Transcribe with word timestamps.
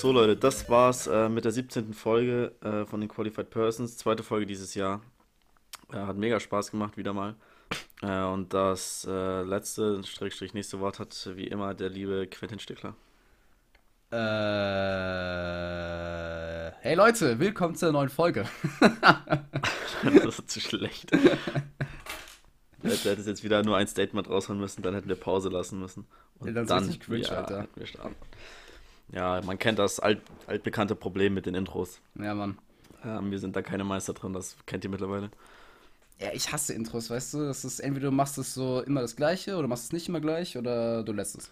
So 0.00 0.12
Leute, 0.12 0.34
das 0.34 0.66
war's 0.70 1.06
äh, 1.08 1.28
mit 1.28 1.44
der 1.44 1.52
17. 1.52 1.92
Folge 1.92 2.52
äh, 2.62 2.86
von 2.86 3.00
den 3.00 3.08
Qualified 3.10 3.50
Persons. 3.50 3.98
Zweite 3.98 4.22
Folge 4.22 4.46
dieses 4.46 4.74
Jahr. 4.74 5.02
Äh, 5.92 5.96
hat 5.96 6.16
mega 6.16 6.40
Spaß 6.40 6.70
gemacht, 6.70 6.96
wieder 6.96 7.12
mal. 7.12 7.34
Äh, 8.00 8.22
und 8.22 8.54
das 8.54 9.06
äh, 9.06 9.42
letzte, 9.42 10.02
Strich, 10.02 10.54
nächste 10.54 10.80
Wort 10.80 11.00
hat 11.00 11.28
wie 11.34 11.48
immer 11.48 11.74
der 11.74 11.90
liebe 11.90 12.26
Quentin 12.28 12.58
Stickler. 12.58 12.94
Äh, 14.10 14.16
hey 16.80 16.94
Leute, 16.94 17.38
willkommen 17.38 17.74
zur 17.74 17.92
neuen 17.92 18.08
Folge. 18.08 18.46
das 20.02 20.38
ist 20.38 20.50
zu 20.50 20.60
schlecht. 20.60 21.10
Du 22.82 22.88
hättest 22.88 23.28
jetzt 23.28 23.44
wieder 23.44 23.62
nur 23.62 23.76
ein 23.76 23.86
Statement 23.86 24.30
raushauen 24.30 24.58
müssen, 24.58 24.80
dann 24.80 24.94
hätten 24.94 25.10
wir 25.10 25.16
Pause 25.16 25.50
lassen 25.50 25.78
müssen. 25.78 26.06
Und 26.38 26.48
ja, 26.48 26.54
dann, 26.54 26.66
dann 26.66 26.98
cringe, 26.98 27.26
ja, 27.26 27.32
Alter. 27.32 27.68
Wir 27.74 27.84
starten. 27.84 28.16
Ja, 29.12 29.40
man 29.44 29.58
kennt 29.58 29.78
das 29.78 30.00
alt, 30.00 30.20
altbekannte 30.46 30.94
Problem 30.94 31.34
mit 31.34 31.46
den 31.46 31.54
Intros. 31.54 32.00
Ja, 32.14 32.34
Mann. 32.34 32.58
Ähm, 33.04 33.30
wir 33.30 33.38
sind 33.38 33.56
da 33.56 33.62
keine 33.62 33.84
Meister 33.84 34.12
drin, 34.12 34.32
das 34.32 34.56
kennt 34.66 34.84
ihr 34.84 34.90
mittlerweile. 34.90 35.30
Ja, 36.20 36.28
ich 36.34 36.52
hasse 36.52 36.74
Intros, 36.74 37.08
weißt 37.08 37.34
du? 37.34 37.38
Das 37.46 37.64
ist 37.64 37.80
entweder 37.80 38.08
du 38.10 38.12
machst 38.12 38.36
es 38.36 38.52
so 38.52 38.82
immer 38.82 39.00
das 39.00 39.16
gleiche 39.16 39.56
oder 39.56 39.68
machst 39.68 39.84
es 39.84 39.92
nicht 39.92 40.08
immer 40.08 40.20
gleich 40.20 40.56
oder 40.56 41.02
du 41.02 41.12
lässt 41.12 41.38
es. 41.38 41.50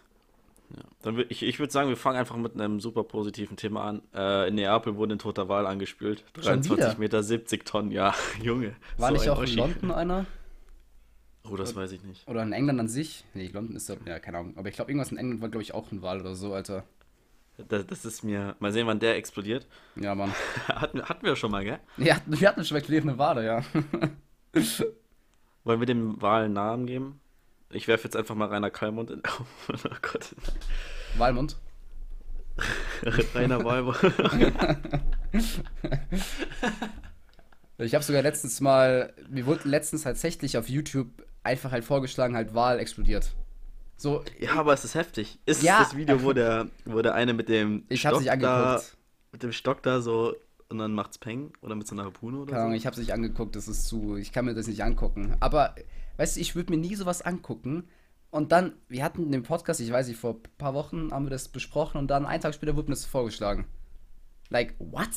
Ja, 0.70 0.82
dann 1.00 1.24
ich, 1.30 1.42
ich 1.42 1.58
würde 1.58 1.72
sagen, 1.72 1.88
wir 1.88 1.96
fangen 1.96 2.18
einfach 2.18 2.36
mit 2.36 2.52
einem 2.54 2.78
super 2.78 3.02
positiven 3.02 3.56
Thema 3.56 3.84
an. 3.84 4.02
Äh, 4.14 4.48
in 4.48 4.56
Neapel 4.56 4.96
wurde 4.96 5.14
ein 5.14 5.18
toter 5.18 5.48
Wal 5.48 5.66
angespült. 5.66 6.24
23 6.34 6.98
Meter, 6.98 7.22
70 7.22 7.64
Tonnen, 7.64 7.90
ja, 7.90 8.14
Junge. 8.42 8.76
War 8.98 9.08
so 9.08 9.14
nicht 9.14 9.30
auch 9.30 9.42
in 9.42 9.54
London 9.54 9.90
einer? 9.90 10.26
Oh, 11.50 11.56
das 11.56 11.72
oder, 11.72 11.82
weiß 11.82 11.92
ich 11.92 12.02
nicht. 12.02 12.28
Oder 12.28 12.42
in 12.42 12.52
England 12.52 12.78
an 12.80 12.88
sich? 12.88 13.24
Nee, 13.32 13.48
London 13.48 13.76
ist 13.76 13.88
da, 13.88 13.96
ja, 14.04 14.18
keine 14.18 14.36
Ahnung. 14.36 14.58
Aber 14.58 14.68
ich 14.68 14.74
glaube, 14.74 14.90
irgendwas 14.90 15.10
in 15.10 15.16
England 15.16 15.40
war, 15.40 15.48
glaube 15.48 15.62
ich, 15.62 15.72
auch 15.72 15.90
ein 15.90 16.02
Wal 16.02 16.20
oder 16.20 16.34
so, 16.34 16.52
Alter. 16.52 16.84
Das, 17.66 17.86
das, 17.86 18.04
ist 18.04 18.22
mir. 18.22 18.54
Mal 18.60 18.72
sehen, 18.72 18.86
wann 18.86 19.00
der 19.00 19.16
explodiert. 19.16 19.66
Ja, 19.96 20.14
Mann. 20.14 20.32
hatten, 20.68 21.02
hatten 21.02 21.26
wir 21.26 21.34
schon 21.34 21.50
mal, 21.50 21.64
gell? 21.64 21.80
Ja, 21.96 22.18
wir 22.26 22.48
hatten 22.48 22.64
schon 22.64 22.76
explodierende 22.76 23.18
Wale, 23.18 23.44
ja. 23.44 23.62
Wollen 25.64 25.80
wir 25.80 25.86
dem 25.86 26.22
Wal 26.22 26.44
einen 26.44 26.54
Namen 26.54 26.86
geben? 26.86 27.20
Ich 27.70 27.88
werfe 27.88 28.04
jetzt 28.04 28.16
einfach 28.16 28.36
mal 28.36 28.48
Rainer 28.48 28.70
Kalmund 28.70 29.10
in. 29.10 29.22
Oh, 29.68 29.88
Gott. 30.00 30.34
Walmund? 31.16 31.56
Rainer 33.34 33.64
Walmund. 33.64 33.98
ich 37.78 37.94
habe 37.94 38.04
sogar 38.04 38.22
letztens 38.22 38.60
mal. 38.60 39.12
Mir 39.28 39.46
wurde 39.46 39.68
letztens 39.68 40.02
tatsächlich 40.02 40.56
auf 40.56 40.68
YouTube 40.68 41.08
einfach 41.42 41.72
halt 41.72 41.84
vorgeschlagen, 41.84 42.34
halt 42.34 42.54
Wal 42.54 42.78
explodiert. 42.78 43.32
So, 43.98 44.24
ja, 44.38 44.54
aber 44.54 44.72
es 44.72 44.84
ist 44.84 44.94
heftig. 44.94 45.40
Ist 45.44 45.62
ja, 45.62 45.80
das 45.80 45.96
Video, 45.96 46.22
wo 46.22 46.32
der, 46.32 46.68
wo 46.84 47.02
der 47.02 47.14
eine 47.14 47.34
mit 47.34 47.48
dem 47.48 47.84
ich 47.88 48.00
Stock 48.00 48.20
nicht 48.20 48.30
angeguckt. 48.30 48.56
da, 48.56 48.80
mit 49.32 49.42
dem 49.42 49.52
Stock 49.52 49.82
da 49.82 50.00
so 50.00 50.34
und 50.68 50.78
dann 50.78 50.94
macht's 50.94 51.18
Peng 51.18 51.52
oder 51.62 51.74
mit 51.74 51.88
so 51.88 51.96
einer 51.96 52.04
Harpune 52.04 52.38
oder 52.38 52.52
Keine 52.52 52.62
Ahnung, 52.62 52.74
so? 52.74 52.78
ich 52.78 52.86
hab's 52.86 52.98
nicht 52.98 53.12
angeguckt, 53.12 53.56
das 53.56 53.66
ist 53.66 53.86
zu, 53.88 54.16
ich 54.16 54.32
kann 54.32 54.44
mir 54.44 54.54
das 54.54 54.68
nicht 54.68 54.84
angucken. 54.84 55.36
Aber, 55.40 55.74
weißt 56.16 56.36
du, 56.36 56.40
ich 56.40 56.54
würde 56.54 56.72
mir 56.72 56.78
nie 56.78 56.94
sowas 56.94 57.22
angucken. 57.22 57.88
Und 58.30 58.52
dann, 58.52 58.74
wir 58.88 59.02
hatten 59.02 59.32
den 59.32 59.42
Podcast, 59.42 59.80
ich 59.80 59.90
weiß 59.90 60.06
nicht, 60.06 60.20
vor 60.20 60.34
ein 60.34 60.42
paar 60.58 60.74
Wochen 60.74 61.10
haben 61.10 61.24
wir 61.24 61.30
das 61.30 61.48
besprochen 61.48 61.98
und 61.98 62.08
dann 62.08 62.24
einen 62.26 62.42
Tag 62.42 62.54
später 62.54 62.76
wurde 62.76 62.90
mir 62.90 62.94
das 62.94 63.06
vorgeschlagen. 63.06 63.66
Like, 64.50 64.74
what? 64.78 65.08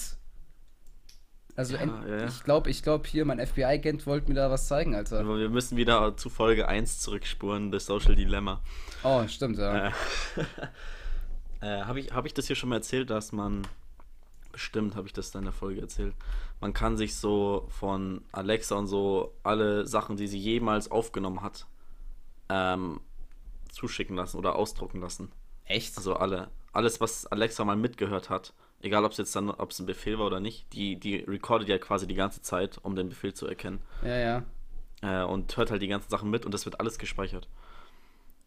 Also 1.56 1.76
ja, 1.76 2.08
ja. 2.08 2.26
ich 2.26 2.44
glaube, 2.44 2.70
ich 2.70 2.84
glaube 2.84 3.08
hier, 3.08 3.26
mein 3.26 3.46
FBI-Agent 3.46 4.06
wollte 4.06 4.30
mir 4.30 4.36
da 4.36 4.50
was 4.50 4.68
zeigen, 4.68 4.96
Alter. 4.96 5.20
Aber 5.20 5.38
wir 5.38 5.50
müssen 5.50 5.78
wieder 5.78 6.16
zu 6.18 6.30
Folge 6.30 6.68
1 6.68 7.00
zurückspuren, 7.00 7.72
das 7.72 7.86
Social 7.86 8.16
Dilemma. 8.16 8.62
Oh, 9.04 9.28
stimmt, 9.28 9.58
ja. 9.58 9.88
Äh, 9.88 9.92
äh, 11.62 11.82
habe 11.84 12.00
ich, 12.00 12.14
hab 12.14 12.26
ich 12.26 12.34
das 12.34 12.48
hier 12.48 12.56
schon 12.56 12.70
mal 12.70 12.78
erzählt, 12.78 13.10
dass 13.10 13.32
man, 13.32 13.68
bestimmt 14.52 14.96
habe 14.96 15.08
ich 15.08 15.14
das 15.14 15.32
da 15.32 15.40
in 15.40 15.46
der 15.46 15.54
Folge 15.54 15.82
erzählt, 15.82 16.14
man 16.62 16.74
kann 16.74 16.96
sich 16.96 17.16
so 17.16 17.68
von 17.70 18.24
Alexa 18.32 18.76
und 18.76 18.88
so 18.88 19.34
alle 19.44 19.88
Sachen, 19.88 20.16
die 20.16 20.28
sie 20.28 20.38
jemals 20.38 20.90
aufgenommen 20.92 21.42
hat, 21.42 21.66
ähm, 22.50 23.02
zuschicken 23.70 24.16
lassen 24.16 24.38
oder 24.38 24.56
ausdrucken 24.56 25.02
lassen. 25.02 25.32
Echt? 25.66 25.98
Also 25.98 26.16
alle, 26.16 26.50
alles, 26.72 27.02
was 27.02 27.26
Alexa 27.26 27.66
mal 27.66 27.76
mitgehört 27.76 28.30
hat 28.30 28.54
egal 28.82 29.06
ob 29.06 29.12
es 29.12 29.18
jetzt 29.18 29.36
dann, 29.36 29.50
ob 29.50 29.72
es 29.72 29.80
ein 29.80 29.86
Befehl 29.86 30.20
war 30.20 30.26
oder 30.26 30.40
nicht, 30.40 30.72
die, 30.74 30.98
die 30.98 31.18
recordet 31.18 31.70
ja 31.70 31.78
quasi 31.78 32.08
die 32.08 32.16
ganze 32.16 32.42
Zeit, 32.42 32.80
um 32.84 32.96
den 32.96 33.10
Befehl 33.10 33.34
zu 33.34 33.48
erkennen. 33.48 33.82
Ja, 34.04 34.18
ja. 34.18 34.44
Äh, 35.02 35.26
und 35.26 35.56
hört 35.58 35.72
halt 35.72 35.82
die 35.82 35.88
ganzen 35.88 36.10
Sachen 36.10 36.30
mit 36.30 36.46
und 36.46 36.54
das 36.54 36.66
wird 36.66 36.80
alles 36.80 36.98
gespeichert. 36.98 37.48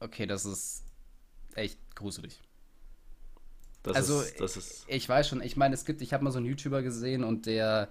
Okay, 0.01 0.27
das 0.27 0.45
ist 0.45 0.85
echt 1.55 1.79
gruselig. 1.95 2.41
Das 3.83 3.97
also, 3.97 4.21
ist, 4.21 4.41
das 4.41 4.57
ist 4.57 4.85
ich 4.89 5.09
weiß 5.09 5.29
schon, 5.29 5.43
ich 5.43 5.57
meine, 5.57 5.75
es 5.75 5.85
gibt, 5.85 6.01
ich 6.01 6.13
habe 6.13 6.25
mal 6.25 6.31
so 6.31 6.39
einen 6.39 6.47
YouTuber 6.47 6.83
gesehen 6.83 7.23
und 7.23 7.47
der 7.47 7.89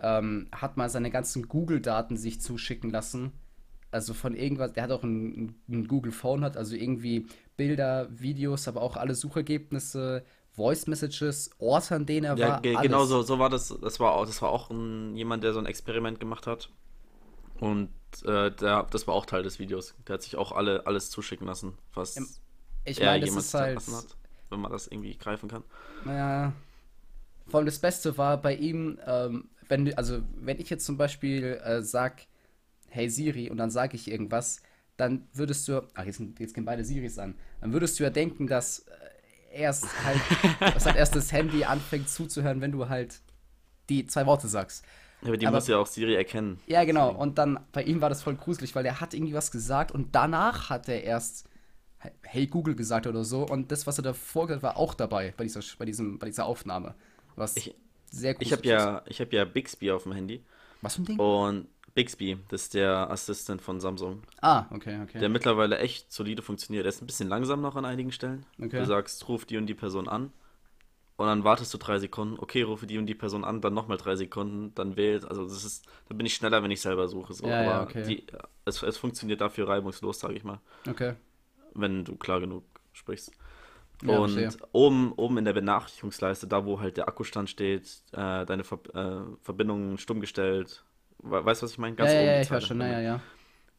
ähm, 0.00 0.48
hat 0.52 0.76
mal 0.76 0.88
seine 0.88 1.10
ganzen 1.10 1.48
Google-Daten 1.48 2.16
sich 2.16 2.40
zuschicken 2.40 2.90
lassen. 2.90 3.32
Also 3.90 4.14
von 4.14 4.34
irgendwas, 4.34 4.72
der 4.72 4.84
hat 4.84 4.90
auch 4.90 5.02
ein, 5.02 5.54
ein 5.68 5.86
Google 5.88 6.12
Phone 6.12 6.44
hat, 6.44 6.56
also 6.56 6.76
irgendwie 6.76 7.26
Bilder, 7.56 8.08
Videos, 8.10 8.68
aber 8.68 8.82
auch 8.82 8.96
alle 8.96 9.14
Suchergebnisse, 9.14 10.24
Voice 10.58 10.86
Messages, 10.86 11.50
Orte, 11.58 11.94
an 11.94 12.04
denen 12.04 12.26
er 12.26 12.36
ja, 12.36 12.48
war. 12.48 12.66
Ja, 12.66 12.82
genau 12.82 13.04
so, 13.06 13.22
so 13.22 13.38
war 13.38 13.48
das. 13.48 13.74
Das 13.80 13.98
war 13.98 14.12
auch, 14.12 14.26
das 14.26 14.42
war 14.42 14.50
auch 14.50 14.68
ein, 14.70 15.16
jemand, 15.16 15.42
der 15.42 15.54
so 15.54 15.58
ein 15.58 15.66
Experiment 15.66 16.20
gemacht 16.20 16.46
hat. 16.46 16.68
Und 17.60 17.90
äh, 18.24 18.50
der, 18.50 18.82
das 18.90 19.06
war 19.06 19.14
auch 19.14 19.24
Teil 19.24 19.42
des 19.42 19.58
Videos. 19.58 19.94
Der 20.06 20.14
hat 20.14 20.22
sich 20.22 20.36
auch 20.36 20.52
alle, 20.52 20.86
alles 20.86 21.10
zuschicken 21.10 21.46
lassen, 21.46 21.78
was 21.94 22.16
ich 22.84 23.00
meine, 23.00 23.24
das 23.24 23.34
ist 23.34 23.54
halt, 23.54 23.76
hat, 23.76 24.16
wenn 24.50 24.60
man 24.60 24.72
das 24.72 24.88
irgendwie 24.88 25.16
greifen 25.16 25.48
kann. 25.48 25.62
Naja. 26.04 26.52
Vor 27.46 27.58
allem 27.58 27.66
das 27.66 27.78
Beste 27.78 28.16
war 28.18 28.36
bei 28.40 28.54
ihm, 28.54 28.98
ähm, 29.06 29.48
wenn 29.68 29.94
also 29.94 30.20
wenn 30.36 30.60
ich 30.60 30.70
jetzt 30.70 30.84
zum 30.84 30.96
Beispiel 30.96 31.60
äh, 31.64 31.82
sag, 31.82 32.22
hey 32.88 33.08
Siri, 33.08 33.50
und 33.50 33.58
dann 33.58 33.70
sage 33.70 33.96
ich 33.96 34.10
irgendwas, 34.10 34.62
dann 34.96 35.28
würdest 35.32 35.68
du, 35.68 35.82
ach 35.94 36.04
jetzt, 36.04 36.20
jetzt 36.38 36.54
gehen 36.54 36.64
beide 36.64 36.84
Siris 36.84 37.18
an, 37.18 37.34
dann 37.60 37.72
würdest 37.72 37.98
du 37.98 38.04
ja 38.04 38.10
denken, 38.10 38.46
dass 38.46 38.80
äh, 38.80 38.92
erst 39.52 39.86
halt, 40.04 40.20
dass 40.60 40.86
halt 40.86 40.96
erst 40.96 41.16
das 41.16 41.32
Handy 41.32 41.64
anfängt 41.64 42.08
zuzuhören, 42.08 42.60
wenn 42.60 42.72
du 42.72 42.88
halt 42.88 43.20
die 43.88 44.06
zwei 44.06 44.26
Worte 44.26 44.48
sagst. 44.48 44.84
Ja, 45.22 45.28
aber 45.28 45.36
die 45.36 45.46
aber, 45.46 45.56
muss 45.56 45.66
ja 45.66 45.78
auch 45.78 45.86
Siri 45.86 46.14
erkennen. 46.14 46.60
Ja, 46.66 46.84
genau. 46.84 47.10
Und 47.10 47.38
dann, 47.38 47.58
bei 47.72 47.82
ihm 47.82 48.00
war 48.00 48.08
das 48.08 48.22
voll 48.22 48.36
gruselig, 48.36 48.74
weil 48.74 48.86
er 48.86 49.00
hat 49.00 49.14
irgendwie 49.14 49.34
was 49.34 49.50
gesagt 49.50 49.90
und 49.90 50.14
danach 50.14 50.70
hat 50.70 50.88
er 50.88 51.02
erst 51.02 51.48
Hey 52.22 52.46
Google 52.46 52.76
gesagt 52.76 53.08
oder 53.08 53.24
so. 53.24 53.44
Und 53.44 53.72
das, 53.72 53.86
was 53.86 53.98
er 53.98 54.02
davor 54.02 54.46
gesagt 54.46 54.62
war 54.62 54.76
auch 54.76 54.94
dabei 54.94 55.34
bei 55.36 55.42
dieser, 55.42 55.60
bei 55.78 55.84
diesem, 55.84 56.18
bei 56.18 56.26
dieser 56.26 56.46
Aufnahme. 56.46 56.94
Was 57.34 57.56
ich, 57.56 57.74
sehr 58.10 58.34
gruselig 58.34 58.52
ich 58.52 58.58
hab 58.58 58.64
ja, 58.64 59.02
Ich 59.06 59.20
habe 59.20 59.34
ja 59.34 59.44
Bixby 59.44 59.90
auf 59.90 60.04
dem 60.04 60.12
Handy. 60.12 60.44
Was 60.80 60.94
für 60.94 61.02
ein 61.02 61.06
Ding? 61.06 61.18
Und 61.18 61.66
Bixby, 61.98 62.38
das 62.48 62.62
ist 62.62 62.74
der 62.74 63.10
Assistent 63.10 63.60
von 63.60 63.80
Samsung. 63.80 64.22
Ah, 64.40 64.66
okay, 64.70 65.00
okay. 65.02 65.18
Der 65.18 65.28
mittlerweile 65.28 65.78
echt 65.78 66.12
solide 66.12 66.42
funktioniert. 66.42 66.84
Der 66.84 66.90
ist 66.90 67.02
ein 67.02 67.06
bisschen 67.06 67.28
langsam 67.28 67.60
noch 67.60 67.74
an 67.74 67.84
einigen 67.84 68.12
Stellen. 68.12 68.46
Okay. 68.56 68.78
Du 68.78 68.86
sagst, 68.86 69.28
ruf 69.28 69.46
die 69.46 69.56
und 69.56 69.66
die 69.66 69.74
Person 69.74 70.08
an. 70.08 70.30
Und 71.16 71.26
dann 71.26 71.42
wartest 71.42 71.74
du 71.74 71.78
drei 71.78 71.98
Sekunden. 71.98 72.38
Okay, 72.38 72.62
rufe 72.62 72.86
die 72.86 72.98
und 72.98 73.06
die 73.06 73.16
Person 73.16 73.42
an, 73.42 73.60
dann 73.60 73.74
nochmal 73.74 73.96
drei 73.96 74.14
Sekunden, 74.14 74.72
dann 74.76 74.96
wählt. 74.96 75.24
Also 75.24 75.42
das 75.42 75.64
ist, 75.64 75.86
da 76.08 76.14
bin 76.14 76.24
ich 76.24 76.36
schneller, 76.36 76.62
wenn 76.62 76.70
ich 76.70 76.80
selber 76.80 77.08
suche. 77.08 77.34
So. 77.34 77.48
Ja, 77.48 77.62
Aber 77.62 77.70
ja, 77.70 77.82
okay. 77.82 78.04
die, 78.06 78.26
es, 78.64 78.80
es 78.84 78.96
funktioniert 78.96 79.40
dafür 79.40 79.66
reibungslos, 79.66 80.20
sage 80.20 80.34
ich 80.34 80.44
mal. 80.44 80.60
Okay. 80.88 81.14
Wenn 81.74 82.04
du 82.04 82.14
klar 82.14 82.38
genug 82.38 82.62
sprichst. 82.92 83.32
Ja, 84.04 84.18
und 84.20 84.56
oben, 84.70 85.12
oben 85.14 85.38
in 85.38 85.44
der 85.44 85.52
Benachrichtigungsleiste, 85.52 86.46
da 86.46 86.64
wo 86.64 86.78
halt 86.78 86.96
der 86.96 87.08
Akkustand 87.08 87.50
steht, 87.50 88.02
äh, 88.12 88.46
deine 88.46 88.62
Ver 88.62 88.78
äh, 88.94 89.24
Verbindung 89.42 89.98
stumm 89.98 90.20
gestellt, 90.20 90.84
Weißt 91.18 91.62
du, 91.62 91.64
was 91.64 91.72
ich 91.72 91.78
meine? 91.78 91.96
Ganz 91.96 92.12
ja, 92.12 92.18
oben. 92.18 92.26
Ja, 92.26 92.40
ich 92.40 92.50
weiß 92.50 92.66
schon, 92.66 92.80
ja, 92.80 93.00
ja. 93.00 93.20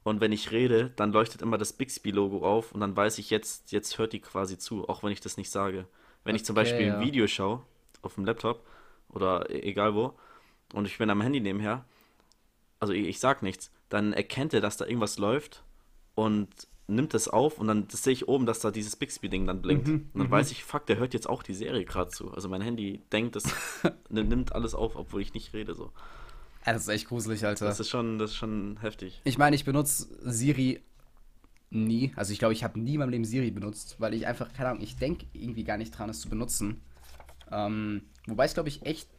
Und 0.04 0.22
wenn 0.22 0.32
ich 0.32 0.52
rede, 0.52 0.92
dann 0.96 1.12
leuchtet 1.12 1.42
immer 1.42 1.58
das 1.58 1.74
Bixby-Logo 1.74 2.46
auf 2.46 2.72
und 2.72 2.80
dann 2.80 2.96
weiß 2.96 3.18
ich, 3.18 3.30
jetzt, 3.30 3.72
jetzt 3.72 3.98
hört 3.98 4.14
die 4.14 4.22
quasi 4.22 4.58
zu, 4.58 4.88
auch 4.88 5.04
wenn 5.04 5.12
ich 5.12 5.22
das 5.22 5.38
nicht 5.38 5.52
sage. 5.52 5.86
Wenn 6.24 6.34
okay, 6.34 6.38
ich 6.38 6.46
zum 6.46 6.56
Beispiel 6.56 6.88
ja. 6.88 6.96
ein 6.98 7.06
Video 7.06 7.28
schaue, 7.28 7.64
auf 8.02 8.16
dem 8.16 8.26
Laptop 8.26 8.66
oder 9.10 9.50
e-, 9.50 9.60
egal 9.60 9.96
wo, 9.96 10.18
und 10.74 10.86
ich 10.86 10.98
bin 10.98 11.10
am 11.10 11.22
Handy 11.22 11.42
nebenher, 11.42 11.86
also 12.80 12.94
ich, 12.94 13.08
ich 13.08 13.20
sag 13.20 13.44
nichts, 13.44 13.72
dann 13.90 14.14
erkennt 14.14 14.54
er, 14.54 14.62
dass 14.62 14.78
da 14.78 14.86
irgendwas 14.86 15.18
läuft 15.18 15.64
und 16.16 16.50
nimmt 16.88 17.14
es 17.14 17.28
auf 17.28 17.60
und 17.60 17.68
dann 17.68 17.88
sehe 17.90 18.14
ich 18.14 18.28
oben, 18.28 18.46
dass 18.46 18.60
da 18.60 18.72
dieses 18.72 18.96
Bixby-Ding 18.96 19.46
dann 19.46 19.62
blinkt. 19.62 19.88
Mhm, 19.88 20.10
und 20.14 20.20
dann 20.20 20.28
mhm. 20.28 20.32
weiß 20.32 20.52
ich, 20.52 20.64
fuck, 20.64 20.86
der 20.88 20.98
hört 20.98 21.14
jetzt 21.14 21.30
auch 21.30 21.44
die 21.44 21.54
Serie 21.54 21.86
gerade 21.86 22.10
zu. 22.10 22.32
Also 22.34 22.50
mein 22.50 22.62
Handy 22.62 23.02
denkt, 23.12 23.36
es 23.36 23.54
nimmt 24.10 24.54
alles 24.54 24.74
auf, 24.74 24.96
obwohl 24.96 25.22
ich 25.22 25.34
nicht 25.34 25.54
rede 25.54 25.76
so. 25.76 25.92
Ja, 26.70 26.74
das 26.74 26.84
ist 26.84 26.90
echt 26.90 27.08
gruselig, 27.08 27.44
Alter. 27.44 27.66
Das 27.66 27.80
ist 27.80 27.90
schon, 27.90 28.20
das 28.20 28.30
ist 28.30 28.38
schon 28.38 28.78
heftig. 28.80 29.22
Ich 29.24 29.40
meine, 29.40 29.56
ich 29.56 29.66
benutze 29.66 30.08
Siri 30.22 30.80
nie. 31.72 32.14
Also 32.16 32.32
ich 32.32 32.38
glaube, 32.38 32.54
ich 32.54 32.64
habe 32.64 32.80
nie 32.80 32.94
in 32.94 33.00
meinem 33.00 33.10
Leben 33.10 33.26
Siri 33.26 33.50
benutzt, 33.50 33.96
weil 33.98 34.14
ich 34.14 34.28
einfach, 34.28 34.54
keine 34.54 34.70
Ahnung, 34.70 34.84
ich 34.84 34.96
denke 34.96 35.26
irgendwie 35.34 35.64
gar 35.64 35.78
nicht 35.78 35.98
dran, 35.98 36.12
es 36.12 36.22
zu 36.22 36.30
benutzen. 36.30 36.80
Ähm, 37.52 38.04
wobei 38.28 38.46
es, 38.46 38.54
glaube 38.54 38.70
ich, 38.70 38.86
echt 38.86 39.10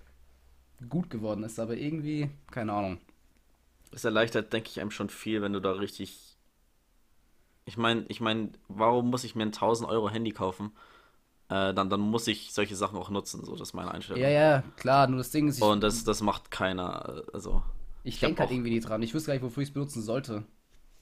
gut 0.89 1.11
geworden 1.11 1.43
ist, 1.43 1.59
aber 1.59 1.77
irgendwie, 1.77 2.31
keine 2.53 2.73
Ahnung. 2.73 2.99
Es 3.91 4.05
erleichtert, 4.05 4.53
denke 4.53 4.69
ich, 4.71 4.81
einem 4.81 4.93
schon 4.93 5.11
viel, 5.11 5.43
wenn 5.43 5.53
du 5.53 5.59
da 5.59 5.73
richtig. 5.73 6.37
Ich 7.65 7.77
meine, 7.77 8.05
ich 8.07 8.21
meine, 8.21 8.51
warum 8.69 9.11
muss 9.11 9.25
ich 9.25 9.35
mir 9.35 9.43
ein 9.43 9.49
1000 9.49 9.91
Euro 9.91 10.09
Handy 10.09 10.31
kaufen, 10.31 10.71
äh, 11.51 11.75
dann, 11.75 11.91
dann 11.91 12.01
muss 12.01 12.29
ich 12.29 12.53
solche 12.53 12.77
Sachen 12.77 12.97
auch 12.97 13.11
nutzen. 13.11 13.45
So, 13.45 13.53
das 13.57 13.71
ist 13.71 13.75
meine 13.75 13.93
Einstellung. 13.93 14.23
Ja, 14.23 14.29
ja, 14.29 14.63
klar, 14.77 15.09
nur 15.09 15.19
das 15.19 15.31
Ding 15.31 15.49
ist. 15.49 15.61
Und 15.61 15.83
das, 15.83 16.05
das 16.05 16.23
macht 16.23 16.51
keiner. 16.51 17.25
Also. 17.33 17.63
Ich, 18.05 18.15
ich 18.15 18.21
denke 18.21 18.41
halt 18.41 18.53
irgendwie 18.53 18.71
nicht 18.71 18.89
dran. 18.89 19.03
Ich 19.03 19.13
wüsste 19.13 19.29
gar 19.29 19.35
nicht, 19.35 19.43
wofür 19.43 19.63
ich 19.63 19.71
es 19.71 19.73
benutzen 19.73 20.01
sollte. 20.01 20.45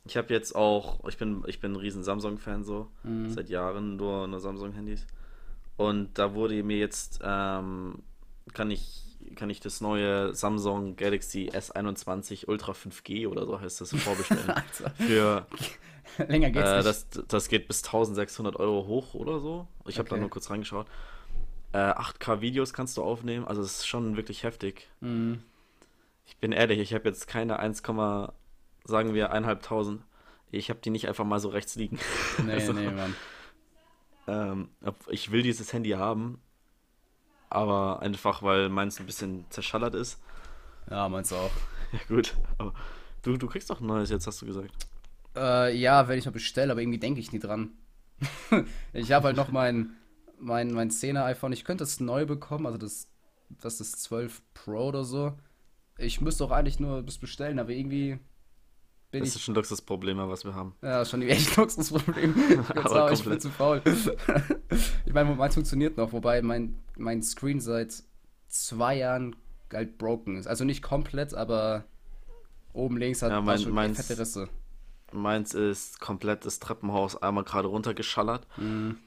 Ich 0.05 0.17
habe 0.17 0.33
jetzt 0.33 0.57
auch, 0.57 1.07
ich 1.07 1.19
bin, 1.19 1.45
ich 1.47 1.61
bin 1.61 1.73
ein 1.73 1.77
riesen 1.77 2.03
Samsung-Fan 2.03 2.65
so, 2.65 2.89
mhm. 3.03 3.29
seit 3.29 3.51
Jahren 3.51 3.97
nur, 3.97 4.27
nur 4.27 4.41
Samsung-Handys. 4.41 5.07
Und 5.77 6.19
da 6.19 6.35
wurde 6.35 6.63
mir 6.63 6.79
jetzt, 6.79 7.21
ähm, 7.23 8.03
kann 8.55 8.71
ich, 8.71 9.05
kann 9.37 9.51
ich 9.51 9.61
das 9.61 9.83
neue 9.83 10.35
Samsung 10.35 10.97
Galaxy 10.97 11.51
S21 11.53 12.49
Ultra 12.49 12.73
5G 12.73 13.29
oder 13.29 13.45
so 13.45 13.61
heißt 13.61 13.83
das 13.83 13.91
vorbestellen. 13.97 14.55
Für 14.97 15.47
Länger 16.29 16.51
geht's 16.51 16.69
äh, 16.69 16.77
nicht. 16.77 16.87
Das, 16.87 17.09
das 17.29 17.49
geht 17.49 17.69
bis 17.69 17.85
1600 17.85 18.57
Euro 18.57 18.87
hoch 18.87 19.15
oder 19.15 19.41
so. 19.41 19.67
Ich 19.87 19.99
habe 19.99 20.09
okay. 20.09 20.17
da 20.17 20.21
nur 20.21 20.31
kurz 20.31 20.51
reingeschaut. 20.51 20.87
Äh, 21.73 21.79
8K 21.79 22.41
Videos 22.41 22.73
kannst 22.73 22.97
du 22.97 23.03
aufnehmen, 23.03 23.47
also 23.47 23.61
es 23.61 23.79
ist 23.79 23.87
schon 23.87 24.17
wirklich 24.17 24.43
heftig. 24.43 24.89
Mhm. 25.01 25.43
Ich 26.27 26.37
bin 26.39 26.53
ehrlich, 26.53 26.79
ich 26.79 26.95
habe 26.95 27.09
jetzt 27.09 27.27
keine 27.27 27.59
1, 27.59 27.79
sagen 27.79 29.15
wir 29.15 29.35
1.500. 29.35 29.99
Ich 30.51 30.71
habe 30.71 30.81
die 30.81 30.91
nicht 30.91 31.09
einfach 31.09 31.25
mal 31.25 31.41
so 31.41 31.49
rechts 31.49 31.75
liegen. 31.77 31.99
Nee, 32.45 32.53
also, 32.53 32.73
nee, 32.73 32.91
Mann. 32.91 33.15
Ähm, 34.27 34.69
ich 35.09 35.31
will 35.33 35.43
dieses 35.43 35.73
Handy 35.73 35.91
haben, 35.91 36.41
aber 37.51 38.01
einfach, 38.01 38.43
weil 38.43 38.69
meins 38.69 39.01
ein 39.01 39.07
bisschen 39.07 39.45
zerschallert 39.51 39.95
ist. 39.95 40.21
Ja, 40.91 41.09
meins 41.09 41.33
auch. 41.33 41.51
Ja, 41.91 42.01
gut. 42.07 42.35
Aber 42.59 42.75
du, 43.23 43.39
du 43.39 43.47
kriegst 43.47 43.71
doch 43.71 43.81
ein 43.81 43.87
neues 43.87 44.11
jetzt, 44.11 44.27
hast 44.27 44.43
du 44.43 44.47
gesagt. 44.47 44.71
Äh, 45.39 45.77
ja, 45.77 46.09
werde 46.09 46.19
ich 46.19 46.27
noch 46.27 46.33
bestellen, 46.33 46.71
aber 46.71 46.81
irgendwie 46.81 46.99
denke 46.99 47.21
ich 47.21 47.33
nie 47.33 47.39
dran. 47.39 47.73
ich 48.93 49.13
habe 49.13 49.27
halt 49.27 49.37
noch 49.37 49.51
mein, 49.51 49.91
mein, 50.39 50.73
mein 50.73 50.91
10er 50.91 51.25
iPhone. 51.25 51.53
Ich 51.53 51.65
könnte 51.65 51.85
es 51.85 52.01
neu 52.01 52.27
bekommen, 52.27 52.67
also 52.67 52.79
das, 52.79 53.09
das 53.49 53.81
ist 53.81 54.03
12 54.03 54.43
Pro 54.55 54.89
oder 54.89 55.05
so. 55.05 55.35
Ich 55.97 56.21
müsste 56.21 56.45
auch 56.45 56.51
eigentlich 56.51 56.81
nur 56.81 57.03
das 57.03 57.19
bestellen, 57.19 57.59
aber 57.59 57.71
irgendwie 57.71 58.19
bin 59.11 59.21
das 59.21 59.29
ich. 59.29 59.35
Das 59.35 59.37
ist 59.37 59.43
schon 59.43 59.55
Luxusproblem, 59.55 60.19
was 60.19 60.45
wir 60.45 60.55
haben. 60.55 60.75
Ja, 60.83 61.05
schon 61.05 61.23
echt 61.23 61.57
Luxusproblem. 61.57 62.35
aber 62.75 63.13
ich 63.13 63.25
bin 63.25 63.41
zu 63.41 63.51
faul. 63.51 63.83
ich 65.07 65.13
meine, 65.13 65.35
meins 65.35 65.55
funktioniert 65.55 65.97
noch, 65.97 66.13
wobei 66.13 66.43
mein, 66.43 66.77
mein 66.97 67.23
Screen 67.23 67.61
seit 67.61 68.03
zwei 68.49 68.97
Jahren 68.97 69.37
halt 69.73 69.99
broken 69.99 70.37
ist. 70.37 70.47
Also 70.47 70.65
nicht 70.65 70.83
komplett, 70.83 71.35
aber 71.35 71.85
oben 72.73 72.97
links 72.97 73.23
hat 73.23 73.31
ja, 73.31 73.41
mein, 73.41 73.59
schon 73.59 73.95
fette 73.95 74.19
Risse. 74.19 74.49
Meins 75.13 75.55
ist 75.55 76.01
komplett 76.01 76.45
das 76.45 76.59
Treppenhaus 76.59 77.21
einmal 77.21 77.45
gerade 77.45 77.69
runtergeschallert. 77.69 78.47
Mhm. 78.57 78.99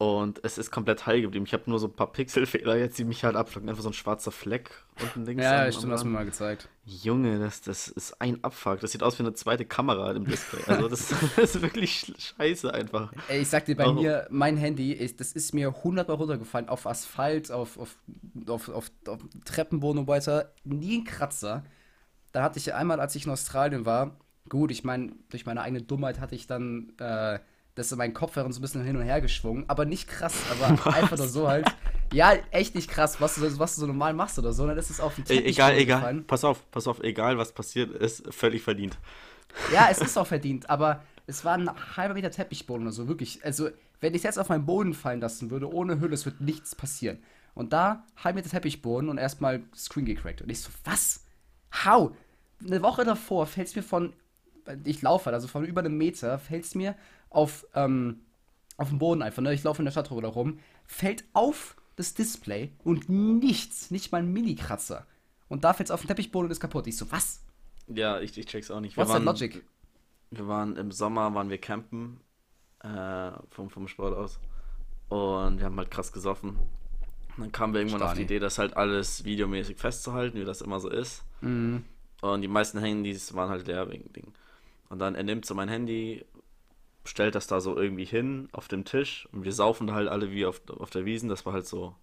Und 0.00 0.42
es 0.44 0.56
ist 0.56 0.70
komplett 0.70 1.04
heil 1.04 1.20
geblieben. 1.20 1.44
Ich 1.44 1.52
habe 1.52 1.64
nur 1.66 1.78
so 1.78 1.86
ein 1.86 1.92
paar 1.92 2.10
Pixelfehler 2.10 2.74
jetzt, 2.74 2.98
die 2.98 3.04
mich 3.04 3.22
halt 3.22 3.36
abflocken. 3.36 3.68
Einfach 3.68 3.82
so 3.82 3.90
ein 3.90 3.92
schwarzer 3.92 4.32
Fleck 4.32 4.70
unten 4.98 5.26
links. 5.26 5.44
Ja, 5.44 5.66
ja 5.66 5.70
stimmt, 5.70 5.92
hast 5.92 6.04
du 6.04 6.06
mir 6.06 6.14
mal 6.14 6.24
gezeigt. 6.24 6.70
Junge, 6.86 7.38
das, 7.38 7.60
das 7.60 7.88
ist 7.88 8.18
ein 8.18 8.42
Abfuck. 8.42 8.80
Das 8.80 8.92
sieht 8.92 9.02
aus 9.02 9.18
wie 9.18 9.24
eine 9.24 9.34
zweite 9.34 9.66
Kamera 9.66 10.12
im 10.12 10.24
Display. 10.24 10.62
Also 10.68 10.88
das, 10.88 11.08
das 11.36 11.54
ist 11.54 11.60
wirklich 11.60 12.14
scheiße 12.16 12.72
einfach. 12.72 13.12
Ey, 13.28 13.42
ich 13.42 13.48
sag 13.48 13.66
dir, 13.66 13.76
bei 13.76 13.84
Warum? 13.84 13.96
mir, 13.96 14.26
mein 14.30 14.56
Handy, 14.56 14.92
ist, 14.92 15.20
das 15.20 15.32
ist 15.32 15.52
mir 15.52 15.84
hundertmal 15.84 16.16
runtergefallen. 16.16 16.70
Auf 16.70 16.86
Asphalt, 16.86 17.52
auf, 17.52 17.76
auf, 17.76 17.98
auf, 18.46 18.70
auf, 18.70 18.90
auf 19.06 19.18
Treppenboden 19.44 20.00
und 20.00 20.08
weiter. 20.08 20.54
Nie 20.64 21.00
ein 21.00 21.04
Kratzer. 21.04 21.62
Da 22.32 22.42
hatte 22.42 22.58
ich 22.58 22.72
einmal, 22.72 23.00
als 23.00 23.14
ich 23.16 23.26
in 23.26 23.32
Australien 23.32 23.84
war, 23.84 24.16
gut, 24.50 24.70
ich 24.70 24.84
meine, 24.84 25.12
durch 25.30 25.46
meine 25.46 25.62
eigene 25.62 25.80
Dummheit 25.80 26.20
hatte 26.20 26.34
ich 26.34 26.46
dann... 26.46 26.92
Äh, 26.98 27.38
dass 27.76 27.94
mein 27.96 28.12
Kopfhörer 28.12 28.52
so 28.52 28.58
ein 28.58 28.62
bisschen 28.62 28.84
hin 28.84 28.96
und 28.96 29.02
her 29.04 29.20
geschwungen, 29.20 29.64
aber 29.68 29.84
nicht 29.84 30.08
krass, 30.08 30.34
aber 30.50 30.78
was? 30.84 30.94
einfach 30.94 31.16
nur 31.16 31.28
so 31.28 31.48
halt. 31.48 31.66
Ja, 32.12 32.32
echt 32.50 32.74
nicht 32.74 32.90
krass, 32.90 33.20
was 33.20 33.36
du, 33.36 33.58
was 33.58 33.74
du 33.76 33.82
so 33.82 33.86
normal 33.86 34.12
machst 34.12 34.38
oder 34.38 34.52
so, 34.52 34.66
dann 34.66 34.76
ist 34.76 34.90
es 34.90 35.00
auf 35.00 35.14
den 35.14 35.24
Teppich 35.24 35.46
Egal, 35.46 35.76
egal, 35.78 35.98
gefallen. 36.00 36.26
pass 36.26 36.44
auf, 36.44 36.68
pass 36.72 36.88
auf, 36.88 37.00
egal 37.02 37.38
was 37.38 37.52
passiert 37.52 37.90
ist, 37.92 38.32
völlig 38.34 38.62
verdient. 38.62 38.98
Ja, 39.72 39.88
es 39.90 39.98
ist 39.98 40.16
auch 40.18 40.26
verdient, 40.26 40.68
aber 40.68 41.02
es 41.26 41.44
war 41.44 41.54
ein 41.54 41.70
halber 41.96 42.14
Meter 42.14 42.30
Teppichboden 42.30 42.82
oder 42.86 42.92
so, 42.92 43.08
wirklich. 43.08 43.44
Also, 43.44 43.70
wenn 44.00 44.12
ich 44.14 44.18
es 44.18 44.24
jetzt 44.24 44.38
auf 44.38 44.48
meinen 44.48 44.66
Boden 44.66 44.94
fallen 44.94 45.20
lassen 45.20 45.50
würde, 45.50 45.72
ohne 45.72 46.00
Hülle, 46.00 46.14
es 46.14 46.24
wird 46.24 46.40
nichts 46.40 46.74
passieren. 46.74 47.18
Und 47.54 47.72
da 47.72 48.04
halb 48.16 48.34
Meter 48.34 48.50
Teppichboden 48.50 49.08
und 49.08 49.18
erstmal 49.18 49.62
Screen 49.76 50.04
gecrackt. 50.04 50.42
Und 50.42 50.50
ich 50.50 50.60
so, 50.60 50.70
was? 50.84 51.24
How? 51.84 52.12
Eine 52.64 52.82
Woche 52.82 53.04
davor 53.04 53.46
fällt 53.46 53.68
es 53.68 53.76
mir 53.76 53.82
von, 53.82 54.12
ich 54.84 55.02
laufe 55.02 55.26
halt, 55.26 55.34
also 55.34 55.48
von 55.48 55.64
über 55.64 55.80
einem 55.80 55.96
Meter, 55.96 56.38
fällt 56.38 56.64
es 56.64 56.74
mir 56.74 56.94
auf, 57.28 57.66
ähm, 57.74 58.20
auf 58.76 58.88
dem 58.88 58.98
Boden 58.98 59.22
einfach, 59.22 59.42
ne? 59.42 59.52
ich 59.52 59.62
laufe 59.62 59.80
in 59.80 59.84
der 59.84 59.92
Stadt 59.92 60.10
rum, 60.10 60.58
fällt 60.86 61.24
auf 61.32 61.76
das 61.96 62.14
Display 62.14 62.72
und 62.84 63.08
nichts, 63.08 63.90
nicht 63.90 64.12
mal 64.12 64.18
ein 64.18 64.32
Mini-Kratzer. 64.32 65.06
Und 65.48 65.64
da 65.64 65.72
fällt 65.72 65.88
es 65.88 65.90
auf 65.90 66.00
den 66.00 66.08
Teppichboden 66.08 66.46
und 66.46 66.52
ist 66.52 66.60
kaputt. 66.60 66.86
Ich 66.86 66.96
so, 66.96 67.10
was? 67.10 67.42
Ja, 67.88 68.20
ich, 68.20 68.38
ich 68.38 68.46
check's 68.46 68.70
auch 68.70 68.80
nicht. 68.80 68.96
Was 68.96 69.10
ist 69.10 69.22
Logic? 69.22 69.64
Wir 70.30 70.46
waren 70.46 70.76
im 70.76 70.92
Sommer, 70.92 71.34
waren 71.34 71.50
wir 71.50 71.58
campen, 71.58 72.20
äh, 72.82 73.32
vom, 73.50 73.68
vom 73.68 73.88
Sport 73.88 74.16
aus. 74.16 74.38
Und 75.08 75.58
wir 75.58 75.64
haben 75.64 75.76
halt 75.76 75.90
krass 75.90 76.12
gesoffen. 76.12 76.50
Und 77.36 77.38
dann 77.38 77.52
kamen 77.52 77.74
wir 77.74 77.80
irgendwann 77.80 78.00
Stani. 78.00 78.10
auf 78.12 78.16
die 78.16 78.22
Idee, 78.22 78.38
das 78.38 78.58
halt 78.58 78.76
alles 78.76 79.24
videomäßig 79.24 79.76
festzuhalten, 79.76 80.38
wie 80.38 80.44
das 80.44 80.60
immer 80.60 80.78
so 80.78 80.88
ist. 80.88 81.24
Mhm. 81.40 81.84
Und 82.20 82.42
die 82.42 82.48
meisten 82.48 82.78
Handys 82.78 83.34
waren 83.34 83.48
halt 83.48 83.66
leer 83.66 83.90
wegen 83.90 84.12
Ding. 84.12 84.32
Und 84.90 84.98
dann 84.98 85.14
er 85.14 85.22
nimmt 85.22 85.46
so 85.46 85.54
mein 85.54 85.68
Handy, 85.68 86.26
stellt 87.04 87.34
das 87.34 87.46
da 87.46 87.60
so 87.60 87.76
irgendwie 87.76 88.04
hin 88.04 88.48
auf 88.52 88.68
dem 88.68 88.84
Tisch 88.84 89.26
und 89.32 89.44
wir 89.44 89.52
saufen 89.52 89.86
da 89.86 89.94
halt 89.94 90.08
alle 90.08 90.30
wie 90.30 90.44
auf, 90.44 90.60
auf 90.68 90.90
der 90.90 91.06
Wiesen. 91.06 91.30
Das 91.30 91.46
war 91.46 91.54
halt 91.54 91.66
so 91.66 91.94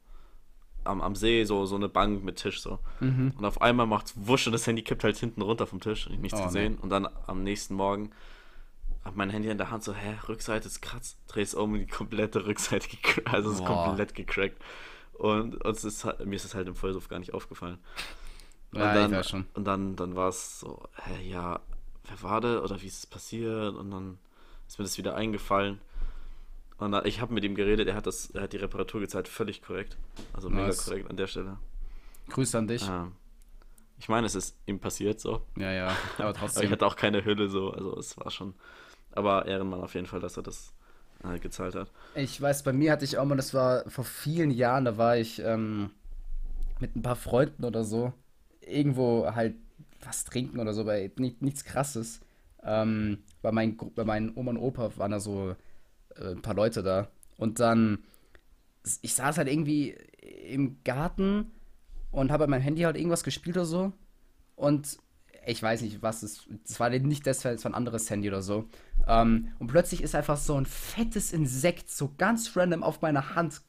am, 0.85 1.01
am 1.01 1.15
See, 1.15 1.43
so, 1.43 1.65
so 1.65 1.75
eine 1.75 1.89
Bank 1.89 2.23
mit 2.23 2.37
Tisch 2.37 2.61
so. 2.61 2.79
Mhm. 2.99 3.33
Und 3.37 3.45
auf 3.45 3.61
einmal 3.61 3.85
macht's 3.85 4.13
wusch 4.15 4.47
und 4.47 4.53
das 4.53 4.65
Handy 4.65 4.81
kippt 4.81 5.03
halt 5.03 5.17
hinten 5.17 5.41
runter 5.41 5.67
vom 5.67 5.79
Tisch 5.79 6.07
und 6.07 6.13
ich 6.13 6.19
nichts 6.19 6.39
oh, 6.39 6.45
gesehen. 6.45 6.73
Nee. 6.73 6.79
Und 6.81 6.89
dann 6.89 7.07
am 7.27 7.43
nächsten 7.43 7.75
Morgen 7.75 8.11
hab 9.03 9.15
mein 9.15 9.29
Handy 9.29 9.49
in 9.49 9.57
der 9.57 9.69
Hand 9.69 9.83
so, 9.83 9.93
hä, 9.93 10.15
Rückseite 10.27 10.67
ist 10.67 10.81
kratzt, 10.81 11.17
dreh's 11.27 11.53
um 11.53 11.73
und 11.73 11.79
die 11.79 11.87
komplette 11.87 12.45
Rückseite 12.45 12.87
gecrackt, 12.89 13.33
also 13.33 13.51
es 13.51 13.59
ist 13.59 13.65
komplett 13.65 14.15
gecrackt. 14.15 14.61
Und 15.13 15.63
uns 15.63 15.83
ist, 15.83 16.05
mir 16.23 16.35
ist 16.35 16.45
das 16.45 16.55
halt 16.55 16.67
im 16.67 16.75
Vollsuff 16.75 17.07
gar 17.07 17.19
nicht 17.19 17.33
aufgefallen. 17.33 17.79
Und 18.71 18.79
ja, 18.79 18.93
dann, 18.93 19.23
schon. 19.23 19.45
Und 19.53 19.65
dann, 19.65 19.95
dann 19.95 20.15
war 20.15 20.29
es 20.29 20.59
so, 20.59 20.83
hä, 21.05 21.29
ja, 21.29 21.59
wer 22.07 22.23
war 22.23 22.41
der 22.41 22.63
oder 22.63 22.81
wie 22.81 22.87
ist 22.87 22.99
es 22.99 23.05
passiert? 23.05 23.75
Und 23.75 23.91
dann 23.91 24.17
ist 24.67 24.79
mir 24.79 24.85
das 24.85 24.97
wieder 24.97 25.15
eingefallen. 25.15 25.79
Und 26.77 26.93
ich 27.05 27.21
habe 27.21 27.33
mit 27.33 27.43
ihm 27.43 27.55
geredet, 27.55 27.87
er 27.87 27.95
hat 27.95 28.05
das, 28.05 28.29
er 28.31 28.43
hat 28.43 28.53
die 28.53 28.57
Reparatur 28.57 29.01
gezahlt, 29.01 29.27
völlig 29.27 29.61
korrekt. 29.61 29.97
Also 30.33 30.49
mega 30.49 30.67
Was? 30.67 30.85
korrekt 30.85 31.09
an 31.09 31.17
der 31.17 31.27
Stelle. 31.27 31.57
Grüße 32.29 32.57
an 32.57 32.67
dich. 32.67 32.87
Ähm, 32.87 33.13
ich 33.99 34.09
meine, 34.09 34.27
es 34.27 34.35
ist 34.35 34.55
ihm 34.67 34.79
passiert 34.79 35.19
so. 35.19 35.41
Ja, 35.57 35.71
ja, 35.71 35.95
aber 36.19 36.33
trotzdem. 36.33 36.59
aber 36.59 36.65
ich 36.65 36.71
hatte 36.71 36.85
auch 36.85 36.95
keine 36.95 37.25
Hülle 37.25 37.49
so, 37.49 37.71
also 37.71 37.97
es 37.97 38.17
war 38.17 38.29
schon. 38.29 38.53
Aber 39.11 39.47
Ehrenmann 39.47 39.81
auf 39.81 39.95
jeden 39.95 40.05
Fall, 40.05 40.19
dass 40.19 40.37
er 40.37 40.43
das 40.43 40.71
äh, 41.23 41.39
gezahlt 41.39 41.73
hat. 41.73 41.89
Ich 42.13 42.39
weiß, 42.39 42.61
bei 42.61 42.73
mir 42.73 42.91
hatte 42.91 43.05
ich 43.05 43.17
auch 43.17 43.25
mal, 43.25 43.35
das 43.35 43.55
war 43.55 43.89
vor 43.89 44.03
vielen 44.03 44.51
Jahren, 44.51 44.85
da 44.85 44.97
war 44.97 45.17
ich 45.17 45.39
ähm, 45.39 45.89
mit 46.79 46.95
ein 46.95 47.01
paar 47.01 47.15
Freunden 47.15 47.63
oder 47.63 47.83
so, 47.83 48.13
irgendwo 48.61 49.33
halt 49.33 49.55
was 50.07 50.23
trinken 50.23 50.59
oder 50.59 50.73
so, 50.73 50.85
bei 50.85 51.11
nichts 51.17 51.63
krasses. 51.63 52.21
Ähm, 52.63 53.19
bei, 53.41 53.51
mein, 53.51 53.77
bei 53.95 54.03
meinen 54.03 54.35
Oma 54.35 54.51
und 54.51 54.57
Opa 54.57 54.91
waren 54.97 55.11
da 55.11 55.19
so 55.19 55.55
äh, 56.15 56.31
ein 56.31 56.41
paar 56.41 56.55
Leute 56.55 56.83
da. 56.83 57.09
Und 57.37 57.59
dann, 57.59 57.99
ich 59.01 59.13
saß 59.13 59.37
halt 59.37 59.47
irgendwie 59.47 59.95
im 60.47 60.77
Garten 60.83 61.51
und 62.11 62.31
habe 62.31 62.47
mein 62.47 62.61
Handy 62.61 62.81
halt 62.81 62.97
irgendwas 62.97 63.23
gespielt 63.23 63.57
oder 63.57 63.65
so. 63.65 63.93
Und 64.55 64.97
ich 65.45 65.61
weiß 65.61 65.81
nicht, 65.81 66.01
was 66.01 66.23
es 66.23 66.47
Es 66.65 66.79
war 66.79 66.89
nicht 66.89 67.25
das, 67.25 67.45
es 67.45 67.63
war 67.63 67.71
ein 67.71 67.75
anderes 67.75 68.09
Handy 68.09 68.27
oder 68.27 68.41
so. 68.41 68.67
Ähm, 69.07 69.53
und 69.59 69.67
plötzlich 69.67 70.01
ist 70.03 70.15
einfach 70.15 70.37
so 70.37 70.55
ein 70.55 70.65
fettes 70.65 71.31
Insekt 71.31 71.89
so 71.89 72.13
ganz 72.17 72.55
random 72.55 72.83
auf 72.83 73.01
meiner 73.01 73.35
Hand 73.35 73.61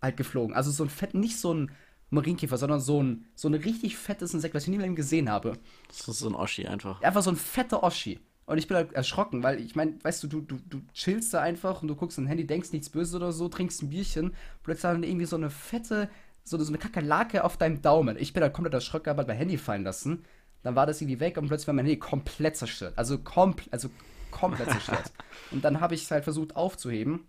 halt 0.00 0.16
geflogen. 0.16 0.54
Also 0.54 0.70
so 0.70 0.84
ein 0.84 0.90
fett, 0.90 1.14
nicht 1.14 1.38
so 1.38 1.52
ein 1.52 1.72
Marienkäfer, 2.14 2.56
sondern 2.56 2.80
so 2.80 3.02
ein, 3.02 3.26
so 3.34 3.48
ein 3.48 3.54
richtig 3.54 3.96
fettes 3.96 4.34
Insekt, 4.34 4.54
was 4.54 4.64
ich 4.64 4.68
nie 4.68 4.78
mehr 4.78 4.88
gesehen 4.90 5.30
habe. 5.30 5.58
Das 5.88 6.08
ist 6.08 6.18
so 6.18 6.28
ein 6.28 6.34
Oschi 6.34 6.66
einfach. 6.66 7.00
Einfach 7.02 7.22
so 7.22 7.30
ein 7.30 7.36
fetter 7.36 7.82
Oschi. 7.82 8.20
Und 8.46 8.58
ich 8.58 8.68
bin 8.68 8.76
halt 8.76 8.92
erschrocken, 8.92 9.42
weil 9.42 9.58
ich 9.60 9.74
meine, 9.74 9.94
weißt 10.02 10.22
du, 10.22 10.28
du, 10.28 10.40
du, 10.42 10.58
du 10.68 10.82
chillst 10.92 11.32
da 11.32 11.40
einfach 11.40 11.80
und 11.80 11.88
du 11.88 11.96
guckst 11.96 12.18
dein 12.18 12.26
Handy, 12.26 12.46
denkst 12.46 12.72
nichts 12.72 12.90
Böses 12.90 13.14
oder 13.14 13.32
so, 13.32 13.48
trinkst 13.48 13.82
ein 13.82 13.88
Bierchen, 13.88 14.34
plötzlich 14.62 14.82
dann 14.82 15.02
irgendwie 15.02 15.24
so 15.24 15.36
eine 15.36 15.48
fette, 15.48 16.10
so, 16.44 16.62
so 16.62 16.68
eine 16.68 16.78
Kakerlake 16.78 17.42
auf 17.42 17.56
deinem 17.56 17.80
Daumen. 17.80 18.18
Ich 18.18 18.34
bin 18.34 18.42
halt 18.42 18.52
komplett 18.52 18.74
erschrocken, 18.74 19.08
habe 19.08 19.18
halt 19.18 19.28
mein 19.28 19.38
Handy 19.38 19.56
fallen 19.56 19.82
lassen. 19.82 20.24
Dann 20.62 20.76
war 20.76 20.86
das 20.86 21.00
irgendwie 21.00 21.20
weg 21.20 21.38
und 21.38 21.48
plötzlich 21.48 21.66
war 21.66 21.74
mein 21.74 21.86
Handy 21.86 21.98
komplett 21.98 22.56
zerstört. 22.56 22.94
Also, 22.96 23.18
kompl 23.18 23.64
also 23.70 23.88
komplett 24.30 24.70
zerstört. 24.70 25.12
und 25.50 25.64
dann 25.64 25.80
habe 25.80 25.94
ich 25.94 26.02
es 26.02 26.10
halt 26.10 26.24
versucht 26.24 26.54
aufzuheben. 26.54 27.26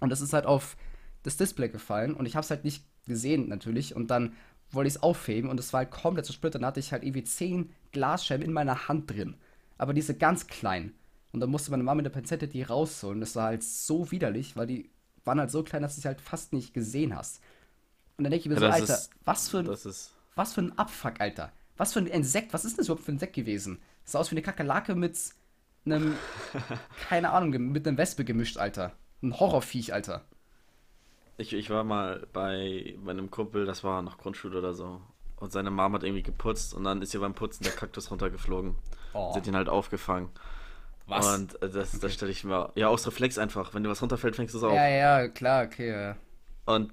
Und 0.00 0.10
das 0.10 0.20
ist 0.20 0.32
halt 0.32 0.46
auf 0.46 0.76
das 1.22 1.36
Display 1.36 1.68
gefallen 1.68 2.14
und 2.14 2.26
ich 2.26 2.36
habe 2.36 2.44
es 2.44 2.50
halt 2.50 2.64
nicht 2.64 2.84
gesehen 3.06 3.48
natürlich. 3.48 3.94
Und 3.94 4.10
dann 4.10 4.34
wollte 4.70 4.88
ich 4.88 4.94
es 4.94 5.02
aufheben 5.02 5.50
und 5.50 5.60
es 5.60 5.72
war 5.72 5.78
halt 5.78 5.90
komplett 5.90 6.26
zersplittert. 6.26 6.60
Dann 6.60 6.66
hatte 6.66 6.80
ich 6.80 6.92
halt 6.92 7.02
irgendwie 7.02 7.24
zehn 7.24 7.70
Glasscheiben 7.92 8.44
in 8.44 8.52
meiner 8.52 8.88
Hand 8.88 9.10
drin. 9.10 9.36
Aber 9.78 9.94
diese 9.94 10.14
ganz 10.14 10.46
kleinen. 10.46 10.94
Und 11.32 11.40
dann 11.40 11.50
musste 11.50 11.70
meine 11.70 11.82
Mama 11.82 11.96
mit 11.96 12.06
der 12.06 12.10
Pinzette 12.10 12.48
die 12.48 12.62
rausholen. 12.62 13.20
Das 13.20 13.36
war 13.36 13.46
halt 13.46 13.62
so 13.62 14.10
widerlich, 14.10 14.56
weil 14.56 14.66
die 14.66 14.90
waren 15.24 15.40
halt 15.40 15.50
so 15.50 15.62
klein, 15.62 15.82
dass 15.82 15.96
du 15.96 16.00
sie 16.00 16.08
halt 16.08 16.20
fast 16.20 16.52
nicht 16.52 16.72
gesehen 16.72 17.14
hast. 17.14 17.40
Und 18.16 18.24
dann 18.24 18.30
denke 18.30 18.48
ich 18.48 18.48
mir 18.48 18.54
ja, 18.54 18.60
so, 18.60 18.80
Alter, 18.80 18.94
ist, 18.94 19.10
was 19.24 19.48
für 19.48 19.58
ein, 19.58 19.68
was 20.34 20.54
für 20.54 20.62
ein 20.62 20.78
Abfuck, 20.78 21.20
Alter. 21.20 21.52
Was 21.76 21.92
für 21.92 21.98
ein 21.98 22.06
Insekt, 22.06 22.54
was 22.54 22.64
ist 22.64 22.78
das 22.78 22.86
überhaupt 22.86 23.04
für 23.04 23.12
ein 23.12 23.16
Insekt 23.16 23.34
gewesen? 23.34 23.78
Das 24.04 24.12
sah 24.12 24.20
aus 24.20 24.30
wie 24.30 24.34
eine 24.34 24.42
Kakerlake 24.42 24.94
mit 24.94 25.18
einem, 25.84 26.14
keine 27.08 27.30
Ahnung, 27.30 27.50
mit 27.70 27.86
einem 27.86 27.98
Wespe 27.98 28.24
gemischt, 28.24 28.56
Alter. 28.56 28.92
Ein 29.22 29.38
Horrorviech, 29.38 29.92
Alter. 29.92 30.24
Ich, 31.38 31.52
ich 31.52 31.70
war 31.70 31.84
mal 31.84 32.26
bei 32.32 32.96
meinem 33.02 33.30
Kumpel, 33.30 33.66
das 33.66 33.84
war 33.84 34.02
noch 34.02 34.18
Grundschule 34.18 34.58
oder 34.58 34.74
so. 34.74 35.00
Und 35.38 35.52
seine 35.52 35.70
Mom 35.70 35.92
hat 35.92 36.02
irgendwie 36.02 36.22
geputzt 36.22 36.72
und 36.72 36.84
dann 36.84 37.02
ist 37.02 37.12
ihr 37.12 37.20
beim 37.20 37.34
Putzen 37.34 37.64
der 37.64 37.74
Kaktus 37.74 38.10
runtergeflogen. 38.10 38.74
Oh. 39.12 39.32
Sie 39.32 39.40
hat 39.40 39.46
ihn 39.46 39.56
halt 39.56 39.68
aufgefangen. 39.68 40.30
Was? 41.06 41.26
Und 41.34 41.62
äh, 41.62 41.68
das, 41.68 41.98
das 41.98 42.14
stelle 42.14 42.32
ich 42.32 42.42
mir. 42.44 42.72
Ja, 42.74 42.88
aus 42.88 43.06
Reflex 43.06 43.38
einfach. 43.38 43.74
Wenn 43.74 43.82
dir 43.82 43.90
was 43.90 44.02
runterfällt, 44.02 44.34
fängst 44.34 44.54
du 44.54 44.58
es 44.58 44.64
auf. 44.64 44.74
Ja, 44.74 44.88
ja, 44.88 45.28
klar, 45.28 45.64
okay. 45.64 45.90
Ja. 45.90 46.16
Und. 46.64 46.92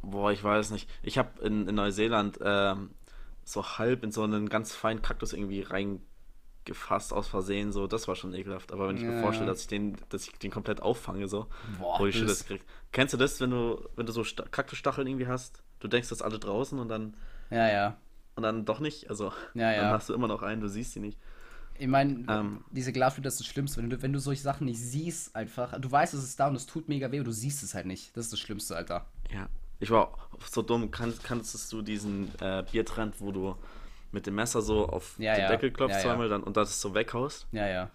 Boah, 0.00 0.30
ich 0.30 0.42
weiß 0.42 0.70
nicht. 0.70 0.88
Ich 1.02 1.18
habe 1.18 1.44
in, 1.44 1.68
in 1.68 1.74
Neuseeland 1.74 2.38
ähm, 2.40 2.90
so 3.44 3.64
halb 3.64 4.04
in 4.04 4.12
so 4.12 4.22
einen 4.22 4.48
ganz 4.48 4.74
feinen 4.74 5.02
Kaktus 5.02 5.32
irgendwie 5.32 5.60
reingefasst 6.68 7.12
aus 7.12 7.28
Versehen. 7.28 7.72
So, 7.72 7.86
das 7.86 8.08
war 8.08 8.16
schon 8.16 8.34
ekelhaft. 8.34 8.72
Aber 8.72 8.88
wenn 8.88 8.96
ich 8.96 9.02
ja. 9.02 9.10
mir 9.10 9.20
vorstelle, 9.20 9.48
dass 9.48 9.62
ich 9.62 9.66
den, 9.66 9.96
dass 10.08 10.26
ich 10.26 10.32
den 10.38 10.50
komplett 10.50 10.82
auffange, 10.82 11.28
so. 11.28 11.46
Boah, 11.78 12.06
ich 12.06 12.20
das 12.20 12.46
krieg. 12.46 12.62
Kennst 12.92 13.14
du 13.14 13.18
das, 13.18 13.40
wenn 13.40 13.50
du, 13.50 13.88
wenn 13.96 14.06
du 14.06 14.12
so 14.12 14.24
Kaktusstacheln 14.50 15.06
irgendwie 15.06 15.26
hast? 15.26 15.62
Du 15.80 15.88
denkst, 15.88 16.08
dass 16.08 16.22
alle 16.22 16.38
draußen 16.38 16.78
und 16.78 16.88
dann. 16.88 17.16
Ja, 17.50 17.68
ja. 17.68 17.96
Und 18.34 18.42
dann 18.42 18.64
doch 18.64 18.80
nicht. 18.80 19.10
Also, 19.10 19.32
ja, 19.54 19.72
ja. 19.72 19.82
dann 19.82 19.92
hast 19.92 20.08
du 20.08 20.14
immer 20.14 20.28
noch 20.28 20.42
einen, 20.42 20.60
du 20.60 20.68
siehst 20.68 20.92
sie 20.92 21.00
nicht. 21.00 21.18
Ich 21.80 21.86
meine, 21.86 22.24
ähm, 22.28 22.64
diese 22.70 22.92
Glasflut, 22.92 23.24
das 23.24 23.34
ist 23.34 23.40
das 23.40 23.46
Schlimmste. 23.46 23.80
Wenn 23.80 23.90
du, 23.90 24.02
wenn 24.02 24.12
du 24.12 24.18
solche 24.18 24.42
Sachen 24.42 24.64
nicht 24.64 24.80
siehst, 24.80 25.34
einfach. 25.36 25.80
Du 25.80 25.90
weißt, 25.90 26.14
es 26.14 26.24
ist 26.24 26.38
da 26.40 26.48
und 26.48 26.56
es 26.56 26.66
tut 26.66 26.88
mega 26.88 27.10
weh, 27.12 27.20
und 27.20 27.26
du 27.26 27.32
siehst 27.32 27.62
es 27.62 27.74
halt 27.74 27.86
nicht. 27.86 28.16
Das 28.16 28.26
ist 28.26 28.32
das 28.32 28.40
Schlimmste, 28.40 28.76
Alter. 28.76 29.06
Ja. 29.32 29.48
Ich 29.80 29.90
war 29.90 30.28
so 30.50 30.62
dumm. 30.62 30.90
Kann, 30.90 31.14
kannst 31.22 31.72
du 31.72 31.82
diesen 31.82 32.32
äh, 32.40 32.64
Biertrend, 32.68 33.20
wo 33.20 33.30
du 33.30 33.56
mit 34.10 34.26
dem 34.26 34.34
Messer 34.34 34.62
so 34.62 34.88
auf 34.88 35.18
ja, 35.18 35.34
den 35.34 35.44
ja. 35.44 35.48
Deckel 35.48 35.70
klopfst 35.70 35.96
ja, 35.96 36.02
zweimal 36.02 36.28
dann 36.28 36.42
und 36.42 36.56
das 36.56 36.80
so 36.80 36.94
weghaust? 36.94 37.46
Ja, 37.52 37.66
ja. 37.66 37.90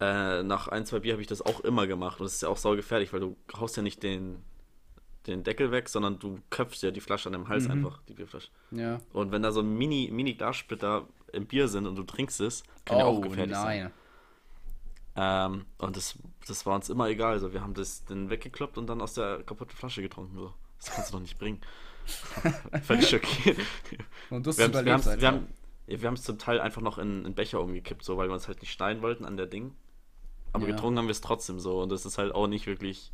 Äh, 0.00 0.42
nach 0.44 0.68
ein, 0.68 0.86
zwei 0.86 1.00
Bier 1.00 1.12
habe 1.12 1.22
ich 1.22 1.28
das 1.28 1.42
auch 1.42 1.60
immer 1.60 1.86
gemacht. 1.86 2.20
Und 2.20 2.26
das 2.26 2.34
ist 2.34 2.42
ja 2.42 2.48
auch 2.48 2.56
sau 2.56 2.76
gefährlich, 2.76 3.12
weil 3.12 3.20
du 3.20 3.36
haust 3.56 3.76
ja 3.76 3.82
nicht 3.82 4.02
den, 4.02 4.42
den 5.26 5.42
Deckel 5.42 5.72
weg, 5.72 5.88
sondern 5.88 6.18
du 6.18 6.40
köpfst 6.50 6.82
ja 6.82 6.90
die 6.90 7.00
Flasche 7.00 7.28
an 7.28 7.32
dem 7.32 7.48
Hals 7.48 7.64
mhm. 7.64 7.72
einfach, 7.72 8.00
die 8.08 8.14
Bierflasche. 8.14 8.50
Ja. 8.70 9.00
Und 9.12 9.32
wenn 9.32 9.42
da 9.42 9.50
so 9.50 9.62
mini, 9.62 10.10
mini 10.12 10.34
Glassplitter 10.34 11.06
im 11.32 11.46
Bier 11.46 11.66
sind 11.66 11.86
und 11.86 11.96
du 11.96 12.04
trinkst 12.04 12.40
es, 12.40 12.62
kann 12.84 12.98
oh, 12.98 13.00
ja 13.00 13.06
auch 13.06 13.20
gefährlich 13.20 13.56
nein. 13.56 13.90
sein. 15.16 15.52
Ähm, 15.54 15.66
und 15.78 15.96
das, 15.96 16.16
das 16.46 16.64
war 16.64 16.76
uns 16.76 16.88
immer 16.88 17.08
egal. 17.08 17.32
Also 17.32 17.52
wir 17.52 17.60
haben 17.60 17.74
das 17.74 18.04
dann 18.04 18.30
weggekloppt 18.30 18.78
und 18.78 18.86
dann 18.86 19.00
aus 19.00 19.14
der 19.14 19.42
kaputten 19.42 19.76
Flasche 19.76 20.00
getrunken. 20.00 20.36
So. 20.36 20.54
Das 20.78 20.92
kannst 20.92 21.10
du 21.10 21.16
doch 21.16 21.22
nicht 21.22 21.38
bringen. 21.38 21.60
Völlig 22.82 23.08
schockiert. 23.08 23.58
Und 24.30 24.46
du 24.46 24.50
hast 24.50 24.58
wir 24.58 24.64
haben, 24.64 24.84
wir, 24.84 24.92
haben, 24.92 25.20
wir, 25.20 25.28
haben, 25.28 25.46
wir 25.86 26.06
haben 26.06 26.14
es 26.14 26.22
zum 26.22 26.38
Teil 26.38 26.60
einfach 26.60 26.82
noch 26.82 26.98
in, 26.98 27.24
in 27.24 27.34
Becher 27.34 27.60
umgekippt, 27.60 28.04
so 28.04 28.16
weil 28.16 28.28
wir 28.28 28.34
uns 28.34 28.48
halt 28.48 28.60
nicht 28.60 28.72
schneiden 28.72 29.02
wollten 29.02 29.24
an 29.24 29.36
der 29.36 29.46
Ding. 29.46 29.74
Aber 30.52 30.66
ja. 30.66 30.74
getrunken 30.74 30.98
haben 30.98 31.06
wir 31.06 31.12
es 31.12 31.20
trotzdem 31.20 31.60
so. 31.60 31.80
Und 31.82 31.90
das 31.90 32.06
ist 32.06 32.18
halt 32.18 32.34
auch 32.34 32.46
nicht 32.46 32.66
wirklich. 32.66 33.12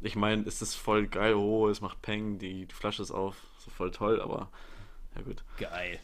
Ich 0.00 0.16
meine, 0.16 0.42
es 0.46 0.60
ist 0.60 0.74
voll 0.74 1.06
geil, 1.06 1.34
oh, 1.34 1.68
es 1.68 1.80
macht 1.80 2.02
Peng, 2.02 2.38
die, 2.38 2.66
die 2.66 2.74
Flasche 2.74 3.02
ist 3.02 3.12
auf, 3.12 3.36
so 3.58 3.70
voll 3.70 3.92
toll, 3.92 4.20
aber 4.20 4.50
ja 5.14 5.22
gut. 5.22 5.44
Geil. 5.58 6.00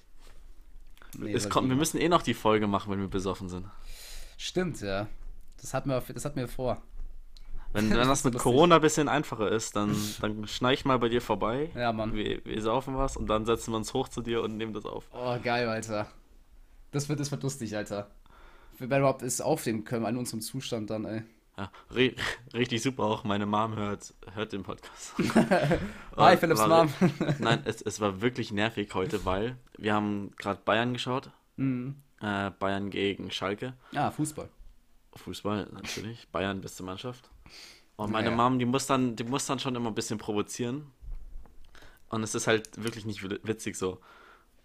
Nee, 1.16 1.32
es 1.32 1.48
kommt, 1.48 1.68
wir 1.68 1.76
müssen 1.76 1.98
eh 1.98 2.08
noch 2.08 2.22
die 2.22 2.34
Folge 2.34 2.66
machen, 2.66 2.92
wenn 2.92 3.00
wir 3.00 3.08
besoffen 3.08 3.48
sind. 3.48 3.66
Stimmt, 4.36 4.80
ja. 4.82 5.08
Das 5.60 5.74
hat 5.74 5.86
mir, 5.86 6.00
das 6.00 6.24
hat 6.24 6.36
mir 6.36 6.46
vor. 6.46 6.80
Wenn, 7.72 7.90
wenn 7.96 8.08
das 8.08 8.24
mit 8.24 8.38
Corona 8.38 8.76
ein 8.76 8.80
bisschen 8.80 9.08
einfacher 9.08 9.50
ist, 9.50 9.76
dann, 9.76 9.94
dann 10.20 10.46
schneide 10.46 10.74
ich 10.74 10.84
mal 10.84 10.98
bei 10.98 11.08
dir 11.08 11.20
vorbei. 11.20 11.70
Ja, 11.74 11.92
Mann. 11.92 12.14
Wir, 12.14 12.44
wir 12.44 12.62
saufen 12.62 12.96
was 12.96 13.16
und 13.16 13.26
dann 13.28 13.46
setzen 13.46 13.72
wir 13.72 13.76
uns 13.76 13.92
hoch 13.94 14.08
zu 14.08 14.22
dir 14.22 14.42
und 14.42 14.56
nehmen 14.56 14.72
das 14.72 14.84
auf. 14.84 15.04
Oh, 15.12 15.36
geil, 15.42 15.68
Alter. 15.68 16.06
Das 16.90 17.08
wird, 17.08 17.20
das 17.20 17.30
wird 17.30 17.42
lustig, 17.42 17.76
Alter. 17.76 18.10
Wenn 18.78 18.90
wir 18.90 18.98
überhaupt 18.98 19.22
es 19.22 19.40
aufnehmen 19.40 19.84
können 19.84 20.06
an 20.06 20.16
unserem 20.16 20.40
Zustand 20.40 20.90
dann, 20.90 21.04
ey. 21.04 21.22
Ja, 21.56 21.72
ri 21.92 22.14
richtig 22.54 22.82
super 22.82 23.02
auch. 23.02 23.24
Meine 23.24 23.44
Mom 23.44 23.74
hört, 23.76 24.14
hört 24.32 24.52
den 24.52 24.62
Podcast. 24.62 25.14
Hi, 26.16 26.36
Philipps 26.36 26.64
Mom. 26.66 26.88
nein, 27.40 27.62
es, 27.64 27.82
es 27.82 28.00
war 28.00 28.20
wirklich 28.20 28.52
nervig 28.52 28.94
heute, 28.94 29.24
weil 29.24 29.56
wir 29.76 29.92
haben 29.92 30.30
gerade 30.36 30.60
Bayern 30.64 30.92
geschaut. 30.92 31.30
Mhm. 31.56 31.96
Äh, 32.20 32.50
Bayern 32.52 32.90
gegen 32.90 33.32
Schalke. 33.32 33.74
Ah, 33.94 34.12
Fußball. 34.12 34.48
Fußball, 35.16 35.68
natürlich. 35.72 36.28
Bayern, 36.28 36.60
beste 36.60 36.84
Mannschaft. 36.84 37.28
Und 37.98 38.12
meine 38.12 38.30
naja. 38.30 38.48
Mom, 38.48 38.60
die 38.60 38.64
muss, 38.64 38.86
dann, 38.86 39.16
die 39.16 39.24
muss 39.24 39.46
dann 39.46 39.58
schon 39.58 39.74
immer 39.74 39.90
ein 39.90 39.94
bisschen 39.94 40.18
provozieren. 40.18 40.86
Und 42.10 42.22
es 42.22 42.32
ist 42.36 42.46
halt 42.46 42.82
wirklich 42.82 43.04
nicht 43.04 43.28
witzig 43.44 43.74
so. 43.74 43.98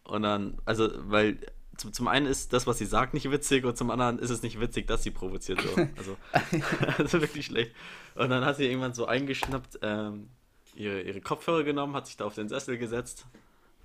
Und 0.04 0.22
dann, 0.22 0.60
also, 0.66 0.90
weil 1.10 1.40
zum, 1.76 1.94
zum 1.94 2.08
einen 2.08 2.28
ist 2.28 2.54
das, 2.54 2.68
was 2.68 2.78
sie 2.78 2.86
sagt, 2.86 3.16
nicht 3.16 3.32
witzig 3.32 3.66
und 3.66 3.76
zum 3.76 3.90
anderen 3.90 4.20
ist 4.20 4.30
es 4.30 4.44
nicht 4.44 4.60
witzig, 4.60 4.86
dass 4.86 5.02
sie 5.02 5.10
provoziert. 5.10 5.62
So. 5.62 5.88
Also, 5.98 6.18
also 7.00 7.22
wirklich 7.22 7.48
schlecht. 7.48 7.74
Und 8.14 8.30
dann 8.30 8.46
hat 8.46 8.58
sie 8.58 8.68
irgendwann 8.68 8.94
so 8.94 9.08
eingeschnappt, 9.08 9.80
ähm, 9.82 10.30
ihre, 10.76 11.02
ihre 11.02 11.20
Kopfhörer 11.20 11.64
genommen, 11.64 11.96
hat 11.96 12.06
sich 12.06 12.18
da 12.18 12.26
auf 12.26 12.36
den 12.36 12.50
Sessel 12.50 12.78
gesetzt 12.78 13.26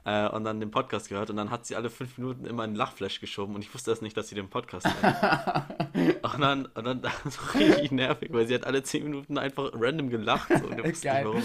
äh, 0.08 0.28
und 0.28 0.44
dann 0.44 0.58
den 0.58 0.70
Podcast 0.70 1.08
gehört 1.08 1.28
und 1.28 1.36
dann 1.36 1.50
hat 1.50 1.66
sie 1.66 1.76
alle 1.76 1.90
fünf 1.90 2.16
Minuten 2.16 2.46
immer 2.46 2.62
einen 2.62 2.74
Lachflash 2.74 3.20
geschoben 3.20 3.54
und 3.54 3.62
ich 3.62 3.72
wusste 3.74 3.90
das 3.90 4.00
nicht, 4.00 4.16
dass 4.16 4.28
sie 4.28 4.34
den 4.34 4.48
Podcast 4.48 4.86
hört. 5.02 6.34
und 6.34 6.40
dann, 6.40 6.66
und 6.66 6.84
dann 6.84 7.02
so 7.28 7.58
richtig 7.58 7.90
nervig, 7.90 8.32
weil 8.32 8.46
sie 8.46 8.54
hat 8.54 8.66
alle 8.66 8.82
zehn 8.82 9.04
Minuten 9.04 9.36
einfach 9.36 9.70
random 9.74 10.08
gelacht. 10.08 10.48
So, 10.48 10.66
und 10.66 10.76
Geil. 11.02 11.26
Warum. 11.26 11.42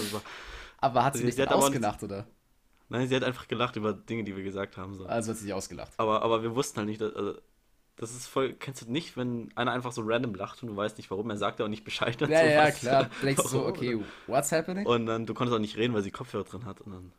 Aber 0.79 1.03
hat 1.03 1.15
sie, 1.15 1.29
sie 1.29 1.41
nicht 1.41 1.51
ausgelacht, 1.51 2.01
nicht, 2.01 2.11
oder? 2.11 2.25
Nein, 2.89 3.07
sie 3.07 3.15
hat 3.15 3.23
einfach 3.23 3.47
gelacht 3.47 3.75
über 3.75 3.93
Dinge, 3.93 4.23
die 4.23 4.35
wir 4.35 4.43
gesagt 4.43 4.77
haben. 4.77 4.95
So. 4.95 5.05
Also 5.05 5.31
hat 5.31 5.37
sie 5.37 5.45
sich 5.45 5.53
ausgelacht. 5.53 5.91
Aber, 5.97 6.21
aber 6.21 6.41
wir 6.43 6.55
wussten 6.55 6.77
halt 6.77 6.87
nicht, 6.87 7.01
dass, 7.01 7.13
also, 7.15 7.35
das 7.97 8.11
ist 8.11 8.27
voll, 8.27 8.53
kennst 8.53 8.81
du 8.81 8.91
nicht, 8.91 9.17
wenn 9.17 9.51
einer 9.55 9.71
einfach 9.71 9.91
so 9.91 10.01
random 10.05 10.35
lacht 10.35 10.63
und 10.63 10.69
du 10.69 10.75
weißt 10.75 10.97
nicht 10.97 11.11
warum, 11.11 11.29
er 11.29 11.37
sagt 11.37 11.59
ja 11.59 11.65
auch 11.65 11.69
nicht 11.69 11.83
Bescheid 11.83 12.19
dazu. 12.19 12.31
Ja, 12.31 12.43
ja, 12.45 12.71
klar. 12.71 13.09
Du 13.19 13.25
denkst 13.25 13.43
so, 13.43 13.65
okay, 13.65 13.99
what's 14.27 14.51
happening? 14.51 14.85
Und 14.85 15.05
dann, 15.05 15.25
du 15.25 15.33
konntest 15.33 15.55
auch 15.55 15.61
nicht 15.61 15.77
reden, 15.77 15.93
weil 15.93 16.01
sie 16.01 16.11
Kopfhörer 16.11 16.43
drin 16.43 16.65
hat 16.65 16.81
und 16.81 16.91
dann 16.91 17.13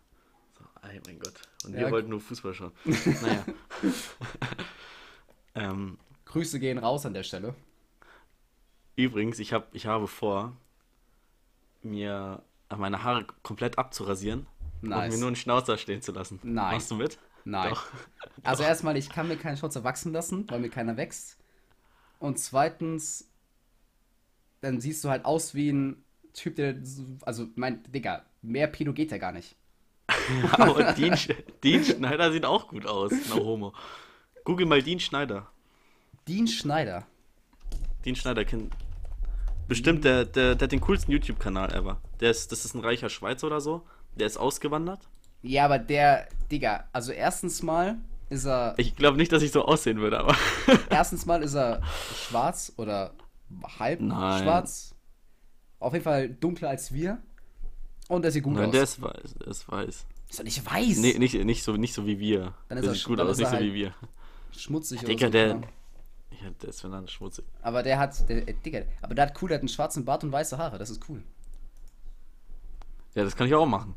Ey, 0.88 1.00
mein 1.06 1.18
Gott. 1.18 1.34
Und 1.64 1.74
ja, 1.74 1.80
wir 1.80 1.90
wollten 1.90 2.10
nur 2.10 2.20
Fußball 2.20 2.54
schauen. 2.54 2.72
naja. 2.84 3.44
ähm, 5.54 5.98
Grüße 6.26 6.58
gehen 6.60 6.78
raus 6.78 7.06
an 7.06 7.14
der 7.14 7.22
Stelle. 7.22 7.54
Übrigens, 8.96 9.38
ich, 9.38 9.52
hab, 9.52 9.74
ich 9.74 9.86
habe 9.86 10.06
vor, 10.06 10.56
mir 11.82 12.42
meine 12.74 13.02
Haare 13.02 13.26
komplett 13.42 13.78
abzurasieren 13.78 14.46
nice. 14.82 15.04
und 15.04 15.14
mir 15.14 15.20
nur 15.20 15.28
einen 15.28 15.36
Schnauzer 15.36 15.78
stehen 15.78 16.02
zu 16.02 16.12
lassen. 16.12 16.40
Nein. 16.42 16.74
Machst 16.74 16.90
du 16.90 16.94
mit? 16.96 17.18
Nein. 17.44 17.70
Doch. 17.70 17.86
Also 18.42 18.62
erstmal, 18.62 18.96
ich 18.96 19.10
kann 19.10 19.28
mir 19.28 19.36
keinen 19.36 19.56
Schnauzer 19.56 19.84
wachsen 19.84 20.12
lassen, 20.12 20.48
weil 20.50 20.60
mir 20.60 20.70
keiner 20.70 20.96
wächst. 20.96 21.38
Und 22.18 22.38
zweitens, 22.38 23.30
dann 24.60 24.80
siehst 24.80 25.04
du 25.04 25.10
halt 25.10 25.24
aus 25.24 25.54
wie 25.54 25.70
ein 25.70 26.04
Typ, 26.32 26.56
der, 26.56 26.76
also 27.22 27.46
mein, 27.54 27.82
Digga, 27.84 28.24
mehr 28.42 28.66
Pino 28.66 28.92
geht 28.92 29.12
ja 29.12 29.18
gar 29.18 29.32
nicht. 29.32 29.56
Ja, 30.08 30.58
aber 30.58 30.92
Dean, 30.92 31.18
Dean 31.62 31.84
Schneider 31.84 32.32
sieht 32.32 32.44
auch 32.44 32.68
gut 32.68 32.86
aus. 32.86 33.12
No 33.28 33.36
homo. 33.36 33.74
Google 34.44 34.66
mal 34.66 34.82
Dean 34.82 35.00
Schneider. 35.00 35.48
Dean 36.28 36.46
Schneider? 36.46 37.06
Dean 38.04 38.16
Schneider 38.16 38.44
kennt. 38.44 38.74
Bestimmt, 39.66 40.04
der, 40.04 40.24
der, 40.24 40.54
der 40.54 40.66
hat 40.66 40.72
den 40.72 40.80
coolsten 40.80 41.12
YouTube-Kanal 41.12 41.72
ever. 41.74 42.00
Der 42.20 42.30
ist, 42.30 42.52
das 42.52 42.64
ist 42.64 42.74
ein 42.74 42.80
reicher 42.80 43.08
Schweizer 43.08 43.46
oder 43.46 43.60
so. 43.60 43.86
Der 44.14 44.26
ist 44.26 44.36
ausgewandert. 44.36 45.00
Ja, 45.42 45.64
aber 45.64 45.78
der, 45.78 46.28
Digga, 46.50 46.84
also 46.92 47.12
erstens 47.12 47.62
mal 47.62 47.96
ist 48.30 48.46
er. 48.46 48.74
Ich 48.76 48.96
glaube 48.96 49.16
nicht, 49.16 49.32
dass 49.32 49.42
ich 49.42 49.52
so 49.52 49.64
aussehen 49.64 49.98
würde, 50.00 50.20
aber. 50.20 50.36
erstens 50.90 51.26
mal 51.26 51.42
ist 51.42 51.54
er 51.54 51.82
schwarz 52.14 52.72
oder 52.76 53.14
halb 53.78 54.00
Nein. 54.00 54.42
schwarz. 54.42 54.94
Auf 55.78 55.92
jeden 55.92 56.04
Fall 56.04 56.28
dunkler 56.28 56.70
als 56.70 56.92
wir. 56.92 57.18
Und 58.08 58.24
er 58.24 58.30
sieht 58.30 58.42
gut 58.42 58.54
Nein, 58.54 58.66
aus. 58.66 58.72
der 58.72 58.82
ist 58.82 59.02
weiß. 59.02 59.34
Der 59.40 59.46
ist 59.48 59.68
weiß. 59.68 60.06
Ist 60.28 60.38
doch 60.38 60.44
nicht 60.44 60.66
weiß. 60.66 60.98
Nee, 60.98 61.18
nicht, 61.18 61.34
nicht, 61.34 61.62
so, 61.62 61.72
nicht 61.76 61.94
so 61.94 62.06
wie 62.06 62.18
wir. 62.18 62.54
Dann 62.68 62.78
ist 62.78 62.84
der 62.86 62.94
sieht 62.94 63.04
gut 63.04 63.20
aus, 63.20 63.38
nicht 63.38 63.46
so 63.46 63.52
halt 63.52 63.64
wie 63.64 63.74
wir. 63.74 63.94
Schmutzig 64.56 65.02
ja, 65.02 65.08
Digga, 65.08 65.26
so, 65.26 65.32
der. 65.32 65.48
Ja, 66.42 66.50
der 66.60 66.68
ist 66.68 66.80
verdammt 66.80 67.10
schmutzig. 67.10 67.44
Aber 67.62 67.82
der 67.82 67.98
hat. 67.98 68.28
Der, 68.28 68.48
äh, 68.48 68.54
Digga, 68.54 68.82
aber 69.00 69.14
der 69.14 69.26
hat 69.26 69.42
cool, 69.42 69.48
der 69.48 69.56
hat 69.56 69.62
einen 69.62 69.68
schwarzen 69.68 70.04
Bart 70.04 70.24
und 70.24 70.32
weiße 70.32 70.58
Haare. 70.58 70.78
Das 70.78 70.90
ist 70.90 71.08
cool. 71.08 71.22
Ja, 73.14 73.24
das 73.24 73.36
kann 73.36 73.46
ich 73.46 73.54
auch 73.54 73.66
machen. 73.66 73.94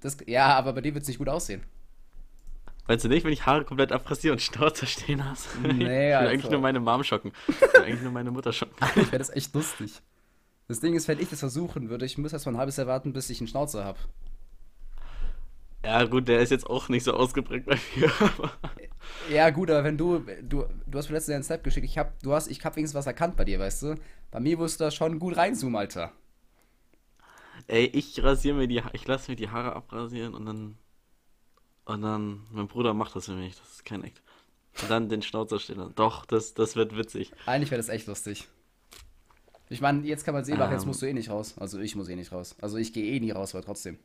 Das, 0.00 0.16
ja, 0.26 0.54
aber 0.56 0.72
bei 0.72 0.80
dir 0.80 0.94
wird 0.94 1.02
es 1.02 1.08
nicht 1.08 1.18
gut 1.18 1.28
aussehen. 1.28 1.62
Weißt 2.86 3.04
du 3.04 3.08
nicht, 3.08 3.24
wenn 3.24 3.32
ich 3.32 3.44
Haare 3.46 3.64
komplett 3.64 3.90
abrasiere 3.90 4.32
und 4.32 4.40
Schnauzer 4.40 4.86
stehen 4.86 5.28
hast? 5.28 5.48
Nee, 5.60 5.70
ich 5.70 5.78
will 5.78 6.12
also. 6.14 6.30
eigentlich 6.30 6.50
nur 6.50 6.60
meine 6.60 6.78
Mom 6.78 7.02
schocken. 7.02 7.32
Ich 7.48 7.60
will 7.60 7.82
eigentlich 7.82 8.02
nur 8.02 8.12
meine 8.12 8.30
Mutter 8.30 8.52
schocken. 8.52 8.76
ich 8.96 9.06
wäre 9.06 9.18
das 9.18 9.30
echt 9.30 9.52
lustig. 9.54 10.00
Das 10.68 10.80
Ding 10.80 10.94
ist, 10.94 11.06
wenn 11.06 11.20
ich 11.20 11.28
das 11.28 11.40
versuchen 11.40 11.88
würde, 11.90 12.04
ich 12.04 12.18
muss 12.18 12.32
erst 12.32 12.46
mal 12.46 12.52
ein 12.52 12.58
halbes 12.58 12.76
Jahr 12.76 12.86
warten, 12.86 13.12
bis 13.12 13.30
ich 13.30 13.40
einen 13.40 13.48
Schnauzer 13.48 13.84
habe. 13.84 13.98
Ja, 15.84 16.04
gut, 16.04 16.26
der 16.26 16.40
ist 16.40 16.50
jetzt 16.50 16.66
auch 16.66 16.88
nicht 16.88 17.04
so 17.04 17.12
ausgeprägt 17.12 17.66
bei 17.66 17.78
mir. 17.94 18.10
ja, 19.30 19.50
gut, 19.50 19.70
aber 19.70 19.84
wenn 19.84 19.96
du, 19.96 20.18
du, 20.42 20.64
du 20.86 20.98
hast 20.98 21.08
mir 21.08 21.14
letztens 21.14 21.34
einen 21.34 21.44
Snap 21.44 21.62
geschickt, 21.62 21.86
ich 21.86 21.96
hab, 21.96 22.20
du 22.22 22.32
hast, 22.32 22.48
ich 22.48 22.64
hab 22.64 22.74
wenigstens 22.74 22.98
was 22.98 23.06
erkannt 23.06 23.36
bei 23.36 23.44
dir, 23.44 23.60
weißt 23.60 23.82
du? 23.82 23.94
Bei 24.32 24.40
mir 24.40 24.58
wirst 24.58 24.80
du 24.80 24.84
da 24.84 24.90
schon 24.90 25.20
gut 25.20 25.36
reinzoomen, 25.36 25.76
Alter. 25.76 26.12
Ey, 27.68 27.86
ich 27.86 28.20
rasiere 28.22 28.56
mir 28.56 28.66
die, 28.66 28.82
ich 28.92 29.06
lasse 29.06 29.30
mir 29.30 29.36
die 29.36 29.50
Haare 29.50 29.76
abrasieren 29.76 30.34
und 30.34 30.46
dann, 30.46 30.76
und 31.84 32.02
dann, 32.02 32.42
mein 32.50 32.66
Bruder 32.66 32.92
macht 32.92 33.14
das 33.14 33.26
für 33.26 33.34
mich, 33.34 33.56
das 33.56 33.70
ist 33.70 33.84
kein 33.84 34.02
Act. 34.02 34.20
Und 34.82 34.90
dann 34.90 35.08
den 35.08 35.22
Schnauzer 35.22 35.60
stehen. 35.60 35.92
Doch, 35.94 36.26
das, 36.26 36.54
das 36.54 36.74
wird 36.74 36.96
witzig. 36.96 37.30
Eigentlich 37.46 37.70
wäre 37.70 37.78
das 37.78 37.88
echt 37.88 38.08
lustig. 38.08 38.48
Ich 39.68 39.80
meine, 39.80 40.06
jetzt 40.06 40.24
kann 40.24 40.34
man 40.34 40.44
sehen, 40.44 40.60
ähm, 40.60 40.70
jetzt 40.70 40.86
musst 40.86 41.02
du 41.02 41.06
eh 41.06 41.12
nicht 41.12 41.30
raus. 41.30 41.54
Also 41.58 41.78
ich 41.78 41.96
muss 41.96 42.08
eh 42.08 42.16
nicht 42.16 42.32
raus. 42.32 42.54
Also 42.60 42.76
ich 42.76 42.92
gehe 42.92 43.04
eh 43.04 43.20
nie 43.20 43.32
raus, 43.32 43.54
aber 43.54 43.64
trotzdem. 43.64 43.98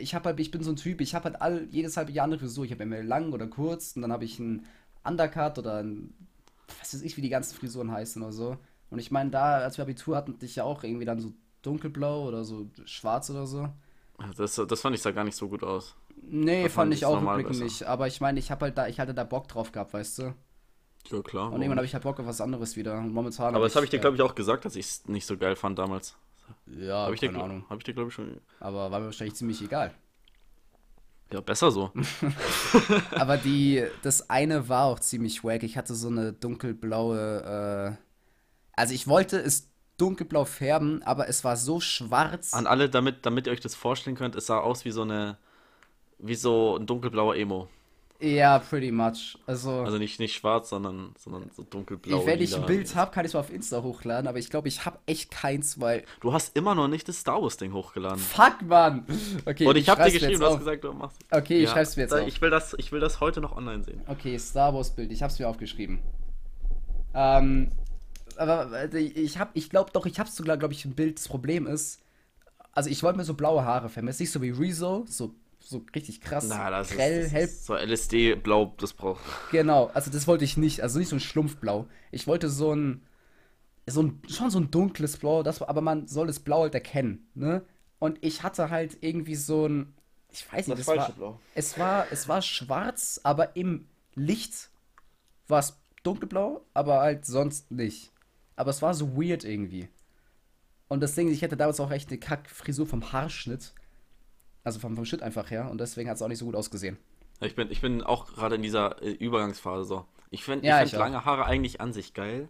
Ich 0.00 0.14
habe 0.14 0.26
halt, 0.26 0.40
ich 0.40 0.50
bin 0.50 0.62
so 0.62 0.70
ein 0.70 0.76
Typ, 0.76 1.00
ich 1.00 1.14
habe 1.14 1.24
halt 1.24 1.42
all, 1.42 1.66
jedes 1.70 1.96
halbe 1.96 2.12
Jahr 2.12 2.26
eine 2.26 2.38
Frisur. 2.38 2.64
Ich 2.64 2.70
habe 2.70 2.82
immer 2.82 3.02
lang 3.02 3.32
oder 3.32 3.46
kurz 3.46 3.96
und 3.96 4.02
dann 4.02 4.12
habe 4.12 4.24
ich 4.24 4.38
einen 4.38 4.66
Undercut 5.04 5.58
oder 5.58 5.82
ein, 5.82 6.12
was 6.78 6.94
weiß 6.94 7.02
ich, 7.02 7.16
wie 7.16 7.22
die 7.22 7.28
ganzen 7.28 7.56
Frisuren 7.56 7.90
heißen 7.90 8.22
oder 8.22 8.32
so. 8.32 8.56
Und 8.90 8.98
ich 8.98 9.10
meine, 9.10 9.30
da, 9.30 9.58
als 9.58 9.78
wir 9.78 9.82
Abitur 9.82 10.16
hatten, 10.16 10.38
dich 10.38 10.56
ja 10.56 10.64
auch 10.64 10.84
irgendwie 10.84 11.04
dann 11.04 11.20
so 11.20 11.32
dunkelblau 11.62 12.26
oder 12.26 12.44
so 12.44 12.68
schwarz 12.84 13.30
oder 13.30 13.46
so. 13.46 13.68
Das, 14.36 14.54
das 14.54 14.80
fand 14.80 14.94
ich 14.94 15.02
da 15.02 15.12
gar 15.12 15.24
nicht 15.24 15.36
so 15.36 15.48
gut 15.48 15.62
aus. 15.62 15.96
Nee, 16.22 16.62
fand, 16.62 16.72
fand 16.72 16.94
ich 16.94 17.06
auch 17.06 17.22
rückblickend 17.22 17.60
nicht. 17.60 17.84
Aber 17.84 18.06
ich 18.06 18.20
meine, 18.20 18.38
ich 18.38 18.50
habe 18.50 18.66
halt 18.66 18.76
da, 18.76 18.86
ich 18.86 19.00
hatte 19.00 19.14
da 19.14 19.24
Bock 19.24 19.48
drauf 19.48 19.72
gehabt, 19.72 19.94
weißt 19.94 20.18
du. 20.18 20.34
Ja, 21.08 21.22
klar. 21.22 21.46
Und 21.46 21.60
irgendwann 21.60 21.78
habe 21.78 21.86
ich 21.86 21.94
halt 21.94 22.02
Bock 22.04 22.20
auf 22.20 22.26
was 22.26 22.40
anderes 22.40 22.76
wieder. 22.76 22.98
Und 22.98 23.12
momentan. 23.12 23.54
Aber 23.54 23.64
das 23.64 23.74
habe 23.74 23.84
ich 23.84 23.90
dir, 23.90 23.96
äh, 23.96 24.00
glaube 24.00 24.16
ich, 24.16 24.22
auch 24.22 24.34
gesagt, 24.34 24.64
dass 24.64 24.76
ich 24.76 24.86
es 24.86 25.08
nicht 25.08 25.26
so 25.26 25.36
geil 25.36 25.56
fand 25.56 25.78
damals. 25.78 26.16
Ja, 26.66 27.04
habe 27.04 27.14
ich 27.14 27.20
keine 27.20 27.34
dir, 27.34 27.44
Ahnung. 27.44 27.64
Habe 27.68 27.78
ich 27.78 27.84
dir, 27.84 27.94
glaube 27.94 28.08
ich, 28.08 28.14
schon. 28.14 28.40
Aber 28.60 28.90
war 28.90 29.00
mir 29.00 29.06
wahrscheinlich 29.06 29.34
ziemlich 29.34 29.62
egal. 29.62 29.94
Ja, 31.32 31.40
besser 31.40 31.70
so. 31.70 31.92
aber 33.12 33.36
die, 33.36 33.84
das 34.02 34.30
eine 34.30 34.68
war 34.68 34.86
auch 34.86 34.98
ziemlich 34.98 35.44
wack. 35.44 35.62
Ich 35.62 35.76
hatte 35.76 35.94
so 35.94 36.08
eine 36.08 36.32
dunkelblaue, 36.32 37.96
äh, 37.96 38.02
also 38.72 38.94
ich 38.94 39.06
wollte 39.06 39.38
es 39.38 39.70
dunkelblau 39.96 40.44
färben, 40.44 41.02
aber 41.04 41.28
es 41.28 41.44
war 41.44 41.56
so 41.56 41.78
schwarz. 41.78 42.52
An 42.52 42.66
alle, 42.66 42.88
damit, 42.88 43.26
damit 43.26 43.46
ihr 43.46 43.52
euch 43.52 43.60
das 43.60 43.76
vorstellen 43.76 44.16
könnt, 44.16 44.34
es 44.34 44.46
sah 44.46 44.58
aus 44.58 44.84
wie 44.84 44.90
so 44.90 45.02
eine, 45.02 45.38
wie 46.18 46.34
so 46.34 46.76
ein 46.76 46.86
dunkelblauer 46.86 47.36
Emo. 47.36 47.68
Ja, 48.20 48.58
pretty 48.58 48.90
much. 48.90 49.38
Also, 49.46 49.80
also 49.80 49.96
nicht, 49.96 50.20
nicht 50.20 50.34
schwarz, 50.34 50.68
sondern, 50.68 51.14
sondern 51.18 51.50
so 51.56 51.62
dunkelblau. 51.62 52.26
Wenn 52.26 52.40
ich 52.40 52.54
ein 52.54 52.66
Bild 52.66 52.94
habe, 52.94 53.10
kann 53.10 53.24
ich 53.24 53.30
es 53.30 53.34
mal 53.34 53.40
auf 53.40 53.50
Insta 53.50 53.82
hochladen, 53.82 54.28
aber 54.28 54.38
ich 54.38 54.50
glaube, 54.50 54.68
ich 54.68 54.84
habe 54.84 54.98
echt 55.06 55.30
keins, 55.30 55.80
weil. 55.80 56.04
Du 56.20 56.32
hast 56.32 56.54
immer 56.54 56.74
noch 56.74 56.88
nicht 56.88 57.08
das 57.08 57.20
Star 57.20 57.40
Wars-Ding 57.40 57.72
hochgeladen. 57.72 58.18
Fuck, 58.18 58.62
Mann! 58.62 59.06
Okay, 59.46 59.66
Und 59.66 59.76
ich, 59.76 59.84
ich 59.84 59.88
habe 59.88 60.04
dir 60.04 60.12
geschrieben, 60.12 60.40
du 60.40 60.46
hast 60.46 60.58
gesagt, 60.58 60.84
du 60.84 60.92
machst 60.92 61.18
Okay, 61.30 61.58
ich 61.58 61.64
ja, 61.64 61.70
schreib's 61.70 61.96
mir 61.96 62.02
jetzt 62.02 62.12
auf. 62.12 62.26
Ich 62.26 62.40
will, 62.42 62.50
das, 62.50 62.74
ich 62.78 62.92
will 62.92 63.00
das 63.00 63.20
heute 63.20 63.40
noch 63.40 63.56
online 63.56 63.82
sehen. 63.84 64.02
Okay, 64.06 64.38
Star 64.38 64.74
Wars-Bild, 64.74 65.10
ich 65.12 65.22
hab's 65.22 65.38
mir 65.38 65.48
aufgeschrieben. 65.48 66.00
Ähm, 67.14 67.72
aber 68.36 68.92
ich 68.94 69.38
hab, 69.38 69.50
ich 69.54 69.70
glaube 69.70 69.90
doch, 69.92 70.04
ich 70.04 70.18
hab's 70.18 70.36
sogar, 70.36 70.58
glaube 70.58 70.74
ich, 70.74 70.84
ein 70.84 70.94
Bild. 70.94 71.18
Das 71.18 71.28
Problem 71.28 71.66
ist, 71.66 72.02
also 72.72 72.90
ich 72.90 73.02
wollte 73.02 73.18
mir 73.18 73.24
so 73.24 73.34
blaue 73.34 73.64
Haare 73.64 73.88
färben. 73.88 74.08
Ist 74.08 74.20
nicht 74.20 74.30
so 74.30 74.42
wie 74.42 74.50
Rezo, 74.50 75.04
so 75.08 75.34
so 75.60 75.84
richtig 75.94 76.20
krass 76.20 76.46
Na, 76.48 76.70
das 76.70 76.90
grell, 76.90 77.20
ist, 77.20 77.34
das 77.34 77.66
so 77.66 77.74
LSD-Blau, 77.76 78.74
das 78.78 78.92
braucht. 78.94 79.20
Genau, 79.50 79.86
also 79.94 80.10
das 80.10 80.26
wollte 80.26 80.44
ich 80.44 80.56
nicht. 80.56 80.82
Also 80.82 80.98
nicht 80.98 81.08
so 81.08 81.16
ein 81.16 81.20
Schlumpfblau. 81.20 81.86
Ich 82.10 82.26
wollte 82.26 82.48
so 82.48 82.74
ein, 82.74 83.02
so 83.86 84.02
ein, 84.02 84.22
schon 84.28 84.50
so 84.50 84.58
ein 84.58 84.70
dunkles 84.70 85.16
Blau, 85.16 85.42
das, 85.42 85.62
aber 85.62 85.80
man 85.80 86.06
soll 86.06 86.26
das 86.26 86.40
Blau 86.40 86.62
halt 86.62 86.74
erkennen, 86.74 87.28
ne? 87.34 87.62
Und 87.98 88.18
ich 88.22 88.42
hatte 88.42 88.70
halt 88.70 88.98
irgendwie 89.02 89.34
so 89.34 89.66
ein, 89.66 89.94
ich 90.30 90.50
weiß 90.50 90.68
nicht, 90.68 90.78
das, 90.78 90.86
das 90.86 90.96
war, 90.96 91.12
Blau. 91.12 91.40
es 91.54 91.78
war, 91.78 92.06
es 92.10 92.28
war 92.28 92.40
schwarz, 92.40 93.20
aber 93.22 93.56
im 93.56 93.86
Licht 94.14 94.70
war 95.48 95.58
es 95.58 95.76
dunkelblau, 96.02 96.64
aber 96.72 97.00
halt 97.00 97.26
sonst 97.26 97.70
nicht. 97.70 98.12
Aber 98.56 98.70
es 98.70 98.80
war 98.80 98.94
so 98.94 99.16
weird 99.16 99.44
irgendwie. 99.44 99.88
Und 100.88 101.00
das 101.00 101.14
Ding, 101.14 101.28
ich 101.28 101.42
hätte 101.42 101.56
damals 101.56 101.78
auch 101.80 101.90
echt 101.90 102.08
eine 102.10 102.18
Kack-Frisur 102.18 102.86
vom 102.86 103.12
Haarschnitt. 103.12 103.74
Also 104.64 104.78
vom, 104.78 104.94
vom 104.94 105.04
Schnitt 105.04 105.22
einfach 105.22 105.50
her. 105.50 105.70
Und 105.70 105.80
deswegen 105.80 106.08
hat 106.08 106.16
es 106.16 106.22
auch 106.22 106.28
nicht 106.28 106.38
so 106.38 106.44
gut 106.44 106.54
ausgesehen. 106.54 106.98
Ich 107.40 107.54
bin, 107.54 107.70
ich 107.70 107.80
bin 107.80 108.02
auch 108.02 108.26
gerade 108.26 108.56
in 108.56 108.62
dieser 108.62 109.02
äh, 109.02 109.10
Übergangsphase 109.10 109.84
so. 109.84 110.04
Ich 110.30 110.44
finde 110.44 110.66
ja, 110.66 110.78
find 110.78 110.92
lange 110.92 111.24
Haare 111.24 111.46
eigentlich 111.46 111.80
an 111.80 111.92
sich 111.92 112.14
geil. 112.14 112.48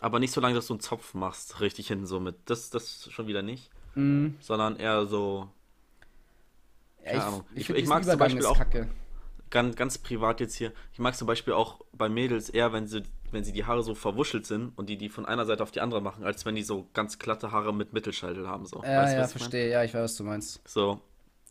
Aber 0.00 0.18
nicht 0.18 0.32
so 0.32 0.40
lange, 0.40 0.54
dass 0.54 0.66
du 0.66 0.74
einen 0.74 0.80
Zopf 0.80 1.14
machst, 1.14 1.60
richtig 1.60 1.88
hinten 1.88 2.06
so 2.06 2.20
mit. 2.20 2.36
Das, 2.46 2.70
das 2.70 3.10
schon 3.10 3.26
wieder 3.26 3.42
nicht. 3.42 3.70
Mm. 3.94 4.28
Sondern 4.40 4.76
eher 4.76 5.06
so. 5.06 5.48
Ja. 7.04 7.42
Ich, 7.54 7.70
ich, 7.70 7.76
ich 7.76 7.86
mag 7.86 8.04
zum 8.04 8.18
Beispiel 8.18 8.44
auch. 8.44 8.58
Kacke. 8.58 8.88
Ganz, 9.48 9.76
ganz 9.76 9.98
privat 9.98 10.40
jetzt 10.40 10.54
hier. 10.54 10.72
Ich 10.92 10.98
mag 10.98 11.16
zum 11.16 11.26
Beispiel 11.26 11.54
auch 11.54 11.80
bei 11.92 12.08
Mädels 12.08 12.50
eher, 12.50 12.72
wenn 12.72 12.86
sie, 12.86 13.04
wenn 13.30 13.44
sie 13.44 13.52
die 13.52 13.64
Haare 13.64 13.82
so 13.82 13.94
verwuschelt 13.94 14.44
sind 14.44 14.76
und 14.76 14.90
die 14.90 14.98
die 14.98 15.08
von 15.08 15.24
einer 15.24 15.46
Seite 15.46 15.62
auf 15.62 15.70
die 15.70 15.80
andere 15.80 16.02
machen, 16.02 16.24
als 16.24 16.44
wenn 16.44 16.56
die 16.56 16.64
so 16.64 16.88
ganz 16.94 17.18
glatte 17.18 17.52
Haare 17.52 17.72
mit 17.72 17.92
Mittelscheitel 17.92 18.48
haben. 18.48 18.66
So. 18.66 18.82
Ja, 18.82 19.02
weißt, 19.02 19.16
ja, 19.16 19.28
verstehe. 19.28 19.70
Ja, 19.70 19.84
ich 19.84 19.94
weiß, 19.94 20.02
was 20.02 20.16
du 20.16 20.24
meinst. 20.24 20.68
So. 20.68 21.00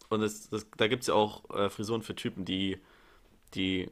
Und 0.10 0.22
es, 0.22 0.50
das, 0.50 0.68
da 0.78 0.88
gibt 0.88 1.04
es 1.04 1.08
ja 1.08 1.14
auch 1.14 1.50
äh, 1.50 1.70
Frisuren 1.70 2.02
für 2.02 2.16
Typen, 2.16 2.46
die, 2.46 2.80
die 3.54 3.90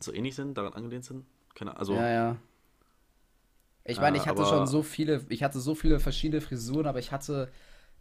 so 0.00 0.12
ähnlich 0.12 0.34
sind, 0.34 0.56
daran 0.56 0.74
angelehnt 0.74 1.04
sind. 1.04 1.24
Keine, 1.54 1.76
also, 1.76 1.94
ja, 1.94 2.08
ja. 2.08 2.36
Ich 3.84 4.00
meine, 4.00 4.16
ich 4.16 4.26
hatte 4.26 4.42
aber, 4.42 4.48
schon 4.48 4.66
so 4.66 4.82
viele, 4.82 5.24
ich 5.28 5.42
hatte 5.42 5.60
so 5.60 5.74
viele 5.74 6.00
verschiedene 6.00 6.40
Frisuren, 6.40 6.86
aber 6.86 6.98
ich 6.98 7.12
hatte, 7.12 7.50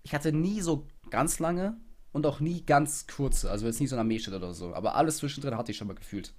ich 0.01 0.13
hatte 0.15 0.31
nie 0.31 0.61
so 0.61 0.87
ganz 1.11 1.39
lange 1.39 1.77
und 2.11 2.25
auch 2.25 2.39
nie 2.39 2.63
ganz 2.65 3.07
kurze. 3.07 3.51
Also 3.51 3.67
jetzt 3.67 3.79
nie 3.79 3.87
so 3.87 3.95
eine 3.95 4.01
Armeeschnitt 4.01 4.35
oder 4.35 4.53
so. 4.53 4.73
Aber 4.73 4.95
alles 4.95 5.17
zwischendrin 5.17 5.55
hatte 5.55 5.71
ich 5.71 5.77
schon 5.77 5.87
mal 5.87 5.95
gefühlt. 5.95 6.33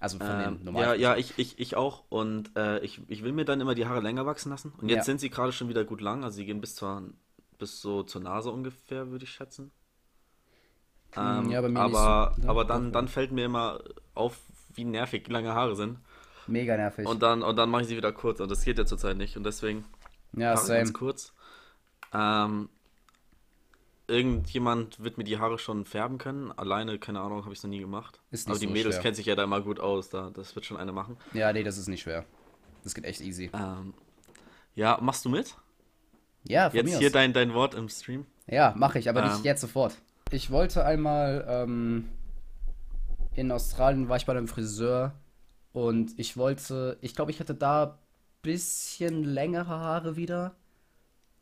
Also 0.00 0.18
von 0.18 0.28
ähm, 0.28 0.56
den 0.56 0.64
normalen. 0.64 1.00
Ja, 1.00 1.12
ja, 1.12 1.16
ich, 1.16 1.38
ich, 1.38 1.58
ich 1.58 1.76
auch. 1.76 2.04
Und 2.08 2.56
äh, 2.56 2.78
ich, 2.80 3.00
ich 3.08 3.22
will 3.22 3.32
mir 3.32 3.44
dann 3.44 3.60
immer 3.60 3.74
die 3.74 3.86
Haare 3.86 4.00
länger 4.00 4.24
wachsen 4.24 4.50
lassen. 4.50 4.72
Und 4.78 4.88
jetzt 4.88 4.98
ja. 4.98 5.04
sind 5.04 5.20
sie 5.20 5.30
gerade 5.30 5.52
schon 5.52 5.68
wieder 5.68 5.84
gut 5.84 6.00
lang. 6.00 6.24
Also 6.24 6.36
sie 6.36 6.46
gehen 6.46 6.60
bis, 6.60 6.74
zur, 6.74 7.10
bis 7.58 7.80
so 7.80 8.02
zur 8.02 8.22
Nase 8.22 8.50
ungefähr, 8.50 9.10
würde 9.10 9.24
ich 9.24 9.30
schätzen. 9.30 9.70
Ähm, 11.16 11.50
ja, 11.50 11.58
aber, 11.58 12.32
so, 12.36 12.42
ne? 12.42 12.48
aber 12.48 12.64
dann, 12.64 12.92
dann 12.92 13.08
fällt 13.08 13.32
mir 13.32 13.44
immer 13.44 13.80
auf, 14.14 14.38
wie 14.74 14.84
nervig 14.84 15.28
lange 15.28 15.54
Haare 15.54 15.76
sind. 15.76 15.98
Mega 16.46 16.76
nervig. 16.76 17.06
Und 17.06 17.22
dann, 17.22 17.42
und 17.42 17.56
dann 17.56 17.70
mache 17.70 17.82
ich 17.82 17.88
sie 17.88 17.96
wieder 17.96 18.12
kurz. 18.12 18.40
Und 18.40 18.50
das 18.50 18.64
geht 18.64 18.78
ja 18.78 18.84
zurzeit 18.84 19.16
nicht. 19.16 19.36
Und 19.36 19.44
deswegen 19.44 19.84
ja, 20.32 20.56
same. 20.56 20.78
ganz 20.78 20.92
kurz. 20.92 21.32
Ähm, 22.12 22.68
irgendjemand 24.06 25.02
wird 25.02 25.16
mir 25.16 25.24
die 25.24 25.38
Haare 25.38 25.58
schon 25.58 25.84
färben 25.84 26.18
können. 26.18 26.52
Alleine, 26.52 26.98
keine 26.98 27.20
Ahnung, 27.20 27.42
habe 27.42 27.52
ich 27.52 27.58
es 27.58 27.62
noch 27.62 27.70
nie 27.70 27.80
gemacht. 27.80 28.20
Ist 28.30 28.48
nicht 28.48 28.56
Aber 28.56 28.60
die 28.60 28.66
so 28.66 28.72
Mädels 28.72 28.96
schwer. 28.96 29.02
kennen 29.02 29.14
sich 29.14 29.26
ja 29.26 29.34
da 29.34 29.44
immer 29.44 29.60
gut 29.60 29.80
aus. 29.80 30.10
Da, 30.10 30.30
das 30.34 30.54
wird 30.54 30.66
schon 30.66 30.76
eine 30.76 30.92
machen. 30.92 31.16
Ja, 31.32 31.52
nee, 31.52 31.62
das 31.62 31.78
ist 31.78 31.88
nicht 31.88 32.02
schwer. 32.02 32.24
Das 32.82 32.94
geht 32.94 33.04
echt 33.04 33.20
easy. 33.20 33.50
Ähm, 33.54 33.94
ja, 34.74 34.98
machst 35.00 35.24
du 35.24 35.30
mit? 35.30 35.56
Ja, 36.46 36.68
von 36.68 36.78
Jetzt 36.78 36.98
hier 36.98 37.10
dein, 37.10 37.32
dein 37.32 37.54
Wort 37.54 37.74
im 37.74 37.88
Stream. 37.88 38.26
Ja, 38.46 38.74
mache 38.76 38.98
ich, 38.98 39.08
aber 39.08 39.22
ähm, 39.22 39.32
nicht 39.32 39.44
jetzt 39.44 39.62
sofort 39.62 39.96
ich 40.34 40.50
wollte 40.50 40.84
einmal 40.84 41.44
ähm, 41.48 42.08
in 43.34 43.52
Australien 43.52 44.08
war 44.08 44.16
ich 44.16 44.26
bei 44.26 44.32
einem 44.32 44.48
Friseur 44.48 45.14
und 45.72 46.18
ich 46.18 46.36
wollte, 46.36 46.98
ich 47.00 47.14
glaube, 47.14 47.30
ich 47.30 47.40
hatte 47.40 47.54
da 47.54 47.98
bisschen 48.42 49.24
längere 49.24 49.68
Haare 49.68 50.16
wieder 50.16 50.56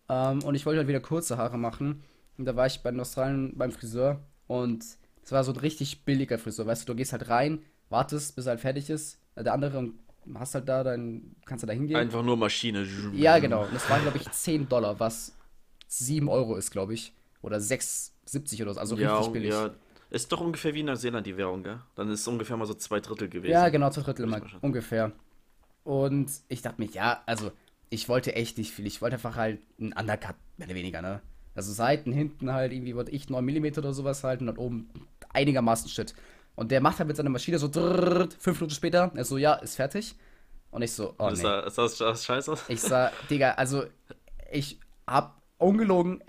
ähm, 0.09 0.43
und 0.45 0.55
ich 0.55 0.67
wollte 0.67 0.79
halt 0.79 0.89
wieder 0.89 1.01
kurze 1.01 1.39
Haare 1.39 1.59
machen 1.59 2.05
und 2.37 2.45
da 2.45 2.55
war 2.55 2.67
ich 2.67 2.83
bei 2.83 2.97
Australien 2.97 3.57
beim 3.57 3.73
Friseur 3.73 4.21
und 4.47 4.85
es 5.23 5.33
war 5.33 5.43
so 5.43 5.53
ein 5.53 5.59
richtig 5.59 6.05
billiger 6.05 6.39
Friseur, 6.39 6.67
weißt 6.67 6.83
du, 6.83 6.93
du 6.93 6.97
gehst 6.97 7.13
halt 7.13 7.29
rein, 7.29 7.63
wartest, 7.89 8.37
bis 8.37 8.47
er 8.47 8.51
halt 8.51 8.61
fertig 8.61 8.91
ist, 8.91 9.19
der 9.37 9.55
andere 9.55 9.91
hast 10.35 10.55
halt 10.55 10.69
da, 10.69 10.85
dann 10.85 11.35
kannst 11.47 11.63
du 11.63 11.67
da 11.67 11.73
hingehen. 11.73 11.97
Einfach 11.97 12.23
nur 12.23 12.37
Maschine. 12.37 12.87
Ja, 13.15 13.39
genau. 13.41 13.65
Und 13.65 13.75
das 13.75 13.91
waren, 13.91 14.03
glaube 14.03 14.19
ich, 14.19 14.31
10 14.31 14.69
Dollar, 14.69 15.01
was 15.01 15.35
7 15.89 16.29
Euro 16.29 16.55
ist, 16.55 16.71
glaube 16.71 16.95
ich. 16.95 17.13
Oder 17.41 17.61
6,70 18.29 18.63
oder 18.63 18.75
so. 18.75 18.81
Also 18.81 18.97
ja, 18.97 19.17
richtig 19.17 19.33
billig. 19.33 19.51
Ja, 19.51 19.71
ist 20.11 20.31
doch 20.31 20.41
ungefähr 20.41 20.75
wie 20.75 20.81
in 20.81 20.87
Neuseeland 20.87 21.27
die 21.27 21.37
Währung, 21.37 21.63
gell? 21.63 21.81
Dann 21.95 22.11
ist 22.11 22.21
es 22.21 22.29
ungefähr 22.29 22.57
mal 22.57 22.67
so 22.67 22.75
zwei 22.75 23.01
Drittel 23.01 23.29
gewesen. 23.29 23.53
Ja, 23.53 23.69
genau, 23.71 23.91
zwei 23.91 24.03
Drittel 24.03 24.27
mal, 24.27 24.43
ungefähr. 24.61 25.13
Und 25.85 26.31
ich 26.49 26.63
dachte 26.63 26.81
mir, 26.81 26.89
ja, 26.89 27.23
also 27.27 27.51
ich 27.89 28.09
wollte 28.09 28.35
echt 28.35 28.59
nicht 28.59 28.73
viel. 28.73 28.87
Ich 28.87 29.03
wollte 29.03 29.17
einfach 29.17 29.37
halt 29.37 29.61
einen 29.81 29.93
Undercut, 29.93 30.37
mehr 30.57 30.69
oder 30.69 30.77
weniger, 30.77 31.03
ne? 31.03 31.21
Also 31.55 31.73
Seiten, 31.73 32.13
hinten 32.13 32.53
halt 32.53 32.73
irgendwie, 32.73 32.95
wollte 32.95 33.11
ich 33.11 33.29
9 33.29 33.45
mm 33.45 33.79
oder 33.79 33.93
sowas 33.93 34.25
halten 34.25 34.49
und 34.49 34.57
dann 34.57 34.65
oben 34.65 34.91
einigermaßen 35.33 35.89
Shit. 35.89 36.15
Und 36.55 36.71
der 36.71 36.81
macht 36.81 36.99
halt 36.99 37.09
mit 37.09 37.17
seiner 37.17 37.31
Maschine 37.31 37.59
so 37.59 37.69
drrrt, 37.69 38.35
fünf 38.35 38.61
Minuten 38.61 38.75
später, 38.75 39.11
er 39.15 39.25
so, 39.25 39.39
ja, 39.39 39.55
ist 39.55 39.77
fertig. 39.77 40.15
Und 40.71 40.83
ich 40.83 40.93
so, 40.93 41.15
oh 41.19 41.29
nee. 41.31 41.37
Sah, 41.37 41.69
sah, 41.69 41.89
sah 41.89 42.15
scheiße 42.15 42.53
aus? 42.53 42.65
Ich 42.69 42.81
sah, 42.81 43.11
Digga, 43.29 43.53
also 43.53 43.85
ich 44.51 44.79
hab 45.07 45.43
ungelogen, 45.59 46.23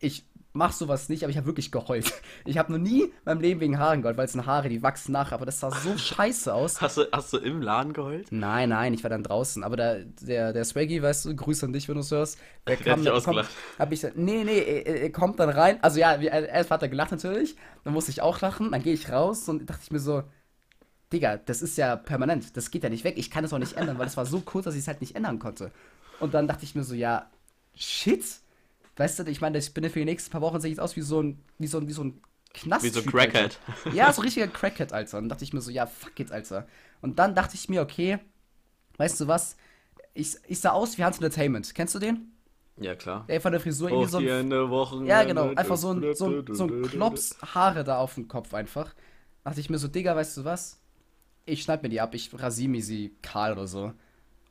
ich 0.00 0.24
mach 0.56 0.72
sowas 0.72 1.08
nicht, 1.08 1.22
aber 1.22 1.30
ich 1.30 1.36
habe 1.36 1.46
wirklich 1.46 1.70
geheult. 1.70 2.12
Ich 2.44 2.58
habe 2.58 2.70
noch 2.70 2.78
nie 2.78 3.12
meinem 3.24 3.40
Leben 3.40 3.60
wegen 3.60 3.78
Haaren 3.78 4.02
geheult, 4.02 4.16
weil 4.16 4.26
es 4.26 4.32
sind 4.32 4.46
Haare, 4.46 4.68
die 4.68 4.82
wachsen 4.82 5.10
nach, 5.10 5.32
aber 5.32 5.46
das 5.46 5.58
sah 5.58 5.70
so 5.70 5.96
scheiße 5.98 6.52
aus. 6.52 6.80
Hast 6.80 6.96
du, 6.96 7.04
hast 7.12 7.32
du 7.32 7.38
im 7.38 7.60
Laden 7.60 7.92
geheult? 7.92 8.30
Nein, 8.30 8.68
nein, 8.68 8.94
ich 8.94 9.02
war 9.02 9.10
dann 9.10 9.24
draußen. 9.24 9.64
Aber 9.64 9.76
der, 9.76 10.04
der, 10.04 10.52
der 10.52 10.64
Swaggy, 10.64 11.02
weißt 11.02 11.24
du, 11.24 11.34
Grüße 11.34 11.66
an 11.66 11.72
dich, 11.72 11.88
wenn 11.88 11.96
du 11.96 12.02
es 12.02 12.10
hörst. 12.10 12.38
Der, 12.66 12.76
der 12.76 12.84
kam, 12.84 13.00
hat 13.00 13.08
ausgelacht. 13.08 13.48
Kommt, 13.48 13.78
hab 13.80 13.92
ich 13.92 14.00
gesagt, 14.00 14.16
nee, 14.16 14.44
nee, 14.44 14.58
er, 14.58 15.02
er, 15.02 15.12
kommt 15.12 15.40
dann 15.40 15.48
rein. 15.48 15.82
Also 15.82 15.98
ja, 15.98 16.14
erst 16.14 16.70
hat 16.70 16.82
er 16.82 16.88
gelacht 16.88 17.10
natürlich. 17.10 17.56
Dann 17.82 17.92
musste 17.92 18.12
ich 18.12 18.22
auch 18.22 18.40
lachen. 18.40 18.70
Dann 18.70 18.82
gehe 18.82 18.94
ich 18.94 19.10
raus 19.10 19.48
und 19.48 19.68
dachte 19.68 19.80
ich 19.82 19.90
mir 19.90 20.00
so, 20.00 20.22
Digga, 21.12 21.36
das 21.36 21.62
ist 21.62 21.78
ja 21.78 21.96
permanent. 21.96 22.56
Das 22.56 22.70
geht 22.70 22.82
ja 22.82 22.90
nicht 22.90 23.04
weg. 23.04 23.14
Ich 23.16 23.30
kann 23.30 23.42
das 23.42 23.52
auch 23.52 23.58
nicht 23.58 23.76
ändern, 23.76 23.98
weil 23.98 24.06
es 24.06 24.16
war 24.16 24.26
so 24.26 24.40
kurz, 24.40 24.64
dass 24.64 24.74
ich 24.74 24.80
es 24.80 24.88
halt 24.88 25.00
nicht 25.00 25.16
ändern 25.16 25.38
konnte. 25.38 25.72
Und 26.20 26.34
dann 26.34 26.46
dachte 26.48 26.64
ich 26.64 26.74
mir 26.74 26.84
so, 26.84 26.94
ja, 26.94 27.30
shit. 27.74 28.24
Weißt 28.96 29.18
du, 29.18 29.24
ich 29.24 29.40
meine, 29.40 29.58
ich 29.58 29.72
bin 29.74 29.84
für 29.90 29.98
die 29.98 30.04
nächsten 30.04 30.30
paar 30.30 30.40
Wochen 30.40 30.60
sehe 30.60 30.72
ich 30.72 30.80
aus 30.80 30.96
wie 30.96 31.02
so 31.02 31.22
ein, 31.22 31.42
wie 31.58 31.66
so 31.66 31.78
ein, 31.78 31.88
wie 31.88 31.92
so 31.92 32.04
ein 32.04 32.20
Knast. 32.54 32.84
Wie 32.84 32.88
so 32.88 33.00
ein 33.00 33.06
Crackhead. 33.06 33.58
Alter. 33.84 33.94
Ja, 33.96 34.12
so 34.12 34.22
richtiger 34.22 34.48
Crackhead, 34.48 34.92
Alter. 34.92 35.18
Und 35.18 35.24
dann 35.24 35.28
dachte 35.30 35.44
ich 35.44 35.52
mir 35.52 35.60
so, 35.60 35.70
ja, 35.70 35.86
fuck 35.86 36.18
it, 36.18 36.32
Alter. 36.32 36.66
Und 37.02 37.18
dann 37.18 37.34
dachte 37.34 37.54
ich 37.54 37.68
mir, 37.68 37.82
okay, 37.82 38.18
weißt 38.96 39.20
du 39.20 39.28
was? 39.28 39.56
Ich, 40.14 40.36
ich 40.46 40.60
sah 40.60 40.70
aus 40.70 40.96
wie 40.96 41.04
Hans 41.04 41.16
Entertainment. 41.18 41.74
Kennst 41.74 41.94
du 41.94 41.98
den? 41.98 42.32
Ja, 42.78 42.94
klar. 42.94 43.24
Der 43.28 43.40
von 43.40 43.52
der 43.52 43.60
Frisur 43.60 43.90
irgendwie 43.90 44.10
so 44.10 44.18
ein. 44.18 45.06
Ja, 45.06 45.24
genau. 45.24 45.54
Einfach 45.54 45.76
so 45.76 45.92
ein, 45.92 46.14
so, 46.14 46.28
ein, 46.28 46.54
so 46.54 46.64
ein 46.64 46.82
Klops 46.82 47.36
Haare 47.54 47.84
da 47.84 47.98
auf 47.98 48.14
dem 48.14 48.28
Kopf 48.28 48.54
einfach. 48.54 48.94
Dachte 49.44 49.60
ich 49.60 49.70
mir 49.70 49.78
so, 49.78 49.88
Digga, 49.88 50.16
weißt 50.16 50.38
du 50.38 50.44
was? 50.44 50.80
Ich 51.44 51.62
schneid 51.62 51.82
mir 51.82 51.88
die 51.88 52.00
ab, 52.00 52.14
ich 52.14 52.30
rasiere 52.34 52.70
mir 52.70 52.82
sie 52.82 53.14
kahl 53.22 53.52
oder 53.52 53.66
so. 53.66 53.92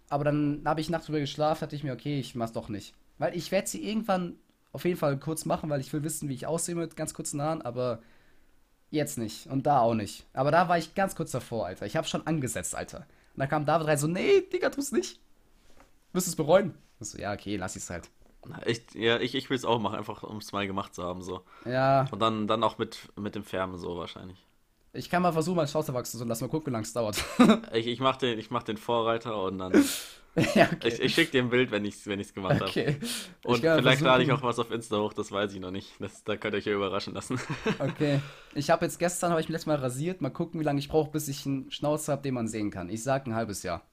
Aber 0.10 0.24
dann 0.24 0.62
habe 0.66 0.82
ich 0.82 0.90
nachts 0.90 1.08
drüber 1.08 1.20
geschlafen, 1.20 1.62
dachte 1.62 1.76
ich 1.76 1.84
mir, 1.84 1.94
okay, 1.94 2.20
ich 2.20 2.36
mach's 2.36 2.54
doch 2.54 2.70
nicht. 2.70 2.94
Weil 3.18 3.36
ich 3.36 3.52
werde 3.52 3.68
sie 3.68 3.88
irgendwann 3.88 4.38
auf 4.72 4.86
jeden 4.86 4.98
Fall 4.98 5.18
kurz 5.18 5.46
machen, 5.46 5.70
weil 5.70 5.80
ich 5.80 5.92
will 5.94 6.04
wissen, 6.04 6.28
wie 6.28 6.34
ich 6.34 6.48
aussehe 6.48 6.76
mit 6.76 6.98
ganz 6.98 7.14
kurzen 7.14 7.42
Haaren, 7.42 7.62
aber 7.62 8.00
jetzt 8.92 9.18
nicht. 9.18 9.48
Und 9.48 9.66
da 9.66 9.80
auch 9.80 9.94
nicht. 9.94 10.26
Aber 10.34 10.52
da 10.52 10.68
war 10.68 10.78
ich 10.78 10.96
ganz 10.96 11.16
kurz 11.16 11.32
davor, 11.32 11.66
Alter. 11.68 11.86
Ich 11.86 11.96
habe 11.96 12.08
schon 12.08 12.28
angesetzt, 12.28 12.76
Alter. 12.76 13.06
Und 13.34 13.40
da 13.40 13.48
kam 13.48 13.66
David 13.66 13.88
rein 13.88 13.98
so, 13.98 14.08
nee, 14.08 14.42
Digga, 14.42 14.70
tu's 14.70 14.92
nicht. 14.92 15.20
Wirst 16.14 16.28
es 16.28 16.36
bereuen. 16.36 16.78
Ich 17.00 17.10
so, 17.10 17.18
ja, 17.18 17.34
okay, 17.34 17.58
lass 17.58 17.76
ich's 17.76 17.90
halt. 17.90 18.10
Ich, 18.66 18.82
ja, 18.94 19.20
ich, 19.20 19.34
ich 19.34 19.50
will 19.50 19.58
es 19.58 19.66
auch 19.66 19.80
machen, 19.80 19.98
einfach 19.98 20.24
um 20.24 20.38
es 20.38 20.52
mal 20.52 20.68
gemacht 20.68 20.94
zu 20.94 21.04
haben, 21.04 21.22
so. 21.22 21.42
Ja. 21.66 22.08
Und 22.12 22.22
dann, 22.22 22.48
dann 22.48 22.64
auch 22.64 22.78
mit, 22.78 23.10
mit 23.16 23.36
dem 23.36 23.44
Färben, 23.44 23.78
so 23.78 23.98
wahrscheinlich. 23.98 24.46
Ich 24.94 25.10
kann 25.10 25.22
mal 25.22 25.34
versuchen, 25.34 25.58
meinen 25.58 25.68
Schauster 25.68 25.94
wachsen 25.94 26.20
zu 26.20 26.26
lassen. 26.26 26.46
Mal 26.46 26.50
gucken, 26.50 26.68
wie 26.68 26.72
lange 26.72 26.84
es 26.84 26.94
dauert. 26.94 27.24
ich 27.74 27.88
ich 27.88 28.00
mache 28.00 28.20
den, 28.20 28.46
mach 28.50 28.64
den 28.64 28.78
Vorreiter 28.78 29.42
und 29.44 29.58
dann. 29.58 29.74
ja, 30.56 30.66
okay. 30.66 30.90
Ich, 30.90 31.00
ich 31.00 31.14
schicke 31.14 31.32
dir 31.32 31.44
ein 31.44 31.50
Bild, 31.50 31.72
wenn 31.72 31.86
ich 31.86 31.96
es 31.96 32.08
wenn 32.08 32.22
gemacht 32.22 32.56
habe. 32.56 32.66
Okay. 32.66 32.98
Und 33.44 33.60
vielleicht 33.60 34.02
lade 34.02 34.24
ich 34.24 34.32
auch 34.32 34.44
was 34.44 34.60
auf 34.60 34.70
Insta 34.70 34.98
hoch, 34.98 35.14
das 35.14 35.32
weiß 35.32 35.54
ich 35.54 35.62
noch 35.62 35.72
nicht. 35.72 35.94
Das, 36.00 36.26
da 36.26 36.36
könnt 36.36 36.56
ihr 36.56 36.58
euch 36.58 36.66
ja 36.66 36.74
überraschen 36.74 37.14
lassen. 37.14 37.40
okay. 37.80 38.20
Ich 38.54 38.70
habe 38.70 38.84
jetzt 38.84 39.00
gestern, 39.00 39.32
habe 39.32 39.40
ich 39.40 39.48
mich 39.48 39.54
letztes 39.54 39.68
Mal 39.68 39.78
rasiert. 39.78 40.22
Mal 40.22 40.32
gucken, 40.32 40.60
wie 40.60 40.66
lange 40.66 40.80
ich 40.80 40.90
brauche, 40.90 41.12
bis 41.12 41.30
ich 41.30 41.46
einen 41.46 41.72
Schnauzer 41.72 42.14
habe, 42.14 42.22
den 42.22 42.34
man 42.34 42.50
sehen 42.50 42.70
kann. 42.70 42.90
Ich 42.90 43.02
sag 43.02 43.28
ein 43.28 43.36
halbes 43.36 43.64
Jahr. 43.64 43.86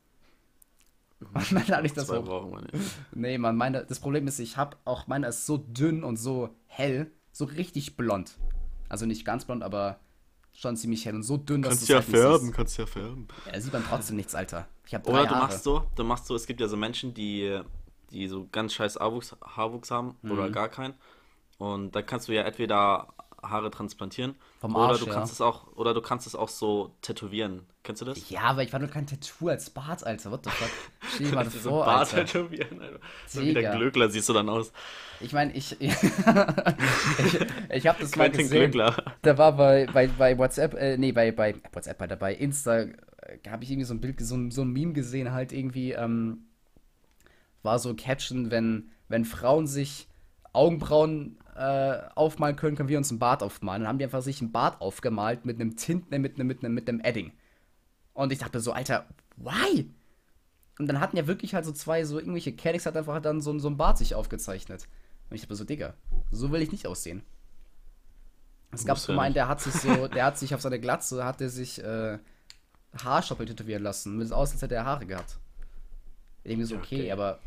Man 1.33 1.67
lade 1.69 1.87
ich 1.87 1.93
das 1.93 2.09
Zwei 2.09 2.19
hoch. 2.19 2.25
Brauchen 2.25 2.51
wir 2.51 2.63
nicht. 2.63 2.75
Nee, 3.15 3.39
man, 3.39 3.57
meine, 3.57 3.85
das 3.85 4.01
Problem 4.01 4.27
ist, 4.27 4.41
ich 4.41 4.57
habe 4.57 4.77
auch, 4.85 5.07
meine 5.07 5.29
ist 5.29 5.47
so 5.47 5.57
dünn 5.57 6.03
und 6.03 6.17
so 6.17 6.51
hell, 6.67 7.13
so 7.31 7.45
richtig 7.45 7.97
blond. 7.97 8.33
Also 8.89 9.07
nicht 9.07 9.25
ganz 9.25 9.45
blond, 9.45 9.63
aber 9.63 10.01
schon 10.53 10.77
ziemlich 10.77 11.05
hell 11.05 11.15
und 11.15 11.23
so 11.23 11.37
dünn, 11.37 11.63
dass 11.63 11.71
kannst 11.71 11.89
du 11.89 11.93
ja 11.93 11.99
halt 12.01 12.09
färben, 12.09 12.53
kannst 12.53 12.79
ja 12.79 12.87
färben. 12.87 13.29
Ja, 13.47 13.61
sieht 13.61 13.73
man 13.73 13.85
trotzdem 13.85 14.17
nichts, 14.17 14.35
Alter. 14.35 14.69
Ich 14.87 14.95
hab 14.95 15.05
drei 15.05 15.13
Oder 15.13 15.25
du 15.25 15.31
Haare. 15.31 15.41
machst 15.45 15.65
so, 15.65 15.87
du 15.95 16.05
machst 16.05 16.27
so, 16.27 16.35
es 16.35 16.47
gibt 16.47 16.61
ja 16.61 16.69
so 16.69 16.77
Menschen, 16.77 17.15
die, 17.15 17.61
die 18.11 18.29
so 18.29 18.47
ganz 18.53 18.75
scheiß 18.75 18.97
Haarwuchs, 18.97 19.37
Haarwuchs 19.43 19.91
haben 19.91 20.17
mhm. 20.23 20.33
oder 20.33 20.51
gar 20.51 20.69
keinen. 20.69 20.95
Und 21.59 21.95
da 21.95 22.03
kannst 22.03 22.29
du 22.29 22.33
ja 22.33 22.43
entweder 22.43 23.09
Haare 23.43 23.71
transplantieren. 23.71 24.37
Vom 24.61 24.77
Arsch, 24.77 25.03
oder 25.03 25.07
du 25.07 25.13
kannst 25.13 25.33
ja. 25.33 25.35
es 25.35 25.41
auch 25.41 25.67
Oder 25.77 25.95
du 25.95 26.01
kannst 26.01 26.27
es 26.27 26.35
auch 26.35 26.49
so 26.49 26.95
tätowieren. 27.03 27.67
Kennst 27.83 28.01
du 28.01 28.07
das? 28.07 28.31
Ja, 28.31 28.43
aber 28.43 28.63
ich 28.63 28.73
war 28.73 28.79
nur 28.79 28.89
kein 28.89 29.07
Tattoo 29.07 29.49
als 29.49 29.71
Bart, 29.71 30.05
Alter. 30.07 30.31
What 30.31 30.45
the 30.45 30.51
fuck? 30.51 30.71
Stell 31.15 31.27
dir 31.31 31.35
mal 31.35 31.45
vor, 31.45 31.61
so 31.61 31.71
Bart 31.71 32.11
tätowieren, 32.11 32.81
Alter. 32.81 33.01
So 33.27 33.41
wie 33.41 33.53
der 33.53 33.75
Glöckler 33.77 34.09
siehst 34.09 34.29
du 34.29 34.33
dann 34.33 34.49
aus. 34.49 34.73
Ich 35.21 35.33
meine, 35.33 35.53
ich, 35.57 35.81
ich, 35.81 35.93
ich 37.71 37.87
habe 37.87 38.01
das 38.01 38.15
mal 38.17 38.31
gesehen. 38.31 38.71
Glöckler. 38.71 39.15
Da 39.23 39.37
war 39.37 39.57
bei, 39.57 39.87
bei, 39.93 40.07
bei 40.07 40.39
WhatsApp, 40.39 40.75
äh, 40.75 40.97
nee, 40.97 41.11
bei, 41.11 41.33
bei 41.33 41.57
WhatsApp, 41.73 41.99
bei, 41.99 42.07
bei 42.07 42.35
Insta, 42.35 42.83
äh, 42.83 42.93
habe 43.49 43.65
ich 43.65 43.71
irgendwie 43.71 43.87
so 43.87 43.95
ein 43.95 44.01
Bild, 44.01 44.21
so, 44.21 44.39
so 44.51 44.63
ein 44.63 44.73
Meme 44.73 44.93
gesehen, 44.93 45.33
halt 45.33 45.53
irgendwie, 45.53 45.93
ähm, 45.93 46.47
war 47.65 47.81
so 47.81 47.95
Caption, 47.95 48.53
wenn, 48.53 48.91
wenn 49.09 49.25
Frauen 49.25 49.67
sich 49.67 50.09
Augenbrauen 50.53 51.39
äh, 51.55 51.99
aufmalen 52.15 52.57
können, 52.57 52.77
können 52.77 52.89
wir 52.89 52.99
uns 52.99 53.11
einen 53.11 53.19
Bart 53.19 53.43
aufmalen. 53.43 53.83
Dann 53.83 53.89
haben 53.89 53.99
die 53.99 54.05
einfach 54.05 54.23
sich 54.23 54.41
einen 54.41 54.53
Bart 54.53 54.81
aufgemalt 54.81 55.45
mit 55.45 55.61
einem 55.61 55.77
Tint, 55.77 56.11
ne, 56.11 56.19
mit 56.19 56.37
einem, 56.37 56.47
mit 56.47 56.65
einem, 56.65 56.75
mit 56.75 56.89
einem 56.89 57.01
Edding. 57.01 57.33
Und 58.15 58.33
ich 58.33 58.39
dachte 58.39 58.61
so, 58.61 58.73
Alter, 58.73 59.07
why? 59.37 59.91
Und 60.79 60.87
dann 60.87 61.01
hatten 61.01 61.17
ja 61.17 61.27
wirklich 61.27 61.55
halt 61.55 61.65
so 61.65 61.73
zwei, 61.73 62.05
so 62.05 62.19
irgendwelche 62.19 62.55
Caddies 62.55 62.87
hat 62.87 62.97
einfach 62.97 63.21
dann 63.21 63.41
so, 63.41 63.59
so 63.59 63.69
ein 63.69 63.77
Bart 63.77 63.99
sich 63.99 64.15
aufgezeichnet. 64.15 64.89
Und 65.29 65.37
ich 65.37 65.43
dachte 65.43 65.57
so, 65.57 65.65
Digga, 65.65 65.95
so 66.31 66.51
will 66.51 66.63
ich 66.63 66.73
nicht 66.73 66.87
aussehen. 66.87 67.23
Es 68.71 68.87
gab 68.87 68.99
so 68.99 69.19
einen, 69.19 69.35
der 69.35 69.49
hat 69.49 69.61
sich 69.61 69.75
so, 69.75 70.09
der 70.09 70.25
hat 70.25 70.39
sich 70.39 70.55
auf 70.55 70.63
seine 70.63 70.81
Glatze, 70.81 71.25
hat 71.25 71.43
er 71.43 71.51
sich 71.51 71.83
äh, 71.85 72.19
Haarstoppel 72.97 73.47
tätowieren 73.47 73.83
lassen. 73.83 74.17
Mit 74.17 74.33
aus, 74.33 74.53
als 74.53 74.63
hätte 74.63 74.75
er 74.75 74.87
Haare 74.87 75.05
gehabt. 75.05 75.39
Irgendwie 76.45 76.67
so, 76.67 76.77
okay, 76.77 77.03
okay. 77.03 77.13
aber 77.13 77.39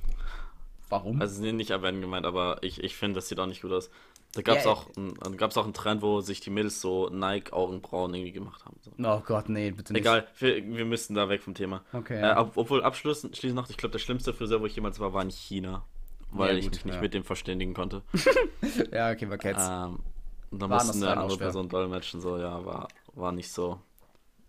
Warum? 0.89 1.21
Also 1.21 1.41
nicht 1.43 1.71
erwähnen 1.71 2.01
gemeint, 2.01 2.25
aber 2.25 2.57
ich, 2.61 2.83
ich 2.83 2.95
finde, 2.95 3.15
das 3.15 3.27
sieht 3.27 3.39
auch 3.39 3.47
nicht 3.47 3.61
gut 3.61 3.71
aus. 3.71 3.89
Da 4.33 4.41
gab 4.41 4.57
es 4.57 4.65
ja, 4.65 4.71
auch, 4.71 4.87
auch 4.89 5.63
einen 5.63 5.73
Trend, 5.73 6.01
wo 6.01 6.19
sich 6.19 6.41
die 6.41 6.49
Mädels 6.49 6.81
so 6.81 7.09
Nike-Augenbrauen 7.09 8.13
irgendwie 8.13 8.33
gemacht 8.33 8.65
haben. 8.65 8.75
So. 8.81 8.91
Oh 9.01 9.21
Gott, 9.25 9.47
nee, 9.47 9.71
bitte 9.71 9.93
nicht. 9.93 10.01
Egal, 10.01 10.27
wir, 10.39 10.55
wir 10.55 10.85
müssen 10.85 11.15
da 11.15 11.29
weg 11.29 11.41
vom 11.41 11.53
Thema. 11.53 11.83
Okay. 11.93 12.21
Äh, 12.21 12.35
ob, 12.35 12.57
obwohl 12.57 12.83
abschließend 12.83 13.41
noch, 13.55 13.69
ich 13.69 13.77
glaube, 13.77 13.93
der 13.93 13.99
schlimmste 13.99 14.33
Friseur, 14.33 14.59
wo 14.59 14.65
ich 14.65 14.75
jemals 14.75 14.99
war, 14.99 15.13
war 15.13 15.21
in 15.21 15.31
China. 15.31 15.85
Weil 16.31 16.51
ja, 16.51 16.57
ich 16.57 16.69
mich 16.69 16.83
nicht 16.83 16.95
ja. 16.95 17.01
mit 17.01 17.13
dem 17.13 17.23
verständigen 17.23 17.73
konnte. 17.73 18.01
ja, 18.91 19.11
okay, 19.11 19.29
war 19.29 19.37
Cats. 19.37 19.69
Ähm, 19.69 19.99
und 20.51 20.61
da 20.61 20.67
mussten 20.67 21.01
eine 21.01 21.17
andere 21.17 21.37
Person 21.37 21.69
dolmetschen, 21.69 22.19
so, 22.19 22.37
ja, 22.37 22.65
war, 22.65 22.89
war 23.13 23.31
nicht 23.31 23.49
so 23.49 23.79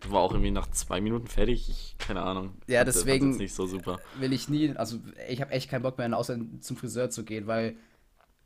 war 0.07 0.21
auch 0.21 0.31
irgendwie 0.31 0.51
nach 0.51 0.69
zwei 0.71 1.01
Minuten 1.01 1.27
fertig. 1.27 1.69
Ich, 1.69 1.95
keine 1.97 2.21
Ahnung. 2.21 2.53
Ja, 2.67 2.83
deswegen 2.83 3.35
nicht 3.37 3.53
so 3.53 3.65
super. 3.65 3.99
will 4.19 4.33
ich 4.33 4.49
nie, 4.49 4.75
also 4.75 4.99
ich 5.27 5.41
habe 5.41 5.51
echt 5.51 5.69
keinen 5.69 5.81
Bock 5.81 5.97
mehr, 5.97 6.15
außer 6.15 6.37
zum 6.61 6.77
Friseur 6.77 7.09
zu 7.09 7.23
gehen, 7.23 7.47
weil 7.47 7.75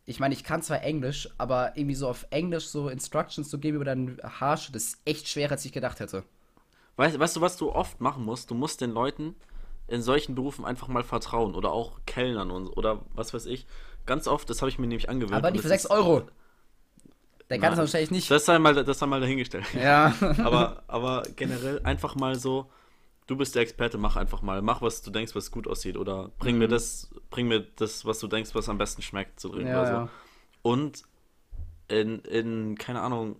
ich 0.06 0.20
meine, 0.20 0.34
ich 0.34 0.44
kann 0.44 0.62
zwar 0.62 0.82
Englisch, 0.82 1.30
aber 1.38 1.78
irgendwie 1.78 1.96
so 1.96 2.08
auf 2.08 2.26
Englisch 2.32 2.68
so 2.68 2.90
Instructions 2.90 3.50
zu 3.50 3.60
geben 3.60 3.76
über 3.76 3.86
deinen 3.86 4.18
Haarschnitt 4.24 4.76
ist 4.76 5.00
echt 5.06 5.28
schwerer, 5.28 5.52
als 5.52 5.66
ich 5.66 5.72
gedacht 5.72 6.00
hätte. 6.00 6.24
Weißt, 6.96 7.20
weißt 7.20 7.36
du, 7.36 7.42
was 7.42 7.58
du 7.58 7.72
oft 7.72 8.02
machen 8.02 8.26
musst? 8.26 8.50
Du 8.52 8.56
musst 8.56 8.82
den 8.82 8.92
Leuten 8.92 9.36
in 9.88 10.02
solchen 10.02 10.36
Berufen 10.36 10.66
einfach 10.66 10.88
mal 10.88 11.04
vertrauen 11.04 11.54
oder 11.56 11.72
auch 11.72 12.00
Kellnern 12.06 12.52
und 12.52 12.68
oder 12.70 13.02
was 13.14 13.34
weiß 13.34 13.46
ich. 13.46 13.68
Ganz 14.06 14.28
oft, 14.28 14.50
das 14.50 14.62
habe 14.62 14.70
ich 14.70 14.80
mir 14.80 14.88
nämlich 14.88 15.10
angewöhnt. 15.10 15.38
Aber 15.38 15.52
nicht 15.52 15.62
für 15.62 15.68
6 15.68 15.88
Euro. 15.88 16.24
Der 17.52 17.60
kann 17.60 17.74
es 17.74 17.80
wahrscheinlich 17.80 18.12
nicht. 18.12 18.32
Das 18.32 18.46
sei 18.46 18.58
mal, 18.60 18.74
das 18.74 19.00
sei 19.00 19.06
mal 19.06 19.20
dahingestellt. 19.20 19.66
Ja. 19.74 20.16
aber, 20.44 20.84
aber 20.88 21.24
generell 21.36 21.82
einfach 21.84 22.16
mal 22.16 22.36
so, 22.36 22.70
du 23.28 23.36
bist 23.36 23.56
der 23.56 23.62
Experte, 23.62 23.98
mach 23.98 24.16
einfach 24.16 24.42
mal. 24.42 24.62
Mach, 24.62 24.82
was 24.82 25.02
du 25.02 25.12
denkst, 25.12 25.36
was 25.36 25.52
gut 25.52 25.68
aussieht. 25.68 25.98
Oder 25.98 26.32
bring 26.40 26.56
mhm. 26.56 26.60
mir 26.60 26.68
das, 26.70 27.10
bring 27.30 27.50
mir 27.50 27.60
das, 27.76 28.06
was 28.06 28.20
du 28.20 28.28
denkst, 28.28 28.56
was 28.56 28.70
am 28.70 28.78
besten 28.78 29.02
schmeckt, 29.02 29.40
zu 29.40 29.50
drin. 29.50 29.68
Ja, 29.68 29.86
so. 29.86 29.92
ja. 29.92 30.10
Und 30.62 31.04
in, 31.90 32.20
in, 32.20 32.78
keine 32.78 33.02
Ahnung, 33.02 33.36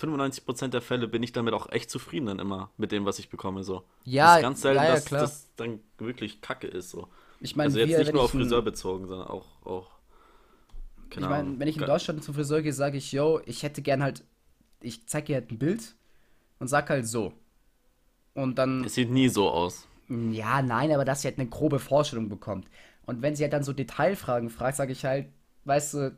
95% 0.00 0.68
der 0.68 0.80
Fälle 0.80 1.06
bin 1.06 1.22
ich 1.22 1.32
damit 1.32 1.54
auch 1.54 1.70
echt 1.70 1.88
zufrieden 1.88 2.26
dann 2.26 2.38
immer 2.40 2.70
mit 2.76 2.90
dem, 2.90 3.04
was 3.04 3.20
ich 3.20 3.28
bekomme. 3.28 3.62
So. 3.62 3.84
Ja, 4.04 4.26
das 4.26 4.36
ist 4.36 4.42
ganz 4.42 4.60
selten, 4.62 4.82
ja, 4.82 4.84
ja, 4.84 4.94
dass 4.94 5.04
das 5.04 5.48
dann 5.54 5.80
wirklich 5.98 6.40
Kacke 6.40 6.66
ist. 6.66 6.90
So. 6.90 7.06
Ich 7.38 7.54
meine, 7.54 7.68
also 7.68 7.78
jetzt 7.78 7.90
wir, 7.90 7.98
nicht 7.98 8.12
nur 8.12 8.22
auf 8.22 8.32
Friseur 8.32 8.62
bezogen, 8.62 9.06
sondern 9.06 9.28
auch, 9.28 9.46
auch 9.64 9.90
Genau. 11.14 11.26
Ich 11.26 11.30
meine, 11.30 11.58
wenn 11.58 11.68
ich 11.68 11.76
in 11.76 11.84
Deutschland 11.84 12.24
zum 12.24 12.34
Friseur 12.34 12.62
gehe, 12.62 12.72
sage 12.72 12.96
ich, 12.96 13.12
yo, 13.12 13.40
ich 13.44 13.62
hätte 13.62 13.82
gern 13.82 14.02
halt, 14.02 14.24
ich 14.80 15.06
zeige 15.06 15.26
dir 15.26 15.34
halt 15.36 15.50
ein 15.50 15.58
Bild 15.58 15.94
und 16.58 16.68
sag 16.68 16.88
halt 16.88 17.06
so. 17.06 17.34
Und 18.34 18.56
dann. 18.56 18.84
Es 18.84 18.94
sieht 18.94 19.10
nie 19.10 19.28
so 19.28 19.50
aus. 19.50 19.86
Ja, 20.08 20.62
nein, 20.62 20.90
aber 20.90 21.04
dass 21.04 21.22
sie 21.22 21.28
halt 21.28 21.38
eine 21.38 21.48
grobe 21.48 21.78
Vorstellung 21.78 22.28
bekommt. 22.28 22.66
Und 23.04 23.20
wenn 23.20 23.36
sie 23.36 23.42
halt 23.42 23.52
dann 23.52 23.62
so 23.62 23.72
Detailfragen 23.72 24.48
fragt, 24.48 24.76
sage 24.76 24.92
ich 24.92 25.04
halt, 25.04 25.28
weißt 25.64 25.94
du, 25.94 26.16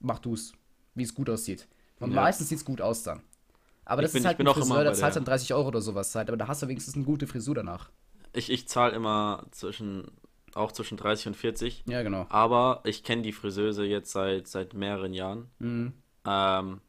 mach 0.00 0.20
du's, 0.20 0.52
wie 0.94 1.02
es 1.02 1.14
gut 1.14 1.28
aussieht. 1.28 1.66
Und 1.98 2.12
ja. 2.12 2.22
meistens 2.22 2.48
sieht 2.48 2.58
es 2.58 2.64
gut 2.64 2.80
aus 2.80 3.02
dann. 3.02 3.22
Aber 3.84 4.02
das 4.02 4.12
bin, 4.12 4.20
ist 4.20 4.26
halt 4.26 4.38
ein 4.38 4.46
Friseur, 4.46 4.84
der 4.84 4.94
zahlt 4.94 5.16
dann 5.16 5.24
30 5.24 5.54
Euro 5.54 5.68
oder 5.68 5.80
sowas 5.80 6.14
halt, 6.14 6.28
aber 6.28 6.36
da 6.36 6.46
hast 6.46 6.62
du 6.62 6.68
wenigstens 6.68 6.94
eine 6.94 7.04
gute 7.04 7.26
Frisur 7.26 7.54
danach. 7.54 7.90
Ich, 8.34 8.50
ich 8.50 8.68
zahle 8.68 8.94
immer 8.94 9.46
zwischen 9.50 10.10
auch 10.54 10.72
zwischen 10.72 10.96
30 10.96 11.28
und 11.28 11.36
40. 11.36 11.84
Ja, 11.86 12.02
genau. 12.02 12.26
Aber 12.28 12.80
ich 12.84 13.04
kenne 13.04 13.22
die 13.22 13.32
Friseuse 13.32 13.84
jetzt 13.84 14.10
seit, 14.10 14.46
seit 14.48 14.74
mehreren 14.74 15.12
Jahren. 15.14 15.50
Mhm. 15.58 15.92
Ähm, 16.24 16.80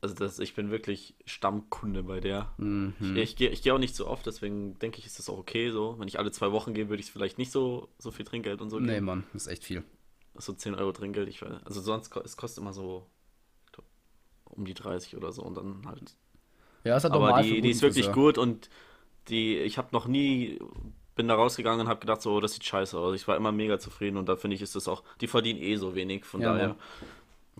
also 0.00 0.14
das, 0.14 0.38
ich 0.38 0.54
bin 0.54 0.70
wirklich 0.70 1.14
Stammkunde 1.24 2.02
bei 2.02 2.20
der. 2.20 2.52
Mhm. 2.58 2.94
Ich, 3.00 3.16
ich 3.16 3.36
gehe 3.36 3.50
ich 3.50 3.62
geh 3.62 3.72
auch 3.72 3.78
nicht 3.78 3.96
so 3.96 4.06
oft, 4.06 4.26
deswegen 4.26 4.78
denke 4.78 4.98
ich, 4.98 5.06
ist 5.06 5.18
das 5.18 5.28
auch 5.28 5.38
okay 5.38 5.70
so. 5.70 5.98
Wenn 5.98 6.08
ich 6.08 6.18
alle 6.18 6.30
zwei 6.30 6.52
Wochen 6.52 6.74
gehe, 6.74 6.88
würde 6.88 7.02
ich 7.02 7.10
vielleicht 7.10 7.38
nicht 7.38 7.50
so, 7.50 7.88
so 7.98 8.10
viel 8.10 8.24
Trinkgeld 8.24 8.60
und 8.60 8.70
so 8.70 8.76
geben. 8.76 8.86
Nee, 8.86 9.00
Mann, 9.00 9.24
ist 9.34 9.46
echt 9.46 9.64
viel. 9.64 9.82
so 10.36 10.52
10 10.52 10.74
Euro 10.74 10.92
Trinkgeld. 10.92 11.28
Ich 11.28 11.42
weiß, 11.42 11.50
also 11.64 11.80
sonst, 11.80 12.14
es 12.24 12.36
kostet 12.36 12.62
immer 12.62 12.72
so 12.72 13.06
um 14.44 14.64
die 14.64 14.74
30 14.74 15.16
oder 15.16 15.32
so 15.32 15.42
und 15.42 15.56
dann 15.56 15.86
halt. 15.86 16.16
Ja, 16.84 16.96
ist 16.96 17.04
halt 17.04 17.14
Aber 17.14 17.42
die, 17.42 17.60
die 17.60 17.70
ist 17.70 17.82
wirklich 17.82 18.06
Friseur. 18.06 18.24
gut 18.24 18.38
und 18.38 18.70
die, 19.28 19.56
ich 19.58 19.76
habe 19.76 19.88
noch 19.92 20.06
nie, 20.06 20.58
bin 21.16 21.26
da 21.26 21.34
rausgegangen 21.34 21.80
und 21.80 21.88
habe 21.88 21.98
gedacht, 21.98 22.22
so, 22.22 22.34
oh, 22.34 22.40
das 22.40 22.52
sieht 22.54 22.64
scheiße 22.64 22.96
aus. 22.96 23.16
Ich 23.16 23.26
war 23.26 23.36
immer 23.36 23.50
mega 23.50 23.80
zufrieden 23.80 24.16
und 24.16 24.28
da 24.28 24.36
finde 24.36 24.54
ich, 24.54 24.62
ist 24.62 24.76
das 24.76 24.86
auch, 24.86 25.02
die 25.20 25.26
verdienen 25.26 25.60
eh 25.60 25.76
so 25.76 25.96
wenig, 25.96 26.24
von 26.24 26.40
ja, 26.40 26.52
daher. 26.52 26.68
Mann 26.68 26.76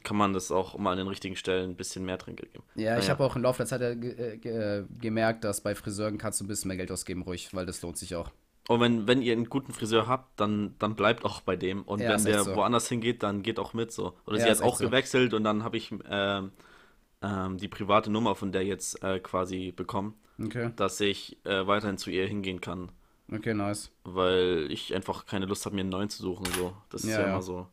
kann 0.04 0.16
man 0.16 0.32
das 0.32 0.52
auch 0.52 0.78
mal 0.78 0.92
an 0.92 0.98
den 0.98 1.08
richtigen 1.08 1.36
Stellen 1.36 1.70
ein 1.70 1.74
bisschen 1.74 2.04
mehr 2.04 2.18
Trinkgeld 2.18 2.52
geben. 2.52 2.64
Ja, 2.74 2.90
naja. 2.90 2.98
ich 3.02 3.10
habe 3.10 3.24
auch 3.24 3.34
im 3.34 3.42
Laufe 3.42 3.58
der 3.58 3.66
Zeit 3.66 3.80
äh, 3.80 3.96
ge 4.36 4.84
gemerkt, 5.00 5.42
dass 5.44 5.60
bei 5.60 5.74
Friseuren 5.74 6.18
kannst 6.18 6.40
du 6.40 6.44
ein 6.44 6.48
bisschen 6.48 6.68
mehr 6.68 6.76
Geld 6.76 6.92
ausgeben, 6.92 7.22
ruhig, 7.22 7.54
weil 7.54 7.66
das 7.66 7.82
lohnt 7.82 7.96
sich 7.96 8.14
auch. 8.14 8.30
Und 8.68 8.80
wenn, 8.80 9.06
wenn 9.06 9.22
ihr 9.22 9.32
einen 9.32 9.48
guten 9.48 9.72
Friseur 9.72 10.06
habt, 10.06 10.40
dann, 10.40 10.74
dann 10.78 10.96
bleibt 10.96 11.24
auch 11.24 11.40
bei 11.40 11.56
dem. 11.56 11.82
Und 11.82 12.00
ja, 12.00 12.10
wenn 12.10 12.24
der 12.24 12.42
so. 12.42 12.56
woanders 12.56 12.88
hingeht, 12.88 13.22
dann 13.22 13.42
geht 13.42 13.58
auch 13.58 13.74
mit 13.74 13.92
so. 13.92 14.14
Oder 14.26 14.38
ja, 14.38 14.44
sie 14.44 14.50
hat 14.50 14.62
auch 14.62 14.76
so. 14.76 14.84
gewechselt 14.84 15.34
und 15.34 15.44
dann 15.44 15.62
habe 15.62 15.76
ich 15.76 15.92
äh, 15.92 16.38
äh, 16.38 17.56
die 17.56 17.68
private 17.68 18.10
Nummer 18.10 18.34
von 18.34 18.52
der 18.52 18.64
jetzt 18.64 19.02
äh, 19.02 19.20
quasi 19.20 19.72
bekommen. 19.72 20.14
Okay. 20.42 20.70
Dass 20.76 21.00
ich 21.00 21.38
äh, 21.44 21.66
weiterhin 21.66 21.96
zu 21.96 22.10
ihr 22.10 22.26
hingehen 22.26 22.60
kann. 22.60 22.90
Okay, 23.32 23.54
nice. 23.54 23.90
Weil 24.04 24.68
ich 24.70 24.94
einfach 24.94 25.26
keine 25.26 25.46
Lust 25.46 25.66
habe, 25.66 25.74
mir 25.74 25.80
einen 25.80 25.90
neuen 25.90 26.08
zu 26.08 26.22
suchen. 26.22 26.46
So. 26.56 26.76
Das 26.90 27.04
ist 27.04 27.10
ja, 27.10 27.20
ja 27.20 27.26
immer 27.28 27.42
so. 27.42 27.66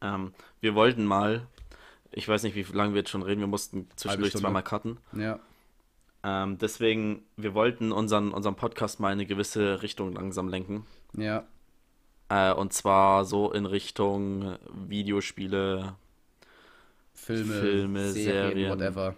Ähm, 0.00 0.32
wir 0.60 0.74
wollten 0.74 1.04
mal, 1.04 1.46
ich 2.10 2.28
weiß 2.28 2.42
nicht, 2.44 2.54
wie 2.54 2.62
lange 2.76 2.94
wir 2.94 3.00
jetzt 3.00 3.10
schon 3.10 3.22
reden, 3.22 3.40
wir 3.40 3.46
mussten 3.46 3.88
zwischendurch 3.96 4.34
zweimal 4.34 4.62
cutten. 4.62 4.98
Ja. 5.12 5.38
Ähm, 6.22 6.58
deswegen, 6.58 7.22
wir 7.36 7.54
wollten 7.54 7.92
unseren, 7.92 8.32
unseren 8.32 8.56
Podcast 8.56 9.00
mal 9.00 9.08
in 9.08 9.18
eine 9.18 9.26
gewisse 9.26 9.82
Richtung 9.82 10.12
langsam 10.12 10.48
lenken. 10.48 10.86
Ja. 11.16 11.46
Äh, 12.28 12.52
und 12.52 12.72
zwar 12.72 13.24
so 13.24 13.52
in 13.52 13.66
Richtung 13.66 14.56
Videospiele, 14.72 15.94
Filme, 17.14 17.54
Filme 17.54 18.10
Serien, 18.10 18.48
Serien, 18.48 18.70
whatever. 18.70 19.16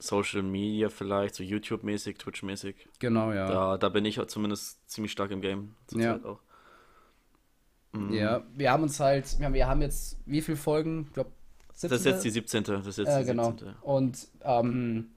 Social 0.00 0.42
Media 0.42 0.88
vielleicht, 0.88 1.34
so 1.34 1.42
YouTube-mäßig, 1.42 2.18
Twitch-mäßig. 2.18 2.74
Genau, 2.98 3.32
ja. 3.32 3.48
Da, 3.48 3.78
da 3.78 3.88
bin 3.88 4.04
ich 4.04 4.20
zumindest 4.26 4.88
ziemlich 4.90 5.12
stark 5.12 5.30
im 5.30 5.40
Game. 5.40 5.74
Ja. 5.92 6.18
Auch. 6.24 6.40
Mhm. 7.92 8.12
Ja, 8.12 8.42
wir 8.54 8.70
haben 8.70 8.82
uns 8.82 9.00
halt, 9.00 9.38
wir 9.38 9.46
haben, 9.46 9.54
wir 9.54 9.66
haben 9.66 9.82
jetzt 9.82 10.18
wie 10.26 10.40
viele 10.40 10.56
Folgen? 10.56 11.06
Ich 11.08 11.14
glaube, 11.14 11.30
Das 11.80 11.90
ist 11.90 12.04
jetzt 12.06 12.24
die 12.24 12.30
17. 12.30 12.64
Das 12.64 12.86
ist 12.86 12.98
jetzt 12.98 13.08
äh, 13.08 13.20
die 13.20 13.26
genau. 13.26 13.50
17. 13.50 13.74
Und 13.82 14.28
ähm, 14.42 15.10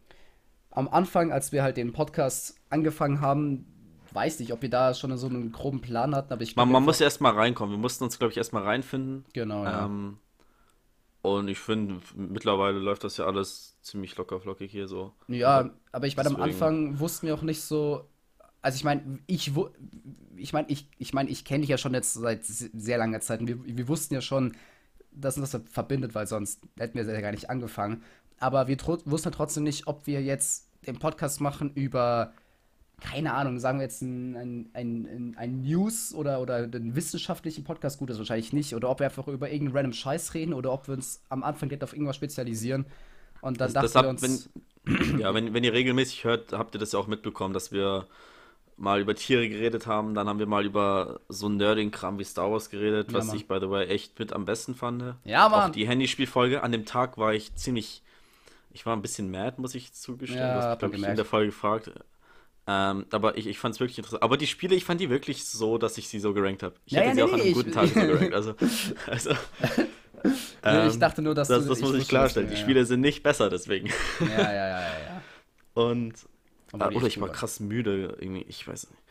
am 0.72 0.88
Anfang, 0.88 1.32
als 1.32 1.52
wir 1.52 1.64
halt 1.64 1.78
den 1.78 1.94
Podcast 1.94 2.56
angefangen 2.70 3.22
haben, 3.22 3.66
weiß 4.12 4.40
nicht, 4.40 4.54
ob 4.54 4.62
wir 4.62 4.70
da 4.70 4.94
schon 4.94 5.16
so 5.18 5.28
einen 5.28 5.52
groben 5.52 5.82
Plan 5.82 6.16
hatten, 6.16 6.34
aber 6.34 6.42
ich 6.42 6.56
Man, 6.56 6.72
man 6.72 6.84
muss 6.84 7.00
ja 7.00 7.06
erstmal 7.06 7.34
reinkommen. 7.34 7.76
Wir 7.76 7.80
mussten 7.80 8.04
uns, 8.04 8.20
glaube 8.20 8.32
ich, 8.32 8.38
erstmal 8.38 8.64
reinfinden. 8.64 9.26
Genau, 9.34 9.64
ja. 9.64 9.86
Ähm, 9.86 10.18
und 11.24 11.48
ich 11.48 11.58
finde, 11.58 12.02
mittlerweile 12.16 12.80
läuft 12.80 13.06
das 13.06 13.16
ja 13.16 13.26
alles 13.26 13.78
ziemlich 13.82 14.16
locker 14.18 14.42
flockig 14.42 14.70
hier 14.70 14.90
so. 14.90 15.14
Ja, 15.30 15.70
aber 15.94 16.06
ich 16.06 16.18
meine, 16.18 16.28
am 16.28 16.36
Anfang 16.36 17.00
wussten 17.00 17.28
wir 17.28 17.34
auch 17.34 17.42
nicht 17.44 17.62
so, 17.62 18.10
also 18.62 18.76
ich 18.76 18.84
meine, 18.84 19.20
ich, 19.26 19.54
ich 20.36 20.52
meine, 20.52 20.68
ich, 20.68 20.90
ich, 20.98 21.14
mein, 21.14 21.30
ich 21.30 21.46
kenne 21.46 21.62
dich 21.62 21.70
ja 21.70 21.78
schon 21.78 21.94
jetzt 21.94 22.14
seit 22.14 22.44
sehr 22.44 22.98
langer 22.98 23.22
Zeit 23.22 23.40
und 23.40 23.48
wir, 23.48 23.58
wir 23.66 23.88
wussten 23.88 24.14
ja 24.14 24.20
schon, 24.20 24.58
dass 25.12 25.38
uns 25.38 25.52
das 25.52 25.62
verbindet, 25.72 26.14
weil 26.14 26.28
sonst 26.28 26.60
hätten 26.78 26.98
wir 26.98 27.06
ja 27.06 27.22
gar 27.22 27.32
nicht 27.32 27.50
angefangen. 27.50 28.04
Aber 28.40 28.68
wir 28.68 28.78
wussten 29.06 29.32
trotzdem 29.32 29.64
nicht, 29.64 29.88
ob 29.88 30.06
wir 30.06 30.22
jetzt 30.22 30.68
den 30.86 31.00
Podcast 31.00 31.40
machen 31.40 31.72
über, 31.74 32.34
keine 33.02 33.34
Ahnung, 33.34 33.60
sagen 33.60 33.80
wir 33.80 33.84
jetzt 33.84 34.02
ein, 34.02 34.36
ein, 34.36 34.70
ein, 34.74 35.36
ein 35.38 35.62
News- 35.62 36.14
oder, 36.14 36.42
oder 36.42 36.56
einen 36.58 36.96
wissenschaftlichen 36.96 37.64
Podcast, 37.64 38.00
gut, 38.00 38.10
das 38.10 38.18
wahrscheinlich 38.18 38.54
nicht, 38.54 38.76
oder 38.76 38.90
ob 38.90 39.00
wir 39.00 39.08
einfach 39.08 39.28
über 39.28 39.50
irgendeinen 39.50 39.76
random 39.76 39.94
Scheiß 39.94 40.34
reden 40.34 40.54
oder 40.54 40.72
ob 40.72 40.88
wir 40.88 40.94
uns 40.94 41.22
am 41.30 41.44
Anfang 41.44 41.70
direkt 41.70 41.84
auf 41.84 41.94
irgendwas 41.94 42.16
spezialisieren. 42.16 42.86
Und 43.42 43.60
dann 43.60 43.74
das, 43.74 43.92
dachten 43.92 44.18
das 44.18 44.22
wir 44.22 44.32
uns. 44.32 44.50
Wenn, 44.86 45.20
ja, 45.20 45.34
wenn, 45.34 45.54
wenn 45.54 45.64
ihr 45.64 45.74
regelmäßig 45.74 46.24
hört, 46.24 46.54
habt 46.54 46.76
ihr 46.76 46.80
das 46.80 46.94
ja 46.94 47.00
auch 47.00 47.08
mitbekommen, 47.08 47.54
dass 47.54 47.72
wir 47.72 48.08
mal 48.78 49.02
über 49.02 49.16
Tiere 49.16 49.48
geredet 49.50 49.88
haben. 49.88 50.14
Dann 50.14 50.28
haben 50.28 50.40
wir 50.40 50.46
mal 50.46 50.66
über 50.66 51.20
so 51.30 51.50
Nerding-Kram 51.50 52.20
wie 52.20 52.24
Star 52.24 52.52
Wars 52.52 52.70
geredet, 52.70 53.12
ja, 53.12 53.18
was 53.18 53.28
Mann. 53.28 53.36
ich, 53.36 53.48
by 53.48 53.58
the 53.60 53.70
way, 53.70 53.88
echt 53.88 54.18
mit 54.20 54.34
am 54.34 54.46
besten 54.46 54.76
fand. 54.76 55.16
Ja, 55.24 55.50
Mann. 55.50 55.70
Auch 55.70 55.74
die 55.74 55.88
Handyspielfolge. 55.88 56.64
An 56.64 56.72
dem 56.72 56.86
Tag 56.86 57.18
war 57.18 57.34
ich 57.34 57.54
ziemlich. 57.56 58.02
Ich 58.72 58.86
war 58.86 58.96
ein 58.96 59.04
bisschen 59.04 59.30
mad, 59.30 59.62
muss 59.62 59.76
ich 59.76 59.94
zugestehen. 59.94 60.40
Ja, 60.40 60.70
das 60.72 60.80
glaube 60.80 60.96
ich 60.96 61.04
in 61.04 61.16
der 61.16 61.26
Folge 61.26 61.48
gefragt. 61.48 61.92
Ähm, 62.66 63.06
aber 63.12 63.38
ich, 63.38 63.48
ich 63.48 63.60
fand 63.60 63.76
es 63.76 63.82
wirklich 63.82 63.98
interessant. 63.98 64.24
Aber 64.24 64.38
die 64.38 64.48
Spiele, 64.48 64.76
ich 64.76 64.86
fand 64.86 65.02
die 65.02 65.10
wirklich 65.10 65.46
so, 65.46 65.78
dass 65.78 65.98
ich 65.98 66.08
sie 66.08 66.20
so 66.20 66.34
gerankt 66.34 66.64
habe. 66.64 66.76
Ich 66.86 66.94
ja, 66.94 67.02
hätte 67.02 67.10
ja, 67.10 67.14
sie 67.14 67.22
nee, 67.22 67.28
auch 67.30 67.34
an 67.34 67.42
einem 67.42 67.54
guten 67.54 67.72
Tag 67.72 67.88
so 67.90 68.00
gerankt. 68.00 68.34
Also, 68.34 68.56
also 69.08 69.32
ähm, 70.64 70.88
ich 70.90 70.98
dachte 70.98 71.22
nur, 71.22 71.36
dass 71.36 71.50
das, 71.50 71.64
du, 71.64 71.70
das 71.70 71.82
muss 71.82 71.96
ich 71.96 72.08
klarstellen. 72.08 72.50
Die 72.50 72.56
Spiele 72.56 72.86
sind 72.86 73.02
nicht 73.02 73.22
besser 73.24 73.50
deswegen. 73.50 73.90
Ja, 74.20 74.28
ja, 74.28 74.54
ja, 74.54 74.68
ja. 74.70 74.80
ja. 74.80 75.22
Und 75.74 76.14
Ah, 76.74 76.90
oder 76.90 77.08
ich 77.08 77.22
war 77.22 77.30
krass 77.30 77.60
müde, 77.60 78.18
irgendwie, 78.20 78.46
ich 78.48 78.68
weiß 78.68 78.90
nicht. 78.90 79.02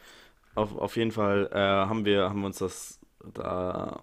Auf, 0.55 0.77
auf 0.77 0.97
jeden 0.97 1.13
Fall 1.13 1.49
äh, 1.53 1.59
haben 1.59 2.05
wir 2.05 2.29
haben 2.29 2.45
uns 2.45 2.59
das 2.59 2.99
da 3.33 4.03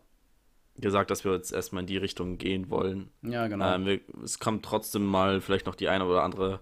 gesagt, 0.77 1.11
dass 1.11 1.25
wir 1.25 1.33
jetzt 1.33 1.51
erstmal 1.51 1.83
in 1.83 1.87
die 1.87 1.97
Richtung 1.97 2.37
gehen 2.37 2.69
wollen. 2.69 3.11
Ja, 3.21 3.47
genau. 3.47 3.75
Ähm, 3.75 3.85
wir, 3.85 3.99
es 4.23 4.39
kam 4.39 4.61
trotzdem 4.61 5.05
mal 5.05 5.41
vielleicht 5.41 5.65
noch 5.65 5.75
die 5.75 5.89
eine 5.89 6.05
oder 6.05 6.23
andere 6.23 6.61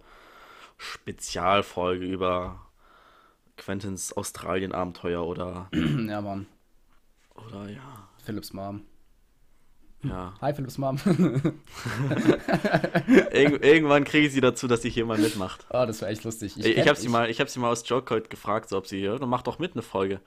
Spezialfolge 0.77 2.05
über 2.05 2.66
Quentins 3.57 4.13
Australien-Abenteuer 4.13 5.25
oder. 5.25 5.69
ja, 5.73 6.21
Mann. 6.21 6.47
Oder 7.35 7.69
ja. 7.69 8.09
Philips 8.23 8.53
Mom. 8.53 8.83
Ja. 10.03 10.33
Hi, 10.41 10.53
Philips 10.53 10.77
Mom. 10.77 10.99
Ir 13.33 13.63
irgendwann 13.63 14.03
kriege 14.03 14.27
ich 14.27 14.33
sie 14.33 14.41
dazu, 14.41 14.67
dass 14.67 14.83
sie 14.83 14.89
hier 14.89 15.05
mal 15.05 15.17
mitmacht. 15.17 15.65
Oh, 15.69 15.85
das 15.85 16.01
wäre 16.01 16.11
echt 16.11 16.23
lustig. 16.23 16.55
Ich, 16.57 16.65
ich, 16.65 16.77
ich 16.77 16.87
habe 16.87 16.99
sie, 16.99 17.09
mal, 17.09 17.31
hab 17.31 17.49
sie 17.49 17.59
mal 17.59 17.71
aus 17.71 17.87
Joke 17.87 18.13
heute 18.13 18.29
gefragt, 18.29 18.69
so, 18.69 18.77
ob 18.77 18.85
sie, 18.87 18.99
ja, 18.99 19.17
dann 19.17 19.29
mach 19.29 19.41
doch 19.41 19.59
mit 19.59 19.73
eine 19.73 19.81
Folge. 19.81 20.21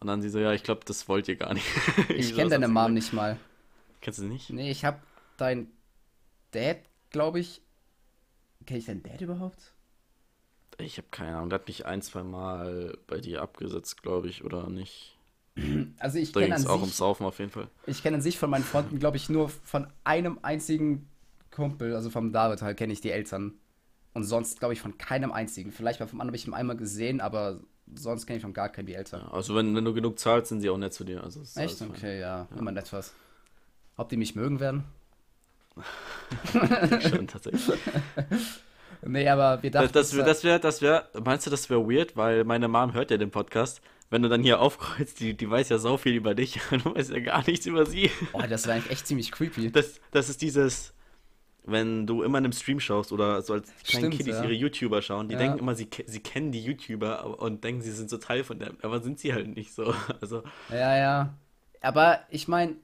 Und 0.00 0.06
dann 0.06 0.22
sie 0.22 0.30
so, 0.30 0.38
ja, 0.38 0.52
ich 0.54 0.62
glaube, 0.62 0.80
das 0.86 1.06
wollt 1.08 1.28
ihr 1.28 1.36
gar 1.36 1.52
nicht. 1.52 1.66
ich 2.08 2.34
kenne 2.34 2.50
deine 2.50 2.68
Mom 2.68 2.94
nicht 2.94 3.12
mal. 3.12 3.36
Kennst 4.00 4.18
du 4.18 4.22
sie 4.22 4.28
nicht? 4.28 4.50
Nee, 4.50 4.70
ich 4.70 4.84
habe 4.86 5.00
dein 5.36 5.68
Dad, 6.52 6.78
glaube 7.10 7.40
ich. 7.40 7.60
Kenne 8.64 8.78
ich 8.78 8.86
deinen 8.86 9.02
Dad 9.02 9.20
überhaupt? 9.20 9.74
Ich 10.80 10.98
habe 10.98 11.08
keine 11.10 11.36
Ahnung. 11.36 11.50
Der 11.50 11.58
hat 11.58 11.66
mich 11.66 11.86
ein, 11.86 12.02
zwei 12.02 12.22
Mal 12.22 12.98
bei 13.06 13.20
dir 13.20 13.42
abgesetzt, 13.42 14.02
glaube 14.02 14.28
ich, 14.28 14.44
oder 14.44 14.68
nicht? 14.68 15.16
Also 15.98 16.18
ich 16.18 16.32
kenne 16.32 16.54
an 16.54 16.66
auch 16.66 16.74
sich, 16.74 16.80
ums 16.80 16.96
Saufen 16.96 17.26
auf 17.26 17.38
jeden 17.38 17.50
Fall. 17.50 17.68
Ich 17.86 18.02
kenne 18.02 18.16
an 18.16 18.22
sich 18.22 18.38
von 18.38 18.50
meinen 18.50 18.64
Freunden, 18.64 18.98
glaube 18.98 19.16
ich, 19.16 19.28
nur 19.28 19.48
von 19.48 19.86
einem 20.04 20.38
einzigen 20.42 21.08
Kumpel, 21.50 21.94
also 21.94 22.08
vom 22.10 22.32
David 22.32 22.62
halt, 22.62 22.76
kenne 22.76 22.92
ich 22.92 23.00
die 23.00 23.10
Eltern. 23.10 23.54
Und 24.14 24.24
sonst, 24.24 24.58
glaube 24.58 24.74
ich, 24.74 24.80
von 24.80 24.96
keinem 24.98 25.32
einzigen. 25.32 25.72
Vielleicht 25.72 26.00
mal 26.00 26.06
vom 26.06 26.20
anderen 26.20 26.30
habe 26.30 26.36
ich 26.36 26.46
ihn 26.46 26.54
einmal 26.54 26.76
gesehen, 26.76 27.20
aber 27.20 27.60
sonst 27.94 28.26
kenne 28.26 28.38
ich 28.38 28.42
von 28.42 28.52
gar 28.52 28.68
keinen 28.68 28.86
die 28.86 28.94
Eltern. 28.94 29.22
Ja, 29.22 29.32
also 29.32 29.54
wenn, 29.54 29.74
wenn 29.74 29.84
du 29.84 29.92
genug 29.92 30.18
zahlst, 30.18 30.48
sind 30.48 30.60
sie 30.60 30.70
auch 30.70 30.78
nett 30.78 30.94
zu 30.94 31.04
dir. 31.04 31.22
Also 31.22 31.42
Echt? 31.60 31.82
Okay, 31.82 32.20
ja. 32.20 32.48
ja. 32.50 32.58
Immer 32.58 32.72
nett 32.72 32.92
was. 32.92 33.12
Ob 33.96 34.08
die 34.08 34.16
mich 34.16 34.34
mögen 34.34 34.60
werden? 34.60 34.84
Schon 37.08 37.26
tatsächlich. 37.28 37.78
nee, 39.02 39.28
aber 39.28 39.62
wir 39.62 39.70
dachten. 39.70 39.92
Das, 39.92 40.10
das 40.10 40.44
wäre, 40.44 40.60
das 40.60 40.82
wäre, 40.82 41.04
wär, 41.12 41.22
meinst 41.22 41.46
du, 41.46 41.50
das 41.50 41.68
wäre 41.70 41.88
weird, 41.88 42.16
weil 42.16 42.44
meine 42.44 42.68
Mom 42.68 42.92
hört 42.94 43.10
ja 43.10 43.16
den 43.16 43.30
Podcast 43.30 43.80
wenn 44.10 44.22
du 44.22 44.28
dann 44.28 44.42
hier 44.42 44.60
aufkreuzt, 44.60 45.20
die, 45.20 45.36
die 45.36 45.48
weiß 45.48 45.68
ja 45.68 45.78
so 45.78 45.96
viel 45.96 46.14
über 46.14 46.34
dich 46.34 46.60
und 46.72 46.84
du 46.84 46.94
weißt 46.94 47.10
ja 47.10 47.20
gar 47.20 47.46
nichts 47.46 47.64
über 47.66 47.86
sie. 47.86 48.10
Oh, 48.32 48.42
das 48.48 48.66
war 48.66 48.74
eigentlich 48.74 48.90
echt 48.90 49.06
ziemlich 49.06 49.30
creepy. 49.30 49.70
Das, 49.70 50.00
das 50.10 50.28
ist 50.28 50.42
dieses, 50.42 50.92
wenn 51.64 52.06
du 52.06 52.22
immer 52.22 52.38
in 52.38 52.44
einem 52.44 52.52
Stream 52.52 52.80
schaust 52.80 53.12
oder 53.12 53.40
so 53.42 53.54
als 53.54 53.70
kleine 53.84 54.10
Kiddies 54.10 54.36
ja. 54.36 54.44
ihre 54.44 54.52
YouTuber 54.52 55.00
schauen, 55.00 55.28
die 55.28 55.34
ja. 55.34 55.38
denken 55.38 55.58
immer, 55.60 55.74
sie, 55.74 55.88
sie 56.06 56.20
kennen 56.20 56.50
die 56.52 56.62
YouTuber 56.62 57.40
und 57.40 57.62
denken, 57.62 57.82
sie 57.82 57.92
sind 57.92 58.10
so 58.10 58.18
Teil 58.18 58.42
von 58.44 58.58
dem, 58.58 58.76
aber 58.82 59.00
sind 59.00 59.20
sie 59.20 59.32
halt 59.32 59.48
nicht 59.48 59.72
so. 59.72 59.94
Also. 60.20 60.42
Ja, 60.70 60.96
ja. 60.96 61.34
Aber 61.80 62.20
ich 62.30 62.48
meine, 62.48 62.74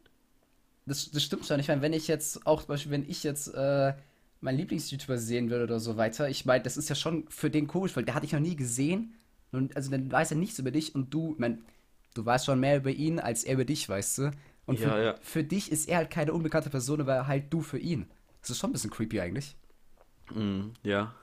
das, 0.86 1.10
das 1.10 1.22
stimmt 1.22 1.44
schon. 1.46 1.58
Ich 1.60 1.68
meine, 1.68 1.82
wenn 1.82 1.92
ich 1.92 2.08
jetzt 2.08 2.46
auch 2.46 2.60
zum 2.60 2.68
Beispiel, 2.68 2.92
wenn 2.92 3.08
ich 3.08 3.24
jetzt 3.24 3.48
äh, 3.48 3.92
meinen 4.40 4.58
Lieblings-YouTuber 4.58 5.18
sehen 5.18 5.50
würde 5.50 5.64
oder 5.64 5.80
so 5.80 5.96
weiter, 5.96 6.28
ich 6.28 6.44
meine, 6.44 6.62
das 6.62 6.76
ist 6.76 6.88
ja 6.88 6.94
schon 6.94 7.24
für 7.28 7.50
den 7.50 7.66
komisch, 7.66 7.96
weil 7.96 8.04
der 8.04 8.14
hatte 8.14 8.26
ich 8.26 8.32
noch 8.32 8.40
nie 8.40 8.56
gesehen 8.56 9.14
und 9.52 9.76
also 9.76 9.90
dann 9.90 10.10
weiß 10.10 10.32
er 10.32 10.36
nichts 10.36 10.58
über 10.58 10.70
dich 10.70 10.94
und 10.94 11.12
du, 11.12 11.34
mein, 11.38 11.64
du 12.14 12.24
weißt 12.24 12.46
schon 12.46 12.60
mehr 12.60 12.76
über 12.78 12.90
ihn, 12.90 13.18
als 13.18 13.44
er 13.44 13.54
über 13.54 13.64
dich, 13.64 13.88
weißt 13.88 14.18
du? 14.18 14.30
Und 14.66 14.80
für, 14.80 14.88
ja, 14.88 15.02
ja. 15.02 15.14
für 15.22 15.44
dich 15.44 15.70
ist 15.70 15.88
er 15.88 15.98
halt 15.98 16.10
keine 16.10 16.32
unbekannte 16.32 16.70
Person, 16.70 17.00
aber 17.00 17.26
halt 17.26 17.52
du 17.52 17.60
für 17.60 17.78
ihn. 17.78 18.06
Das 18.40 18.50
ist 18.50 18.58
schon 18.58 18.70
ein 18.70 18.72
bisschen 18.72 18.90
creepy 18.90 19.20
eigentlich. 19.20 19.56
Mm, 20.34 20.70
ja. 20.82 21.14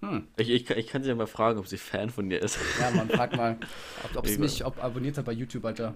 Hm. 0.00 0.28
Ich, 0.36 0.48
ich, 0.48 0.70
ich 0.70 0.86
kann 0.86 1.02
sie 1.02 1.08
ja 1.08 1.14
mal 1.14 1.26
fragen, 1.26 1.58
ob 1.58 1.66
sie 1.66 1.76
Fan 1.76 2.10
von 2.10 2.28
dir 2.28 2.40
ist. 2.40 2.58
Ja, 2.80 2.90
man, 2.90 3.08
frag 3.08 3.36
mal, 3.36 3.58
ob, 4.04 4.16
ob 4.16 4.26
sie 4.26 4.38
mich 4.38 4.64
ob 4.64 4.82
abonniert 4.82 5.18
hat 5.18 5.24
bei 5.24 5.32
YouTube, 5.32 5.64
Alter. 5.64 5.94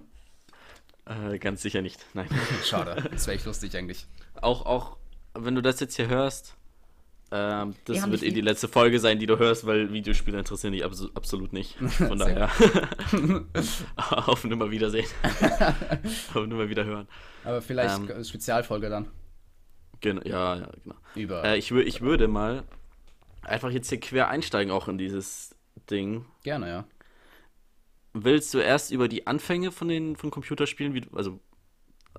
Äh, 1.05 1.39
ganz 1.39 1.61
sicher 1.61 1.81
nicht, 1.81 2.05
nein. 2.13 2.27
Schade, 2.63 3.09
das 3.11 3.27
wäre 3.27 3.35
echt 3.35 3.45
lustig 3.45 3.75
eigentlich. 3.75 4.07
Auch, 4.41 4.65
auch, 4.65 4.97
wenn 5.39 5.55
du 5.55 5.61
das 5.61 5.79
jetzt 5.79 5.95
hier 5.95 6.07
hörst, 6.07 6.55
Ähm, 7.29 7.75
das 7.83 8.09
wird 8.09 8.23
eh 8.23 8.31
die 8.31 8.41
letzte 8.41 8.69
Folge 8.69 8.99
sein, 8.99 9.19
die 9.19 9.25
du 9.25 9.37
hörst, 9.37 9.65
weil 9.65 9.91
Videospiele 9.91 10.39
interessieren 10.39 10.71
dich 10.71 10.85
abs 10.85 11.09
absolut 11.13 11.51
nicht. 11.51 11.75
Von 11.97 12.19
daher. 12.19 12.49
auf 13.97 14.45
nimmer 14.45 14.71
Wiedersehen. 14.71 15.07
auf 16.33 16.47
nimmer 16.47 16.69
wieder 16.69 16.85
hören. 16.85 17.07
Aber 17.43 17.61
vielleicht 17.61 17.99
ähm, 18.09 18.23
Spezialfolge 18.23 18.89
dann. 18.89 19.09
Genau, 19.99 20.21
ja, 20.23 20.55
ja, 20.55 20.69
genau. 20.83 20.95
Über. 21.15 21.43
Äh, 21.43 21.57
ich, 21.57 21.71
ich 21.71 22.01
würde 22.01 22.29
mal 22.29 22.63
einfach 23.41 23.71
jetzt 23.71 23.89
hier 23.89 23.99
quer 23.99 24.29
einsteigen, 24.29 24.71
auch 24.71 24.87
in 24.87 24.97
dieses 24.97 25.53
Ding. 25.89 26.25
Gerne, 26.43 26.69
ja. 26.69 26.85
Willst 28.13 28.53
du 28.53 28.59
erst 28.59 28.91
über 28.91 29.09
die 29.09 29.27
Anfänge 29.27 29.71
von 29.71 29.89
den 29.89 30.15
von 30.15 30.31
Computerspielen, 30.31 30.93
wie, 30.93 31.03
also 31.13 31.41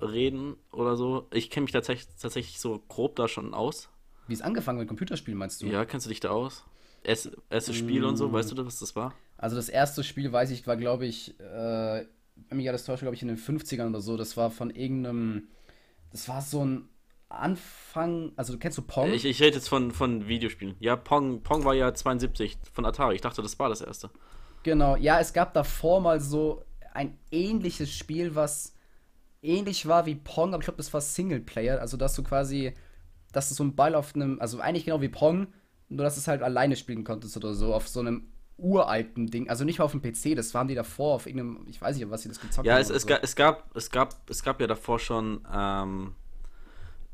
reden 0.01 0.55
oder 0.71 0.95
so? 0.95 1.27
Ich 1.31 1.49
kenne 1.49 1.65
mich 1.65 1.71
tatsächlich, 1.71 2.07
tatsächlich 2.19 2.59
so 2.59 2.83
grob 2.87 3.15
da 3.15 3.27
schon 3.27 3.53
aus. 3.53 3.89
Wie 4.27 4.33
es 4.33 4.41
angefangen 4.41 4.79
mit 4.79 4.87
Computerspielen, 4.87 5.37
meinst 5.37 5.61
du? 5.61 5.67
Ja, 5.67 5.85
kennst 5.85 6.05
du 6.05 6.09
dich 6.09 6.19
da 6.19 6.29
aus? 6.29 6.65
Erst, 7.03 7.31
erstes 7.49 7.75
Spiel 7.75 8.01
mm. 8.01 8.05
und 8.05 8.17
so, 8.17 8.27
mm. 8.27 8.33
weißt 8.33 8.51
du, 8.51 8.65
was 8.65 8.79
das 8.79 8.95
war? 8.95 9.13
Also 9.37 9.55
das 9.55 9.69
erste 9.69 10.03
Spiel, 10.03 10.31
weiß 10.31 10.51
ich, 10.51 10.67
war, 10.67 10.75
glaube 10.75 11.05
ich, 11.05 11.39
äh, 11.39 12.05
wenn 12.47 12.57
mich 12.57 12.67
alles 12.67 12.85
täuscht, 12.85 13.01
glaube 13.01 13.15
ich, 13.15 13.21
in 13.21 13.29
den 13.29 13.37
50ern 13.37 13.89
oder 13.89 14.01
so. 14.01 14.17
Das 14.17 14.37
war 14.37 14.51
von 14.51 14.69
irgendeinem, 14.69 15.47
das 16.11 16.27
war 16.27 16.41
so 16.41 16.63
ein 16.65 16.89
Anfang, 17.29 18.31
also 18.35 18.57
kennst 18.57 18.77
du 18.77 18.81
Pong? 18.81 19.13
Ich, 19.13 19.23
ich 19.23 19.41
rede 19.41 19.55
jetzt 19.55 19.69
von, 19.69 19.91
von 19.91 20.27
Videospielen. 20.27 20.75
Ja, 20.79 20.95
Pong, 20.95 21.41
Pong 21.41 21.63
war 21.63 21.73
ja 21.73 21.93
72 21.93 22.57
von 22.73 22.85
Atari. 22.85 23.15
Ich 23.15 23.21
dachte, 23.21 23.41
das 23.41 23.57
war 23.59 23.69
das 23.69 23.81
erste. 23.81 24.09
Genau, 24.63 24.95
ja, 24.95 25.19
es 25.19 25.31
gab 25.31 25.53
davor 25.53 26.01
mal 26.01 26.19
so 26.19 26.63
ein 26.93 27.17
ähnliches 27.31 27.91
Spiel, 27.91 28.35
was 28.35 28.73
ähnlich 29.41 29.87
war 29.87 30.05
wie 30.05 30.15
Pong, 30.15 30.53
aber 30.53 30.61
ich 30.61 30.65
glaube, 30.65 30.77
das 30.77 30.93
war 30.93 31.01
Singleplayer. 31.01 31.79
Also, 31.79 31.97
dass 31.97 32.15
du 32.15 32.23
quasi 32.23 32.73
dass 33.31 33.49
du 33.49 33.55
so 33.55 33.63
ein 33.63 33.75
Ball 33.75 33.95
auf 33.95 34.15
einem, 34.15 34.39
also 34.39 34.59
eigentlich 34.59 34.85
genau 34.85 35.01
wie 35.01 35.09
Pong, 35.09 35.47
nur 35.89 36.03
dass 36.03 36.15
du 36.15 36.21
es 36.21 36.27
halt 36.27 36.41
alleine 36.41 36.75
spielen 36.75 37.03
konntest 37.03 37.35
oder 37.37 37.53
so, 37.53 37.73
auf 37.73 37.87
so 37.87 37.99
einem 37.99 38.27
uralten 38.57 39.27
Ding, 39.27 39.49
also 39.49 39.63
nicht 39.63 39.79
mal 39.79 39.85
auf 39.85 39.91
dem 39.91 40.01
PC, 40.01 40.35
das 40.35 40.53
waren 40.53 40.67
die 40.67 40.75
davor 40.75 41.15
auf 41.15 41.27
irgendeinem, 41.27 41.65
ich 41.69 41.81
weiß 41.81 41.95
nicht, 41.95 42.09
was 42.09 42.23
sie 42.23 42.29
das 42.29 42.41
gezockt 42.41 42.67
ja, 42.67 42.73
haben. 42.73 42.79
Ja, 42.79 42.81
es, 42.81 42.89
es, 42.89 43.03
so. 43.03 43.07
gab, 43.07 43.23
es, 43.23 43.35
gab, 43.35 43.75
es, 43.75 43.89
gab, 43.89 44.29
es 44.29 44.43
gab 44.43 44.59
ja 44.59 44.67
davor 44.67 44.99
schon 44.99 45.41
ähm, 45.53 46.13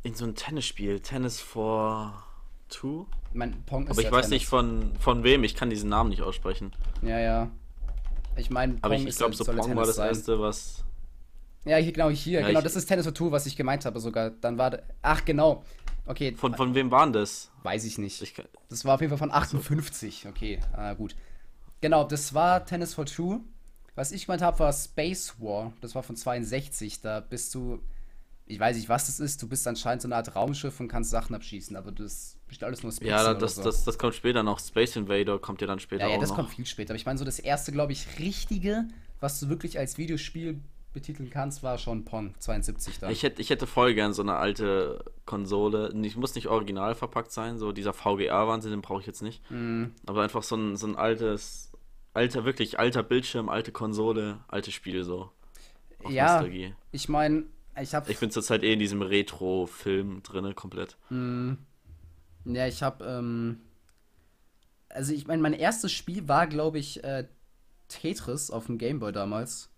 in 0.04 0.16
so 0.16 0.26
ein 0.26 0.36
Tennisspiel, 0.36 1.00
Tennis 1.02 1.40
for 1.40 2.24
Two. 2.70 3.06
Mein 3.34 3.64
Pong 3.66 3.84
ist 3.84 3.92
Aber 3.92 4.02
ich 4.02 4.12
weiß 4.12 4.26
Tennis. 4.28 4.30
nicht 4.30 4.48
von, 4.48 4.94
von 5.00 5.24
wem, 5.24 5.44
ich 5.44 5.56
kann 5.56 5.70
diesen 5.70 5.90
Namen 5.90 6.10
nicht 6.10 6.24
aussprechen. 6.24 6.72
Ja, 7.04 7.20
ja. 7.20 7.52
Ich 8.38 8.50
meine, 8.50 8.78
Aber 8.82 8.96
ich, 8.96 9.06
ich 9.06 9.16
glaube, 9.16 9.36
so 9.36 9.46
Pong 9.46 9.76
war 9.76 9.86
das 9.86 9.98
sein. 9.98 10.08
erste, 10.08 10.40
was. 10.40 10.84
Ja, 11.66 11.78
hier, 11.78 11.92
genau, 11.92 12.10
hier, 12.10 12.42
ja, 12.42 12.48
genau, 12.48 12.62
das 12.62 12.76
ist 12.76 12.86
Tennis 12.86 13.06
for 13.06 13.14
Two, 13.14 13.32
was 13.32 13.46
ich 13.46 13.56
gemeint 13.56 13.86
habe 13.86 14.00
sogar. 14.00 14.30
Dann 14.30 14.58
war, 14.58 14.80
ach, 15.02 15.26
genau, 15.26 15.64
Okay. 16.06 16.34
Von, 16.36 16.54
von 16.56 16.76
wem 16.76 16.92
waren 16.92 17.14
das? 17.14 17.52
Weiß 17.64 17.84
ich 17.86 17.98
nicht. 17.98 18.22
Ich 18.22 18.36
das 18.70 18.86
war 18.86 18.96
auf 18.96 19.02
jeden 19.02 19.10
Fall 19.10 19.18
von 19.18 19.32
58. 19.32 20.28
Okay, 20.28 20.60
ah, 20.74 20.94
gut. 20.94 21.16
Genau, 21.82 22.04
das 22.04 22.34
war 22.34 22.66
Tennis 22.66 22.94
for 22.94 23.06
Two. 23.06 23.42
Was 23.96 24.12
ich 24.12 24.26
gemeint 24.26 24.42
habe, 24.42 24.60
war 24.60 24.74
Space 24.74 25.36
War. 25.40 25.74
Das 25.82 25.96
war 25.96 26.04
von 26.04 26.16
62. 26.16 27.02
Da 27.02 27.22
bist 27.22 27.56
du. 27.56 27.80
Ich 28.46 28.60
weiß 28.60 28.76
nicht, 28.76 28.90
was 28.90 29.08
das 29.08 29.20
ist. 29.20 29.42
Du 29.42 29.48
bist 29.48 29.68
anscheinend 29.68 30.04
so 30.04 30.08
eine 30.08 30.18
Art 30.18 30.36
Raumschiff 30.36 30.80
und 30.80 30.88
kannst 30.88 31.10
Sachen 31.10 31.36
abschießen, 31.36 31.76
aber 31.76 31.92
das 31.92 32.38
ist 32.48 32.64
alles 32.64 32.84
nur 32.84 32.92
Space. 32.92 33.08
Ja, 33.08 33.34
das, 33.34 33.56
so. 33.56 33.64
das, 33.64 33.84
das 33.84 33.98
kommt 33.98 34.14
später 34.14 34.44
noch. 34.44 34.60
Space 34.60 34.96
Invader 34.96 35.40
kommt 35.40 35.62
ja 35.62 35.68
dann 35.68 35.80
später 35.80 36.04
ja, 36.04 36.10
ja, 36.10 36.16
auch 36.18 36.20
das 36.20 36.30
noch. 36.30 36.36
kommt 36.36 36.52
viel 36.52 36.66
später. 36.68 36.92
Aber 36.92 36.98
ich 36.98 37.08
meine, 37.08 37.18
so 37.18 37.26
das 37.26 37.40
erste, 37.40 37.72
glaube 37.72 37.94
ich, 37.94 38.20
richtige, 38.20 38.88
was 39.20 39.40
du 39.40 39.50
wirklich 39.50 39.80
als 39.80 39.98
Videospiel 39.98 40.62
betiteln 40.96 41.30
kannst, 41.30 41.62
war 41.62 41.78
schon 41.78 42.06
Pong 42.06 42.34
72 42.40 43.00
da. 43.00 43.10
Ich 43.12 43.22
hätte, 43.22 43.40
ich 43.40 43.52
hätte 43.52 43.68
voll 43.68 43.94
gern 43.94 44.14
so 44.14 44.24
eine 44.24 44.38
alte 44.38 45.06
Konsole. 45.26 45.94
Ich 46.02 46.16
muss 46.16 46.34
nicht 46.34 46.48
original 46.48 46.96
verpackt 46.96 47.32
sein, 47.32 47.60
so 47.60 47.72
dieser 47.72 47.94
VGA-Wahnsinn, 47.94 48.72
den 48.72 48.82
brauche 48.82 49.02
ich 49.02 49.06
jetzt 49.06 49.22
nicht. 49.22 49.44
Mm. 49.52 49.88
Aber 50.08 50.24
einfach 50.24 50.42
so 50.42 50.56
ein, 50.56 50.76
so 50.76 50.88
ein 50.88 50.96
altes, 50.96 51.72
alter, 52.14 52.46
wirklich 52.46 52.80
alter 52.80 53.04
Bildschirm, 53.04 53.50
alte 53.50 53.72
Konsole, 53.72 54.40
altes 54.48 54.74
Spiel 54.74 55.04
so. 55.04 55.30
ja, 56.10 56.38
Nostalgie. 56.38 56.74
ich 56.92 57.10
meine, 57.10 57.44
ich 57.80 57.94
habe. 57.94 58.12
Ich 58.12 58.18
bin 58.18 58.32
zurzeit 58.32 58.64
eh 58.64 58.74
in 58.74 58.80
diesem 58.80 59.04
Retro-Film 59.04 60.24
drinne, 60.24 60.56
komplett. 60.56 60.98
Mm. 61.10 61.54
Ja, 62.46 62.66
ich 62.66 62.82
habe. 62.82 63.06
Ähm, 63.06 63.60
also, 64.90 65.14
ich 65.14 65.28
meine, 65.28 65.42
mein 65.42 65.54
erstes 65.54 65.92
Spiel 65.92 66.28
war, 66.28 66.48
glaube 66.48 66.80
ich, 66.80 67.04
äh, 67.04 67.28
Tetris 67.90 68.50
auf 68.50 68.68
dem 68.68 68.78
Gameboy 68.78 69.12
damals. 69.12 69.70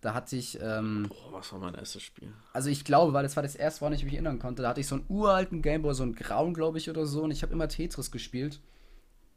Da 0.00 0.14
hatte 0.14 0.36
ich. 0.36 0.58
Ähm, 0.60 1.06
Boah, 1.08 1.38
was 1.38 1.52
war 1.52 1.58
mein 1.58 1.74
erstes 1.74 2.02
Spiel? 2.02 2.32
Also 2.52 2.70
ich 2.70 2.84
glaube, 2.84 3.12
weil 3.12 3.22
das 3.22 3.36
war 3.36 3.42
das 3.42 3.54
erste, 3.54 3.82
woran 3.82 3.92
ich 3.92 4.04
mich 4.04 4.14
erinnern 4.14 4.38
konnte. 4.38 4.62
Da 4.62 4.70
hatte 4.70 4.80
ich 4.80 4.86
so 4.86 4.94
einen 4.94 5.04
uralten 5.08 5.62
Gameboy, 5.62 5.94
so 5.94 6.02
einen 6.02 6.14
grauen, 6.14 6.54
glaube 6.54 6.78
ich, 6.78 6.88
oder 6.88 7.06
so. 7.06 7.22
Und 7.22 7.30
ich 7.30 7.42
habe 7.42 7.52
immer 7.52 7.68
Tetris 7.68 8.10
gespielt. 8.10 8.60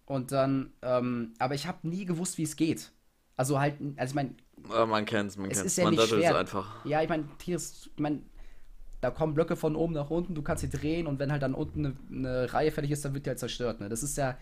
Und 0.06 0.32
dann, 0.32 0.72
ähm, 0.82 1.34
aber 1.40 1.56
ich 1.56 1.68
habe 1.68 1.88
nie 1.88 2.06
gewusst, 2.06 2.38
wie 2.38 2.44
es 2.44 2.56
geht. 2.56 2.92
Also 3.36 3.60
halt, 3.60 3.76
also 3.98 4.12
ich 4.12 4.16
meine. 4.16 4.36
Ja, 4.70 4.86
man 4.86 5.06
kennt's, 5.06 5.38
man 5.38 5.50
kennt's. 5.50 5.64
Ist 5.64 5.78
ja 5.78 5.86
man 5.86 5.96
nicht 5.96 6.08
schwer. 6.08 6.32
es 6.32 6.36
einfach. 6.36 6.86
Ja, 6.86 7.02
ich 7.02 7.10
meine, 7.10 7.26
Tetris, 7.38 7.90
ich 7.94 8.02
meine, 8.02 8.22
da 9.02 9.12
kommen 9.12 9.34
Blöcke 9.34 9.58
von 9.58 9.76
oben 9.76 9.94
nach 9.94 10.10
unten, 10.10 10.34
du 10.34 10.42
kannst 10.42 10.62
sie 10.62 10.70
drehen 10.70 11.08
und 11.08 11.20
wenn 11.20 11.32
halt 11.32 11.42
dann 11.42 11.54
unten 11.54 11.86
eine, 11.86 11.96
eine 12.10 12.54
Reihe 12.54 12.72
fertig 12.72 12.92
ist, 12.92 13.04
dann 13.04 13.14
wird 13.14 13.26
die 13.26 13.32
halt 13.32 13.40
zerstört. 13.40 13.82
Ne? 13.82 13.90
Das 13.90 14.02
ist 14.02 14.18
ja 14.18 14.38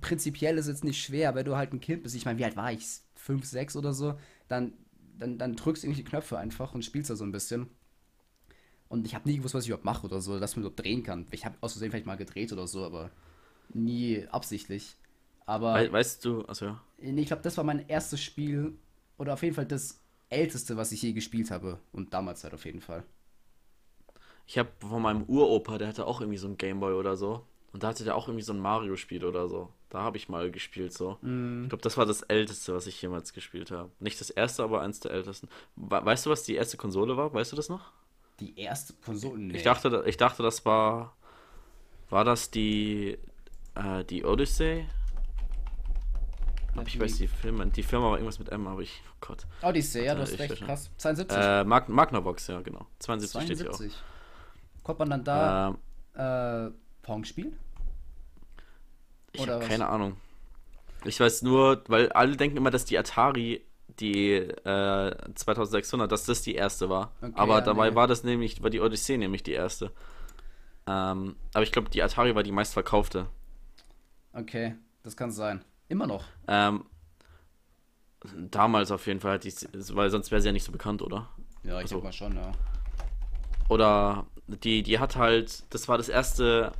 prinzipiell 0.00 0.58
ist 0.58 0.68
jetzt 0.68 0.84
nicht 0.84 1.02
schwer, 1.02 1.34
wenn 1.34 1.44
du 1.44 1.56
halt 1.56 1.72
ein 1.72 1.80
Kind 1.80 2.02
bist. 2.02 2.14
Ich 2.14 2.24
meine, 2.24 2.38
wie 2.38 2.44
alt 2.44 2.56
war 2.56 2.72
ich? 2.72 2.86
Fünf, 3.14 3.44
sechs 3.44 3.76
oder 3.76 3.92
so? 3.92 4.14
Dann 4.48 4.72
dann, 5.20 5.38
dann 5.38 5.54
drückst 5.54 5.82
du 5.82 5.86
irgendwie 5.86 6.02
die 6.02 6.08
Knöpfe 6.08 6.38
einfach 6.38 6.74
und 6.74 6.84
spielst 6.84 7.10
da 7.10 7.16
so 7.16 7.24
ein 7.24 7.32
bisschen. 7.32 7.68
Und 8.88 9.06
ich 9.06 9.14
habe 9.14 9.28
nie 9.28 9.36
gewusst, 9.36 9.54
was 9.54 9.64
ich 9.64 9.68
überhaupt 9.68 9.84
mache 9.84 10.06
oder 10.06 10.20
so, 10.20 10.40
dass 10.40 10.56
man 10.56 10.64
überhaupt 10.64 10.80
drehen 10.80 11.04
kann. 11.04 11.26
Ich 11.30 11.44
habe 11.44 11.56
aus 11.60 11.72
Versehen 11.72 11.90
vielleicht 11.90 12.06
mal 12.06 12.16
gedreht 12.16 12.52
oder 12.52 12.66
so, 12.66 12.84
aber 12.84 13.10
nie 13.72 14.26
absichtlich. 14.28 14.96
Aber. 15.46 15.74
We 15.74 15.92
weißt 15.92 16.24
du, 16.24 16.42
also 16.42 16.66
ja. 16.66 16.82
Ich 16.98 17.26
glaube, 17.26 17.42
das 17.42 17.56
war 17.56 17.64
mein 17.64 17.88
erstes 17.88 18.20
Spiel 18.20 18.76
oder 19.16 19.34
auf 19.34 19.42
jeden 19.42 19.54
Fall 19.54 19.66
das 19.66 20.00
älteste, 20.28 20.76
was 20.76 20.92
ich 20.92 21.02
je 21.02 21.12
gespielt 21.12 21.50
habe. 21.50 21.78
Und 21.92 22.14
damals 22.14 22.42
halt 22.42 22.54
auf 22.54 22.64
jeden 22.64 22.80
Fall. 22.80 23.04
Ich 24.46 24.58
habe 24.58 24.70
von 24.80 25.02
meinem 25.02 25.22
Uropa, 25.22 25.78
der 25.78 25.86
hatte 25.88 26.06
auch 26.06 26.20
irgendwie 26.20 26.38
so 26.38 26.48
ein 26.48 26.56
Gameboy 26.56 26.94
oder 26.94 27.16
so. 27.16 27.44
Und 27.72 27.82
da 27.82 27.88
hatte 27.88 28.04
der 28.04 28.16
auch 28.16 28.26
irgendwie 28.26 28.44
so 28.44 28.52
ein 28.52 28.58
Mario-Spiel 28.58 29.24
oder 29.24 29.48
so. 29.48 29.70
Da 29.90 30.00
habe 30.00 30.16
ich 30.16 30.28
mal 30.28 30.50
gespielt 30.50 30.92
so. 30.92 31.18
Mm. 31.22 31.64
Ich 31.64 31.68
glaube, 31.68 31.82
das 31.82 31.96
war 31.96 32.06
das 32.06 32.22
älteste, 32.22 32.74
was 32.74 32.86
ich 32.86 33.00
jemals 33.00 33.32
gespielt 33.32 33.70
habe. 33.70 33.90
Nicht 34.00 34.20
das 34.20 34.30
erste, 34.30 34.62
aber 34.64 34.80
eins 34.80 35.00
der 35.00 35.12
ältesten. 35.12 35.48
Weißt 35.76 36.26
du, 36.26 36.30
was 36.30 36.42
die 36.42 36.56
erste 36.56 36.76
Konsole 36.76 37.16
war? 37.16 37.32
Weißt 37.32 37.52
du 37.52 37.56
das 37.56 37.68
noch? 37.68 37.92
Die 38.40 38.58
erste 38.58 38.94
Konsole? 38.94 39.38
Nee. 39.38 39.56
Ich 39.56 39.62
dachte, 39.62 40.04
ich 40.06 40.16
dachte, 40.16 40.42
das 40.42 40.64
war. 40.64 41.16
War 42.08 42.24
das 42.24 42.50
die. 42.50 43.18
Äh, 43.74 44.04
die 44.04 44.24
Odyssey? 44.24 44.86
Ich 46.86 47.00
weiß 47.00 47.18
die 47.18 47.26
Firma, 47.26 47.64
die 47.64 47.82
Firma 47.82 48.06
war 48.06 48.12
irgendwas 48.12 48.38
mit 48.38 48.48
M, 48.50 48.66
aber 48.66 48.80
ich, 48.80 49.02
oh 49.10 49.16
Gott. 49.20 49.46
Odyssey, 49.62 50.04
ja, 50.04 50.14
du 50.14 50.22
hast 50.22 50.38
recht, 50.38 50.60
krass. 50.60 50.90
72. 50.98 51.36
Äh, 51.36 51.64
Mag 51.64 51.88
Magnavox, 51.88 52.46
ja, 52.46 52.60
genau. 52.60 52.86
72, 53.00 53.32
72. 53.32 53.58
steht 53.58 53.90
hier 53.90 53.90
auch. 53.90 54.82
Kommt 54.84 54.98
man 55.00 55.10
dann 55.10 55.24
da 55.24 55.76
ähm, 56.16 56.68
äh, 56.68 56.70
Pong 57.02 57.24
spielen? 57.24 57.58
Ich 59.32 59.46
habe 59.46 59.64
keine 59.66 59.88
Ahnung. 59.88 60.16
Ich 61.04 61.18
weiß 61.18 61.42
nur, 61.42 61.82
weil 61.88 62.10
alle 62.12 62.36
denken 62.36 62.56
immer, 62.56 62.70
dass 62.70 62.84
die 62.84 62.98
Atari, 62.98 63.64
die 64.00 64.32
äh, 64.32 65.34
2600, 65.34 66.10
dass 66.10 66.24
das 66.24 66.42
die 66.42 66.54
erste 66.54 66.88
war. 66.90 67.12
Okay, 67.22 67.32
aber 67.34 67.54
ja, 67.54 67.60
dabei 67.62 67.90
nee. 67.90 67.96
war 67.96 68.06
das 68.06 68.24
nämlich, 68.24 68.62
war 68.62 68.70
die 68.70 68.80
Odyssee 68.80 69.16
nämlich 69.16 69.42
die 69.42 69.52
erste. 69.52 69.92
Ähm, 70.86 71.36
aber 71.54 71.62
ich 71.62 71.72
glaube, 71.72 71.90
die 71.90 72.02
Atari 72.02 72.34
war 72.34 72.42
die 72.42 72.52
meistverkaufte. 72.52 73.26
Okay, 74.32 74.74
das 75.02 75.16
kann 75.16 75.30
sein. 75.30 75.64
Immer 75.88 76.06
noch. 76.06 76.24
Ähm, 76.46 76.84
damals 78.50 78.90
auf 78.90 79.06
jeden 79.06 79.20
Fall, 79.20 79.38
die, 79.38 79.52
weil 79.94 80.10
sonst 80.10 80.30
wäre 80.30 80.40
sie 80.40 80.48
ja 80.48 80.52
nicht 80.52 80.64
so 80.64 80.72
bekannt, 80.72 81.02
oder? 81.02 81.28
Ja, 81.62 81.76
ich 81.76 81.82
also, 81.82 81.96
denke 81.96 82.06
mal 82.06 82.12
schon, 82.12 82.36
ja. 82.36 82.52
Oder 83.68 84.26
die, 84.46 84.82
die 84.82 84.98
hat 84.98 85.16
halt, 85.16 85.64
das 85.70 85.88
war 85.88 85.96
das 85.96 86.08
erste 86.08 86.72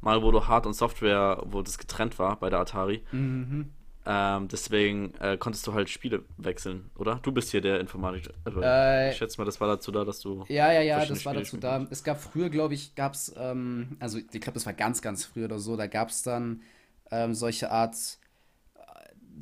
Mal, 0.00 0.22
wo 0.22 0.30
du 0.30 0.46
Hard- 0.46 0.66
und 0.66 0.74
Software, 0.74 1.42
wo 1.46 1.62
das 1.62 1.78
getrennt 1.78 2.18
war 2.18 2.36
bei 2.36 2.50
der 2.50 2.60
Atari. 2.60 3.02
Mhm. 3.12 3.70
Ähm, 4.08 4.46
deswegen 4.46 5.14
äh, 5.16 5.36
konntest 5.36 5.66
du 5.66 5.74
halt 5.74 5.90
Spiele 5.90 6.22
wechseln, 6.36 6.90
oder? 6.94 7.16
Du 7.22 7.32
bist 7.32 7.50
hier 7.50 7.60
der 7.60 7.80
Informatiker. 7.80 8.34
Also, 8.44 8.60
äh, 8.62 9.10
ich 9.10 9.16
schätze 9.16 9.40
mal, 9.40 9.44
das 9.44 9.60
war 9.60 9.66
dazu 9.66 9.90
da, 9.90 10.04
dass 10.04 10.20
du. 10.20 10.44
Ja, 10.48 10.72
ja, 10.72 10.80
ja, 10.80 11.00
das 11.00 11.24
war 11.24 11.32
Spiele 11.32 11.40
dazu 11.40 11.56
da. 11.56 11.84
Es 11.90 12.04
gab 12.04 12.20
früher, 12.20 12.48
glaube 12.48 12.74
ich, 12.74 12.94
gab 12.94 13.14
es, 13.14 13.34
ähm, 13.36 13.96
also 13.98 14.18
ich 14.18 14.28
glaube, 14.40 14.52
das 14.52 14.64
war 14.64 14.74
ganz, 14.74 15.02
ganz 15.02 15.24
früh 15.24 15.44
oder 15.44 15.58
so, 15.58 15.76
da 15.76 15.88
gab 15.88 16.10
es 16.10 16.22
dann 16.22 16.62
ähm, 17.10 17.34
solche 17.34 17.72
Art. 17.72 17.96
Äh, 18.76 18.78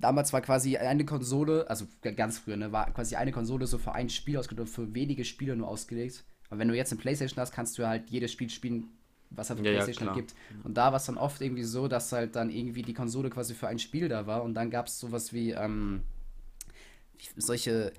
damals 0.00 0.32
war 0.32 0.40
quasi 0.40 0.78
eine 0.78 1.04
Konsole, 1.04 1.68
also 1.68 1.86
ganz 2.16 2.38
früher, 2.38 2.56
ne, 2.56 2.72
war 2.72 2.90
quasi 2.94 3.16
eine 3.16 3.32
Konsole 3.32 3.66
so 3.66 3.76
für 3.76 3.92
ein 3.92 4.08
Spiel 4.08 4.38
ausgelegt, 4.38 4.70
für 4.70 4.94
wenige 4.94 5.26
Spiele 5.26 5.56
nur 5.56 5.68
ausgelegt. 5.68 6.24
Aber 6.48 6.58
wenn 6.60 6.68
du 6.68 6.74
jetzt 6.74 6.90
eine 6.90 7.02
Playstation 7.02 7.38
hast, 7.38 7.52
kannst 7.52 7.76
du 7.76 7.86
halt 7.86 8.08
jedes 8.08 8.32
Spiel 8.32 8.48
spielen, 8.48 8.88
was 9.30 9.50
halt 9.50 9.60
auf 9.60 9.66
ja, 9.66 9.72
PlayStation 9.72 10.08
ja, 10.08 10.14
gibt. 10.14 10.34
Und 10.62 10.74
da 10.74 10.86
war 10.86 10.96
es 10.96 11.06
dann 11.06 11.18
oft 11.18 11.40
irgendwie 11.40 11.64
so, 11.64 11.88
dass 11.88 12.12
halt 12.12 12.36
dann 12.36 12.50
irgendwie 12.50 12.82
die 12.82 12.94
Konsole 12.94 13.30
quasi 13.30 13.54
für 13.54 13.68
ein 13.68 13.78
Spiel 13.78 14.08
da 14.08 14.26
war 14.26 14.42
und 14.42 14.54
dann 14.54 14.70
gab 14.70 14.86
es 14.86 15.00
sowas 15.00 15.32
wie 15.32 15.50
ähm, 15.52 16.02
solche 17.36 17.92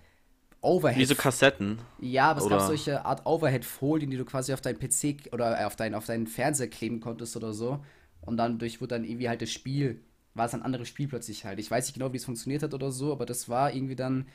Overhead. 0.61 0.97
Wie 0.97 1.05
so 1.05 1.15
Kassetten. 1.15 1.79
Ja, 1.99 2.31
aber 2.31 2.39
es 2.39 2.45
oder? 2.45 2.57
gab 2.57 2.67
solche 2.67 3.05
Art 3.05 3.25
Overhead-Folien, 3.25 4.09
die 4.09 4.17
du 4.17 4.25
quasi 4.25 4.53
auf 4.53 4.61
deinen 4.61 4.79
PC 4.79 5.31
oder 5.31 5.59
äh, 5.59 5.65
auf, 5.65 5.75
dein, 5.75 5.93
auf 5.93 6.05
deinen 6.05 6.27
Fernseher 6.27 6.67
kleben 6.67 6.99
konntest 6.99 7.35
oder 7.37 7.53
so. 7.53 7.83
Und 8.21 8.37
dann 8.37 8.57
durch 8.57 8.81
wurde 8.81 8.95
dann 8.95 9.03
irgendwie 9.03 9.29
halt 9.29 9.41
das 9.41 9.51
Spiel, 9.51 10.01
war 10.33 10.47
es 10.47 10.53
ein 10.53 10.63
anderes 10.63 10.87
Spiel 10.87 11.07
plötzlich 11.07 11.45
halt. 11.45 11.59
Ich 11.59 11.69
weiß 11.69 11.85
nicht 11.85 11.93
genau, 11.93 12.11
wie 12.11 12.17
es 12.17 12.25
funktioniert 12.25 12.63
hat 12.63 12.73
oder 12.73 12.91
so, 12.91 13.11
aber 13.11 13.25
das 13.25 13.47
war 13.47 13.73
irgendwie 13.73 13.95
dann, 13.95 14.27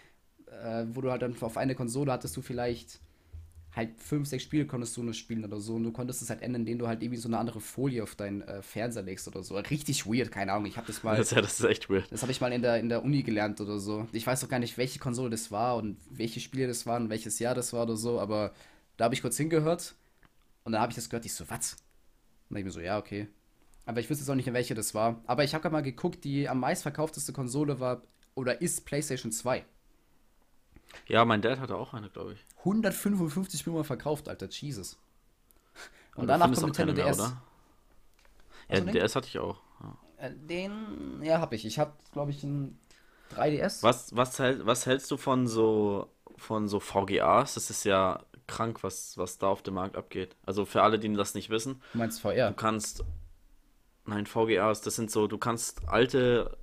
äh, 0.46 0.84
wo 0.90 1.00
du 1.00 1.10
halt 1.10 1.22
dann 1.22 1.40
auf 1.42 1.56
eine 1.56 1.74
Konsole 1.74 2.12
hattest 2.12 2.36
du 2.36 2.42
vielleicht 2.42 3.00
halt 3.74 4.00
fünf, 4.00 4.28
sechs 4.28 4.42
Spiele 4.42 4.66
konntest 4.66 4.96
du 4.96 5.02
nur 5.02 5.14
spielen 5.14 5.44
oder 5.44 5.60
so. 5.60 5.74
Und 5.74 5.84
du 5.84 5.92
konntest 5.92 6.22
es 6.22 6.30
halt 6.30 6.42
ändern, 6.42 6.62
indem 6.62 6.78
du 6.78 6.88
halt 6.88 7.02
irgendwie 7.02 7.20
so 7.20 7.28
eine 7.28 7.38
andere 7.38 7.60
Folie 7.60 8.02
auf 8.02 8.14
deinen 8.14 8.42
äh, 8.42 8.62
Fernseher 8.62 9.02
legst 9.02 9.28
oder 9.28 9.42
so. 9.42 9.56
Richtig 9.56 10.06
weird, 10.06 10.32
keine 10.32 10.52
Ahnung. 10.52 10.66
Ich 10.66 10.76
habe 10.76 10.86
das 10.86 11.02
mal. 11.02 11.16
Das, 11.16 11.30
ja, 11.30 11.40
das 11.40 11.60
ist 11.60 11.66
echt 11.66 11.88
weird. 11.88 12.10
Das 12.10 12.22
habe 12.22 12.32
ich 12.32 12.40
mal 12.40 12.52
in 12.52 12.62
der, 12.62 12.78
in 12.78 12.88
der 12.88 13.04
Uni 13.04 13.22
gelernt 13.22 13.60
oder 13.60 13.78
so. 13.78 14.08
Ich 14.12 14.26
weiß 14.26 14.40
doch 14.40 14.48
gar 14.48 14.58
nicht, 14.58 14.76
welche 14.76 14.98
Konsole 14.98 15.30
das 15.30 15.52
war 15.52 15.76
und 15.76 15.98
welche 16.10 16.40
Spiele 16.40 16.66
das 16.66 16.86
waren 16.86 17.04
und 17.04 17.10
welches 17.10 17.38
Jahr 17.38 17.54
das 17.54 17.72
war 17.72 17.84
oder 17.84 17.96
so, 17.96 18.20
aber 18.20 18.52
da 18.96 19.04
habe 19.04 19.14
ich 19.14 19.22
kurz 19.22 19.36
hingehört 19.36 19.94
und 20.64 20.72
dann 20.72 20.80
habe 20.82 20.90
ich 20.90 20.96
das 20.96 21.08
gehört. 21.08 21.24
Ich 21.24 21.34
so, 21.34 21.48
was? 21.48 21.72
Und 22.48 22.54
dann 22.54 22.58
ich 22.58 22.64
mir 22.64 22.70
so, 22.70 22.80
ja, 22.80 22.98
okay. 22.98 23.28
Aber 23.86 24.00
ich 24.00 24.10
wüsste 24.10 24.22
jetzt 24.22 24.30
auch 24.30 24.34
nicht, 24.34 24.52
welche 24.52 24.74
das 24.74 24.94
war. 24.94 25.22
Aber 25.26 25.44
ich 25.44 25.54
habe 25.54 25.62
gerade 25.62 25.72
mal 25.72 25.80
geguckt, 25.80 26.24
die 26.24 26.48
am 26.48 26.60
meistverkaufteste 26.60 27.32
Konsole 27.32 27.80
war 27.80 28.02
oder 28.34 28.60
ist 28.60 28.84
PlayStation 28.84 29.32
2. 29.32 29.64
Ja, 31.06 31.24
mein 31.24 31.42
Dad 31.42 31.58
hatte 31.58 31.76
auch 31.76 31.94
eine, 31.94 32.08
glaube 32.08 32.34
ich. 32.34 32.44
155 32.60 33.66
Millionen 33.66 33.84
verkauft, 33.84 34.28
Alter, 34.28 34.48
Jesus. 34.48 34.98
Und 36.14 36.26
danach 36.26 36.46
kommt 36.46 36.62
Nintendo 36.62 36.92
DS. 36.92 37.18
Mehr, 37.18 37.32
ja, 38.68 38.74
also 38.76 38.90
DS 38.90 39.16
hatte 39.16 39.28
ich 39.28 39.38
auch. 39.38 39.60
Ja. 39.82 40.26
Äh, 40.26 40.32
den, 40.34 41.20
ja, 41.22 41.40
habe 41.40 41.54
ich. 41.54 41.64
Ich 41.64 41.78
habe, 41.78 41.92
glaube 42.12 42.30
ich, 42.30 42.42
ein 42.44 42.78
3DS. 43.34 43.82
Was, 43.82 44.14
was, 44.14 44.38
was 44.38 44.86
hältst 44.86 45.10
du 45.10 45.16
von 45.16 45.46
so, 45.46 46.10
von 46.36 46.68
so 46.68 46.80
VGAs? 46.80 47.54
Das 47.54 47.70
ist 47.70 47.84
ja 47.84 48.20
krank, 48.46 48.82
was, 48.82 49.16
was 49.16 49.38
da 49.38 49.48
auf 49.48 49.62
dem 49.62 49.74
Markt 49.74 49.96
abgeht. 49.96 50.36
Also 50.44 50.64
für 50.64 50.82
alle, 50.82 50.98
die 50.98 51.12
das 51.14 51.34
nicht 51.34 51.50
wissen. 51.50 51.80
Du 51.92 51.98
meinst 51.98 52.20
VR? 52.20 52.48
Du 52.50 52.56
kannst. 52.56 53.04
Nein, 54.06 54.26
VGAs, 54.26 54.80
das 54.80 54.96
sind 54.96 55.10
so, 55.10 55.28
du 55.28 55.38
kannst 55.38 55.88
alte 55.88 56.56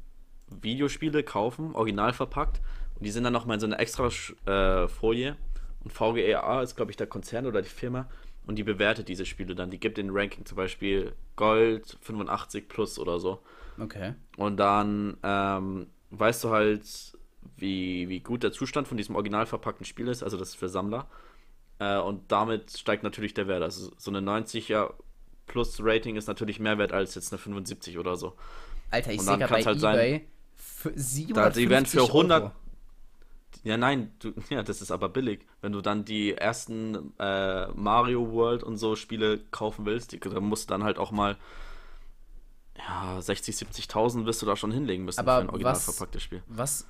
Videospiele 0.49 1.23
kaufen, 1.23 1.75
original 1.75 2.11
verpackt, 2.11 2.61
und 2.99 3.05
die 3.05 3.11
sind 3.11 3.23
dann 3.23 3.33
nochmal 3.33 3.55
in 3.55 3.59
so 3.59 3.67
einer 3.67 3.79
extra 3.79 4.07
äh, 4.45 4.87
Folie. 4.87 5.35
Und 5.83 5.91
VGA 5.91 6.61
ist, 6.61 6.75
glaube 6.75 6.91
ich, 6.91 6.97
der 6.97 7.07
Konzern 7.07 7.45
oder 7.45 7.61
die 7.61 7.69
Firma. 7.69 8.09
Und 8.45 8.55
die 8.55 8.63
bewertet 8.63 9.07
diese 9.07 9.25
Spiele 9.25 9.55
dann. 9.55 9.69
Die 9.69 9.79
gibt 9.79 9.97
den 9.97 10.09
Ranking 10.09 10.45
zum 10.45 10.55
Beispiel 10.55 11.13
Gold 11.35 11.97
85 12.01 12.67
plus 12.67 12.97
oder 12.97 13.19
so. 13.19 13.39
Okay. 13.79 14.15
Und 14.37 14.57
dann 14.57 15.17
ähm, 15.21 15.87
weißt 16.09 16.43
du 16.43 16.49
halt, 16.49 16.83
wie, 17.57 18.09
wie 18.09 18.19
gut 18.19 18.43
der 18.43 18.51
Zustand 18.51 18.87
von 18.87 18.97
diesem 18.97 19.15
original 19.15 19.45
verpackten 19.45 19.85
Spiel 19.85 20.07
ist. 20.07 20.23
Also 20.23 20.37
das 20.37 20.49
ist 20.49 20.55
für 20.55 20.69
Sammler. 20.69 21.07
Äh, 21.79 21.99
und 21.99 22.31
damit 22.31 22.77
steigt 22.77 23.03
natürlich 23.03 23.33
der 23.33 23.47
Wert. 23.47 23.61
Also 23.61 23.91
so 23.97 24.09
eine 24.09 24.19
90er 24.19 24.93
plus 25.45 25.77
Rating 25.81 26.15
ist 26.15 26.27
natürlich 26.27 26.59
mehr 26.59 26.77
wert 26.77 26.91
als 26.91 27.15
jetzt 27.15 27.31
eine 27.31 27.37
75 27.37 27.97
oder 27.99 28.15
so. 28.15 28.35
Alter, 28.89 29.11
ich 29.11 29.21
sehe 29.21 29.37
gerade 29.37 29.53
bei 29.53 29.63
halt 29.63 29.77
eBay 29.77 29.79
sein, 29.79 30.21
für 30.55 30.91
750 30.95 31.33
da, 31.33 31.49
die 31.49 31.69
werden 31.69 31.85
für 31.85 32.03
100, 32.03 32.43
Euro. 32.43 32.51
Ja, 33.67 33.75
nein, 33.75 34.13
du, 34.19 34.33
ja, 34.49 34.63
das 34.63 34.81
ist 34.81 34.91
aber 34.91 35.09
billig. 35.09 35.45
Wenn 35.61 35.73
du 35.73 35.81
dann 35.81 36.05
die 36.05 36.33
ersten 36.33 37.13
äh, 37.19 37.67
Mario 37.73 38.31
World 38.31 38.63
und 38.63 38.77
so 38.77 38.95
Spiele 38.95 39.39
kaufen 39.51 39.85
willst, 39.85 40.13
die, 40.13 40.19
dann 40.19 40.45
musst 40.45 40.69
du 40.69 40.73
dann 40.73 40.83
halt 40.83 40.97
auch 40.97 41.11
mal 41.11 41.37
ja, 42.77 43.19
60, 43.21 43.55
70.000 43.55 44.25
wirst 44.25 44.41
du 44.41 44.45
da 44.45 44.55
schon 44.55 44.71
hinlegen 44.71 45.03
müssen 45.03 45.19
aber 45.19 45.37
für 45.37 45.41
ein 45.41 45.49
original 45.49 45.73
was, 45.73 45.83
verpacktes 45.83 46.23
Spiel. 46.23 46.43
Was, 46.47 46.85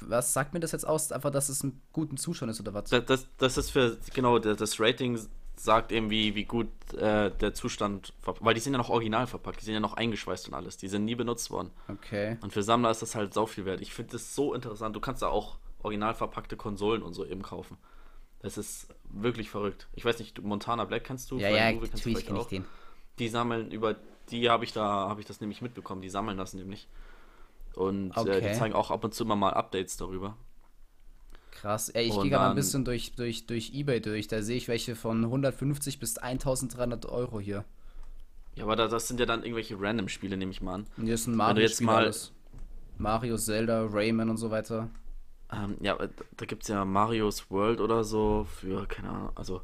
was 0.00 0.32
sagt 0.32 0.52
mir 0.52 0.60
das 0.60 0.72
jetzt 0.72 0.86
aus? 0.86 1.12
Einfach, 1.12 1.30
dass 1.30 1.48
es 1.48 1.62
einen 1.62 1.80
guten 1.92 2.16
Zustand 2.16 2.50
ist 2.50 2.60
oder 2.60 2.74
was? 2.74 2.90
Das, 2.90 3.04
das, 3.04 3.28
das 3.36 3.58
ist 3.58 3.70
für, 3.70 3.98
genau, 4.14 4.38
das 4.38 4.80
Rating 4.80 5.20
sagt 5.54 5.92
eben, 5.92 6.10
wie, 6.10 6.34
wie 6.34 6.44
gut 6.44 6.68
äh, 6.94 7.30
der 7.30 7.54
Zustand, 7.54 8.14
weil 8.24 8.54
die 8.54 8.60
sind 8.60 8.72
ja 8.72 8.78
noch 8.78 8.90
original 8.90 9.26
verpackt, 9.26 9.60
die 9.60 9.64
sind 9.64 9.74
ja 9.74 9.80
noch 9.80 9.94
eingeschweißt 9.94 10.48
und 10.48 10.54
alles, 10.54 10.76
die 10.76 10.88
sind 10.88 11.04
nie 11.04 11.14
benutzt 11.14 11.50
worden. 11.50 11.70
Okay. 11.88 12.38
Und 12.40 12.52
für 12.52 12.62
Sammler 12.62 12.90
ist 12.90 13.02
das 13.02 13.14
halt 13.14 13.34
sau 13.34 13.46
viel 13.46 13.64
wert. 13.64 13.80
Ich 13.80 13.92
finde 13.92 14.12
das 14.12 14.34
so 14.34 14.54
interessant. 14.54 14.96
Du 14.96 15.00
kannst 15.00 15.22
da 15.22 15.28
auch 15.28 15.58
original 15.82 16.14
verpackte 16.14 16.56
Konsolen 16.56 17.02
und 17.02 17.14
so 17.14 17.24
eben 17.24 17.42
kaufen. 17.42 17.78
Das 18.40 18.56
ist 18.56 18.88
wirklich 19.10 19.50
verrückt. 19.50 19.88
Ich 19.94 20.04
weiß 20.04 20.18
nicht, 20.18 20.40
Montana 20.42 20.84
Black 20.84 21.04
kennst 21.04 21.30
du? 21.30 21.38
Ja, 21.38 21.48
ja, 21.48 21.72
natürlich 21.72 22.26
kenne 22.26 22.40
ich 22.40 22.46
den. 22.46 22.64
Die 23.18 23.28
sammeln 23.28 23.70
über, 23.72 23.96
die 24.30 24.48
habe 24.48 24.64
ich 24.64 24.72
da, 24.72 25.08
habe 25.08 25.20
ich 25.20 25.26
das 25.26 25.40
nämlich 25.40 25.60
mitbekommen. 25.60 26.02
Die 26.02 26.10
sammeln 26.10 26.38
das 26.38 26.54
nämlich. 26.54 26.88
Und 27.74 28.16
okay. 28.16 28.38
äh, 28.38 28.40
die 28.40 28.58
zeigen 28.58 28.74
auch 28.74 28.90
ab 28.90 29.02
und 29.04 29.12
zu 29.12 29.24
immer 29.24 29.36
mal 29.36 29.54
Updates 29.54 29.96
darüber. 29.96 30.36
Krass. 31.50 31.88
Ey, 31.88 32.06
ich 32.06 32.20
gehe 32.20 32.30
gerade 32.30 32.50
ein 32.50 32.54
bisschen 32.54 32.84
durch, 32.84 33.16
durch, 33.16 33.46
durch 33.46 33.72
Ebay 33.74 34.00
durch. 34.00 34.28
Da 34.28 34.42
sehe 34.42 34.56
ich 34.56 34.68
welche 34.68 34.94
von 34.94 35.24
150 35.24 35.98
bis 35.98 36.18
1300 36.18 37.06
Euro 37.06 37.40
hier. 37.40 37.64
Ja, 38.54 38.64
aber 38.64 38.76
da, 38.76 38.86
das 38.86 39.08
sind 39.08 39.18
ja 39.18 39.26
dann 39.26 39.42
irgendwelche 39.42 39.80
Random-Spiele, 39.80 40.36
nehme 40.36 40.52
ich 40.52 40.62
mal 40.62 40.74
an. 40.74 40.86
Hier 40.96 41.14
ist 41.14 41.26
ein 41.26 41.34
Mario-Spiel 41.34 41.86
mal 41.86 42.12
Mario, 42.98 43.36
Zelda, 43.36 43.86
Rayman 43.86 44.30
und 44.30 44.36
so 44.36 44.50
weiter. 44.50 44.88
Ähm, 45.52 45.76
ja, 45.80 45.96
da 46.36 46.46
gibt 46.46 46.62
es 46.62 46.68
ja 46.68 46.84
Mario's 46.84 47.50
World 47.50 47.80
oder 47.80 48.04
so 48.04 48.46
für, 48.60 48.86
keine 48.86 49.08
Ahnung, 49.08 49.30
also 49.34 49.62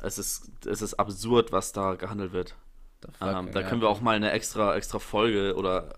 es 0.00 0.18
ist, 0.18 0.50
es 0.64 0.80
ist 0.80 0.94
absurd, 0.94 1.50
was 1.50 1.72
da 1.72 1.94
gehandelt 1.94 2.32
wird. 2.32 2.54
Fuck, 3.18 3.28
ähm, 3.28 3.50
da 3.52 3.60
ja. 3.60 3.68
können 3.68 3.80
wir 3.80 3.88
auch 3.88 4.00
mal 4.00 4.14
eine 4.14 4.30
extra, 4.32 4.76
extra 4.76 4.98
Folge 4.98 5.54
oder 5.56 5.94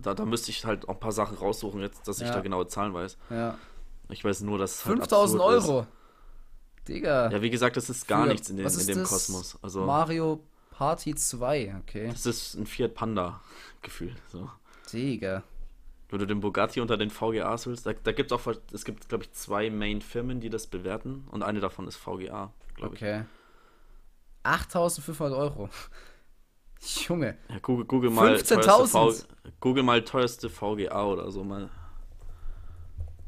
da, 0.00 0.14
da 0.14 0.24
müsste 0.24 0.50
ich 0.50 0.64
halt 0.64 0.88
auch 0.88 0.94
ein 0.94 1.00
paar 1.00 1.12
Sachen 1.12 1.36
raussuchen, 1.36 1.80
jetzt, 1.80 2.06
dass 2.08 2.20
ich 2.20 2.28
da 2.28 2.40
genaue 2.40 2.66
Zahlen 2.66 2.94
weiß. 2.94 3.16
Ja. 3.28 3.58
Ich 4.08 4.24
weiß 4.24 4.40
nur, 4.40 4.58
dass. 4.58 4.84
Halt 4.86 4.98
5000 4.98 5.42
Euro! 5.42 5.80
Ist. 5.80 5.88
Digga. 6.88 7.30
Ja, 7.30 7.42
wie 7.42 7.50
gesagt, 7.50 7.76
das 7.76 7.90
ist 7.90 8.08
gar 8.08 8.24
Für, 8.24 8.30
nichts 8.30 8.50
in, 8.50 8.56
den, 8.56 8.66
in 8.66 8.86
dem 8.86 8.98
das? 8.98 9.08
Kosmos. 9.08 9.58
Also, 9.62 9.84
Mario 9.84 10.42
Party 10.70 11.14
2, 11.14 11.76
okay. 11.80 12.08
Das 12.08 12.26
ist 12.26 12.54
ein 12.54 12.66
Fiat 12.66 12.94
Panda-Gefühl. 12.94 14.16
So. 14.28 14.50
Digga. 14.92 15.42
Wenn 16.10 16.18
du 16.18 16.26
den 16.26 16.40
Bugatti 16.40 16.80
unter 16.80 16.96
den 16.96 17.10
VGAs 17.10 17.66
willst, 17.66 17.86
da, 17.86 17.92
da 17.92 18.12
gibt 18.12 18.32
es 18.32 18.38
auch, 18.38 18.52
es 18.72 18.84
gibt, 18.84 19.08
glaube 19.08 19.24
ich, 19.24 19.32
zwei 19.32 19.70
Main-Firmen, 19.70 20.40
die 20.40 20.50
das 20.50 20.66
bewerten 20.66 21.26
und 21.30 21.42
eine 21.44 21.60
davon 21.60 21.86
ist 21.86 21.96
VGA, 21.96 22.52
glaube 22.74 22.96
ich. 22.96 23.02
Okay. 23.02 23.24
8500 24.42 25.38
Euro. 25.38 25.68
Junge. 27.06 27.36
Ja, 27.48 27.58
Google, 27.60 27.84
Google 27.84 28.10
mal 28.10 28.34
15.000. 28.34 29.24
Google 29.60 29.82
mal 29.82 30.02
teuerste 30.02 30.48
VGA 30.50 31.04
oder 31.04 31.30
so 31.30 31.44
mal. 31.44 31.70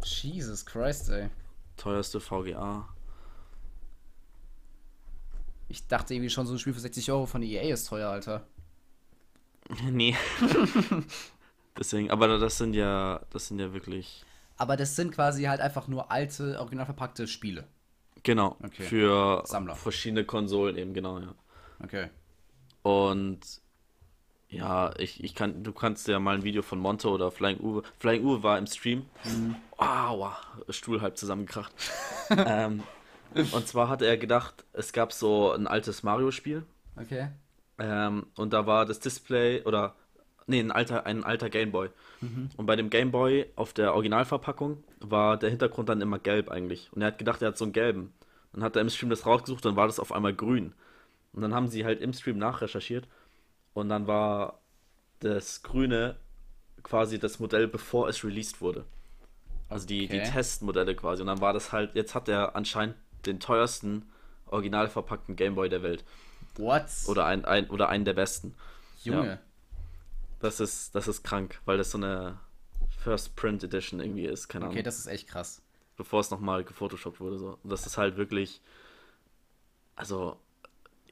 Jesus 0.02 0.66
Christ, 0.66 1.10
ey. 1.10 1.28
Teuerste 1.76 2.18
VGA. 2.18 2.88
Ich 5.68 5.86
dachte 5.86 6.14
irgendwie 6.14 6.30
schon, 6.30 6.46
so 6.46 6.54
ein 6.54 6.58
Spiel 6.58 6.74
für 6.74 6.80
60 6.80 7.12
Euro 7.12 7.26
von 7.26 7.42
EA 7.42 7.72
ist 7.72 7.88
teuer, 7.88 8.10
Alter. 8.10 8.46
nee. 9.90 10.16
Deswegen, 11.78 12.10
aber 12.10 12.38
das 12.38 12.58
sind 12.58 12.74
ja, 12.74 13.20
das 13.30 13.48
sind 13.48 13.58
ja 13.58 13.72
wirklich. 13.72 14.24
Aber 14.56 14.76
das 14.76 14.94
sind 14.96 15.12
quasi 15.12 15.44
halt 15.44 15.60
einfach 15.60 15.88
nur 15.88 16.10
alte, 16.10 16.58
original 16.58 16.86
verpackte 16.86 17.26
Spiele. 17.26 17.64
Genau. 18.22 18.56
Okay. 18.62 18.82
Für 18.82 19.42
Sammler. 19.44 19.74
verschiedene 19.74 20.24
Konsolen 20.24 20.76
eben, 20.76 20.94
genau, 20.94 21.18
ja. 21.18 21.34
Okay. 21.82 22.10
Und 22.82 23.40
ja, 24.48 24.92
ich, 24.98 25.24
ich 25.24 25.34
kann, 25.34 25.64
du 25.64 25.72
kannst 25.72 26.08
ja 26.08 26.18
mal 26.20 26.36
ein 26.36 26.44
Video 26.44 26.62
von 26.62 26.78
Monte 26.78 27.08
oder 27.08 27.30
Flying 27.30 27.58
Uwe. 27.60 27.82
Flying 27.98 28.24
Uwe 28.24 28.42
war 28.42 28.58
im 28.58 28.66
Stream. 28.66 29.06
Mhm. 29.24 29.56
Wow, 29.78 30.36
Stuhl 30.68 31.00
halb 31.00 31.16
zusammengekracht. 31.16 31.72
ähm, 32.30 32.82
und 33.34 33.66
zwar 33.66 33.88
hatte 33.88 34.06
er 34.06 34.18
gedacht, 34.18 34.64
es 34.74 34.92
gab 34.92 35.12
so 35.12 35.52
ein 35.52 35.66
altes 35.66 36.02
Mario-Spiel. 36.02 36.64
Okay. 37.00 37.28
Ähm, 37.78 38.26
und 38.36 38.52
da 38.52 38.66
war 38.66 38.84
das 38.84 39.00
Display 39.00 39.62
oder 39.62 39.94
nee, 40.46 40.60
ein 40.60 40.70
alter, 40.70 41.06
ein 41.06 41.24
alter 41.24 41.50
Gameboy. 41.50 41.90
Mhm. 42.20 42.50
Und 42.56 42.66
bei 42.66 42.76
dem 42.76 42.90
Gameboy 42.90 43.46
auf 43.56 43.72
der 43.72 43.94
Originalverpackung 43.94 44.82
war 45.00 45.36
der 45.36 45.50
Hintergrund 45.50 45.88
dann 45.88 46.00
immer 46.00 46.18
gelb 46.18 46.50
eigentlich. 46.50 46.92
Und 46.92 47.02
er 47.02 47.08
hat 47.08 47.18
gedacht, 47.18 47.42
er 47.42 47.48
hat 47.48 47.58
so 47.58 47.64
einen 47.64 47.72
gelben. 47.72 48.12
Dann 48.52 48.62
hat 48.62 48.76
er 48.76 48.82
im 48.82 48.90
Stream 48.90 49.10
das 49.10 49.26
rausgesucht, 49.26 49.64
dann 49.64 49.76
war 49.76 49.86
das 49.86 49.98
auf 49.98 50.12
einmal 50.12 50.34
grün. 50.34 50.74
Und 51.32 51.42
dann 51.42 51.54
haben 51.54 51.68
sie 51.68 51.84
halt 51.84 52.00
im 52.00 52.12
Stream 52.12 52.38
nachrecherchiert 52.38 53.08
und 53.72 53.88
dann 53.88 54.06
war 54.06 54.60
das 55.20 55.62
Grüne 55.62 56.16
quasi 56.82 57.18
das 57.18 57.38
Modell, 57.38 57.68
bevor 57.68 58.08
es 58.08 58.24
released 58.24 58.60
wurde. 58.60 58.84
Also 59.68 59.86
die, 59.86 60.04
okay. 60.04 60.20
die 60.20 60.30
Testmodelle 60.30 60.94
quasi. 60.94 61.22
Und 61.22 61.28
dann 61.28 61.40
war 61.40 61.52
das 61.52 61.72
halt, 61.72 61.94
jetzt 61.94 62.14
hat 62.14 62.28
er 62.28 62.54
anscheinend 62.56 62.96
den 63.24 63.40
teuersten, 63.40 64.04
original 64.46 64.88
verpackten 64.88 65.36
Gameboy 65.36 65.68
der 65.68 65.82
Welt. 65.82 66.04
What? 66.56 66.84
Oder, 67.06 67.24
ein, 67.24 67.44
ein, 67.44 67.70
oder 67.70 67.88
einen 67.88 68.04
der 68.04 68.12
besten. 68.12 68.54
Junge. 69.02 69.26
Ja. 69.26 69.38
Das 70.42 70.60
ist, 70.60 70.94
das 70.94 71.08
ist 71.08 71.22
krank, 71.22 71.60
weil 71.64 71.78
das 71.78 71.92
so 71.92 71.98
eine 71.98 72.38
First 72.98 73.36
Print 73.36 73.64
Edition 73.64 74.00
irgendwie 74.00 74.26
ist, 74.26 74.48
keine 74.48 74.64
Ahnung. 74.64 74.74
Okay, 74.74 74.82
das 74.82 74.98
ist 74.98 75.06
echt 75.06 75.28
krass. 75.28 75.62
Bevor 75.96 76.20
es 76.20 76.30
nochmal 76.30 76.64
gefotoshoppt 76.64 77.20
wurde. 77.20 77.38
So. 77.38 77.58
Und 77.62 77.70
das 77.70 77.86
ist 77.86 77.96
halt 77.96 78.16
wirklich. 78.16 78.60
Also, 79.94 80.36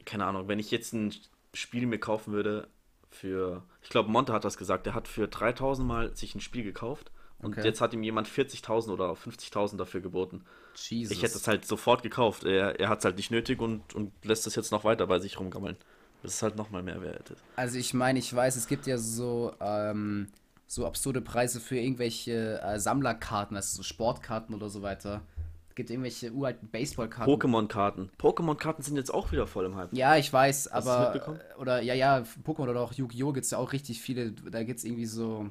keine 0.04 0.24
Ahnung, 0.26 0.48
wenn 0.48 0.58
ich 0.58 0.70
jetzt 0.70 0.92
ein 0.94 1.14
Spiel 1.54 1.86
mir 1.86 1.98
kaufen 1.98 2.32
würde 2.32 2.68
für, 3.10 3.62
ich 3.82 3.90
glaube, 3.90 4.10
Monte 4.10 4.32
hat 4.32 4.44
das 4.44 4.56
gesagt, 4.56 4.86
der 4.86 4.94
hat 4.94 5.08
für 5.08 5.28
3000 5.28 5.86
Mal 5.86 6.16
sich 6.16 6.34
ein 6.34 6.40
Spiel 6.40 6.64
gekauft 6.64 7.10
Und 7.38 7.56
okay. 7.56 7.66
jetzt 7.66 7.80
hat 7.80 7.92
ihm 7.92 8.02
jemand 8.02 8.28
40.000 8.28 8.90
oder 8.90 9.12
50.000 9.12 9.76
dafür 9.76 10.00
geboten. 10.00 10.44
Jesus. 10.76 11.16
Ich 11.16 11.22
hätte 11.22 11.36
es 11.36 11.46
halt 11.46 11.64
sofort 11.64 12.02
gekauft. 12.02 12.44
Er, 12.44 12.78
er 12.78 12.88
hat 12.88 13.00
es 13.00 13.04
halt 13.04 13.16
nicht 13.16 13.30
nötig 13.30 13.60
und, 13.60 13.94
und 13.94 14.12
lässt 14.24 14.46
es 14.46 14.54
jetzt 14.54 14.72
noch 14.72 14.84
weiter 14.84 15.06
bei 15.06 15.18
sich 15.18 15.38
rumgammeln. 15.38 15.76
Das 16.22 16.34
ist 16.34 16.42
halt 16.42 16.56
nochmal 16.56 16.82
mehr 16.82 17.00
wert. 17.02 17.34
Also 17.56 17.78
ich 17.78 17.94
meine, 17.94 18.18
ich 18.18 18.34
weiß, 18.34 18.56
es 18.56 18.66
gibt 18.66 18.86
ja 18.86 18.98
so, 18.98 19.52
ähm, 19.60 20.28
so 20.66 20.86
absurde 20.86 21.20
Preise 21.20 21.60
für 21.60 21.78
irgendwelche 21.78 22.60
äh, 22.62 22.78
Sammlerkarten, 22.78 23.56
also 23.56 23.78
so 23.78 23.82
Sportkarten 23.82 24.54
oder 24.54 24.68
so 24.68 24.82
weiter. 24.82 25.22
Es 25.68 25.74
gibt 25.76 25.90
irgendwelche 25.90 26.32
uralten 26.32 26.68
Baseballkarten. 26.68 27.32
Pokémon-Karten. 27.32 28.10
Pokémon-Karten 28.18 28.82
sind 28.82 28.96
jetzt 28.96 29.14
auch 29.14 29.32
wieder 29.32 29.46
voll 29.46 29.66
im 29.66 29.76
Hype. 29.76 29.92
Ja, 29.92 30.16
ich 30.16 30.32
weiß, 30.32 30.70
Hast 30.72 30.86
aber. 30.86 31.38
Oder 31.58 31.80
ja, 31.80 31.94
ja, 31.94 32.24
Pokémon 32.44 32.68
oder 32.68 32.80
auch 32.80 32.92
Yu-Gi-Oh! 32.92 33.32
gibt 33.32 33.44
es 33.44 33.52
ja 33.52 33.58
auch 33.58 33.72
richtig 33.72 34.00
viele. 34.00 34.32
Da 34.32 34.64
gibt 34.64 34.78
es 34.78 34.84
irgendwie 34.84 35.06
so 35.06 35.50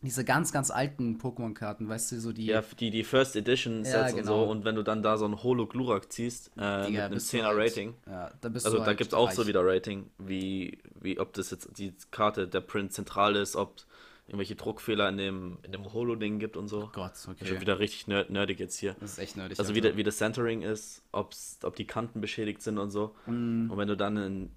diese 0.00 0.24
ganz, 0.24 0.52
ganz 0.52 0.70
alten 0.70 1.18
Pokémon-Karten, 1.18 1.88
weißt 1.88 2.12
du, 2.12 2.20
so 2.20 2.32
die. 2.32 2.46
Ja, 2.46 2.62
die, 2.78 2.90
die 2.90 3.02
First 3.02 3.34
Edition 3.34 3.84
Sets 3.84 3.94
ja, 3.94 4.06
genau. 4.08 4.18
und 4.18 4.24
so. 4.24 4.32
Genau. 4.32 4.50
Und 4.50 4.64
wenn 4.64 4.74
du 4.76 4.82
dann 4.82 5.02
da 5.02 5.16
so 5.16 5.26
ein 5.26 5.42
Holo-Glurak 5.42 6.12
ziehst, 6.12 6.52
äh, 6.56 6.86
Digga, 6.86 7.08
mit 7.08 7.12
einem 7.12 7.18
10er 7.18 7.42
halt, 7.44 7.58
Rating. 7.58 7.94
Ja, 8.06 8.30
da 8.40 8.48
bist 8.48 8.66
also 8.66 8.78
du 8.78 8.82
da 8.82 8.88
halt 8.88 8.98
gibt 8.98 9.12
es 9.12 9.14
auch 9.14 9.30
so 9.32 9.46
wieder 9.46 9.64
Rating, 9.64 10.08
wie, 10.18 10.78
wie 11.00 11.18
ob 11.18 11.32
das 11.32 11.50
jetzt 11.50 11.78
die 11.78 11.92
Karte, 12.12 12.46
der 12.46 12.60
Print 12.60 12.92
zentral 12.92 13.34
ist, 13.34 13.56
ob 13.56 13.74
irgendwelche 14.28 14.54
Druckfehler 14.54 15.08
in 15.08 15.16
dem, 15.16 15.58
in 15.62 15.72
dem 15.72 15.92
Holo-Ding 15.92 16.38
gibt 16.38 16.56
und 16.56 16.68
so. 16.68 16.84
Oh 16.84 16.90
Gott, 16.92 17.12
okay. 17.26 17.46
Schon 17.46 17.60
wieder 17.60 17.78
richtig 17.78 18.06
nerd, 18.06 18.30
nerdig 18.30 18.60
jetzt 18.60 18.78
hier. 18.78 18.94
Das 19.00 19.12
ist 19.12 19.18
echt 19.18 19.36
nerdig. 19.36 19.58
Also, 19.58 19.74
wie, 19.74 19.80
der, 19.80 19.96
wie 19.96 20.04
das 20.04 20.18
Centering 20.18 20.62
ist, 20.62 21.02
ob's, 21.12 21.58
ob 21.62 21.74
die 21.76 21.86
Kanten 21.86 22.20
beschädigt 22.20 22.62
sind 22.62 22.78
und 22.78 22.90
so. 22.90 23.16
Mm. 23.26 23.70
Und 23.70 23.78
wenn 23.78 23.88
du 23.88 23.96
dann 23.96 24.16
ein, 24.18 24.50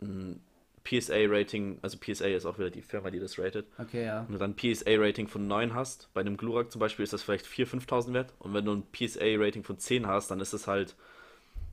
ein 0.00 0.40
PSA-Rating, 0.88 1.80
also 1.82 1.98
PSA 1.98 2.28
ist 2.28 2.46
auch 2.46 2.58
wieder 2.58 2.70
die 2.70 2.80
Firma, 2.80 3.10
die 3.10 3.18
das 3.18 3.38
ratet. 3.38 3.66
Okay, 3.76 4.06
ja. 4.06 4.24
Wenn 4.26 4.32
du 4.32 4.38
dann 4.38 4.52
ein 4.52 4.56
PSA-Rating 4.56 5.28
von 5.28 5.46
9 5.46 5.74
hast, 5.74 6.08
bei 6.14 6.22
einem 6.22 6.36
Glurak 6.36 6.72
zum 6.72 6.80
Beispiel 6.80 7.02
ist 7.02 7.12
das 7.12 7.22
vielleicht 7.22 7.46
4.000, 7.46 7.86
5.000 7.86 8.12
wert. 8.14 8.32
Und 8.38 8.54
wenn 8.54 8.64
du 8.64 8.72
ein 8.72 8.84
PSA-Rating 8.92 9.64
von 9.64 9.78
10 9.78 10.06
hast, 10.06 10.30
dann 10.30 10.40
ist 10.40 10.54
es 10.54 10.66
halt 10.66 10.96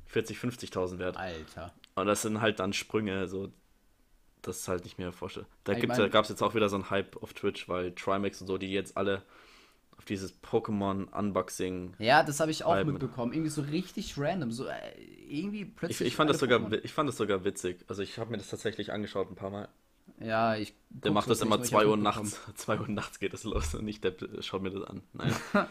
40, 0.08 0.38
50.000 0.38 1.00
wert. 1.00 1.18
Alter. 1.18 1.72
Und 1.96 2.08
das 2.08 2.24
sind 2.24 2.42
halt 2.42 2.60
dann 2.60 2.74
Sprünge, 2.74 3.28
so 3.28 3.52
das 4.42 4.60
ist 4.60 4.68
halt 4.68 4.84
nicht 4.84 5.00
mehr 5.00 5.12
vorstellen. 5.12 5.48
Da 5.64 5.74
ich 5.74 5.88
mein, 5.88 6.12
gab 6.12 6.24
es 6.24 6.30
jetzt 6.30 6.44
auch 6.44 6.54
wieder 6.54 6.70
so 6.70 6.76
einen 6.76 6.90
Hype 6.90 7.22
auf 7.24 7.34
Twitch, 7.34 7.68
weil 7.68 7.94
Trimax 7.94 8.42
und 8.42 8.48
so, 8.48 8.58
die 8.58 8.72
jetzt 8.72 8.96
alle 8.96 9.24
auf 9.98 10.06
dieses 10.06 10.34
Pokémon-Unboxing. 10.42 11.94
Ja, 12.00 12.24
das 12.24 12.40
habe 12.40 12.52
ich 12.52 12.64
auch 12.64 12.84
mitbekommen. 12.84 13.34
Irgendwie 13.34 13.50
so 13.50 13.62
richtig 13.62 14.18
random. 14.18 14.52
So 14.52 14.66
äh, 14.66 14.76
irgendwie 15.30 15.66
plötzlich. 15.66 16.02
Ich, 16.02 16.08
ich 16.08 16.16
fand 16.16 16.30
das 16.30 16.40
sogar, 16.40 16.72
ich 16.72 16.94
fand 16.94 17.10
das 17.10 17.18
sogar 17.18 17.44
witzig. 17.44 17.86
Also 17.88 18.02
ich 18.02 18.18
habe 18.18 18.32
mir 18.32 18.38
das 18.38 18.50
tatsächlich 18.50 18.92
angeschaut 18.92 19.30
ein 19.30 19.36
paar 19.36 19.50
Mal. 19.50 19.70
Ja, 20.20 20.56
ich. 20.56 20.74
Der 20.90 21.12
macht 21.12 21.30
das 21.30 21.42
immer 21.42 21.62
2 21.62 21.88
Uhr 21.88 21.98
nachts. 21.98 22.40
2 22.56 22.80
Uhr 22.80 22.88
nachts 22.88 23.20
geht 23.20 23.34
das 23.34 23.44
los 23.44 23.74
und 23.76 23.86
nicht 23.86 24.04
der 24.04 24.14
schaut 24.42 24.62
mir 24.62 24.72
das 24.72 24.84
an. 24.84 25.02
Naja. 25.14 25.36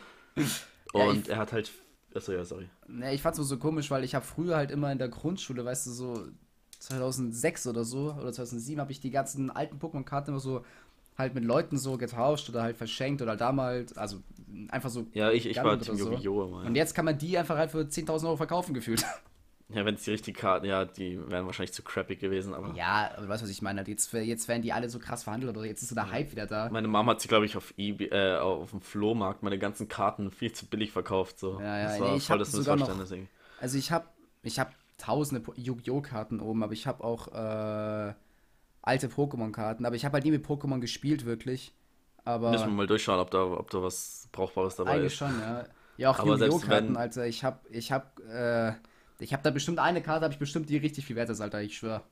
und 0.93 1.27
ja, 1.27 1.35
er 1.35 1.39
hat 1.39 1.53
halt. 1.53 1.71
Achso, 2.15 2.33
ja, 2.33 2.45
sorry. 2.45 2.69
Ja, 3.01 3.11
ich 3.11 3.23
fand's 3.23 3.39
so 3.39 3.59
komisch, 3.59 3.91
weil 3.91 4.05
ich 4.05 4.15
habe 4.15 4.25
früher 4.25 4.57
halt 4.57 4.71
immer 4.71 4.93
in 4.93 4.99
der 4.99 5.09
Grundschule, 5.09 5.65
weißt 5.65 5.89
du, 5.89 5.91
so 5.91 6.29
2006 6.79 7.67
oder 7.67 7.85
so, 7.85 8.13
oder 8.13 8.33
2007 8.33 8.81
habe 8.81 8.93
ich 8.93 9.01
die 9.01 9.11
ganzen 9.11 9.51
alten 9.51 9.79
Pokémon-Karten 9.79 10.31
immer 10.31 10.39
so 10.39 10.65
halt 11.17 11.35
mit 11.35 11.45
Leuten 11.45 11.79
so 11.79 11.97
getauscht 11.97 12.49
oder 12.49 12.63
halt 12.63 12.77
verschenkt 12.77 13.23
oder 13.23 13.37
damals, 13.37 13.97
also 13.97 14.19
einfach 14.69 14.91
so. 14.91 15.07
Ja, 15.13 15.31
ich, 15.31 15.47
ich 15.47 15.57
war 15.57 15.79
Team 15.79 15.97
so. 15.97 16.13
Yu-Gi-Oh! 16.13 16.63
Und 16.67 16.75
jetzt 16.75 16.95
kann 16.95 17.05
man 17.05 17.19
die 17.19 17.39
einfach 17.39 17.57
halt 17.57 17.71
für 17.71 17.83
10.000 17.83 18.25
Euro 18.25 18.37
verkaufen 18.37 18.75
gefühlt. 18.75 19.05
Ja, 19.71 19.85
wenn 19.87 19.95
es 19.95 20.05
die 20.05 20.11
richtigen 20.11 20.37
Karten, 20.37 20.67
ja, 20.67 20.85
die 20.85 21.19
wären 21.31 21.47
wahrscheinlich 21.47 21.73
zu 21.73 21.83
crappy 21.83 22.17
gewesen, 22.17 22.53
aber. 22.53 22.75
Ja, 22.75 23.11
aber 23.15 23.23
du 23.23 23.29
weißt, 23.29 23.43
was 23.43 23.51
ich 23.51 23.63
meine. 23.63 23.83
Jetzt, 23.87 24.13
jetzt 24.13 24.47
werden 24.47 24.61
die 24.61 24.75
alle 24.75 24.91
so 24.91 24.99
krass 24.99 25.25
verhandelt 25.25 25.57
oder 25.57 25.67
jetzt 25.67 25.83
ist 25.83 25.89
so 25.89 25.95
der 25.95 26.11
Hype 26.11 26.33
wieder 26.33 26.47
da. 26.47 26.69
Meine 26.71 26.87
Mama 26.87 27.13
hat 27.13 27.23
sie, 27.23 27.29
glaube 27.29 27.47
ich, 27.47 27.57
auf 27.57 27.73
eBay, 27.79 28.09
äh, 28.09 28.37
auf 28.37 28.71
dem 28.71 28.83
Flohmarkt 28.83 29.43
meine 29.43 29.59
ganzen 29.59 29.89
Karten 29.89 30.31
viel 30.31 30.53
zu 30.53 30.67
billig 30.67 30.93
verkauft. 30.93 31.39
So. 31.39 31.61
Ja, 31.61 31.79
ja, 31.79 31.85
das 31.85 32.01
war 32.01 32.11
nee, 32.11 32.17
ich 32.19 32.27
voll 32.27 32.39
das 32.39 32.53
Missverständnis. 32.53 33.11
Noch, 33.11 33.19
also 33.59 33.79
ich 33.79 33.91
habe 33.91 34.05
ich 34.43 34.61
hab 34.61 34.75
tausende 34.99 35.43
Yu-Gi-Oh! 35.57 36.03
Karten 36.03 36.41
oben, 36.41 36.63
aber 36.63 36.75
ich 36.75 36.87
habe 36.87 37.03
auch 37.03 37.29
äh, 37.29 38.15
alte 38.85 39.09
Pokémon-Karten, 39.09 39.87
aber 39.87 39.97
ich 39.97 40.05
habe 40.05 40.15
halt 40.15 40.25
nie 40.25 40.31
mit 40.31 40.47
Pokémon 40.47 40.79
gespielt, 40.79 41.25
wirklich. 41.25 41.75
Aber 42.25 42.51
Müssen 42.51 42.67
wir 42.67 42.73
mal 42.73 42.87
durchschauen, 42.87 43.19
ob 43.19 43.31
da, 43.31 43.43
ob 43.45 43.71
da 43.71 43.83
was 43.83 44.29
Brauchbares 44.33 44.77
dabei 44.77 44.93
eigentlich 44.93 45.13
ist. 45.13 45.23
Eigentlich 45.23 45.37
schon, 45.37 45.49
ja. 45.49 45.65
Ja, 45.97 46.11
auch 46.11 46.25
Yu-Gi-Oh! 46.25 46.59
Karten, 46.59 46.97
Alter. 46.97 47.27
Ich 47.27 47.45
habe 47.45 47.61
ich 47.71 47.93
hab, 47.93 48.19
äh, 48.21 48.73
ich 49.19 49.33
hab 49.33 49.43
da 49.43 49.51
bestimmt 49.51 49.79
eine 49.79 50.03
Karte, 50.03 50.25
habe 50.25 50.35
ich 50.35 50.41
bestimmt, 50.41 50.69
die 50.69 50.77
richtig 50.77 51.07
viel 51.07 51.17
wert 51.17 51.31
ist, 51.31 51.41
Alter, 51.41 51.63
ich 51.63 51.77
schwöre. 51.77 52.03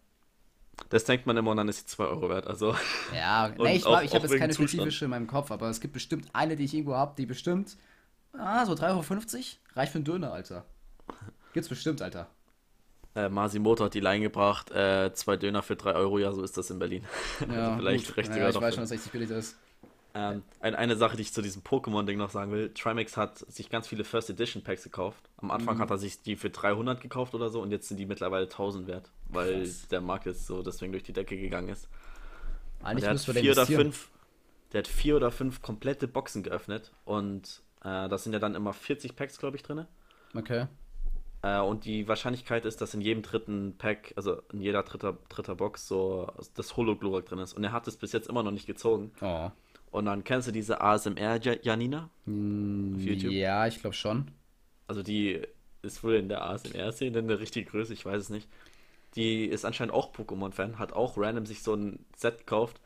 Das 0.88 1.04
denkt 1.04 1.26
man 1.26 1.36
immer 1.36 1.50
und 1.50 1.56
dann 1.58 1.68
ist 1.68 1.78
sie 1.78 1.86
2 1.86 2.04
Euro 2.04 2.28
wert, 2.28 2.46
also. 2.46 2.74
Ja, 3.14 3.52
nee, 3.58 3.76
ich, 3.76 3.84
ich 3.84 3.86
habe 3.86 4.26
jetzt 4.26 4.38
keine 4.38 4.54
spezifische 4.54 5.04
in 5.04 5.10
meinem 5.10 5.26
Kopf, 5.26 5.50
aber 5.50 5.68
es 5.68 5.80
gibt 5.80 5.92
bestimmt 5.92 6.28
eine, 6.32 6.56
die 6.56 6.64
ich 6.64 6.74
irgendwo 6.74 6.94
habe, 6.94 7.14
die 7.16 7.26
bestimmt, 7.26 7.76
ah, 8.32 8.64
so 8.64 8.72
3,50 8.72 8.82
Euro 8.88 9.00
reicht 9.74 9.92
für 9.92 9.96
einen 9.96 10.04
Döner, 10.04 10.32
Alter. 10.32 10.64
Gibt's 11.52 11.68
bestimmt, 11.68 12.00
Alter. 12.00 12.28
Äh, 13.14 13.28
Masimoto 13.28 13.84
hat 13.84 13.94
die 13.94 14.00
Line 14.00 14.22
gebracht, 14.22 14.70
äh, 14.70 15.12
zwei 15.12 15.36
Döner 15.36 15.62
für 15.62 15.76
drei 15.76 15.94
Euro, 15.94 16.18
ja, 16.18 16.32
so 16.32 16.42
ist 16.42 16.56
das 16.56 16.70
in 16.70 16.78
Berlin. 16.78 17.04
Ja, 17.52 17.72
also 17.72 17.78
vielleicht 17.78 18.06
gut. 18.06 18.16
recht 18.16 18.34
ja, 18.34 18.48
Ich 18.48 18.60
weiß 18.60 18.74
schon, 18.74 18.82
dass 18.82 18.90
es 18.90 18.96
richtig 18.96 19.12
billig 19.12 19.30
ist. 19.30 19.56
Ähm, 20.14 20.42
ein, 20.60 20.74
eine 20.74 20.96
Sache, 20.96 21.16
die 21.16 21.22
ich 21.22 21.32
zu 21.32 21.40
diesem 21.40 21.62
Pokémon-Ding 21.62 22.18
noch 22.18 22.30
sagen 22.30 22.52
will: 22.52 22.72
Trimax 22.74 23.16
hat 23.16 23.38
sich 23.38 23.70
ganz 23.70 23.88
viele 23.88 24.04
First 24.04 24.28
Edition 24.28 24.62
Packs 24.62 24.84
gekauft. 24.84 25.22
Am 25.38 25.50
Anfang 25.50 25.76
mhm. 25.76 25.80
hat 25.80 25.90
er 25.90 25.98
sich 25.98 26.20
die 26.22 26.36
für 26.36 26.50
300 26.50 27.00
gekauft 27.00 27.34
oder 27.34 27.48
so 27.48 27.62
und 27.62 27.70
jetzt 27.70 27.88
sind 27.88 27.96
die 27.96 28.04
mittlerweile 28.04 28.44
1000 28.44 28.86
wert, 28.86 29.10
weil 29.28 29.62
Krass. 29.62 29.88
der 29.88 30.00
Markt 30.02 30.26
jetzt 30.26 30.46
so 30.46 30.62
deswegen 30.62 30.92
durch 30.92 31.04
die 31.04 31.14
Decke 31.14 31.38
gegangen 31.38 31.70
ist. 31.70 31.88
Eigentlich 32.82 33.04
der 33.04 33.14
hat 33.14 33.20
vier 33.20 33.52
oder 33.52 33.66
fünf, 33.66 34.10
der 34.72 34.78
hat 34.80 34.88
vier 34.88 35.16
oder 35.16 35.30
fünf 35.30 35.62
komplette 35.62 36.08
Boxen 36.08 36.42
geöffnet 36.42 36.92
und 37.04 37.62
äh, 37.82 38.08
das 38.08 38.24
sind 38.24 38.34
ja 38.34 38.38
dann 38.38 38.54
immer 38.54 38.74
40 38.74 39.16
Packs, 39.16 39.38
glaube 39.38 39.56
ich, 39.56 39.62
drin. 39.62 39.86
Okay. 40.34 40.66
Äh, 41.42 41.60
und 41.60 41.84
die 41.84 42.08
Wahrscheinlichkeit 42.08 42.64
ist, 42.64 42.80
dass 42.80 42.94
in 42.94 43.00
jedem 43.00 43.22
dritten 43.22 43.74
Pack, 43.76 44.12
also 44.16 44.40
in 44.52 44.60
jeder 44.60 44.82
dritter, 44.82 45.18
dritter 45.28 45.56
Box, 45.56 45.86
so 45.86 46.32
das 46.54 46.76
Hologlorak 46.76 47.26
drin 47.26 47.40
ist. 47.40 47.52
Und 47.52 47.64
er 47.64 47.72
hat 47.72 47.86
es 47.88 47.96
bis 47.96 48.12
jetzt 48.12 48.28
immer 48.28 48.42
noch 48.42 48.52
nicht 48.52 48.66
gezogen. 48.66 49.10
Oh. 49.20 49.50
Und 49.90 50.06
dann 50.06 50.24
kennst 50.24 50.48
du 50.48 50.52
diese 50.52 50.80
ASMR 50.80 51.38
Janina? 51.40 52.08
Mm, 52.24 52.96
auf 52.96 53.02
YouTube? 53.02 53.32
Ja, 53.32 53.66
ich 53.66 53.80
glaube 53.80 53.94
schon. 53.94 54.30
Also 54.86 55.02
die 55.02 55.42
ist 55.82 56.02
wohl 56.02 56.14
in 56.14 56.28
der 56.28 56.44
ASMR-Szene 56.44 57.18
eine 57.18 57.40
richtige 57.40 57.68
Größe, 57.70 57.92
ich 57.92 58.06
weiß 58.06 58.22
es 58.22 58.30
nicht. 58.30 58.48
Die 59.16 59.44
ist 59.44 59.64
anscheinend 59.64 59.92
auch 59.92 60.14
Pokémon-Fan, 60.14 60.78
hat 60.78 60.92
auch 60.92 61.18
random 61.18 61.44
sich 61.44 61.62
so 61.62 61.74
ein 61.74 62.04
Set 62.16 62.38
gekauft 62.38 62.80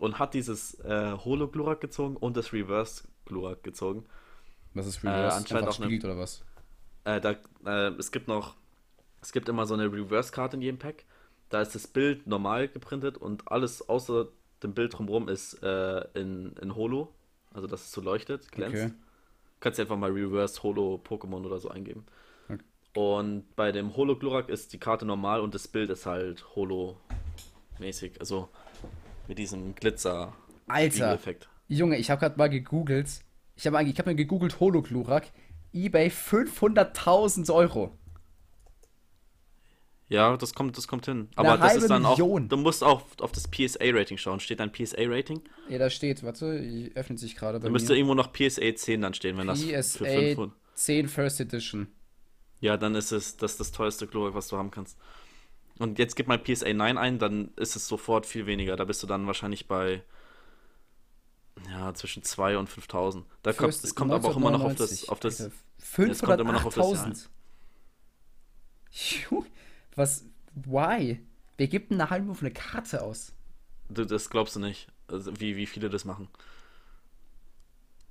und 0.00 0.18
hat 0.18 0.34
dieses 0.34 0.74
äh, 0.80 1.12
Holo-Glurak 1.12 1.80
gezogen 1.80 2.16
und 2.16 2.36
das 2.36 2.52
Reverse-Glurak 2.52 3.62
gezogen. 3.62 4.06
Was 4.74 4.86
ist 4.86 5.04
Reverse? 5.04 5.36
Äh, 5.36 5.38
anscheinend 5.38 5.68
auch 5.68 5.80
eine, 5.80 5.96
oder 5.98 6.18
was? 6.18 6.42
Äh, 7.08 7.22
da, 7.22 7.36
äh, 7.64 7.94
es 7.98 8.12
gibt 8.12 8.28
noch, 8.28 8.54
es 9.22 9.32
gibt 9.32 9.48
immer 9.48 9.64
so 9.64 9.72
eine 9.72 9.90
Reverse-Karte 9.90 10.56
in 10.56 10.62
jedem 10.62 10.78
Pack. 10.78 11.04
Da 11.48 11.62
ist 11.62 11.74
das 11.74 11.86
Bild 11.86 12.26
normal 12.26 12.68
geprintet 12.68 13.16
und 13.16 13.50
alles 13.50 13.88
außer 13.88 14.28
dem 14.62 14.74
Bild 14.74 14.98
drumherum 14.98 15.28
ist 15.28 15.62
äh, 15.62 16.00
in, 16.12 16.52
in 16.60 16.74
Holo. 16.74 17.14
Also 17.54 17.66
dass 17.66 17.84
es 17.84 17.92
so 17.92 18.02
leuchtet, 18.02 18.52
glänzt. 18.52 18.84
Okay. 18.84 18.94
Kannst 19.60 19.78
du 19.78 19.82
einfach 19.82 19.96
mal 19.96 20.10
Reverse 20.10 20.62
Holo 20.62 21.00
Pokémon 21.02 21.46
oder 21.46 21.58
so 21.58 21.70
eingeben. 21.70 22.04
Okay. 22.46 22.62
Und 22.94 23.56
bei 23.56 23.72
dem 23.72 23.96
Holo 23.96 24.16
Glurak 24.18 24.50
ist 24.50 24.74
die 24.74 24.78
Karte 24.78 25.06
normal 25.06 25.40
und 25.40 25.54
das 25.54 25.66
Bild 25.66 25.88
ist 25.88 26.04
halt 26.04 26.44
Holo-mäßig. 26.54 28.20
Also 28.20 28.50
mit 29.26 29.38
diesem 29.38 29.74
Glitzer. 29.74 30.34
Alter. 30.66 31.18
Junge, 31.68 31.96
ich 31.96 32.10
habe 32.10 32.20
gerade 32.20 32.36
mal 32.36 32.50
gegoogelt. 32.50 33.08
Ich 33.56 33.66
habe 33.66 33.82
ich 33.82 33.98
hab 33.98 34.04
mir 34.04 34.14
gegoogelt 34.14 34.60
Holo 34.60 34.82
Glurak 34.82 35.32
eBay 35.72 36.08
500.000 36.08 37.52
Euro. 37.52 37.96
Ja, 40.08 40.36
das 40.38 40.54
kommt, 40.54 40.76
das 40.78 40.88
kommt 40.88 41.04
hin. 41.04 41.28
Aber 41.36 41.52
Eine 41.52 41.62
das 41.62 41.76
ist 41.76 41.90
dann 41.90 42.02
Million. 42.02 42.44
auch. 42.44 42.48
Du 42.48 42.56
musst 42.56 42.82
auch 42.82 43.02
auf 43.20 43.32
das 43.32 43.46
PSA-Rating 43.48 44.16
schauen. 44.16 44.40
Steht 44.40 44.60
ein 44.60 44.72
PSA-Rating? 44.72 45.42
Ja, 45.68 45.78
da 45.78 45.90
steht, 45.90 46.22
warte, 46.22 46.90
öffnet 46.94 47.18
sich 47.18 47.36
gerade. 47.36 47.60
Da 47.60 47.68
müsste 47.68 47.94
irgendwo 47.94 48.14
noch 48.14 48.32
PSA 48.32 48.74
10 48.74 49.02
dann 49.02 49.12
stehen, 49.12 49.36
wenn 49.36 49.48
PSA 49.48 49.70
das 49.72 49.96
für 49.96 50.06
500. 50.06 50.52
10 50.74 51.08
First 51.08 51.40
Edition. 51.40 51.88
Ja, 52.60 52.76
dann 52.76 52.94
ist 52.94 53.12
es 53.12 53.36
das, 53.36 53.56
das 53.58 53.70
teuerste 53.70 54.06
Glory, 54.06 54.32
was 54.32 54.48
du 54.48 54.56
haben 54.56 54.70
kannst. 54.70 54.98
Und 55.78 55.98
jetzt 55.98 56.16
gib 56.16 56.26
mal 56.26 56.38
PSA 56.38 56.72
9 56.72 56.96
ein, 56.96 57.18
dann 57.18 57.50
ist 57.56 57.76
es 57.76 57.86
sofort 57.86 58.24
viel 58.24 58.46
weniger. 58.46 58.76
Da 58.76 58.84
bist 58.84 59.02
du 59.02 59.06
dann 59.06 59.26
wahrscheinlich 59.26 59.68
bei 59.68 60.02
ja, 61.70 61.94
zwischen 61.94 62.22
2 62.22 62.58
und 62.58 62.68
5000. 62.68 63.24
Da 63.42 63.52
kommt, 63.52 63.74
es 63.74 63.94
kommt 63.94 64.12
aber 64.12 64.28
auch 64.28 64.36
immer 64.36 64.50
noch 64.50 64.62
auf 64.62 64.74
das. 64.74 65.08
Auf 65.08 65.20
das 65.20 65.50
508.000. 65.82 67.28
Was? 69.94 70.24
Why? 70.54 71.20
Wer 71.56 71.66
gibt 71.66 71.92
eine 71.92 72.10
halbe 72.10 72.30
auf 72.30 72.40
eine 72.40 72.52
Karte 72.52 73.02
aus? 73.02 73.32
Das 73.88 74.30
glaubst 74.30 74.56
du 74.56 74.60
nicht, 74.60 74.88
also 75.08 75.40
wie, 75.40 75.56
wie 75.56 75.66
viele 75.66 75.88
das 75.88 76.04
machen. 76.04 76.28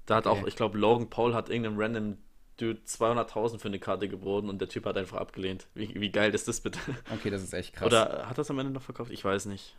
Da 0.06 0.16
hat 0.16 0.28
okay. 0.28 0.42
auch, 0.42 0.48
ich 0.48 0.56
glaube, 0.56 0.78
Logan 0.78 1.10
Paul 1.10 1.34
hat 1.34 1.50
irgendeinem 1.50 1.80
random 1.80 2.18
Dude 2.58 2.82
200.000 2.86 3.60
für 3.60 3.68
eine 3.68 3.80
Karte 3.80 4.10
geboten 4.10 4.50
und 4.50 4.60
der 4.60 4.68
Typ 4.68 4.86
hat 4.86 4.98
einfach 4.98 5.18
abgelehnt. 5.18 5.68
Wie, 5.76 5.94
wie 6.00 6.12
geil 6.12 6.34
ist 6.34 6.48
das 6.48 6.62
bitte? 6.62 6.80
Okay, 7.14 7.30
das 7.30 7.44
ist 7.44 7.54
echt 7.54 7.74
krass. 7.74 7.86
Oder 7.86 8.28
hat 8.28 8.38
das 8.38 8.50
am 8.50 8.58
Ende 8.58 8.72
noch 8.72 8.82
verkauft? 8.82 9.12
Ich 9.12 9.24
weiß 9.24 9.46
nicht. 9.46 9.76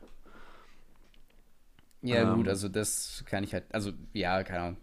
Ja, 2.03 2.31
ähm, 2.31 2.37
gut, 2.37 2.49
also 2.49 2.69
das 2.69 3.25
kann 3.27 3.45
ich 3.45 3.53
halt, 3.55 3.65
also 3.73 3.93
ja, 4.13 4.43
keine 4.45 4.61
Ahnung. 4.61 4.77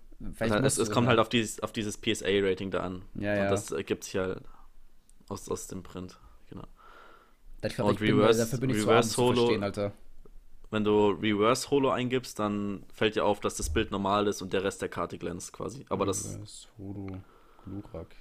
es, 0.66 0.78
es 0.78 0.92
kommt 0.92 1.08
halt 1.08 1.20
auf 1.20 1.30
dieses, 1.30 1.62
auf 1.62 1.72
dieses 1.72 1.98
PSA-Rating 1.98 2.72
da 2.72 2.82
an. 2.82 3.04
Ja, 3.16 3.36
ja. 3.36 3.44
Und 3.44 3.52
das 3.52 3.72
ergibt 3.72 4.04
sich 4.04 4.16
halt 4.16 4.42
aus, 5.30 5.50
aus 5.50 5.68
dem 5.68 5.84
Print. 5.84 6.20
Genau. 6.50 6.66
Ich 7.64 7.76
glaub, 7.76 7.90
und 7.90 8.02
ich 8.02 8.10
Reverse, 8.10 8.40
bin, 8.40 8.46
dafür 8.46 8.60
bin 8.60 8.70
ich 8.70 8.78
Reverse 8.78 9.10
zu 9.10 9.24
Holo, 9.24 9.36
verstehen, 9.36 9.64
Alter. 9.64 9.94
Wenn 10.72 10.84
du 10.84 11.10
Reverse 11.12 11.70
Holo 11.70 11.92
eingibst, 11.92 12.38
dann 12.40 12.84
fällt 12.94 13.16
dir 13.16 13.24
auf, 13.24 13.40
dass 13.40 13.56
das 13.56 13.72
Bild 13.72 13.92
normal 13.92 14.28
ist 14.28 14.42
und 14.42 14.52
der 14.52 14.64
Rest 14.64 14.82
der 14.82 14.90
Karte 14.90 15.18
glänzt 15.18 15.54
quasi. 15.54 15.86
Aber 15.90 16.04
Reverse 16.04 16.40
das. 16.40 16.68
Holo 16.78 17.22
Glurak. 17.64 18.16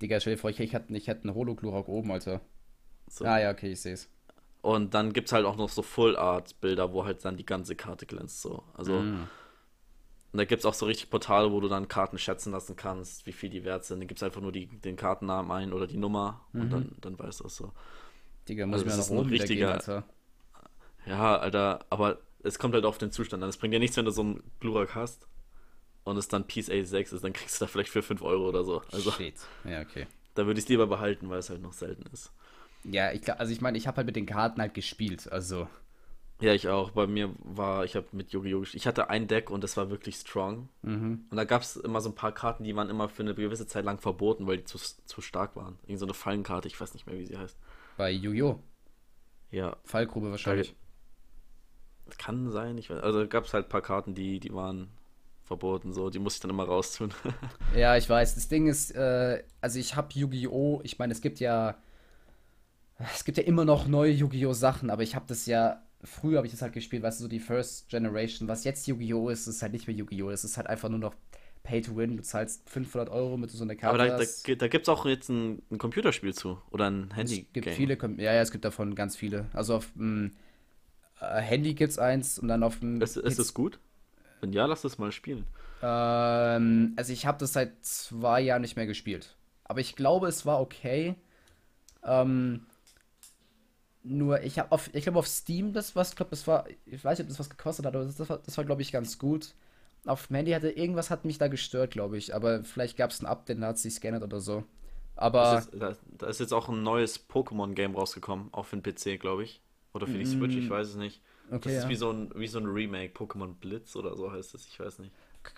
Digga, 0.00 0.20
stell 0.20 0.34
dir 0.34 0.38
vor, 0.38 0.50
ich, 0.50 0.60
ich 0.60 0.72
hätte 0.72 0.94
ich 0.94 1.10
einen 1.10 1.34
Holo 1.34 1.54
Glurak 1.54 1.88
oben, 1.88 2.12
Alter. 2.12 2.40
So. 3.08 3.24
Ah 3.24 3.40
ja, 3.40 3.50
okay, 3.50 3.72
ich 3.72 3.80
sehe 3.80 3.94
es. 3.94 4.08
Und 4.64 4.94
dann 4.94 5.12
gibt 5.12 5.28
es 5.28 5.32
halt 5.34 5.44
auch 5.44 5.56
noch 5.56 5.68
so 5.68 5.82
Full-Art-Bilder, 5.82 6.94
wo 6.94 7.04
halt 7.04 7.22
dann 7.22 7.36
die 7.36 7.44
ganze 7.44 7.76
Karte 7.76 8.06
glänzt. 8.06 8.40
So. 8.40 8.62
Also. 8.72 8.94
Mm. 8.98 9.28
Und 10.32 10.38
da 10.38 10.46
gibt 10.46 10.60
es 10.60 10.64
auch 10.64 10.72
so 10.72 10.86
richtig 10.86 11.10
Portale, 11.10 11.52
wo 11.52 11.60
du 11.60 11.68
dann 11.68 11.86
Karten 11.86 12.16
schätzen 12.16 12.50
lassen 12.50 12.74
kannst, 12.74 13.26
wie 13.26 13.32
viel 13.32 13.50
die 13.50 13.62
wert 13.64 13.84
sind. 13.84 14.00
Dann 14.00 14.08
gibt 14.08 14.20
es 14.20 14.22
einfach 14.22 14.40
nur 14.40 14.52
die, 14.52 14.66
den 14.66 14.96
Kartennamen 14.96 15.52
ein 15.52 15.74
oder 15.74 15.86
die 15.86 15.98
Nummer 15.98 16.46
mhm. 16.54 16.60
und 16.62 16.70
dann, 16.70 16.96
dann 17.02 17.18
weißt 17.18 17.40
du 17.40 17.44
es 17.44 17.56
so. 17.56 17.72
Digga, 18.48 18.64
muss 18.64 18.82
also, 18.82 19.02
ich 19.02 19.08
mir 19.10 19.16
noch 19.16 19.20
oben 19.20 19.28
richtiger, 19.28 19.72
Alter. 19.72 20.04
Ja, 21.04 21.36
Alter, 21.36 21.84
aber 21.90 22.20
es 22.42 22.58
kommt 22.58 22.72
halt 22.72 22.86
auf 22.86 22.96
den 22.96 23.12
Zustand 23.12 23.42
an. 23.42 23.50
Es 23.50 23.58
bringt 23.58 23.74
ja 23.74 23.78
nichts, 23.78 23.98
wenn 23.98 24.06
du 24.06 24.12
so 24.12 24.22
einen 24.22 24.42
Glurak 24.60 24.94
hast 24.94 25.28
und 26.04 26.16
es 26.16 26.28
dann 26.28 26.46
Peace 26.46 26.70
A6 26.70 27.14
ist, 27.14 27.22
dann 27.22 27.34
kriegst 27.34 27.60
du 27.60 27.66
da 27.66 27.70
vielleicht 27.70 27.90
für 27.90 28.02
5 28.02 28.22
Euro 28.22 28.48
oder 28.48 28.64
so. 28.64 28.80
Also, 28.92 29.10
Shit. 29.10 29.34
Ja, 29.64 29.82
okay. 29.82 30.06
Da 30.34 30.46
würde 30.46 30.58
ich 30.58 30.64
es 30.64 30.70
lieber 30.70 30.86
behalten, 30.86 31.28
weil 31.28 31.40
es 31.40 31.50
halt 31.50 31.60
noch 31.60 31.74
selten 31.74 32.06
ist. 32.14 32.32
Ja, 32.84 33.12
ich 33.12 33.30
also 33.32 33.52
ich 33.52 33.60
meine, 33.60 33.78
ich 33.78 33.86
habe 33.86 33.98
halt 33.98 34.06
mit 34.06 34.16
den 34.16 34.26
Karten 34.26 34.60
halt 34.60 34.74
gespielt, 34.74 35.30
also. 35.30 35.68
Ja, 36.40 36.52
ich 36.52 36.68
auch. 36.68 36.90
Bei 36.90 37.06
mir 37.06 37.34
war, 37.38 37.84
ich 37.84 37.96
habe 37.96 38.06
mit 38.12 38.32
Yu-Gi-Oh! 38.32 38.60
gespielt. 38.60 38.82
Ich 38.82 38.86
hatte 38.86 39.08
ein 39.08 39.28
Deck 39.28 39.50
und 39.50 39.62
das 39.62 39.76
war 39.76 39.88
wirklich 39.90 40.16
strong. 40.16 40.68
Mhm. 40.82 41.26
Und 41.30 41.36
da 41.36 41.44
gab 41.44 41.62
es 41.62 41.76
immer 41.76 42.00
so 42.00 42.10
ein 42.10 42.14
paar 42.14 42.32
Karten, 42.32 42.64
die 42.64 42.74
waren 42.74 42.90
immer 42.90 43.08
für 43.08 43.22
eine 43.22 43.34
gewisse 43.34 43.66
Zeit 43.66 43.84
lang 43.84 43.98
verboten, 43.98 44.46
weil 44.46 44.58
die 44.58 44.64
zu, 44.64 44.78
zu 44.78 45.20
stark 45.20 45.56
waren. 45.56 45.78
Irgend 45.86 46.00
so 46.00 46.06
eine 46.06 46.14
Fallenkarte, 46.14 46.68
ich 46.68 46.78
weiß 46.78 46.92
nicht 46.94 47.06
mehr, 47.06 47.18
wie 47.18 47.24
sie 47.24 47.38
heißt. 47.38 47.56
Bei 47.96 48.10
Yu-Gi-Oh! 48.10 48.58
Ja. 49.52 49.76
Fallgrube 49.84 50.30
wahrscheinlich. 50.30 50.74
Da, 52.06 52.14
kann 52.18 52.50
sein, 52.50 52.76
ich 52.76 52.90
weiß. 52.90 53.00
Also 53.02 53.26
gab 53.28 53.44
es 53.44 53.54
halt 53.54 53.66
ein 53.66 53.70
paar 53.70 53.82
Karten, 53.82 54.14
die, 54.14 54.40
die 54.40 54.52
waren 54.52 54.88
verboten, 55.44 55.92
so, 55.92 56.10
die 56.10 56.18
muss 56.18 56.34
ich 56.34 56.40
dann 56.40 56.50
immer 56.50 56.64
raustun. 56.64 57.14
ja, 57.76 57.96
ich 57.96 58.08
weiß. 58.08 58.34
Das 58.34 58.48
Ding 58.48 58.66
ist, 58.66 58.90
äh, 58.94 59.42
also 59.60 59.78
ich 59.78 59.94
habe 59.94 60.08
Yu-Gi-Oh! 60.12 60.80
Ich 60.82 60.98
meine, 60.98 61.12
es 61.12 61.20
gibt 61.20 61.38
ja. 61.40 61.76
Es 62.98 63.24
gibt 63.24 63.38
ja 63.38 63.44
immer 63.44 63.64
noch 63.64 63.86
neue 63.86 64.12
Yu-Gi-Oh! 64.12 64.52
Sachen, 64.52 64.90
aber 64.90 65.02
ich 65.02 65.14
habe 65.14 65.24
das 65.28 65.46
ja 65.46 65.82
früher 66.04 66.36
habe 66.36 66.46
ich 66.46 66.52
das 66.52 66.62
halt 66.62 66.72
gespielt, 66.72 67.02
weißt 67.02 67.20
du, 67.20 67.24
so 67.24 67.28
die 67.28 67.40
First 67.40 67.88
Generation. 67.88 68.48
Was 68.48 68.64
jetzt 68.64 68.86
Yu-Gi-Oh! 68.86 69.28
ist, 69.28 69.46
ist 69.46 69.62
halt 69.62 69.72
nicht 69.72 69.86
mehr 69.86 69.96
Yu-Gi-Oh! 69.96 70.30
Es 70.30 70.44
ist 70.44 70.56
halt 70.56 70.66
einfach 70.66 70.88
nur 70.88 70.98
noch 70.98 71.14
Pay 71.62 71.80
to 71.80 71.96
Win. 71.96 72.16
Du 72.16 72.22
zahlst 72.22 72.68
500 72.68 73.08
Euro 73.08 73.36
mit 73.36 73.50
so 73.50 73.64
einer 73.64 73.74
Karte. 73.74 74.00
Aber 74.00 74.18
da, 74.18 74.18
da, 74.18 74.54
da 74.54 74.68
gibt 74.68 74.84
es 74.84 74.88
auch 74.88 75.06
jetzt 75.06 75.28
ein, 75.30 75.62
ein, 75.70 75.78
Computerspiel 75.78 76.34
zu 76.34 76.58
oder 76.70 76.90
ein 76.90 77.12
Handy. 77.14 77.46
Es 77.46 77.52
gibt 77.52 77.68
viele, 77.70 77.98
ja, 78.18 78.34
ja, 78.34 78.42
es 78.42 78.50
gibt 78.50 78.64
davon 78.64 78.94
ganz 78.94 79.16
viele. 79.16 79.46
Also 79.54 79.76
auf 79.76 79.90
dem 79.96 80.32
äh, 81.20 81.40
Handy 81.40 81.74
gibt 81.74 81.90
es 81.90 81.98
eins 81.98 82.38
und 82.38 82.48
dann 82.48 82.62
auf 82.62 82.80
dem. 82.80 83.00
Ist, 83.00 83.16
ist 83.16 83.38
es 83.38 83.54
gut? 83.54 83.78
Wenn 84.40 84.52
ja, 84.52 84.66
lass 84.66 84.82
das 84.82 84.98
mal 84.98 85.10
spielen. 85.10 85.44
Ähm, 85.82 86.92
also 86.96 87.12
ich 87.12 87.26
habe 87.26 87.38
das 87.38 87.54
seit 87.54 87.72
zwei 87.82 88.42
Jahren 88.42 88.62
nicht 88.62 88.76
mehr 88.76 88.86
gespielt. 88.86 89.36
Aber 89.64 89.80
ich 89.80 89.96
glaube, 89.96 90.28
es 90.28 90.44
war 90.44 90.60
okay. 90.60 91.14
Ähm, 92.02 92.66
nur 94.04 94.42
ich 94.42 94.58
habe 94.58 94.70
auf, 94.70 94.90
ich 94.92 95.02
glaube 95.02 95.18
auf 95.18 95.26
Steam 95.26 95.72
das 95.72 95.96
was, 95.96 96.10
ich 96.10 96.16
glaube 96.16 96.30
das 96.30 96.46
war, 96.46 96.66
ich 96.86 97.02
weiß 97.04 97.18
nicht, 97.18 97.26
ob 97.26 97.28
das 97.30 97.38
was 97.40 97.50
gekostet 97.50 97.86
hat, 97.86 97.94
aber 97.94 98.04
das, 98.04 98.16
das 98.16 98.28
war, 98.28 98.38
das 98.38 98.56
war 98.56 98.64
glaube 98.64 98.82
ich 98.82 98.92
ganz 98.92 99.18
gut. 99.18 99.54
Auf 100.06 100.26
dem 100.26 100.36
Handy 100.36 100.52
hatte 100.52 100.70
irgendwas 100.70 101.10
hat 101.10 101.24
mich 101.24 101.38
da 101.38 101.48
gestört, 101.48 101.92
glaube 101.92 102.18
ich, 102.18 102.34
aber 102.34 102.62
vielleicht 102.62 102.96
gab 102.96 103.10
es 103.10 103.20
ein 103.20 103.26
Update, 103.26 103.60
da 103.62 103.68
hat 103.68 103.78
sich 103.78 103.94
gescannt 103.94 104.22
oder 104.22 104.40
so. 104.40 104.64
Aber 105.16 105.58
ist, 105.58 105.70
da, 105.72 105.96
da, 106.18 106.26
ist 106.26 106.40
jetzt 106.40 106.52
auch 106.52 106.68
ein 106.68 106.82
neues 106.82 107.28
Pokémon-Game 107.28 107.94
rausgekommen, 107.94 108.48
auch 108.52 108.66
für 108.66 108.76
den 108.76 108.82
PC, 108.82 109.20
glaube 109.20 109.44
ich. 109.44 109.62
Oder 109.92 110.08
für 110.08 110.18
die 110.18 110.26
Switch, 110.26 110.56
ich 110.56 110.68
mm. 110.68 110.70
weiß 110.70 110.88
es 110.88 110.96
nicht. 110.96 111.22
Okay, 111.50 111.60
das 111.64 111.72
ist 111.72 111.82
ja. 111.84 111.88
wie, 111.88 111.94
so 111.94 112.10
ein, 112.10 112.32
wie 112.34 112.48
so 112.48 112.58
ein 112.58 112.66
Remake, 112.66 113.12
Pokémon 113.16 113.54
Blitz 113.54 113.94
oder 113.94 114.16
so 114.16 114.32
heißt 114.32 114.54
es, 114.54 114.66
ich 114.66 114.80
weiß 114.80 114.98
nicht. 114.98 115.12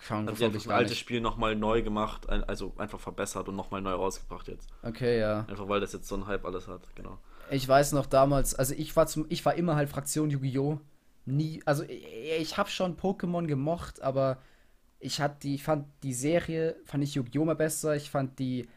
Haben 0.09 0.35
sie 0.35 0.45
einfach 0.45 0.65
ein 0.65 0.71
altes. 0.71 0.97
Spiel 0.97 1.21
nochmal 1.21 1.55
neu 1.55 1.81
gemacht, 1.81 2.29
also 2.29 2.73
einfach 2.77 2.99
verbessert 2.99 3.47
und 3.47 3.55
nochmal 3.55 3.81
neu 3.81 3.93
rausgebracht 3.93 4.47
jetzt. 4.49 4.69
Okay, 4.83 5.19
ja. 5.19 5.45
Einfach 5.47 5.67
weil 5.69 5.79
das 5.79 5.93
jetzt 5.93 6.07
so 6.07 6.15
ein 6.15 6.27
Hype 6.27 6.45
alles 6.45 6.67
hat, 6.67 6.81
genau. 6.95 7.19
Ich 7.49 7.67
weiß 7.67 7.93
noch 7.93 8.05
damals, 8.05 8.55
also 8.55 8.73
ich 8.75 8.95
war 8.95 9.07
zum, 9.07 9.25
ich 9.29 9.45
war 9.45 9.55
immer 9.55 9.75
halt 9.75 9.89
Fraktion 9.89 10.29
Yu-Gi-Oh! 10.29 10.79
Nie, 11.25 11.61
also 11.65 11.83
ich, 11.83 12.57
habe 12.57 12.69
schon 12.69 12.97
Pokémon 12.97 13.47
gemocht, 13.47 14.01
aber 14.01 14.37
ich 14.99 15.19
hatte 15.19 15.39
die, 15.43 15.57
fand 15.57 15.85
die 16.03 16.13
Serie, 16.13 16.75
fand 16.85 17.03
ich 17.03 17.15
Yu-Gi-Oh! 17.15 17.45
mal 17.45 17.55
besser, 17.55 17.95
ich 17.95 18.09
fand 18.09 18.39
die, 18.39 18.67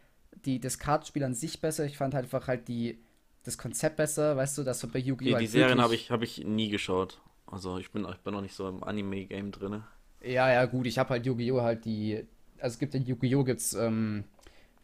die, 0.45 0.61
das 0.61 0.79
Kartenspiel 0.79 1.25
an 1.25 1.35
sich 1.35 1.61
besser, 1.61 1.85
ich 1.85 1.97
fand 1.97 2.15
halt 2.15 2.25
einfach 2.25 2.49
halt 2.49 2.69
die, 2.69 2.99
das 3.45 3.57
Konzept 3.57 3.97
besser, 3.97 4.37
weißt 4.37 4.59
du, 4.59 4.63
das 4.63 4.81
so 4.81 4.89
bei 4.89 4.99
Yu-Gi-Oh! 4.99 5.29
Die, 5.29 5.35
halt 5.35 5.43
die 5.43 5.47
Serien 5.47 5.81
habe 5.81 5.95
ich, 5.95 6.11
hab 6.11 6.23
ich 6.23 6.45
nie 6.45 6.71
geschaut. 6.71 7.21
Also 7.47 7.79
ich 7.79 7.91
bin, 7.91 8.07
ich 8.09 8.19
bin 8.19 8.35
noch 8.35 8.43
nicht 8.43 8.55
so 8.55 8.69
im 8.69 8.85
Anime-Game 8.85 9.51
drin. 9.51 9.83
Ja, 10.23 10.53
ja, 10.53 10.65
gut, 10.67 10.87
ich 10.87 10.99
habe 10.99 11.11
halt 11.11 11.27
Yu-Gi-Oh! 11.27 11.61
halt 11.61 11.85
die, 11.85 12.25
also 12.59 12.75
es 12.75 12.79
gibt 12.79 12.95
in 12.95 13.05
Yu-Gi-Oh! 13.05 13.45
gibt's 13.45 13.75
ähm, 13.75 14.25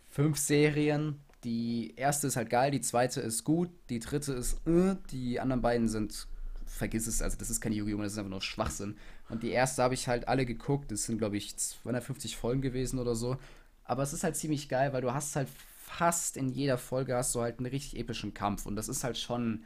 fünf 0.08 0.38
Serien 0.38 1.20
die 1.46 1.94
erste 1.94 2.26
ist 2.26 2.34
halt 2.34 2.50
geil, 2.50 2.72
die 2.72 2.80
zweite 2.80 3.20
ist 3.20 3.44
gut, 3.44 3.70
die 3.88 4.00
dritte 4.00 4.32
ist, 4.32 4.54
äh, 4.66 4.96
die 5.12 5.38
anderen 5.38 5.62
beiden 5.62 5.88
sind, 5.88 6.26
vergiss 6.66 7.06
es, 7.06 7.22
also 7.22 7.38
das 7.38 7.50
ist 7.50 7.60
keine 7.60 7.76
Yu-Gi-Oh!, 7.76 8.02
das 8.02 8.12
ist 8.12 8.18
einfach 8.18 8.30
nur 8.30 8.42
Schwachsinn. 8.42 8.96
Und 9.28 9.44
die 9.44 9.50
erste 9.50 9.84
habe 9.84 9.94
ich 9.94 10.08
halt 10.08 10.26
alle 10.26 10.44
geguckt, 10.44 10.90
das 10.90 11.04
sind 11.04 11.18
glaube 11.18 11.36
ich 11.36 11.56
250 11.56 12.36
Folgen 12.36 12.62
gewesen 12.62 12.98
oder 12.98 13.14
so. 13.14 13.36
Aber 13.84 14.02
es 14.02 14.12
ist 14.12 14.24
halt 14.24 14.34
ziemlich 14.34 14.68
geil, 14.68 14.92
weil 14.92 15.02
du 15.02 15.14
hast 15.14 15.36
halt 15.36 15.48
fast 15.78 16.36
in 16.36 16.48
jeder 16.48 16.78
Folge 16.78 17.14
hast 17.14 17.32
du 17.36 17.40
halt 17.40 17.60
einen 17.60 17.66
richtig 17.66 17.96
epischen 17.96 18.34
Kampf 18.34 18.66
und 18.66 18.74
das 18.74 18.88
ist 18.88 19.04
halt 19.04 19.16
schon 19.16 19.62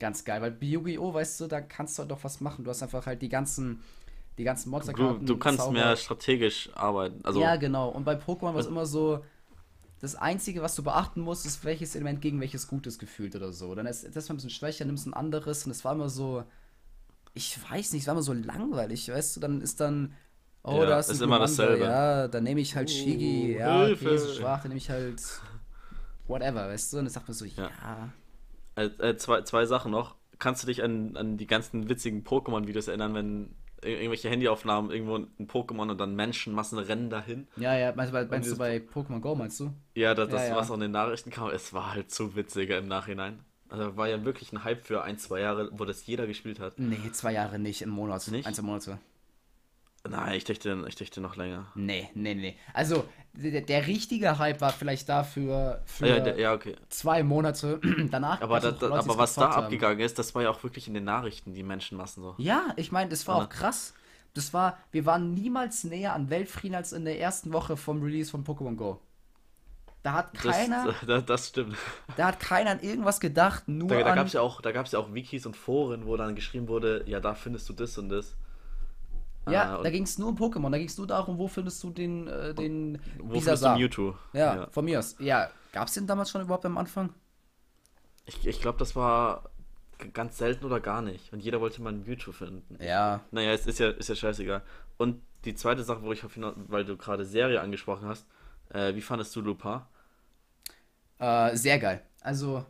ganz 0.00 0.24
geil, 0.24 0.42
weil 0.42 0.50
bei 0.50 0.66
Yu-Gi-Oh!, 0.66 1.14
weißt 1.14 1.40
du, 1.42 1.46
da 1.46 1.60
kannst 1.60 1.96
du 1.96 2.00
halt 2.00 2.10
doch 2.10 2.24
was 2.24 2.40
machen. 2.40 2.64
Du 2.64 2.70
hast 2.70 2.82
einfach 2.82 3.06
halt 3.06 3.22
die 3.22 3.28
ganzen 3.28 3.80
die 4.36 4.42
ganzen 4.42 4.70
Monsterkarten. 4.70 5.24
Du, 5.24 5.34
du 5.34 5.38
kannst 5.38 5.60
Zauber. 5.60 5.74
mehr 5.74 5.94
strategisch 5.94 6.68
arbeiten. 6.74 7.20
Also 7.24 7.40
ja, 7.40 7.54
genau. 7.54 7.90
Und 7.90 8.02
bei 8.02 8.14
Pokémon 8.14 8.52
war 8.52 8.56
es 8.56 8.66
immer 8.66 8.84
so, 8.84 9.24
das 10.04 10.16
Einzige, 10.16 10.62
was 10.62 10.74
du 10.74 10.82
beachten 10.82 11.20
musst, 11.20 11.46
ist, 11.46 11.64
welches 11.64 11.94
Element 11.94 12.20
gegen 12.20 12.40
welches 12.40 12.68
Gutes 12.68 12.98
gefühlt 12.98 13.34
oder 13.34 13.52
so. 13.52 13.74
Dann 13.74 13.86
ist 13.86 14.04
das 14.14 14.30
ein 14.30 14.36
bisschen 14.36 14.50
schwächer, 14.50 14.84
nimmst 14.84 15.06
ein 15.06 15.14
anderes 15.14 15.64
und 15.64 15.70
es 15.70 15.84
war 15.84 15.92
immer 15.94 16.08
so, 16.08 16.44
ich 17.32 17.58
weiß 17.70 17.92
nicht, 17.92 18.02
es 18.02 18.06
war 18.06 18.12
immer 18.12 18.22
so 18.22 18.32
langweilig, 18.32 19.08
weißt 19.08 19.36
du, 19.36 19.40
dann 19.40 19.60
ist 19.60 19.80
dann, 19.80 20.14
oh, 20.62 20.78
ja, 20.78 20.86
da 20.86 20.98
ist, 21.00 21.08
ist 21.08 21.22
immer 21.22 21.38
dasselbe. 21.38 21.84
Ja, 21.84 22.28
dann 22.28 22.44
nehme 22.44 22.60
ich 22.60 22.76
halt 22.76 22.90
Shigi, 22.90 23.56
uh, 23.56 23.58
ja, 23.58 23.96
schwach, 23.96 24.62
dann 24.62 24.68
nehme 24.68 24.78
ich 24.78 24.90
halt 24.90 25.22
whatever, 26.26 26.68
weißt 26.68 26.92
du, 26.92 26.98
und 26.98 27.04
dann 27.06 27.12
sagt 27.12 27.26
man 27.26 27.34
so, 27.34 27.44
ja. 27.44 27.70
ja. 27.82 28.12
Äh, 28.76 28.86
äh, 28.98 29.16
zwei, 29.16 29.42
zwei 29.42 29.66
Sachen 29.66 29.90
noch. 29.90 30.16
Kannst 30.38 30.62
du 30.62 30.66
dich 30.66 30.82
an, 30.82 31.16
an 31.16 31.36
die 31.38 31.46
ganzen 31.46 31.88
witzigen 31.88 32.24
Pokémon-Videos 32.24 32.88
erinnern, 32.88 33.14
wenn 33.14 33.54
irgendwelche 33.84 34.28
Handyaufnahmen 34.28 34.90
irgendwo 34.90 35.16
ein 35.16 35.46
Pokémon 35.46 35.90
und 35.90 35.98
dann 35.98 36.14
Menschenmassen 36.14 36.78
rennen 36.78 37.10
dahin. 37.10 37.46
Ja, 37.56 37.76
ja, 37.76 37.92
meinst, 37.94 38.12
du, 38.12 38.26
meinst 38.26 38.50
du 38.50 38.56
bei 38.56 38.78
Pokémon 38.78 39.20
Go, 39.20 39.34
meinst 39.34 39.60
du? 39.60 39.72
Ja, 39.94 40.14
das, 40.14 40.28
das 40.28 40.42
ja, 40.42 40.48
ja. 40.48 40.56
was 40.56 40.70
auch 40.70 40.74
in 40.74 40.80
den 40.80 40.90
Nachrichten 40.90 41.30
kam, 41.30 41.50
es 41.50 41.72
war 41.72 41.94
halt 41.94 42.10
so 42.10 42.34
witziger 42.36 42.78
im 42.78 42.88
Nachhinein. 42.88 43.40
Also 43.68 43.96
war 43.96 44.08
ja 44.08 44.24
wirklich 44.24 44.52
ein 44.52 44.62
Hype 44.62 44.86
für 44.86 45.02
ein, 45.02 45.18
zwei 45.18 45.40
Jahre, 45.40 45.70
wo 45.72 45.84
das 45.84 46.06
jeder 46.06 46.26
gespielt 46.26 46.60
hat. 46.60 46.78
Nee, 46.78 46.98
zwei 47.12 47.32
Jahre 47.32 47.58
nicht, 47.58 47.82
im 47.82 47.90
Monat. 47.90 48.26
Nicht? 48.28 48.46
Ein, 48.46 48.54
zwei 48.54 48.62
Monate. 48.62 48.98
Nein, 50.08 50.34
ich 50.34 50.44
dachte, 50.44 50.84
ich 50.86 50.96
dachte 50.96 51.20
noch 51.20 51.36
länger. 51.36 51.72
Nee, 51.74 52.10
nee, 52.14 52.34
nee. 52.34 52.56
Also, 52.74 53.04
der, 53.36 53.60
der 53.60 53.86
richtige 53.86 54.38
Hype 54.38 54.60
war 54.60 54.70
vielleicht 54.70 55.08
dafür 55.08 55.82
für 55.86 56.06
ja, 56.06 56.20
der, 56.20 56.38
ja, 56.38 56.52
okay. 56.52 56.76
zwei 56.88 57.22
Monate. 57.22 57.80
Danach. 58.10 58.40
Aber, 58.40 58.60
da, 58.60 58.70
Leute, 58.70 58.92
aber 58.92 59.18
was 59.18 59.34
da 59.34 59.50
haben. 59.50 59.64
abgegangen 59.64 60.00
ist, 60.00 60.18
das 60.18 60.34
war 60.34 60.42
ja 60.42 60.50
auch 60.50 60.62
wirklich 60.62 60.88
in 60.88 60.94
den 60.94 61.04
Nachrichten, 61.04 61.52
die 61.52 61.62
Menschenmassen 61.62 62.22
so. 62.22 62.34
Ja, 62.38 62.72
ich 62.76 62.92
meine, 62.92 63.10
das 63.10 63.26
war 63.26 63.38
ja. 63.38 63.44
auch 63.44 63.48
krass. 63.48 63.94
Das 64.34 64.52
war, 64.52 64.78
wir 64.90 65.06
waren 65.06 65.32
niemals 65.34 65.84
näher 65.84 66.12
an 66.12 66.30
Weltfrieden 66.30 66.76
als 66.76 66.92
in 66.92 67.04
der 67.04 67.20
ersten 67.20 67.52
Woche 67.52 67.76
vom 67.76 68.02
Release 68.02 68.30
von 68.30 68.44
Pokémon 68.44 68.74
Go. 68.74 69.00
Da 70.02 70.12
hat 70.12 70.34
keiner. 70.34 70.84
Das, 71.00 71.06
das, 71.06 71.24
das, 71.24 71.48
stimmt. 71.48 71.76
Da 72.16 72.26
hat 72.28 72.40
keiner 72.40 72.70
an 72.70 72.80
irgendwas 72.80 73.20
gedacht, 73.20 73.68
nur. 73.68 73.88
Da, 73.88 74.02
da 74.02 74.14
gab 74.14 74.26
es 74.26 74.32
ja, 74.34 74.40
auch, 74.40 74.60
ja 74.62 74.98
auch 74.98 75.14
Wikis 75.14 75.46
und 75.46 75.56
Foren, 75.56 76.06
wo 76.06 76.16
dann 76.16 76.34
geschrieben 76.34 76.68
wurde, 76.68 77.04
ja, 77.06 77.20
da 77.20 77.34
findest 77.34 77.68
du 77.68 77.72
das 77.72 77.96
und 77.96 78.10
das. 78.10 78.36
Ja, 79.50 79.78
ah, 79.78 79.82
da 79.82 79.90
ging 79.90 80.04
es 80.04 80.18
nur 80.18 80.28
um 80.28 80.36
Pokémon. 80.36 80.70
Da 80.70 80.78
ging 80.78 80.86
es 80.86 80.96
nur 80.96 81.06
darum, 81.06 81.38
wo 81.38 81.48
findest 81.48 81.82
du 81.82 81.90
den, 81.90 82.28
äh, 82.28 82.54
den 82.54 82.98
Wo 83.18 83.40
findest 83.40 83.64
du 83.64 83.76
Mewtwo? 83.76 84.16
Ja, 84.32 84.56
ja, 84.56 84.66
von 84.70 84.84
mir 84.84 84.98
aus. 84.98 85.16
Ja, 85.18 85.50
gab 85.72 85.88
es 85.88 85.94
den 85.94 86.06
damals 86.06 86.30
schon 86.30 86.42
überhaupt 86.42 86.64
am 86.64 86.78
Anfang? 86.78 87.12
Ich, 88.26 88.46
ich 88.46 88.60
glaube, 88.60 88.78
das 88.78 88.96
war 88.96 89.50
ganz 90.12 90.38
selten 90.38 90.64
oder 90.64 90.80
gar 90.80 91.02
nicht. 91.02 91.32
Und 91.32 91.40
jeder 91.40 91.60
wollte 91.60 91.82
mal 91.82 91.92
ein 91.92 92.04
Mewtwo 92.04 92.32
finden. 92.32 92.78
Ja. 92.82 93.20
Naja, 93.30 93.52
es 93.52 93.66
ist 93.66 93.78
ja, 93.78 93.90
ist 93.90 94.08
ja 94.08 94.14
scheißegal. 94.14 94.62
Und 94.96 95.20
die 95.44 95.54
zweite 95.54 95.84
Sache, 95.84 96.02
wo 96.02 96.12
ich 96.12 96.24
auf 96.24 96.32
weil 96.36 96.84
du 96.84 96.96
gerade 96.96 97.24
Serie 97.24 97.60
angesprochen 97.60 98.08
hast, 98.08 98.26
äh, 98.70 98.94
wie 98.94 99.02
fandest 99.02 99.34
du 99.36 99.40
Lupin? 99.42 99.80
Äh, 101.18 101.56
sehr 101.56 101.78
geil. 101.78 102.02
Also, 102.20 102.64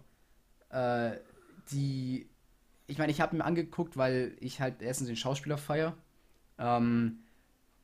äh, 0.70 1.12
die. 1.70 2.28
Ich 2.86 2.98
meine, 2.98 3.12
ich 3.12 3.20
habe 3.20 3.36
mir 3.36 3.44
angeguckt, 3.44 3.96
weil 3.96 4.36
ich 4.40 4.60
halt 4.60 4.82
erstens 4.82 5.06
den 5.06 5.16
Schauspieler 5.16 5.56
feier 5.56 5.96
ähm, 6.58 7.18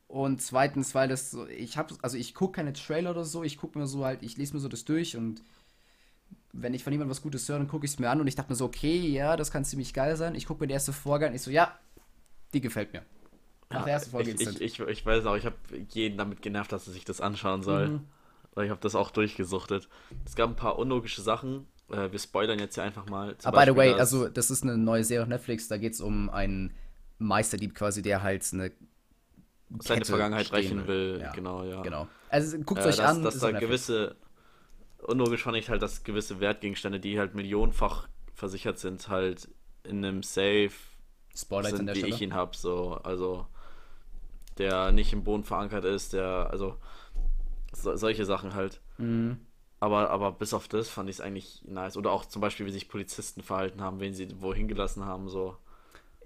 Und 0.07 0.43
zweitens, 0.43 0.95
weil 0.95 1.09
das 1.09 1.31
so, 1.31 1.47
ich 1.47 1.77
habe, 1.77 1.95
also 2.03 2.17
ich 2.17 2.35
gucke 2.35 2.57
keine 2.57 2.73
Trailer 2.73 3.11
oder 3.11 3.25
so, 3.25 3.43
ich 3.45 3.59
gucke 3.59 3.79
mir 3.79 3.87
so 3.87 4.05
halt, 4.05 4.23
ich 4.23 4.37
lese 4.37 4.55
mir 4.55 4.61
so 4.61 4.69
das 4.69 4.85
durch 4.85 5.17
und 5.17 5.43
wenn 6.53 6.75
ich 6.75 6.83
von 6.83 6.93
jemandem 6.93 7.11
was 7.11 7.23
Gutes 7.23 7.49
höre, 7.49 7.59
dann 7.59 7.69
gucke 7.69 7.87
ich 7.87 7.93
es 7.93 7.99
mir 7.99 8.11
an 8.11 8.21
und 8.21 8.27
ich 8.27 8.35
dachte 8.35 8.51
mir 8.51 8.57
so, 8.57 8.65
okay, 8.65 8.99
ja, 8.99 9.37
das 9.37 9.53
kann 9.53 9.65
ziemlich 9.65 9.95
geil 9.95 10.17
sein. 10.17 10.35
Ich 10.35 10.47
gucke 10.47 10.63
mir 10.63 10.67
die 10.67 10.75
erste 10.75 10.93
Folge 10.93 11.29
an, 11.29 11.35
ich 11.35 11.43
so, 11.43 11.51
ja, 11.51 11.79
die 12.53 12.61
gefällt 12.61 12.93
mir. 12.93 13.03
Nach 13.71 13.85
der 13.85 13.93
ersten 13.93 14.11
Folge 14.11 14.33
ich, 14.33 14.41
ich, 14.41 14.61
ich, 14.61 14.81
ich, 14.81 15.07
weiß 15.07 15.27
auch, 15.27 15.37
ich 15.37 15.47
habe 15.47 15.55
jeden 15.91 16.19
damit 16.19 16.43
genervt, 16.43 16.73
dass 16.73 16.89
er 16.89 16.93
sich 16.93 17.05
das 17.05 17.21
anschauen 17.21 17.63
soll. 17.63 17.89
Mhm. 17.89 18.01
Weil 18.55 18.65
ich 18.65 18.71
habe 18.71 18.81
das 18.81 18.97
auch 18.97 19.13
durchgesuchtet. 19.13 19.89
Es 20.27 20.35
gab 20.35 20.51
ein 20.51 20.57
paar 20.57 20.77
unlogische 20.77 21.23
Sachen. 21.23 21.69
Äh, 21.89 22.11
wir 22.11 22.19
spoilern 22.19 22.59
jetzt 22.59 22.75
hier 22.75 22.83
einfach 22.83 23.07
mal. 23.07 23.37
Ah, 23.45 23.53
by 23.53 23.65
the 23.65 23.77
way, 23.77 23.93
also 23.93 24.29
das 24.29 24.51
ist 24.51 24.65
eine 24.65 24.77
neue 24.77 25.05
Serie 25.05 25.23
auf 25.23 25.29
Netflix, 25.29 25.69
da 25.69 25.77
geht 25.77 25.93
es 25.93 26.01
um 26.01 26.29
einen 26.31 26.75
Meisterdieb 27.21 27.75
quasi, 27.75 28.03
der 28.03 28.23
halt 28.23 28.45
eine 28.53 28.73
seine 29.79 30.05
Vergangenheit 30.05 30.53
rächen 30.53 30.87
will. 30.89 31.19
Ja. 31.21 31.33
Genau, 31.33 31.63
ja. 31.63 31.83
Genau. 31.83 32.09
Also 32.29 32.59
guckt 32.59 32.81
äh, 32.81 32.89
euch 32.89 32.97
dass, 32.97 33.17
an. 33.17 33.23
Dass 33.23 33.39
da 33.39 33.53
gewisse, 33.53 34.17
unlogisch 35.03 35.43
fand 35.43 35.57
ich 35.57 35.69
halt, 35.69 35.83
dass 35.83 36.03
gewisse 36.03 36.41
Wertgegenstände, 36.41 36.99
die 36.99 37.19
halt 37.19 37.35
millionenfach 37.35 38.09
versichert 38.35 38.79
sind, 38.79 39.09
halt 39.09 39.49
in 39.85 40.05
einem 40.05 40.23
Safe 40.23 40.73
Spotlight 41.37 41.77
sind, 41.77 41.89
wie 41.95 41.99
Stelle. 41.99 42.15
ich 42.15 42.21
ihn 42.21 42.35
habe. 42.35 42.57
So, 42.57 42.95
also 43.05 43.47
der 44.59 44.91
nicht 44.93 45.13
im 45.13 45.23
Boden 45.23 45.45
verankert 45.45 45.85
ist, 45.85 46.13
der, 46.15 46.49
also 46.51 46.77
so, 47.73 47.95
solche 47.97 48.25
Sachen 48.25 48.55
halt. 48.55 48.81
Mhm. 48.99 49.39
Aber, 49.79 50.11
aber 50.11 50.33
bis 50.33 50.53
auf 50.53 50.69
das 50.69 50.91
fand 50.91 51.09
ich 51.09 51.17
es 51.17 51.21
eigentlich 51.21 51.63
nice. 51.65 51.97
Oder 51.97 52.11
auch 52.11 52.27
zum 52.27 52.43
Beispiel, 52.43 52.67
wie 52.67 52.71
sich 52.71 52.89
Polizisten 52.89 53.43
verhalten 53.43 53.81
haben, 53.81 54.01
wen 54.01 54.13
sie 54.13 54.29
wohin 54.41 54.69
gelassen 54.69 55.05
haben, 55.05 55.29
so. 55.29 55.57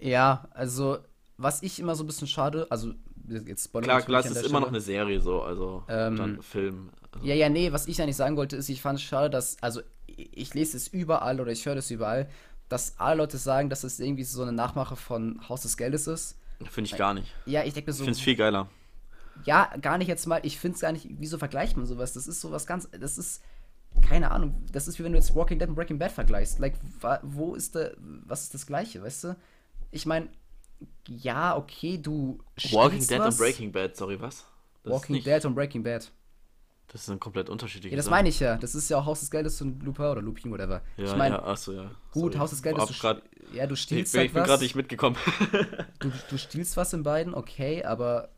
Ja, 0.05 0.49
also 0.51 0.99
was 1.39 1.63
ich 1.63 1.81
immer 1.81 1.95
so 1.95 2.05
ein 2.05 2.07
bisschen 2.07 2.29
schade, 2.29 2.67
also 2.69 2.93
jetzt 3.27 3.65
Spoiler 3.65 4.03
Klar, 4.03 4.21
es 4.21 4.31
ist 4.31 4.47
immer 4.47 4.61
noch 4.61 4.69
eine 4.69 4.81
Serie 4.81 5.19
so, 5.21 5.43
also 5.43 5.83
ähm, 5.89 6.17
dann 6.17 6.43
Film. 6.43 6.91
Also. 7.11 7.27
Ja, 7.27 7.35
ja, 7.35 7.49
nee, 7.49 7.73
was 7.73 7.87
ich 7.87 8.01
eigentlich 8.03 8.17
sagen 8.17 8.37
wollte, 8.37 8.57
ist, 8.57 8.69
ich 8.69 8.83
fand 8.83 8.99
es 8.99 9.05
schade, 9.05 9.31
dass, 9.31 9.57
also 9.63 9.81
ich 10.07 10.53
lese 10.53 10.77
es 10.77 10.89
überall 10.89 11.41
oder 11.41 11.51
ich 11.53 11.65
höre 11.65 11.75
das 11.75 11.91
überall, 11.91 12.29
dass 12.69 12.99
alle 12.99 13.17
Leute 13.17 13.39
sagen, 13.39 13.71
dass 13.71 13.83
es 13.83 13.99
irgendwie 13.99 14.25
so 14.25 14.43
eine 14.43 14.53
Nachmache 14.53 14.95
von 14.95 15.41
Haus 15.49 15.63
des 15.63 15.79
Geldes 15.79 16.07
ist. 16.07 16.39
Finde 16.71 16.91
ich 16.91 16.97
gar 16.99 17.15
nicht. 17.15 17.33
Ja, 17.47 17.65
ich 17.65 17.73
denke 17.73 17.89
mir 17.89 17.95
so. 17.95 18.03
Ich 18.03 18.09
finde 18.09 18.19
es 18.19 18.25
viel 18.25 18.37
geiler. 18.37 18.69
Ja, 19.45 19.71
gar 19.81 19.97
nicht 19.97 20.09
jetzt 20.09 20.27
mal, 20.27 20.41
ich 20.43 20.59
finde 20.59 20.75
es 20.75 20.83
gar 20.83 20.93
nicht, 20.93 21.09
wieso 21.19 21.39
vergleicht 21.39 21.79
man 21.79 21.87
sowas? 21.87 22.13
Das 22.13 22.27
ist 22.27 22.43
sowas 22.43 22.67
ganz, 22.67 22.91
das 22.91 23.17
ist, 23.17 23.43
keine 24.07 24.31
Ahnung, 24.31 24.67
das 24.71 24.87
ist 24.87 24.99
wie 24.99 25.05
wenn 25.05 25.13
du 25.13 25.19
jetzt 25.19 25.35
Walking 25.35 25.59
Dead 25.59 25.69
und 25.69 25.75
Breaking 25.75 25.99
Bad 25.99 26.13
vergleichst. 26.13 26.59
Like, 26.59 26.75
wo 27.23 27.55
ist 27.55 27.75
der, 27.75 27.95
was 27.99 28.43
ist 28.43 28.53
das 28.53 28.67
Gleiche, 28.67 29.03
weißt 29.03 29.25
du? 29.25 29.37
Ich 29.95 30.07
meine, 30.07 30.29
ja, 31.09 31.57
okay, 31.57 31.99
du. 31.99 32.39
Walking 32.73 33.07
Dead 33.07 33.21
was? 33.21 33.35
und 33.35 33.39
Breaking 33.39 33.73
Bad, 33.73 33.97
sorry, 33.97 34.21
was? 34.21 34.45
Das 34.83 34.93
Walking 34.93 35.23
Dead 35.23 35.45
und 35.45 35.55
Breaking 35.55 35.83
Bad. 35.83 36.11
Das 36.89 37.07
sind 37.07 37.21
komplett 37.21 37.49
unterschiedliche 37.49 37.95
Ja, 37.95 37.97
das 37.97 38.11
meine 38.11 38.29
ich 38.29 38.41
ja. 38.41 38.57
Das 38.57 38.75
ist 38.75 38.89
ja 38.89 38.99
auch 38.99 39.07
Haus 39.07 39.21
des 39.21 39.31
Geldes 39.31 39.61
und 39.63 39.83
Lupin 39.83 40.05
oder 40.05 40.21
Lupin, 40.21 40.51
whatever. 40.51 40.83
Ja, 40.97 41.05
ich 41.05 41.17
meine, 41.17 41.37
ja, 41.37 41.45
achso, 41.45 41.73
ja. 41.73 41.91
Gut, 42.13 42.33
sorry. 42.33 42.39
Haus 42.39 42.51
des 42.51 42.63
Geldes. 42.63 42.87
Du, 42.87 42.95
grad, 42.95 43.23
ja, 43.53 43.67
du 43.67 43.77
stiehlst 43.77 44.15
ich, 44.15 44.19
halt 44.19 44.29
Ich 44.29 44.35
bin 44.35 44.45
gerade 44.45 44.63
nicht 44.63 44.75
mitgekommen. 44.75 45.17
du, 46.01 46.13
du 46.29 46.39
stiehlst 46.39 46.77
was 46.77 46.93
in 46.93 47.03
beiden, 47.03 47.35
okay, 47.35 47.85
aber 47.85 48.29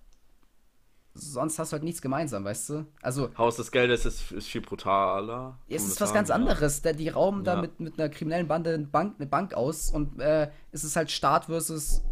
sonst 1.16 1.58
hast 1.58 1.72
du 1.72 1.74
halt 1.74 1.84
nichts 1.84 2.02
gemeinsam, 2.02 2.44
weißt 2.44 2.70
du? 2.70 2.86
Also. 3.02 3.30
Haus 3.36 3.56
des 3.56 3.70
Geldes 3.70 4.04
ist, 4.06 4.32
ist 4.32 4.46
viel 4.46 4.60
brutaler. 4.60 5.58
Es 5.68 5.86
ist 5.86 6.00
was 6.00 6.12
ganz 6.12 6.30
anderes. 6.30 6.82
Der, 6.82 6.92
die 6.92 7.08
rauben 7.08 7.44
ja. 7.44 7.54
da 7.54 7.60
mit, 7.60 7.80
mit 7.80 7.98
einer 7.98 8.08
kriminellen 8.08 8.48
Bande 8.48 8.74
eine 8.74 8.84
Bank, 8.84 9.16
eine 9.18 9.26
Bank 9.26 9.54
aus 9.54 9.90
und 9.90 10.20
äh, 10.20 10.50
es 10.72 10.84
ist 10.84 10.96
halt 10.96 11.10
Staat 11.10 11.46
versus 11.46 12.02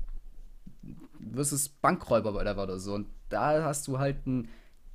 versus 1.32 1.68
Bankräuber 1.68 2.34
oder 2.34 2.78
so. 2.78 2.94
Und 2.94 3.06
da 3.28 3.64
hast 3.64 3.88
du 3.88 3.98
halt 3.98 4.26
einen 4.26 4.48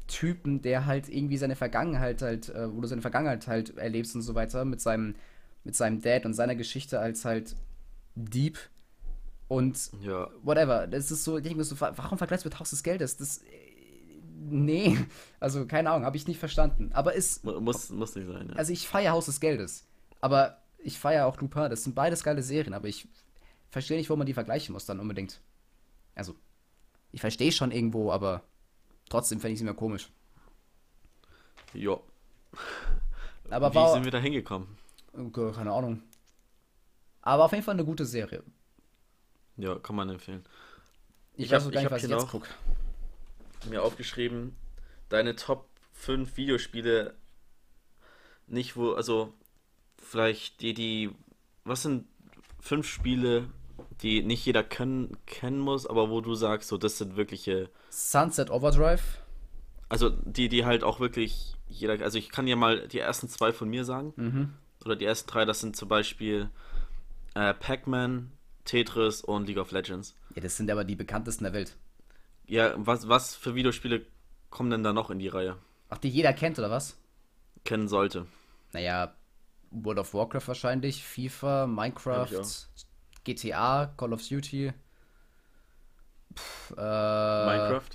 Typen, 0.07 0.61
der 0.61 0.85
halt 0.85 1.09
irgendwie 1.09 1.37
seine 1.37 1.55
Vergangenheit 1.55 2.21
halt, 2.21 2.49
äh, 2.49 2.73
wo 2.73 2.81
du 2.81 2.87
seine 2.87 3.01
Vergangenheit 3.01 3.47
halt 3.47 3.77
erlebst 3.77 4.15
und 4.15 4.21
so 4.21 4.35
weiter, 4.35 4.65
mit 4.65 4.81
seinem, 4.81 5.15
mit 5.63 5.75
seinem 5.75 6.01
Dad 6.01 6.25
und 6.25 6.33
seiner 6.33 6.55
Geschichte 6.55 6.99
als 6.99 7.25
halt 7.25 7.55
Dieb. 8.15 8.57
Und 9.47 9.91
ja. 10.01 10.29
whatever. 10.43 10.87
Das 10.87 11.11
ist 11.11 11.23
so, 11.23 11.37
ich 11.37 11.43
denke 11.43 11.57
mir 11.57 11.63
so, 11.63 11.79
warum 11.79 12.17
vergleichst 12.17 12.45
du 12.45 12.49
mit 12.49 12.59
Haus 12.59 12.69
des 12.69 12.83
Geldes? 12.83 13.17
Das. 13.17 13.41
Nee, 14.41 14.97
also 15.39 15.65
keine 15.65 15.91
Ahnung, 15.91 16.05
habe 16.05 16.17
ich 16.17 16.27
nicht 16.27 16.39
verstanden. 16.39 16.91
Aber 16.93 17.13
ist. 17.13 17.43
Muss, 17.43 17.89
muss 17.89 18.15
nicht 18.15 18.27
sein, 18.27 18.49
ja. 18.49 18.55
Also 18.55 18.71
ich 18.71 18.87
feiere 18.87 19.11
Haus 19.11 19.25
des 19.25 19.39
Geldes. 19.39 19.85
Aber 20.21 20.61
ich 20.77 20.97
feiere 20.97 21.25
auch 21.25 21.39
Lupin. 21.39 21.69
Das 21.69 21.83
sind 21.83 21.95
beides 21.95 22.23
geile 22.23 22.41
Serien, 22.41 22.73
aber 22.73 22.87
ich 22.87 23.07
verstehe 23.69 23.97
nicht, 23.97 24.09
wo 24.09 24.15
man 24.15 24.25
die 24.25 24.33
vergleichen 24.33 24.73
muss 24.73 24.85
dann 24.85 24.99
unbedingt. 24.99 25.41
Also, 26.15 26.35
ich 27.11 27.21
verstehe 27.21 27.51
schon 27.51 27.71
irgendwo, 27.71 28.11
aber 28.11 28.43
trotzdem 29.09 29.39
fände 29.39 29.53
ich 29.53 29.59
es 29.59 29.61
immer 29.61 29.73
komisch. 29.73 30.09
Ja. 31.73 31.97
Aber 33.49 33.71
Wie 33.71 33.75
war, 33.75 33.93
sind 33.93 34.05
wir 34.05 34.11
da 34.11 34.19
hingekommen? 34.19 34.77
Keine 35.33 35.71
Ahnung. 35.71 36.01
Aber 37.21 37.45
auf 37.45 37.51
jeden 37.51 37.63
Fall 37.63 37.73
eine 37.73 37.85
gute 37.85 38.05
Serie. 38.05 38.43
Ja, 39.57 39.75
kann 39.75 39.95
man 39.95 40.09
empfehlen. 40.09 40.45
Ich, 41.35 41.45
ich 41.45 41.51
weiß 41.51 41.67
auch 41.67 41.71
gar 41.71 41.81
nicht, 41.81 41.91
was 41.91 42.03
ich 42.03 42.09
jetzt 42.09 42.27
gucke. 42.27 42.47
Mir 43.67 43.83
aufgeschrieben, 43.83 44.55
deine 45.09 45.35
Top 45.35 45.69
5 45.93 46.37
Videospiele 46.37 47.15
nicht 48.47 48.75
wo, 48.75 48.93
also 48.93 49.33
vielleicht 49.97 50.61
die, 50.61 50.73
die, 50.73 51.11
was 51.63 51.83
sind 51.83 52.05
fünf 52.59 52.87
Spiele, 52.87 53.49
die 54.01 54.23
nicht 54.23 54.45
jeder 54.45 54.63
können, 54.63 55.17
kennen 55.25 55.59
muss, 55.59 55.85
aber 55.85 56.09
wo 56.09 56.21
du 56.21 56.35
sagst, 56.35 56.69
so 56.69 56.77
das 56.77 56.97
sind 56.97 57.15
wirkliche. 57.15 57.69
Sunset 57.89 58.49
Overdrive. 58.49 59.19
Also 59.87 60.09
die, 60.09 60.49
die 60.49 60.65
halt 60.65 60.83
auch 60.83 60.99
wirklich 60.99 61.55
jeder. 61.67 62.03
Also 62.03 62.17
ich 62.17 62.29
kann 62.29 62.47
ja 62.47 62.55
mal 62.55 62.87
die 62.87 62.99
ersten 62.99 63.27
zwei 63.27 63.51
von 63.51 63.69
mir 63.69 63.85
sagen. 63.85 64.13
Mhm. 64.15 64.53
Oder 64.85 64.95
die 64.95 65.05
ersten 65.05 65.29
drei, 65.29 65.45
das 65.45 65.59
sind 65.59 65.75
zum 65.75 65.89
Beispiel 65.89 66.49
äh, 67.35 67.53
Pac-Man, 67.53 68.31
Tetris 68.65 69.21
und 69.21 69.47
League 69.47 69.57
of 69.57 69.71
Legends. 69.71 70.15
Ja, 70.35 70.41
das 70.41 70.57
sind 70.57 70.71
aber 70.71 70.83
die 70.83 70.95
bekanntesten 70.95 71.43
der 71.43 71.53
Welt. 71.53 71.75
Ja, 72.49 72.73
was, 72.77 73.07
was 73.07 73.35
für 73.35 73.53
Videospiele 73.53 74.07
kommen 74.49 74.71
denn 74.71 74.83
da 74.83 74.91
noch 74.91 75.11
in 75.11 75.19
die 75.19 75.27
Reihe? 75.27 75.55
Ach, 75.89 75.99
die 75.99 76.09
jeder 76.09 76.33
kennt, 76.33 76.57
oder 76.57 76.71
was? 76.71 76.97
Kennen 77.63 77.87
sollte. 77.87 78.25
Naja, 78.73 79.13
World 79.69 79.99
of 79.99 80.13
Warcraft 80.15 80.47
wahrscheinlich, 80.47 81.03
FIFA, 81.03 81.67
Minecraft, 81.67 82.41
GTA, 83.23 83.93
Call 83.95 84.13
of 84.13 84.27
Duty. 84.27 84.73
Pff, 86.35 86.71
äh, 86.75 87.45
Minecraft? 87.45 87.89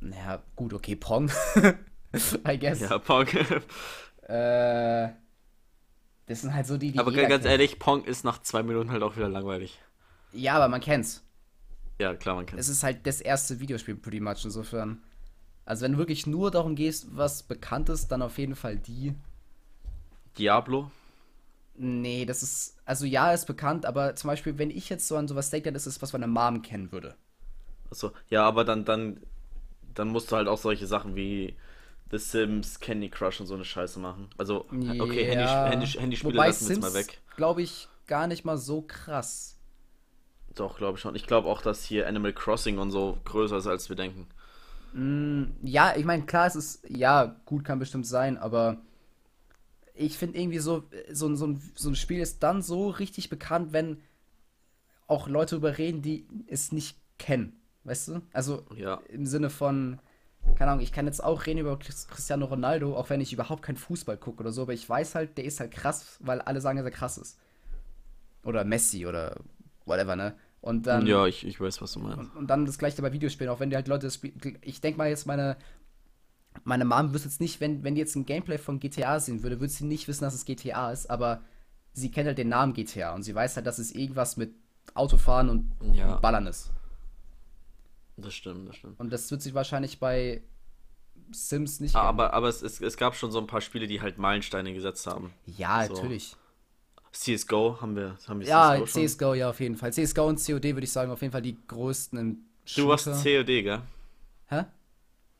Naja, 0.00 0.42
gut, 0.54 0.74
okay, 0.74 0.94
Pong. 0.94 1.30
I 2.46 2.58
guess. 2.58 2.80
Ja, 2.80 2.98
Pong. 2.98 3.26
äh, 4.28 5.08
das 6.26 6.42
sind 6.42 6.52
halt 6.52 6.66
so 6.66 6.76
die, 6.76 6.92
die. 6.92 6.98
Aber 6.98 7.12
ganz 7.12 7.28
kennt. 7.28 7.46
ehrlich, 7.46 7.78
Pong 7.78 8.04
ist 8.04 8.24
nach 8.24 8.42
zwei 8.42 8.62
Minuten 8.62 8.90
halt 8.90 9.02
auch 9.02 9.16
wieder 9.16 9.30
langweilig. 9.30 9.80
Ja, 10.32 10.56
aber 10.56 10.68
man 10.68 10.82
kennt's. 10.82 11.24
Ja, 11.98 12.14
klar, 12.14 12.36
man 12.36 12.46
kennt's. 12.46 12.68
Es 12.68 12.76
ist 12.76 12.82
halt 12.82 13.06
das 13.06 13.20
erste 13.20 13.60
Videospiel, 13.60 13.96
pretty 13.96 14.20
much, 14.20 14.44
insofern. 14.44 15.02
Also, 15.64 15.84
wenn 15.84 15.92
du 15.92 15.98
wirklich 15.98 16.26
nur 16.26 16.50
darum 16.50 16.74
gehst, 16.76 17.08
was 17.16 17.42
bekannt 17.42 17.88
ist, 17.88 18.08
dann 18.08 18.22
auf 18.22 18.38
jeden 18.38 18.56
Fall 18.56 18.76
die. 18.76 19.14
Diablo? 20.38 20.90
Nee, 21.74 22.24
das 22.24 22.42
ist, 22.42 22.76
also 22.84 23.06
ja, 23.06 23.32
ist 23.32 23.46
bekannt, 23.46 23.86
aber 23.86 24.16
zum 24.16 24.28
Beispiel, 24.28 24.58
wenn 24.58 24.70
ich 24.70 24.88
jetzt 24.88 25.06
so 25.06 25.16
an 25.16 25.28
sowas 25.28 25.50
denke, 25.50 25.66
dann 25.66 25.76
ist 25.76 25.86
es, 25.86 26.02
was 26.02 26.12
meine 26.12 26.26
Mom 26.26 26.62
kennen 26.62 26.90
würde. 26.90 27.14
Achso, 27.90 28.12
ja, 28.28 28.44
aber 28.44 28.64
dann, 28.64 28.84
dann, 28.84 29.20
dann 29.94 30.08
musst 30.08 30.30
du 30.32 30.36
halt 30.36 30.48
auch 30.48 30.58
solche 30.58 30.86
Sachen 30.86 31.14
wie 31.14 31.56
The 32.10 32.18
Sims, 32.18 32.80
Candy 32.80 33.10
Crush 33.10 33.40
und 33.40 33.46
so 33.46 33.54
eine 33.54 33.64
Scheiße 33.64 34.00
machen. 34.00 34.28
Also, 34.38 34.66
okay, 34.70 35.32
ja. 35.32 35.66
Handy, 35.66 35.86
Handy, 35.86 35.86
Handyspiele 35.86 36.34
Wobei 36.34 36.46
lassen 36.48 36.68
wir 36.68 36.74
jetzt 36.74 36.82
mal 36.82 36.94
weg. 36.94 37.20
glaube 37.36 37.62
ich, 37.62 37.88
gar 38.06 38.26
nicht 38.26 38.44
mal 38.44 38.58
so 38.58 38.82
krass. 38.82 39.57
Doch, 40.58 40.76
glaube 40.76 40.96
ich 40.96 41.02
schon. 41.02 41.14
Ich 41.14 41.26
glaube 41.26 41.48
auch, 41.48 41.62
dass 41.62 41.84
hier 41.84 42.08
Animal 42.08 42.32
Crossing 42.32 42.78
und 42.78 42.90
so 42.90 43.18
größer 43.24 43.58
ist, 43.58 43.66
als 43.66 43.88
wir 43.88 43.96
denken. 43.96 44.26
Mm, 44.92 45.44
ja, 45.62 45.94
ich 45.96 46.04
meine, 46.04 46.24
klar, 46.24 46.46
es 46.46 46.56
ist, 46.56 46.82
ja, 46.88 47.36
gut 47.44 47.64
kann 47.64 47.78
bestimmt 47.78 48.06
sein, 48.06 48.36
aber 48.36 48.78
ich 49.94 50.18
finde 50.18 50.38
irgendwie 50.38 50.58
so, 50.58 50.84
so, 51.12 51.34
so, 51.34 51.46
ein, 51.46 51.62
so 51.74 51.90
ein 51.90 51.96
Spiel 51.96 52.20
ist 52.20 52.42
dann 52.42 52.62
so 52.62 52.88
richtig 52.88 53.30
bekannt, 53.30 53.72
wenn 53.72 54.00
auch 55.06 55.28
Leute 55.28 55.56
überreden, 55.56 56.02
die 56.02 56.26
es 56.48 56.72
nicht 56.72 56.98
kennen. 57.18 57.60
Weißt 57.84 58.08
du? 58.08 58.22
Also 58.32 58.64
ja. 58.76 59.00
im 59.08 59.26
Sinne 59.26 59.50
von, 59.50 59.98
keine 60.56 60.72
Ahnung, 60.72 60.82
ich 60.82 60.92
kann 60.92 61.06
jetzt 61.06 61.22
auch 61.22 61.46
reden 61.46 61.60
über 61.60 61.78
Cristiano 61.78 62.46
Ronaldo, 62.46 62.96
auch 62.96 63.10
wenn 63.10 63.20
ich 63.20 63.32
überhaupt 63.32 63.62
keinen 63.62 63.76
Fußball 63.76 64.16
gucke 64.16 64.40
oder 64.40 64.52
so, 64.52 64.62
aber 64.62 64.74
ich 64.74 64.88
weiß 64.88 65.14
halt, 65.14 65.38
der 65.38 65.44
ist 65.44 65.60
halt 65.60 65.70
krass, 65.70 66.16
weil 66.20 66.40
alle 66.40 66.60
sagen, 66.60 66.78
dass 66.78 66.86
er 66.86 66.92
krass 66.92 67.18
ist. 67.18 67.38
Oder 68.44 68.64
Messi 68.64 69.06
oder 69.06 69.36
whatever, 69.84 70.16
ne? 70.16 70.34
Und 70.60 70.86
dann. 70.86 71.06
Ja, 71.06 71.26
ich, 71.26 71.46
ich 71.46 71.60
weiß, 71.60 71.80
was 71.80 71.92
du 71.92 72.00
meinst. 72.00 72.18
Und, 72.18 72.36
und 72.36 72.46
dann 72.48 72.66
das 72.66 72.78
gleiche 72.78 73.00
bei 73.00 73.12
Videospielen, 73.12 73.52
auch 73.52 73.60
wenn 73.60 73.70
die 73.70 73.76
halt 73.76 73.88
Leute 73.88 74.06
das 74.06 74.20
Ich 74.62 74.80
denke 74.80 74.98
mal 74.98 75.08
jetzt, 75.08 75.26
meine 75.26 75.56
meine 76.64 76.84
Mom 76.84 77.12
wüsste 77.12 77.28
jetzt 77.28 77.40
nicht, 77.40 77.60
wenn, 77.60 77.84
wenn 77.84 77.94
die 77.94 78.00
jetzt 78.00 78.16
ein 78.16 78.26
Gameplay 78.26 78.58
von 78.58 78.80
GTA 78.80 79.20
sehen 79.20 79.42
würde, 79.42 79.60
würde 79.60 79.72
sie 79.72 79.84
nicht 79.84 80.08
wissen, 80.08 80.24
dass 80.24 80.34
es 80.34 80.44
GTA 80.44 80.92
ist, 80.92 81.10
aber 81.10 81.42
sie 81.92 82.10
kennt 82.10 82.26
halt 82.26 82.38
den 82.38 82.48
Namen 82.48 82.72
GTA 82.72 83.14
und 83.14 83.22
sie 83.22 83.34
weiß 83.34 83.56
halt, 83.56 83.66
dass 83.66 83.78
es 83.78 83.92
irgendwas 83.92 84.36
mit 84.36 84.54
Autofahren 84.94 85.48
und 85.50 85.70
ja. 85.94 86.16
Ballern 86.16 86.46
ist. 86.46 86.70
Das 88.16 88.34
stimmt, 88.34 88.68
das 88.68 88.76
stimmt. 88.76 88.98
Und 88.98 89.12
das 89.12 89.30
wird 89.30 89.42
sich 89.42 89.54
wahrscheinlich 89.54 90.00
bei 90.00 90.42
Sims 91.30 91.80
nicht. 91.80 91.94
Ah, 91.94 92.02
aber 92.02 92.32
aber 92.32 92.48
es, 92.48 92.62
es, 92.62 92.80
es 92.80 92.96
gab 92.96 93.14
schon 93.14 93.30
so 93.30 93.38
ein 93.38 93.46
paar 93.46 93.60
Spiele, 93.60 93.86
die 93.86 94.00
halt 94.00 94.18
Meilensteine 94.18 94.72
gesetzt 94.74 95.06
haben. 95.06 95.32
Ja, 95.46 95.86
so. 95.86 95.94
natürlich. 95.94 96.36
CSGO 97.12 97.80
haben 97.80 97.96
wir. 97.96 98.16
Haben 98.26 98.40
wir 98.40 98.46
ja, 98.46 98.84
CSGO, 98.84 99.06
CSGO, 99.06 99.34
ja, 99.34 99.50
auf 99.50 99.60
jeden 99.60 99.76
Fall. 99.76 99.92
CSGO 99.92 100.26
und 100.26 100.44
COD 100.44 100.64
würde 100.64 100.84
ich 100.84 100.92
sagen, 100.92 101.10
auf 101.10 101.20
jeden 101.22 101.32
Fall 101.32 101.42
die 101.42 101.56
größten 101.66 102.18
im 102.18 102.38
Shooter. 102.64 102.82
Du 102.82 102.88
warst 102.88 103.24
COD, 103.24 103.46
gell? 103.46 103.82
Hä? 104.48 104.64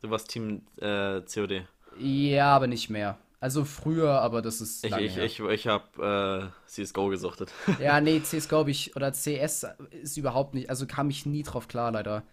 Du 0.01 0.11
warst 0.11 0.29
Team 0.29 0.63
äh, 0.77 1.21
COD. 1.23 1.67
Ja, 1.99 2.55
aber 2.55 2.67
nicht 2.67 2.91
mehr. 2.91 3.19
Also 3.41 3.65
früher, 3.65 4.21
aber 4.21 4.43
das 4.43 4.61
ist. 4.61 4.85
Ich, 4.85 4.97
ich, 4.97 5.17
ich, 5.17 5.41
ich 5.41 5.67
habe 5.69 6.51
äh, 6.67 6.69
CSGO 6.69 7.09
gesuchtet. 7.09 7.53
ja, 7.81 8.01
nee, 8.01 8.21
CSGO 8.21 8.59
habe 8.59 8.71
ich. 8.71 8.97
Oder 8.97 9.13
CS 9.13 9.67
ist 9.91 10.17
überhaupt 10.17 10.55
nicht. 10.55 10.71
Also 10.71 10.87
kam 10.87 11.11
ich 11.11 11.25
nie 11.27 11.45
drauf 11.45 11.69
klar, 11.69 11.93
leider. 11.93 12.25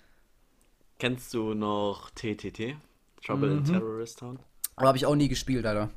Kennst 0.98 1.34
du 1.34 1.54
noch 1.54 2.10
TTT? 2.12 2.76
Trouble 3.24 3.50
mhm. 3.50 3.58
in 3.58 3.64
Terrorist 3.66 4.20
Town? 4.20 4.40
Aber 4.78 4.88
habe 4.88 4.98
ich 4.98 5.06
auch 5.06 5.16
nie 5.16 5.28
gespielt, 5.28 5.64
leider. 5.64 5.92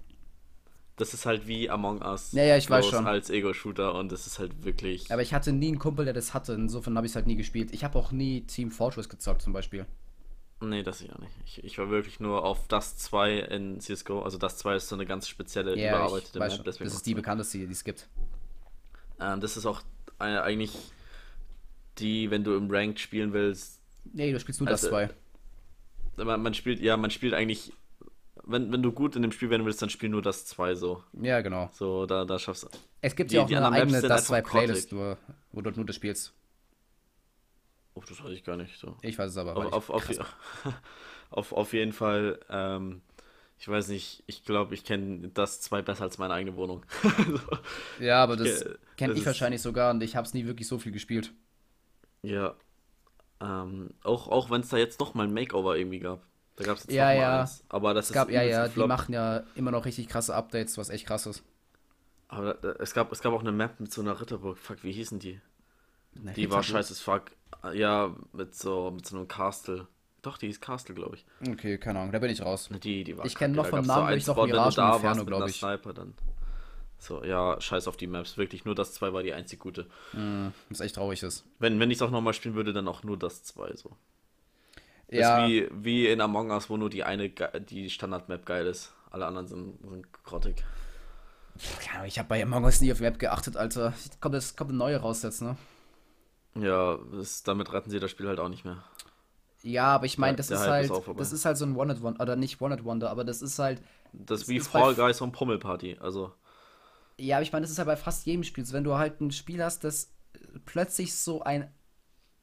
Das 0.98 1.14
ist 1.14 1.26
halt 1.26 1.46
wie 1.46 1.70
Among 1.70 2.02
Us. 2.02 2.32
Ja, 2.32 2.42
ja, 2.44 2.56
ich 2.56 2.68
weiß 2.68 2.86
schon. 2.86 3.06
Als 3.06 3.30
Ego-Shooter 3.30 3.94
und 3.94 4.12
das 4.12 4.26
ist 4.26 4.38
halt 4.38 4.64
wirklich. 4.64 5.10
Aber 5.10 5.22
ich 5.22 5.32
hatte 5.32 5.52
nie 5.52 5.68
einen 5.68 5.78
Kumpel, 5.78 6.04
der 6.04 6.14
das 6.14 6.34
hatte. 6.34 6.52
Insofern 6.52 6.96
habe 6.96 7.06
ich 7.06 7.12
es 7.12 7.16
halt 7.16 7.26
nie 7.26 7.36
gespielt. 7.36 7.72
Ich 7.72 7.84
habe 7.84 7.98
auch 7.98 8.12
nie 8.12 8.42
Team 8.42 8.70
Fortress 8.70 9.08
gezockt, 9.08 9.42
zum 9.42 9.52
Beispiel. 9.52 9.86
Nee, 10.60 10.82
das 10.82 11.00
ich 11.00 11.12
auch 11.12 11.18
nicht. 11.18 11.32
Ich, 11.46 11.64
ich 11.64 11.78
war 11.78 11.88
wirklich 11.88 12.18
nur 12.18 12.44
auf 12.44 12.66
das 12.66 12.96
2 12.98 13.38
in 13.38 13.80
CSGO. 13.80 14.22
Also 14.22 14.38
das 14.38 14.58
2 14.58 14.76
ist 14.76 14.88
so 14.88 14.96
eine 14.96 15.06
ganz 15.06 15.28
spezielle, 15.28 15.78
ja, 15.78 15.90
überarbeitete 15.90 16.38
Map. 16.40 16.64
Das 16.64 16.80
ist 16.80 17.06
die 17.06 17.14
bekannteste, 17.14 17.58
die 17.58 17.64
es 17.72 17.84
gibt. 17.84 18.08
Ähm, 19.20 19.40
das 19.40 19.56
ist 19.56 19.66
auch 19.66 19.82
eine, 20.18 20.42
eigentlich 20.42 20.76
die, 21.98 22.30
wenn 22.30 22.42
du 22.42 22.56
im 22.56 22.70
Ranked 22.70 22.98
spielen 22.98 23.32
willst. 23.32 23.80
Nee, 24.12 24.32
du 24.32 24.40
spielst 24.40 24.60
nur 24.60 24.68
also, 24.68 24.90
das 24.90 25.08
2. 26.16 26.24
Man, 26.24 26.42
man, 26.42 26.54
spielt, 26.54 26.80
ja, 26.80 26.96
man 26.96 27.10
spielt 27.10 27.34
eigentlich. 27.34 27.72
Wenn, 28.50 28.72
wenn 28.72 28.82
du 28.82 28.92
gut 28.92 29.14
in 29.14 29.20
dem 29.20 29.30
Spiel 29.30 29.50
werden 29.50 29.66
willst, 29.66 29.82
dann 29.82 29.90
spiel 29.90 30.08
nur 30.08 30.22
das 30.22 30.46
2 30.46 30.74
so. 30.74 31.04
Ja, 31.20 31.42
genau. 31.42 31.68
So, 31.72 32.06
da, 32.06 32.24
da 32.24 32.38
schaffst 32.38 32.64
du. 32.64 32.68
Es 33.02 33.14
gibt 33.14 33.30
ja 33.30 33.42
auch 33.42 33.50
eine 33.50 33.70
eigene 33.70 34.00
das 34.00 34.24
2 34.24 34.40
Playlist, 34.40 34.96
wo, 34.96 35.16
wo 35.52 35.60
du 35.60 35.70
nur 35.72 35.84
das 35.84 35.96
spielst. 35.96 36.32
Oh, 37.94 38.02
das 38.08 38.24
weiß 38.24 38.30
ich 38.30 38.44
gar 38.44 38.56
nicht 38.56 38.78
so. 38.78 38.96
Ich 39.02 39.18
weiß 39.18 39.32
es 39.32 39.36
aber. 39.36 39.54
Auf, 39.74 39.90
auf, 39.90 40.08
auf, 41.30 41.52
auf, 41.52 41.72
jeden 41.74 41.92
Fall, 41.92 42.40
ähm, 42.48 43.02
ich 43.58 43.68
weiß 43.68 43.88
nicht, 43.88 44.22
ich 44.26 44.44
glaube, 44.44 44.72
ich 44.74 44.82
kenne 44.82 45.28
das 45.34 45.60
zwei 45.60 45.82
besser 45.82 46.04
als 46.04 46.16
meine 46.16 46.32
eigene 46.32 46.56
Wohnung. 46.56 46.86
so. 47.02 47.58
Ja, 48.00 48.22
aber 48.22 48.36
das 48.36 48.64
kenne 48.96 49.12
ich 49.12 49.26
wahrscheinlich 49.26 49.60
sogar 49.60 49.90
und 49.90 50.02
ich 50.02 50.16
habe 50.16 50.26
es 50.26 50.32
nie 50.32 50.46
wirklich 50.46 50.68
so 50.68 50.78
viel 50.78 50.92
gespielt. 50.92 51.32
Ja. 52.22 52.54
Ähm, 53.40 53.90
auch 54.02 54.28
auch 54.28 54.50
wenn 54.50 54.62
es 54.62 54.68
da 54.70 54.78
jetzt 54.78 55.00
noch 55.00 55.12
mal 55.14 55.24
ein 55.24 55.34
Makeover 55.34 55.76
irgendwie 55.76 55.98
gab. 55.98 56.27
Da 56.58 56.64
gab 56.64 56.76
es 56.76 56.84
jetzt 56.84 56.92
ja, 56.92 57.12
ja. 57.12 57.40
eins. 57.42 57.62
Aber 57.68 57.94
das 57.94 58.06
es 58.06 58.12
gab, 58.12 58.30
ja, 58.30 58.42
ja, 58.42 58.66
die 58.66 58.80
machen 58.80 59.14
ja 59.14 59.44
immer 59.54 59.70
noch 59.70 59.84
richtig 59.84 60.08
krasse 60.08 60.34
Updates, 60.34 60.76
was 60.76 60.90
echt 60.90 61.06
krass 61.06 61.26
ist. 61.26 61.44
Aber 62.26 62.62
es 62.80 62.94
gab, 62.94 63.12
es 63.12 63.22
gab 63.22 63.32
auch 63.32 63.40
eine 63.40 63.52
Map 63.52 63.78
mit 63.78 63.92
so 63.92 64.02
einer 64.02 64.20
Ritterburg. 64.20 64.58
Fuck, 64.58 64.82
wie 64.82 64.90
hießen 64.90 65.20
die? 65.20 65.40
Eine 66.20 66.32
die 66.32 66.50
war 66.50 66.64
scheiße 66.64 66.96
fuck. 66.96 67.30
Ja, 67.72 68.14
mit 68.32 68.56
so, 68.56 68.90
mit 68.90 69.06
so 69.06 69.16
einem 69.16 69.28
Castle. 69.28 69.86
Doch, 70.22 70.36
die 70.36 70.48
ist 70.48 70.60
Castle, 70.60 70.96
glaube 70.96 71.16
ich. 71.16 71.24
Okay, 71.48 71.78
keine 71.78 72.00
Ahnung, 72.00 72.12
da 72.12 72.18
bin 72.18 72.30
ich 72.30 72.42
raus. 72.42 72.68
Die, 72.82 73.04
die 73.04 73.16
war 73.16 73.24
ich 73.24 73.36
kenne 73.36 73.54
noch 73.54 73.66
vom 73.66 73.86
Namen, 73.86 74.08
so 74.08 74.14
ich 74.14 74.26
noch 74.26 74.44
Mirage 74.44 74.82
und 74.82 74.94
Inferno, 74.94 75.24
glaube 75.24 75.48
ich. 75.48 75.56
Sniper 75.56 75.92
dann. 75.92 76.14
So, 76.98 77.22
ja, 77.22 77.60
scheiß 77.60 77.86
auf 77.86 77.96
die 77.96 78.08
Maps. 78.08 78.36
Wirklich, 78.36 78.64
nur 78.64 78.74
das 78.74 78.92
2 78.94 79.12
war 79.12 79.22
die 79.22 79.32
einzig 79.32 79.60
gute. 79.60 79.86
Mm, 80.12 80.48
was 80.68 80.80
echt 80.80 80.96
traurig 80.96 81.22
ist. 81.22 81.44
Wenn, 81.60 81.78
wenn 81.78 81.92
ich 81.92 81.98
es 81.98 82.02
auch 82.02 82.10
nochmal 82.10 82.34
spielen 82.34 82.56
würde, 82.56 82.72
dann 82.72 82.88
auch 82.88 83.04
nur 83.04 83.16
das 83.16 83.44
2 83.44 83.76
so. 83.76 83.96
Ja. 85.10 85.44
ist 85.44 85.50
wie, 85.50 85.68
wie 85.72 86.06
in 86.06 86.20
Among 86.20 86.50
Us, 86.50 86.68
wo 86.68 86.76
nur 86.76 86.90
die 86.90 87.04
eine, 87.04 87.30
die 87.30 87.90
Standard-Map 87.90 88.44
geil 88.44 88.66
ist. 88.66 88.92
Alle 89.10 89.26
anderen 89.26 89.46
sind, 89.46 89.80
sind 89.88 90.12
grottig. 90.24 90.64
Ich 92.06 92.18
habe 92.18 92.28
bei 92.28 92.42
Among 92.42 92.64
Us 92.64 92.80
nie 92.80 92.92
auf 92.92 93.00
Map 93.00 93.18
geachtet, 93.18 93.56
Alter. 93.56 93.94
Kommt, 94.20 94.34
das 94.34 94.54
kommt 94.54 94.70
eine 94.70 94.78
neue 94.78 94.98
raus 94.98 95.22
jetzt, 95.22 95.42
ne? 95.42 95.56
Ja, 96.54 96.98
das, 97.12 97.42
damit 97.42 97.72
retten 97.72 97.90
sie 97.90 98.00
das 98.00 98.10
Spiel 98.10 98.28
halt 98.28 98.38
auch 98.40 98.48
nicht 98.48 98.64
mehr. 98.64 98.84
Ja, 99.62 99.86
aber 99.86 100.06
ich 100.06 100.18
meine, 100.18 100.36
das 100.36 100.50
ist 100.50 100.60
halt, 100.60 100.90
ist 100.90 101.02
das 101.16 101.32
ist 101.32 101.44
halt 101.44 101.56
so 101.56 101.64
ein 101.64 101.74
One-Hit-Wonder, 101.76 102.22
oder 102.22 102.36
nicht 102.36 102.60
One-Hit-Wonder, 102.60 103.10
aber 103.10 103.24
das 103.24 103.42
ist 103.42 103.58
halt. 103.58 103.82
Das 104.12 104.42
ist 104.42 104.48
wie 104.48 104.56
ist 104.56 104.68
Fall 104.68 104.94
Guys 104.94 105.20
und 105.20 105.32
Pummelparty, 105.32 105.98
also. 106.00 106.32
Ja, 107.18 107.36
aber 107.36 107.42
ich 107.42 107.52
meine, 107.52 107.62
das 107.62 107.72
ist 107.72 107.78
halt 107.78 107.88
bei 107.88 107.96
fast 107.96 108.26
jedem 108.26 108.44
Spiel. 108.44 108.64
So, 108.64 108.72
wenn 108.74 108.84
du 108.84 108.94
halt 108.94 109.20
ein 109.20 109.32
Spiel 109.32 109.62
hast, 109.62 109.82
das 109.82 110.12
plötzlich 110.64 111.14
so 111.16 111.42
einen 111.42 111.68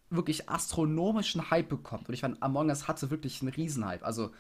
wirklich 0.10 0.49
astronomischen 0.49 1.49
Hype 1.49 1.70
bekommt. 1.70 2.08
Und 2.08 2.14
ich 2.14 2.22
fand, 2.22 2.41
Among 2.41 2.70
Us 2.70 2.88
hatte 2.88 3.10
wirklich 3.10 3.41
einen 3.41 3.51
Riesenhype. 3.51 4.06
Also, 4.06 4.32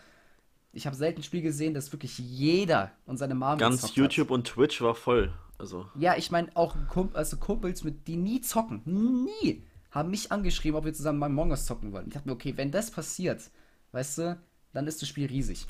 ich 0.73 0.85
habe 0.85 0.95
selten 0.95 1.21
ein 1.21 1.23
Spiel 1.23 1.41
gesehen, 1.41 1.73
das 1.73 1.91
wirklich 1.91 2.17
jeder 2.17 2.91
und 3.05 3.17
seine 3.17 3.35
Mama 3.35 3.55
Ganz 3.55 3.95
YouTube 3.95 4.27
hat. 4.27 4.33
und 4.33 4.47
Twitch 4.47 4.81
war 4.81 4.95
voll. 4.95 5.33
Also. 5.57 5.87
Ja, 5.97 6.15
ich 6.17 6.31
meine, 6.31 6.49
auch 6.55 6.75
Kump 6.89 7.15
also 7.15 7.37
Kumpels, 7.37 7.83
mit, 7.83 8.07
die 8.07 8.17
nie 8.17 8.41
zocken, 8.41 8.81
nie, 8.85 9.63
haben 9.91 10.11
mich 10.11 10.31
angeschrieben, 10.31 10.77
ob 10.77 10.85
wir 10.85 10.93
zusammen 10.93 11.19
mal 11.19 11.27
Among 11.27 11.51
Us 11.51 11.65
zocken 11.65 11.93
wollen. 11.93 12.07
Ich 12.07 12.13
dachte 12.13 12.27
mir, 12.27 12.33
okay, 12.33 12.53
wenn 12.57 12.71
das 12.71 12.91
passiert, 12.91 13.49
weißt 13.93 14.17
du, 14.17 14.39
dann 14.73 14.87
ist 14.87 15.01
das 15.01 15.07
Spiel 15.07 15.27
riesig. 15.27 15.65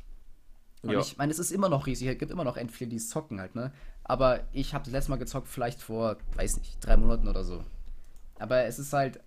Und 0.82 0.92
ja. 0.92 1.00
ich 1.00 1.18
meine, 1.18 1.32
es 1.32 1.40
ist 1.40 1.52
immer 1.52 1.70
noch 1.70 1.86
riesig, 1.86 2.08
es 2.08 2.18
gibt 2.18 2.32
immer 2.32 2.44
noch 2.44 2.58
Endflieger, 2.58 2.90
die 2.90 2.98
es 2.98 3.10
zocken 3.10 3.40
halt, 3.40 3.56
ne? 3.56 3.72
Aber 4.04 4.42
ich 4.54 4.74
habe 4.74 4.84
das 4.84 4.94
letzte 4.94 5.12
Mal 5.12 5.18
gezockt, 5.18 5.48
vielleicht 5.48 5.82
vor, 5.82 6.18
weiß 6.36 6.58
nicht, 6.58 6.84
drei 6.84 6.98
Monaten 6.98 7.28
oder 7.28 7.44
so. 7.44 7.64
Aber 8.38 8.66
es 8.66 8.78
ist 8.78 8.94
halt, 8.94 9.20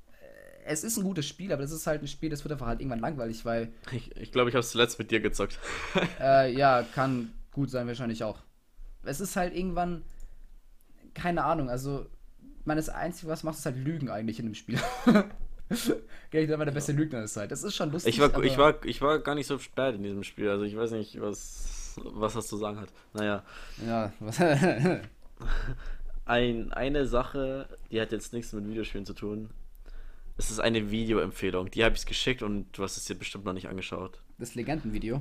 es 0.68 0.84
ist 0.84 0.96
ein 0.98 1.04
gutes 1.04 1.26
Spiel, 1.26 1.52
aber 1.52 1.62
es 1.62 1.70
ist 1.70 1.86
halt 1.86 2.02
ein 2.02 2.08
Spiel, 2.08 2.30
das 2.30 2.44
wird 2.44 2.52
einfach 2.52 2.66
halt 2.66 2.80
irgendwann 2.80 3.00
langweilig, 3.00 3.44
weil. 3.44 3.72
Ich 3.92 4.10
glaube, 4.10 4.20
ich, 4.20 4.32
glaub, 4.32 4.48
ich 4.48 4.54
habe 4.54 4.60
es 4.60 4.70
zuletzt 4.70 4.98
mit 4.98 5.10
dir 5.10 5.20
gezockt. 5.20 5.58
äh, 6.20 6.52
ja, 6.52 6.84
kann 6.94 7.32
gut 7.52 7.70
sein, 7.70 7.86
wahrscheinlich 7.86 8.24
auch. 8.24 8.38
Es 9.04 9.20
ist 9.20 9.36
halt 9.36 9.54
irgendwann 9.54 10.04
keine 11.18 11.44
Ahnung, 11.44 11.68
also, 11.68 12.06
meine, 12.64 12.78
das 12.78 12.88
Einzige, 12.88 13.30
was 13.30 13.42
macht, 13.42 13.58
ist 13.58 13.66
halt 13.66 13.76
Lügen 13.76 14.08
eigentlich 14.08 14.38
in 14.38 14.46
dem 14.46 14.54
Spiel. 14.54 14.78
Gell, 16.30 16.44
ich 16.44 16.50
war 16.50 16.64
der 16.64 16.72
beste 16.72 16.92
Lügner 16.92 17.18
der 17.18 17.28
Zeit. 17.28 17.50
Das 17.50 17.62
ist 17.62 17.76
schon 17.76 17.92
lustig. 17.92 18.14
Ich 18.14 18.20
war, 18.20 18.42
ich, 18.42 18.56
war, 18.56 18.84
ich 18.84 19.02
war 19.02 19.18
gar 19.18 19.34
nicht 19.34 19.46
so 19.46 19.58
spät 19.58 19.96
in 19.96 20.02
diesem 20.02 20.22
Spiel, 20.24 20.48
also 20.48 20.64
ich 20.64 20.76
weiß 20.76 20.92
nicht, 20.92 21.20
was, 21.20 21.94
was 22.02 22.34
das 22.34 22.46
zu 22.46 22.56
sagen 22.56 22.80
hat. 22.80 22.88
Naja. 23.12 23.42
Ja, 23.86 24.12
was. 24.20 24.38
Ein, 26.24 26.72
eine 26.72 27.06
Sache, 27.06 27.68
die 27.90 28.00
hat 28.00 28.12
jetzt 28.12 28.34
nichts 28.34 28.52
mit 28.52 28.68
Videospielen 28.68 29.06
zu 29.06 29.14
tun. 29.14 29.48
Es 30.38 30.52
ist 30.52 30.60
eine 30.60 30.90
Videoempfehlung. 30.92 31.70
Die 31.72 31.84
habe 31.84 31.96
ich 31.96 32.06
geschickt 32.06 32.42
und 32.42 32.70
du 32.72 32.84
hast 32.84 32.96
es 32.96 33.04
dir 33.04 33.16
bestimmt 33.16 33.44
noch 33.44 33.52
nicht 33.52 33.68
angeschaut. 33.68 34.22
Das 34.38 34.54
Legendenvideo? 34.54 35.20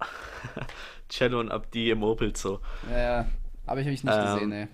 Cello 1.10 1.38
und 1.38 1.50
Abdi 1.50 1.90
im 1.90 2.02
Opel 2.02 2.34
Zoo. 2.34 2.60
Ja, 2.90 2.98
ja. 2.98 3.28
Aber 3.66 3.80
ich 3.80 3.86
habe 3.86 3.94
ich 3.94 4.02
nicht 4.02 4.14
ähm, 4.16 4.34
gesehen, 4.34 4.52
ey. 4.52 4.68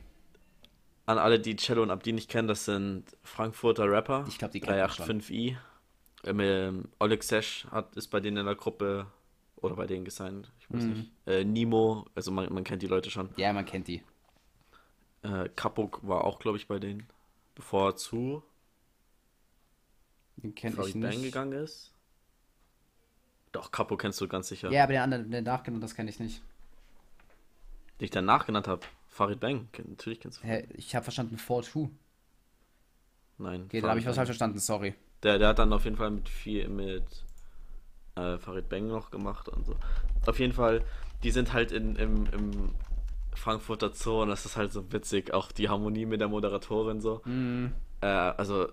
An 1.07 1.19
alle, 1.19 1.41
die 1.41 1.57
Cello 1.57 1.83
und 1.83 1.91
Abdi 1.91 2.12
nicht 2.12 2.31
kennen, 2.31 2.47
das 2.47 2.65
sind 2.65 3.05
Frankfurter 3.25 3.91
Rapper. 3.91 4.25
Ich 4.29 4.39
glaube, 4.39 4.53
die 4.53 4.61
kennen 4.61 4.81
385i. 4.81 5.57
Ähm, 6.25 6.41
ähm, 6.41 6.89
Oleg 7.01 7.25
Sesh 7.25 7.67
hat, 7.73 7.97
ist 7.97 8.09
bei 8.09 8.21
denen 8.21 8.37
in 8.39 8.47
der 8.47 8.55
Gruppe 8.55 9.07
oder 9.57 9.75
bei 9.75 9.87
denen 9.87 10.05
gesigned. 10.05 10.53
Ich 10.61 10.71
weiß 10.71 10.85
mhm. 10.85 10.93
nicht. 10.93 11.11
Äh, 11.27 11.45
Nimo, 11.45 12.07
also 12.15 12.31
man, 12.31 12.51
man 12.53 12.62
kennt 12.62 12.81
die 12.81 12.87
Leute 12.87 13.11
schon. 13.11 13.31
Ja, 13.37 13.53
man 13.53 13.67
kennt 13.67 13.89
die. 13.89 14.03
Äh, 15.23 15.49
Kapuk 15.57 16.07
war 16.07 16.25
auch, 16.25 16.39
glaube 16.39 16.59
ich, 16.59 16.69
bei 16.69 16.79
denen. 16.79 17.09
Bevor 17.55 17.90
er 17.90 17.96
zu 17.96 18.42
den 20.36 20.55
kenn 20.55 20.72
ich 20.72 20.94
nicht. 20.94 21.00
Bang 21.00 21.22
gegangen 21.22 21.52
ist. 21.52 21.92
Doch, 23.52 23.70
Capo 23.70 23.96
kennst 23.96 24.20
du 24.20 24.28
ganz 24.28 24.48
sicher. 24.48 24.70
Ja, 24.70 24.82
aber 24.82 24.94
den 24.94 25.02
anderen, 25.02 25.30
den 25.30 25.44
nachgenannt, 25.44 25.82
das 25.82 25.94
kenne 25.94 26.11
ich 26.11 26.18
nicht. 26.18 26.42
Den 28.00 28.05
ich 28.07 28.11
danach 28.11 28.46
genannt 28.46 28.66
habe. 28.66 28.82
Farid 29.09 29.38
Bang, 29.38 29.68
natürlich 29.88 30.18
kennst 30.18 30.42
du. 30.42 30.46
Hä, 30.46 30.66
ich 30.74 30.96
habe 30.96 31.05
verstanden 31.05 31.36
4-2. 31.36 31.88
Nein. 33.38 33.62
Okay, 33.64 33.80
dann 33.80 33.90
habe 33.90 34.00
ich 34.00 34.07
was 34.07 34.16
falsch 34.16 34.28
verstanden, 34.28 34.59
sorry. 34.59 34.94
Der, 35.22 35.38
der 35.38 35.48
hat 35.48 35.61
dann 35.61 35.72
auf 35.72 35.84
jeden 35.84 35.96
Fall 35.96 36.11
mit 36.11 36.28
viel 36.28 36.68
mit 36.68 37.24
äh, 38.16 38.38
Farid 38.38 38.68
Bang 38.68 38.88
noch 38.88 39.11
gemacht 39.11 39.48
und 39.48 39.64
so. 39.64 39.76
Auf 40.26 40.38
jeden 40.40 40.52
Fall, 40.52 40.84
die 41.22 41.30
sind 41.30 41.52
halt 41.52 41.70
in, 41.70 41.94
im, 41.96 42.26
im 42.26 42.74
Frankfurter 43.35 43.93
Zoo 43.93 44.22
und 44.22 44.28
das 44.28 44.47
ist 44.47 44.57
halt 44.57 44.72
so 44.72 44.93
witzig. 44.93 45.32
Auch 45.35 45.53
die 45.53 45.68
Harmonie 45.68 46.07
mit 46.07 46.20
der 46.20 46.28
Moderatorin 46.28 47.01
so. 47.01 47.22
Mm. 47.24 47.72
Äh, 48.01 48.07
also 48.07 48.68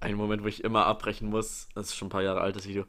ein 0.00 0.14
Moment, 0.16 0.42
wo 0.42 0.46
ich 0.46 0.64
immer 0.64 0.86
abbrechen 0.86 1.28
muss, 1.28 1.68
das 1.74 1.86
ist 1.86 1.96
schon 1.96 2.06
ein 2.06 2.10
paar 2.10 2.22
Jahre 2.22 2.40
altes 2.40 2.68
Video, 2.68 2.84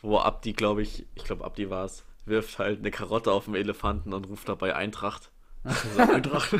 wo 0.00 0.18
Abdi, 0.18 0.52
glaube 0.52 0.82
ich, 0.82 1.06
ich 1.14 1.24
glaube 1.24 1.44
Abdi 1.44 1.70
war 1.70 1.84
es, 1.84 2.04
wirft 2.24 2.58
halt 2.58 2.78
eine 2.80 2.90
Karotte 2.90 3.32
auf 3.32 3.44
den 3.44 3.54
Elefanten 3.54 4.12
und 4.12 4.28
ruft 4.28 4.48
dabei 4.48 4.74
Eintracht. 4.74 5.30
Also, 5.64 5.98
Eintracht. 6.12 6.54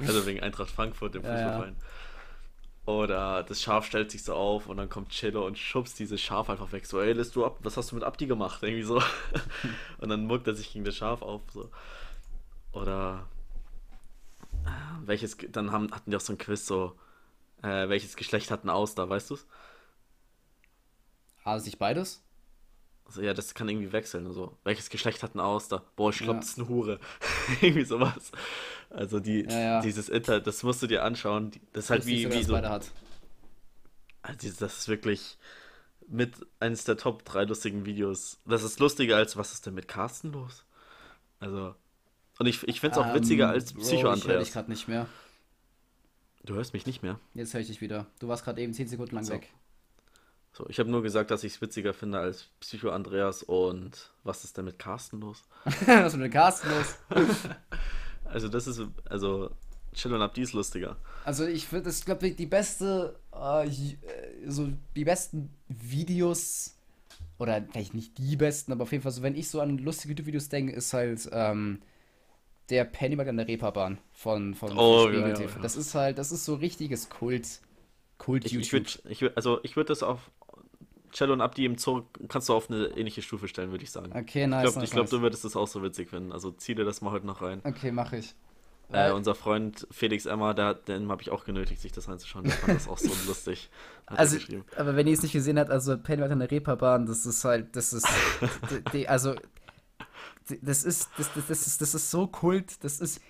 also 0.00 0.26
wegen 0.26 0.40
Eintracht 0.40 0.70
Frankfurt 0.70 1.14
im 1.14 1.22
Fußballverein. 1.22 1.76
Ja, 1.78 1.84
ja. 1.84 2.92
Oder 2.92 3.42
das 3.42 3.60
Schaf 3.60 3.84
stellt 3.84 4.12
sich 4.12 4.22
so 4.22 4.34
auf 4.34 4.68
und 4.68 4.76
dann 4.76 4.88
kommt 4.88 5.10
Cello 5.10 5.44
und 5.44 5.58
schubst 5.58 5.98
dieses 5.98 6.20
Schaf 6.20 6.48
einfach 6.48 6.70
weg. 6.70 6.86
So, 6.86 7.00
ey, 7.00 7.12
lässt 7.12 7.34
du 7.34 7.44
ab, 7.44 7.58
was 7.62 7.76
hast 7.76 7.90
du 7.90 7.96
mit 7.96 8.04
Abdi 8.04 8.26
gemacht? 8.26 8.62
Irgendwie 8.62 8.84
so. 8.84 9.02
und 9.98 10.08
dann 10.08 10.26
muckt 10.26 10.46
er 10.46 10.54
sich 10.54 10.72
gegen 10.72 10.84
das 10.84 10.94
Schaf 10.94 11.20
auf. 11.20 11.42
So. 11.52 11.68
Oder 12.70 13.26
welches, 15.04 15.36
dann 15.50 15.72
haben, 15.72 15.92
hatten 15.92 16.10
die 16.10 16.16
auch 16.16 16.20
so 16.20 16.32
ein 16.32 16.38
Quiz, 16.38 16.66
so, 16.66 16.98
äh, 17.62 17.88
welches 17.88 18.16
Geschlecht 18.16 18.50
hatten 18.50 18.70
Auster, 18.70 19.08
weißt 19.08 19.30
du's? 19.30 19.46
Also 21.44 21.66
nicht 21.66 21.78
beides? 21.78 22.22
Also, 23.06 23.22
ja, 23.22 23.34
das 23.34 23.54
kann 23.54 23.68
irgendwie 23.68 23.92
wechseln. 23.92 24.26
Also, 24.26 24.58
welches 24.64 24.90
Geschlecht 24.90 25.22
hat 25.22 25.36
ein 25.36 25.40
Auster? 25.40 25.84
Boah, 25.94 26.10
ich 26.10 26.18
glaube, 26.18 26.34
ja. 26.34 26.40
das 26.40 26.50
ist 26.50 26.58
eine 26.58 26.68
Hure. 26.68 26.98
irgendwie 27.60 27.84
sowas. 27.84 28.32
Also, 28.90 29.20
die, 29.20 29.44
ja, 29.44 29.58
ja. 29.58 29.80
dieses 29.80 30.08
Internet, 30.08 30.46
das 30.46 30.64
musst 30.64 30.82
du 30.82 30.88
dir 30.88 31.04
anschauen. 31.04 31.52
Das 31.72 31.84
ist 31.84 31.90
halt 31.90 32.06
wie, 32.06 32.30
wie 32.32 32.42
so. 32.42 32.56
Hat. 32.56 32.90
Also, 34.22 34.50
das 34.58 34.78
ist 34.78 34.88
wirklich 34.88 35.38
mit 36.08 36.34
eines 36.58 36.84
der 36.84 36.96
Top 36.96 37.24
3 37.24 37.44
lustigen 37.44 37.86
Videos. 37.86 38.40
Das 38.44 38.64
ist 38.64 38.80
lustiger 38.80 39.16
als 39.16 39.36
was 39.36 39.52
ist 39.52 39.66
denn 39.66 39.74
mit 39.74 39.86
Carsten 39.86 40.32
los? 40.32 40.64
Also. 41.38 41.76
Und 42.38 42.46
ich, 42.46 42.66
ich 42.68 42.80
finde 42.80 42.98
es 42.98 43.04
auch 43.04 43.08
um, 43.08 43.14
witziger 43.14 43.44
ähm, 43.44 43.50
als 43.50 43.72
Psycho 43.72 44.08
Andreas. 44.08 44.18
Ich 44.18 44.28
höre 44.28 44.38
dich 44.40 44.52
gerade 44.52 44.70
nicht 44.70 44.88
mehr. 44.88 45.06
Du 46.44 46.54
hörst 46.54 46.72
mich 46.72 46.86
nicht 46.86 47.02
mehr. 47.02 47.18
Jetzt 47.34 47.54
höre 47.54 47.60
ich 47.60 47.66
dich 47.66 47.80
wieder. 47.80 48.06
Du 48.20 48.28
warst 48.28 48.44
gerade 48.44 48.60
eben 48.60 48.72
10 48.72 48.88
Sekunden 48.88 49.14
lang 49.14 49.24
so. 49.24 49.32
weg. 49.32 49.48
So, 50.52 50.66
ich 50.68 50.78
habe 50.78 50.90
nur 50.90 51.02
gesagt, 51.02 51.30
dass 51.30 51.44
ich 51.44 51.54
es 51.54 51.60
witziger 51.60 51.92
finde 51.92 52.18
als 52.18 52.44
Psycho 52.60 52.90
Andreas 52.90 53.42
und 53.42 54.10
was 54.24 54.44
ist 54.44 54.56
denn 54.56 54.64
mit 54.64 54.78
Carsten 54.78 55.20
los? 55.20 55.42
was 55.86 56.14
ist 56.14 56.18
mit 56.18 56.32
Carsten 56.32 56.70
los? 56.70 56.94
also 58.24 58.48
das 58.48 58.66
ist, 58.66 58.80
also 59.04 59.50
Chill 59.92 60.14
und 60.14 60.22
Abdi 60.22 60.42
ist 60.42 60.52
lustiger. 60.52 60.96
Also 61.24 61.46
ich 61.46 61.66
finde, 61.66 61.84
das 61.84 62.04
glaube 62.04 62.28
ich 62.28 62.36
die 62.36 62.46
beste, 62.46 63.18
äh, 63.32 63.68
so 64.46 64.68
die 64.94 65.04
besten 65.04 65.50
Videos 65.68 66.74
oder 67.38 67.62
vielleicht 67.70 67.94
nicht 67.94 68.16
die 68.16 68.36
besten, 68.36 68.72
aber 68.72 68.84
auf 68.84 68.92
jeden 68.92 69.02
Fall 69.02 69.12
so, 69.12 69.22
wenn 69.22 69.34
ich 69.34 69.50
so 69.50 69.60
an 69.60 69.78
lustige 69.78 70.12
YouTube-Videos 70.12 70.48
denke, 70.48 70.72
ist 70.72 70.92
halt 70.94 71.28
ähm, 71.32 71.80
der 72.70 72.84
Pennymark 72.84 73.28
an 73.28 73.36
der 73.36 73.48
Reeperbahn 73.48 73.98
von, 74.12 74.54
von, 74.54 74.76
oh, 74.76 75.04
von 75.04 75.14
ja, 75.14 75.28
ja, 75.28 75.40
ja. 75.40 75.46
Das 75.62 75.76
ist 75.76 75.94
halt, 75.94 76.18
das 76.18 76.32
ist 76.32 76.44
so 76.44 76.54
richtiges 76.54 77.08
Kult. 77.08 77.60
Kult 78.18 78.44
ich, 78.44 78.54
ich 78.54 78.72
würd, 78.72 79.02
ich 79.08 79.22
würd, 79.22 79.36
also 79.36 79.60
ich 79.62 79.76
würde 79.76 79.88
das 79.88 80.02
auf 80.02 80.30
Cello 81.12 81.32
und 81.32 81.40
Abdi 81.40 81.64
im 81.64 81.78
Zoo 81.78 82.02
kannst 82.28 82.48
du 82.48 82.54
auf 82.54 82.70
eine 82.70 82.86
ähnliche 82.88 83.22
Stufe 83.22 83.48
stellen, 83.48 83.70
würde 83.70 83.84
ich 83.84 83.90
sagen. 83.90 84.12
Okay, 84.14 84.46
nice. 84.46 84.64
Ich 84.64 84.72
glaube, 84.72 84.80
nice, 84.80 84.90
glaub, 84.90 85.04
nice. 85.04 85.10
du 85.10 85.20
würdest 85.22 85.44
das 85.44 85.56
auch 85.56 85.68
so 85.68 85.82
witzig 85.82 86.10
finden. 86.10 86.32
Also 86.32 86.50
zieh 86.50 86.74
dir 86.74 86.84
das 86.84 87.00
mal 87.00 87.10
heute 87.10 87.26
noch 87.26 87.40
rein. 87.40 87.60
Okay, 87.64 87.90
mache 87.90 88.18
ich. 88.18 88.34
Äh, 88.92 89.10
unser 89.10 89.34
Freund 89.34 89.86
Felix 89.90 90.26
Emmer, 90.26 90.54
der, 90.54 90.74
den 90.74 91.10
habe 91.10 91.20
ich 91.20 91.30
auch 91.30 91.44
genötigt, 91.44 91.80
sich 91.80 91.90
das 91.90 92.08
anzuschauen. 92.08 92.44
Der 92.44 92.52
fand 92.52 92.76
das 92.76 92.86
auch 92.86 92.98
so 92.98 93.10
lustig. 93.26 93.68
Also, 94.06 94.38
aber 94.76 94.94
wenn 94.94 95.08
ihr 95.08 95.14
es 95.14 95.22
nicht 95.22 95.32
gesehen 95.32 95.58
habt, 95.58 95.70
also 95.70 95.98
Pennyworth 95.98 96.30
an 96.30 96.38
der 96.38 96.50
Reeperbahn, 96.50 97.06
das 97.06 97.26
ist 97.26 97.44
halt, 97.44 97.74
das 97.74 97.92
ist, 97.92 98.06
die, 98.92 99.08
also, 99.08 99.34
das 100.62 100.84
ist, 100.84 101.10
das, 101.18 101.32
das, 101.34 101.46
das, 101.46 101.66
ist, 101.66 101.80
das 101.80 101.94
ist 101.94 102.10
so 102.10 102.26
kult, 102.26 102.82
das 102.84 103.00
ist, 103.00 103.20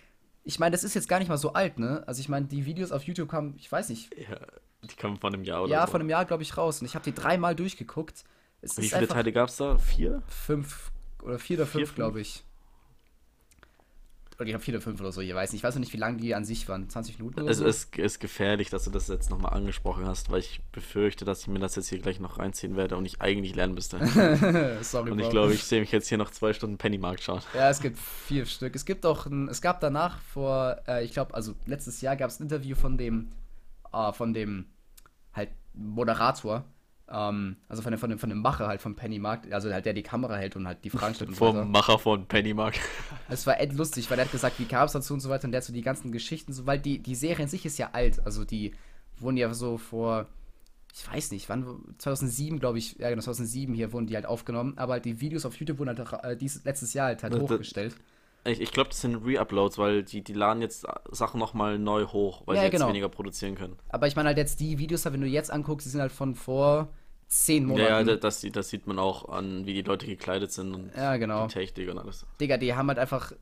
ich 0.44 0.58
meine, 0.58 0.72
das 0.72 0.84
ist 0.84 0.94
jetzt 0.94 1.08
gar 1.08 1.18
nicht 1.18 1.28
mal 1.28 1.38
so 1.38 1.52
alt, 1.52 1.78
ne? 1.78 2.04
Also 2.06 2.20
ich 2.20 2.28
meine, 2.28 2.46
die 2.46 2.66
Videos 2.66 2.92
auf 2.92 3.02
YouTube 3.04 3.28
kamen, 3.28 3.54
ich 3.58 3.70
weiß 3.70 3.88
nicht. 3.88 4.14
Ja, 4.16 4.38
die 4.82 4.94
kamen 4.94 5.16
von 5.16 5.34
einem 5.34 5.44
Jahr 5.44 5.62
oder 5.64 5.72
Ja, 5.72 5.86
so. 5.86 5.92
von 5.92 6.00
einem 6.00 6.10
Jahr, 6.10 6.24
glaube 6.24 6.42
ich, 6.42 6.56
raus. 6.56 6.80
Und 6.80 6.86
ich 6.86 6.94
habe 6.94 7.04
die 7.04 7.14
dreimal 7.14 7.54
durchgeguckt. 7.54 8.24
Es 8.60 8.76
Wie 8.78 8.88
viele 8.88 9.08
Teile 9.08 9.32
gab 9.32 9.48
es 9.48 9.56
da? 9.56 9.76
Vier? 9.78 10.22
Fünf 10.28 10.92
oder 11.22 11.38
vier 11.38 11.58
oder 11.58 11.66
fünf, 11.66 11.94
glaube 11.94 12.20
ich. 12.20 12.44
Oder 14.38 14.48
ich 14.48 14.54
habe 14.54 14.62
vier 14.62 14.74
oder 14.74 14.82
fünf 14.82 15.00
oder 15.00 15.12
so, 15.12 15.22
ich 15.22 15.34
weiß 15.34 15.52
nicht. 15.52 15.60
Ich 15.60 15.64
weiß 15.64 15.74
noch 15.74 15.80
nicht, 15.80 15.94
wie 15.94 15.98
lange 15.98 16.18
die 16.18 16.34
an 16.34 16.44
sich 16.44 16.68
waren. 16.68 16.88
20 16.88 17.18
Minuten 17.18 17.40
oder 17.40 17.50
es 17.50 17.58
so? 17.58 17.64
Es 17.64 17.88
ist 17.94 18.20
gefährlich, 18.20 18.68
dass 18.68 18.84
du 18.84 18.90
das 18.90 19.08
jetzt 19.08 19.30
nochmal 19.30 19.54
angesprochen 19.54 20.06
hast, 20.06 20.30
weil 20.30 20.40
ich 20.40 20.60
befürchte, 20.72 21.24
dass 21.24 21.40
ich 21.40 21.48
mir 21.48 21.58
das 21.58 21.74
jetzt 21.76 21.88
hier 21.88 21.98
gleich 22.00 22.20
noch 22.20 22.38
reinziehen 22.38 22.76
werde 22.76 22.96
und 22.96 23.06
ich 23.06 23.22
eigentlich 23.22 23.54
lernen 23.54 23.74
müsste. 23.74 23.98
Sorry, 24.82 25.10
Und 25.10 25.20
ich 25.20 25.30
glaube, 25.30 25.54
ich 25.54 25.64
sehe 25.64 25.80
mich 25.80 25.90
jetzt 25.90 26.08
hier 26.08 26.18
noch 26.18 26.30
zwei 26.30 26.52
Stunden 26.52 26.76
Pennymarkt 26.76 27.22
schauen. 27.22 27.40
Ja, 27.54 27.70
es 27.70 27.80
gibt 27.80 27.98
vier 27.98 28.44
Stück. 28.44 28.76
Es 28.76 28.84
gibt 28.84 29.06
auch 29.06 29.24
ein, 29.24 29.48
es 29.48 29.62
gab 29.62 29.80
danach 29.80 30.20
vor, 30.20 30.76
äh, 30.86 31.02
ich 31.02 31.12
glaube, 31.12 31.32
also 31.32 31.54
letztes 31.64 32.02
Jahr 32.02 32.16
gab 32.16 32.28
es 32.28 32.38
ein 32.38 32.44
Interview 32.44 32.76
von 32.76 32.98
dem, 32.98 33.32
äh, 33.92 34.12
von 34.12 34.34
dem 34.34 34.66
halt 35.32 35.48
Moderator 35.72 36.64
ähm, 37.10 37.56
also 37.68 37.82
von 37.82 37.92
dem, 37.92 37.98
von, 37.98 38.10
dem, 38.10 38.18
von 38.18 38.28
dem 38.28 38.40
Macher 38.40 38.66
halt 38.66 38.80
von 38.80 38.96
Pennymarkt, 38.96 39.52
also 39.52 39.72
halt 39.72 39.86
der 39.86 39.92
die 39.92 40.02
Kamera 40.02 40.36
hält 40.36 40.56
und 40.56 40.66
halt 40.66 40.84
die 40.84 40.90
Fragen 40.90 41.14
stellt. 41.14 41.34
Vom 41.34 41.56
so 41.56 41.64
Macher 41.64 41.98
von 41.98 42.26
Pennymarkt. 42.26 42.80
Es 43.28 43.46
war 43.46 43.60
echt 43.60 43.72
lustig, 43.72 44.10
weil 44.10 44.18
er 44.18 44.24
hat 44.24 44.32
gesagt, 44.32 44.58
wie 44.58 44.64
kam 44.66 44.86
es 44.86 44.92
dazu 44.92 45.14
und 45.14 45.20
so 45.20 45.28
weiter 45.28 45.44
und 45.44 45.52
der 45.52 45.60
hat 45.60 45.64
so 45.64 45.72
die 45.72 45.82
ganzen 45.82 46.12
Geschichten, 46.12 46.52
so, 46.52 46.66
weil 46.66 46.78
die, 46.78 46.98
die 46.98 47.14
Serie 47.14 47.44
in 47.44 47.48
sich 47.48 47.66
ist 47.66 47.78
ja 47.78 47.90
alt, 47.92 48.24
also 48.24 48.44
die 48.44 48.72
wurden 49.18 49.36
ja 49.36 49.52
so 49.52 49.78
vor, 49.78 50.26
ich 50.94 51.12
weiß 51.12 51.30
nicht, 51.32 51.48
wann, 51.48 51.66
2007 51.98 52.58
glaube 52.58 52.78
ich, 52.78 52.98
ja 52.98 53.10
genau, 53.10 53.22
2007 53.22 53.74
hier 53.74 53.92
wurden 53.92 54.06
die 54.06 54.14
halt 54.14 54.26
aufgenommen, 54.26 54.74
aber 54.76 54.94
halt 54.94 55.04
die 55.04 55.20
Videos 55.20 55.44
auf 55.44 55.56
YouTube 55.56 55.78
wurden 55.78 55.96
halt 55.96 56.24
äh, 56.24 56.36
dieses, 56.36 56.64
letztes 56.64 56.94
Jahr 56.94 57.06
halt, 57.06 57.22
halt 57.22 57.34
hochgestellt. 57.38 57.96
Ich, 58.46 58.60
ich 58.60 58.72
glaube, 58.72 58.90
das 58.90 59.00
sind 59.00 59.16
Re-Uploads, 59.24 59.78
weil 59.78 60.02
die, 60.02 60.22
die 60.22 60.32
laden 60.32 60.62
jetzt 60.62 60.86
Sachen 61.10 61.38
nochmal 61.38 61.78
neu 61.78 62.06
hoch, 62.06 62.42
weil 62.46 62.56
ja, 62.56 62.62
sie 62.62 62.66
jetzt 62.66 62.72
genau. 62.72 62.88
weniger 62.88 63.08
produzieren 63.08 63.54
können. 63.54 63.76
Aber 63.88 64.06
ich 64.06 64.16
meine 64.16 64.28
halt 64.28 64.38
jetzt 64.38 64.60
die 64.60 64.78
Videos, 64.78 65.04
wenn 65.04 65.20
du 65.20 65.26
jetzt 65.26 65.50
anguckst, 65.50 65.86
die 65.86 65.90
sind 65.90 66.00
halt 66.00 66.12
von 66.12 66.34
vor 66.34 66.88
zehn 67.28 67.64
Monaten. 67.64 68.08
Ja, 68.08 68.16
das, 68.16 68.40
das 68.40 68.68
sieht 68.68 68.86
man 68.86 68.98
auch 68.98 69.28
an, 69.28 69.66
wie 69.66 69.74
die 69.74 69.82
Leute 69.82 70.06
gekleidet 70.06 70.52
sind 70.52 70.74
und 70.74 70.90
ja, 70.96 71.16
genau. 71.16 71.46
die 71.46 71.54
Technik 71.54 71.90
und 71.90 71.98
alles. 71.98 72.26
Digga, 72.40 72.56
die 72.56 72.74
haben 72.74 72.88
halt 72.88 72.98
einfach. 72.98 73.32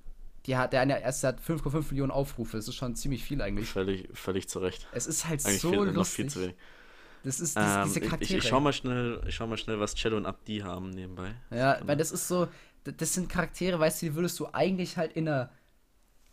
Die 0.47 0.59
hat, 0.59 0.75
der 0.75 0.83
eine 0.83 1.01
erste 1.01 1.29
hat 1.29 1.41
5,5 1.41 1.87
Millionen 1.89 2.11
Aufrufe. 2.11 2.59
Das 2.59 2.69
ist 2.69 2.75
schon 2.75 2.95
ziemlich 2.95 3.25
viel 3.25 3.41
eigentlich. 3.41 3.67
Völlig, 3.67 4.11
völlig 4.13 4.47
zu 4.47 4.59
Recht. 4.59 4.87
Es 4.93 5.07
ist 5.07 5.27
halt 5.27 5.45
eigentlich 5.47 5.61
so 5.61 5.71
viel, 5.71 5.79
lustig. 5.79 5.97
Noch 5.97 6.07
viel 6.07 6.27
zu 6.27 6.41
wenig. 6.43 6.57
Das 7.25 7.41
ist 7.41 7.57
das, 7.57 7.77
ähm, 7.77 7.85
diese 7.85 8.01
Charaktere. 8.03 8.39
Ich, 8.39 8.45
ich, 8.45 8.49
schau 8.51 8.61
mal 8.61 8.75
schnell, 8.75 9.23
ich 9.27 9.35
schau 9.35 9.47
mal 9.47 9.57
schnell, 9.57 9.81
was 9.81 9.95
Cello 9.95 10.19
und 10.19 10.27
Abdi 10.27 10.59
haben 10.59 10.91
nebenbei. 10.91 11.35
Ja, 11.51 11.79
weil 11.85 11.97
das 11.97 12.13
ist 12.13 12.29
so, 12.29 12.49
das 12.85 13.15
sind 13.15 13.29
Charaktere, 13.29 13.79
weißt 13.79 14.03
du, 14.03 14.07
die 14.07 14.15
würdest 14.15 14.39
du 14.39 14.49
eigentlich 14.53 14.97
halt 14.97 15.13
in 15.15 15.29
einer 15.29 15.51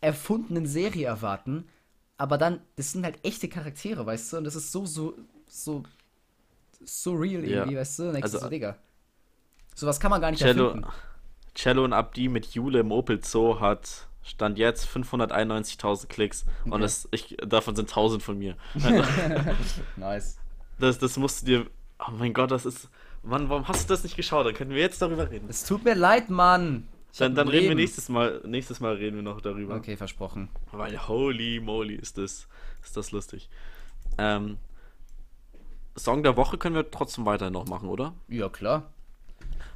erfundenen 0.02 0.66
Serie 0.66 1.08
erwarten, 1.08 1.68
aber 2.18 2.38
dann, 2.38 2.62
das 2.76 2.92
sind 2.92 3.04
halt 3.04 3.20
echte 3.24 3.48
Charaktere, 3.48 4.06
weißt 4.06 4.34
du, 4.34 4.38
und 4.38 4.44
das 4.44 4.56
ist 4.56 4.72
so, 4.72 4.86
so, 4.86 5.18
so 5.48 5.84
so 6.86 7.14
real 7.14 7.44
irgendwie, 7.44 7.74
ja. 7.74 7.80
weißt 7.80 8.00
du? 8.00 8.10
Und 8.10 8.24
also, 8.24 8.40
so, 8.40 8.50
Digga. 8.50 8.78
Sowas 9.76 10.00
kann 10.00 10.12
man 10.12 10.22
gar 10.22 10.32
nicht 10.32 10.42
Cello, 10.42 10.68
erfinden. 10.68 10.88
Cello 11.56 11.84
und 11.84 11.94
Abdi 11.94 12.28
mit 12.28 12.48
Jule 12.48 12.80
im 12.80 12.92
Opel 12.92 13.24
Zoo 13.24 13.60
hat 13.60 14.08
Stand 14.24 14.58
jetzt 14.58 14.88
591.000 14.88 16.08
Klicks 16.08 16.46
okay. 16.62 16.72
und 16.72 16.82
das, 16.82 17.08
ich, 17.12 17.38
davon 17.38 17.76
sind 17.76 17.90
1000 17.90 18.22
von 18.22 18.38
mir. 18.38 18.56
Also, 18.84 19.82
nice. 19.96 20.38
Das, 20.80 21.00
das 21.00 21.18
musst 21.18 21.42
du 21.42 21.46
dir. 21.46 21.66
Oh 22.00 22.12
mein 22.12 22.34
Gott, 22.34 22.52
das 22.52 22.66
ist. 22.66 22.90
Mann, 23.24 23.50
warum 23.50 23.68
hast 23.68 23.90
du 23.90 23.94
das 23.94 24.04
nicht 24.04 24.16
geschaut? 24.16 24.46
Dann 24.46 24.54
können 24.54 24.72
wir 24.72 24.80
jetzt 24.80 25.02
darüber 25.02 25.30
reden. 25.30 25.48
Es 25.50 25.64
tut 25.64 25.84
mir 25.84 25.96
leid, 25.96 26.30
Mann. 26.30 26.88
Ich 27.12 27.20
dann 27.20 27.36
dann 27.36 27.48
reden 27.48 27.70
wir 27.70 27.76
nächstes 27.76 28.10
Mal. 28.10 28.42
Nächstes 28.46 28.80
Mal 28.80 28.96
reden 28.96 29.18
wir 29.18 29.24
noch 29.24 29.42
darüber. 29.42 29.76
Okay, 29.76 29.98
versprochen. 29.98 30.50
Weil 30.72 31.08
holy 31.08 31.60
moly 31.60 31.96
ist 31.96 32.18
das, 32.18 32.48
ist 32.82 32.98
das 32.98 33.12
lustig. 33.12 33.50
Ähm, 34.18 34.58
Song 35.96 36.24
der 36.24 36.38
Woche 36.38 36.58
können 36.58 36.76
wir 36.76 36.90
trotzdem 36.90 37.26
weiterhin 37.26 37.54
noch 37.54 37.68
machen, 37.68 37.90
oder? 37.90 38.14
Ja, 38.28 38.50
klar. 38.50 38.92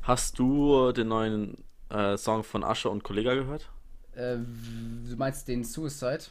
Hast 0.01 0.39
du 0.39 0.91
den 0.91 1.09
neuen 1.09 1.63
äh, 1.89 2.17
Song 2.17 2.43
von 2.43 2.63
Ascher 2.63 2.89
und 2.89 3.03
Kollega 3.03 3.33
gehört? 3.33 3.69
Äh, 4.13 4.37
du 4.37 5.15
meinst 5.17 5.47
den 5.47 5.63
Suicide? 5.63 6.23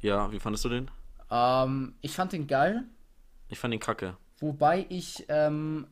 Ja, 0.00 0.32
wie 0.32 0.40
fandest 0.40 0.64
du 0.64 0.70
den? 0.70 0.90
Ähm, 1.30 1.94
ich 2.00 2.12
fand 2.12 2.32
den 2.32 2.46
geil. 2.46 2.84
Ich 3.48 3.58
fand 3.58 3.74
ihn 3.74 3.80
kacke. 3.80 4.16
Wobei 4.38 4.86
ich 4.88 5.24
ähm, 5.28 5.86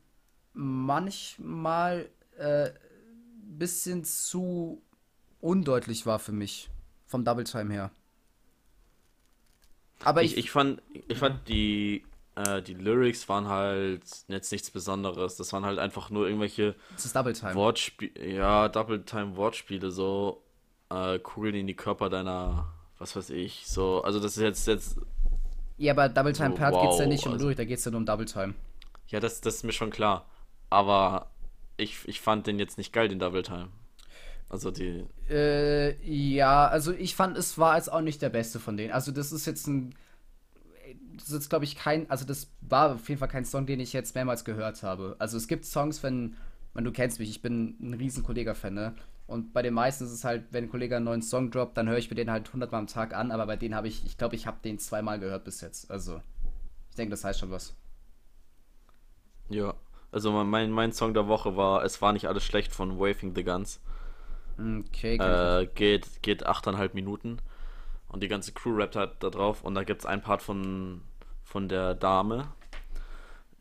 manchmal 0.55 2.09
äh, 2.38 2.70
bisschen 3.42 4.05
zu 4.05 4.82
undeutlich 5.40 6.07
war 6.07 6.18
für 6.18 6.32
mich. 6.32 6.70
Vom 7.07 7.24
Double 7.24 7.44
Time 7.44 7.72
her. 7.72 7.90
Aber 10.02 10.22
ich, 10.22 10.32
ich, 10.32 10.46
ich 10.46 10.50
fand, 10.50 10.82
ich 11.09 11.18
fand 11.18 11.48
die 11.48 12.05
äh, 12.36 12.62
die 12.62 12.74
Lyrics 12.74 13.28
waren 13.28 13.48
halt 13.48 14.02
jetzt 14.28 14.52
nichts 14.52 14.70
Besonderes. 14.70 15.36
Das 15.36 15.52
waren 15.52 15.64
halt 15.64 15.78
einfach 15.78 16.11
nur 16.11 16.26
irgendwelche 16.26 16.74
das 16.94 17.05
ist 17.05 17.14
Double 17.14 17.32
Time. 17.32 17.55
Wortspiele, 17.55 18.26
ja, 18.26 18.68
Double 18.68 19.05
Time 19.05 19.36
Wortspiele, 19.36 19.90
so 19.90 20.42
äh, 20.90 21.18
Kugeln 21.18 21.55
in 21.55 21.66
die 21.66 21.76
Körper 21.76 22.11
deiner, 22.11 22.72
was 22.98 23.14
weiß 23.14 23.30
ich, 23.30 23.66
so, 23.66 24.02
also 24.02 24.20
das 24.20 24.36
ist 24.36 24.42
jetzt, 24.42 24.66
jetzt 24.66 24.98
Ja, 25.78 25.92
aber 25.92 26.09
Double 26.09 26.32
Time 26.32 26.50
so, 26.50 26.57
Part 26.57 26.74
wow, 26.74 26.82
geht's 26.82 26.98
ja 26.98 27.07
nicht 27.07 27.26
um 27.26 27.34
also, 27.34 27.46
durch, 27.46 27.57
da 27.57 27.64
geht's 27.64 27.84
ja 27.84 27.90
nur 27.90 27.98
um 27.98 28.07
Double 28.07 28.26
Time. 28.26 28.55
Ja, 29.09 29.20
das, 29.20 29.40
das 29.40 29.57
ist 29.57 29.64
mir 29.64 29.72
schon 29.72 29.90
klar. 29.90 30.26
Aber 30.70 31.30
ich, 31.76 32.06
ich 32.06 32.20
fand 32.20 32.46
den 32.46 32.58
jetzt 32.58 32.78
nicht 32.78 32.92
geil, 32.92 33.08
den 33.08 33.18
Double 33.18 33.42
Time. 33.42 33.68
Also 34.48 34.70
die. 34.70 35.04
Äh, 35.28 35.96
ja, 36.04 36.66
also 36.68 36.92
ich 36.92 37.14
fand, 37.14 37.36
es 37.36 37.58
war 37.58 37.76
jetzt 37.76 37.90
auch 37.90 38.00
nicht 38.00 38.22
der 38.22 38.28
beste 38.28 38.60
von 38.60 38.76
denen. 38.76 38.92
Also 38.92 39.10
das 39.10 39.32
ist 39.32 39.46
jetzt 39.46 39.66
ein 39.66 39.94
das 41.16 41.30
ist, 41.30 41.48
glaube 41.48 41.64
ich, 41.64 41.76
kein, 41.76 42.10
also 42.10 42.24
das 42.24 42.48
war 42.60 42.94
auf 42.94 43.08
jeden 43.08 43.18
Fall 43.18 43.28
kein 43.28 43.44
Song, 43.44 43.66
den 43.66 43.80
ich 43.80 43.92
jetzt 43.92 44.14
mehrmals 44.14 44.44
gehört 44.44 44.82
habe. 44.82 45.16
Also 45.18 45.36
es 45.36 45.48
gibt 45.48 45.64
Songs, 45.64 46.02
wenn, 46.02 46.36
wenn 46.74 46.84
du 46.84 46.92
kennst 46.92 47.18
mich, 47.18 47.30
ich 47.30 47.42
bin 47.42 47.76
ein 47.80 47.94
riesen 47.94 48.22
Kollega-Fan, 48.22 48.74
ne? 48.74 48.94
Und 49.26 49.54
bei 49.54 49.62
den 49.62 49.72
meisten 49.72 50.04
ist 50.04 50.10
es 50.10 50.24
halt, 50.24 50.44
wenn 50.50 50.64
ein 50.64 50.70
Kollege 50.70 50.96
einen 50.96 51.06
neuen 51.06 51.22
Song 51.22 51.50
droppt, 51.50 51.76
dann 51.78 51.88
höre 51.88 51.96
ich 51.96 52.10
mir 52.10 52.16
den 52.16 52.30
halt 52.30 52.52
hundertmal 52.52 52.80
am 52.80 52.86
Tag 52.86 53.14
an, 53.14 53.30
aber 53.30 53.46
bei 53.46 53.56
denen 53.56 53.74
habe 53.74 53.88
ich, 53.88 54.04
ich 54.04 54.18
glaube, 54.18 54.36
ich 54.36 54.46
habe 54.46 54.58
den 54.62 54.78
zweimal 54.78 55.18
gehört 55.18 55.44
bis 55.44 55.62
jetzt. 55.62 55.90
Also, 55.90 56.20
ich 56.90 56.96
denke, 56.96 57.12
das 57.12 57.24
heißt 57.24 57.40
schon 57.40 57.50
was. 57.50 57.74
Ja, 59.48 59.74
also 60.14 60.30
mein, 60.30 60.70
mein 60.70 60.92
Song 60.92 61.12
der 61.12 61.26
Woche 61.26 61.56
war 61.56 61.84
Es 61.84 62.00
war 62.00 62.12
nicht 62.12 62.26
alles 62.26 62.44
schlecht 62.44 62.72
von 62.72 63.00
Waving 63.00 63.34
the 63.34 63.42
Guns. 63.42 63.80
Okay, 64.56 65.16
äh, 65.16 65.66
geht, 65.74 66.22
geht 66.22 66.46
8,5 66.46 66.90
Minuten. 66.94 67.38
Und 68.06 68.22
die 68.22 68.28
ganze 68.28 68.52
Crew 68.52 68.76
rappt 68.76 68.94
halt 68.94 69.10
da 69.18 69.30
drauf. 69.30 69.64
Und 69.64 69.74
da 69.74 69.82
gibt 69.82 70.02
es 70.02 70.06
einen 70.06 70.22
Part 70.22 70.40
von, 70.40 71.00
von 71.42 71.68
der 71.68 71.94
Dame. 71.94 72.46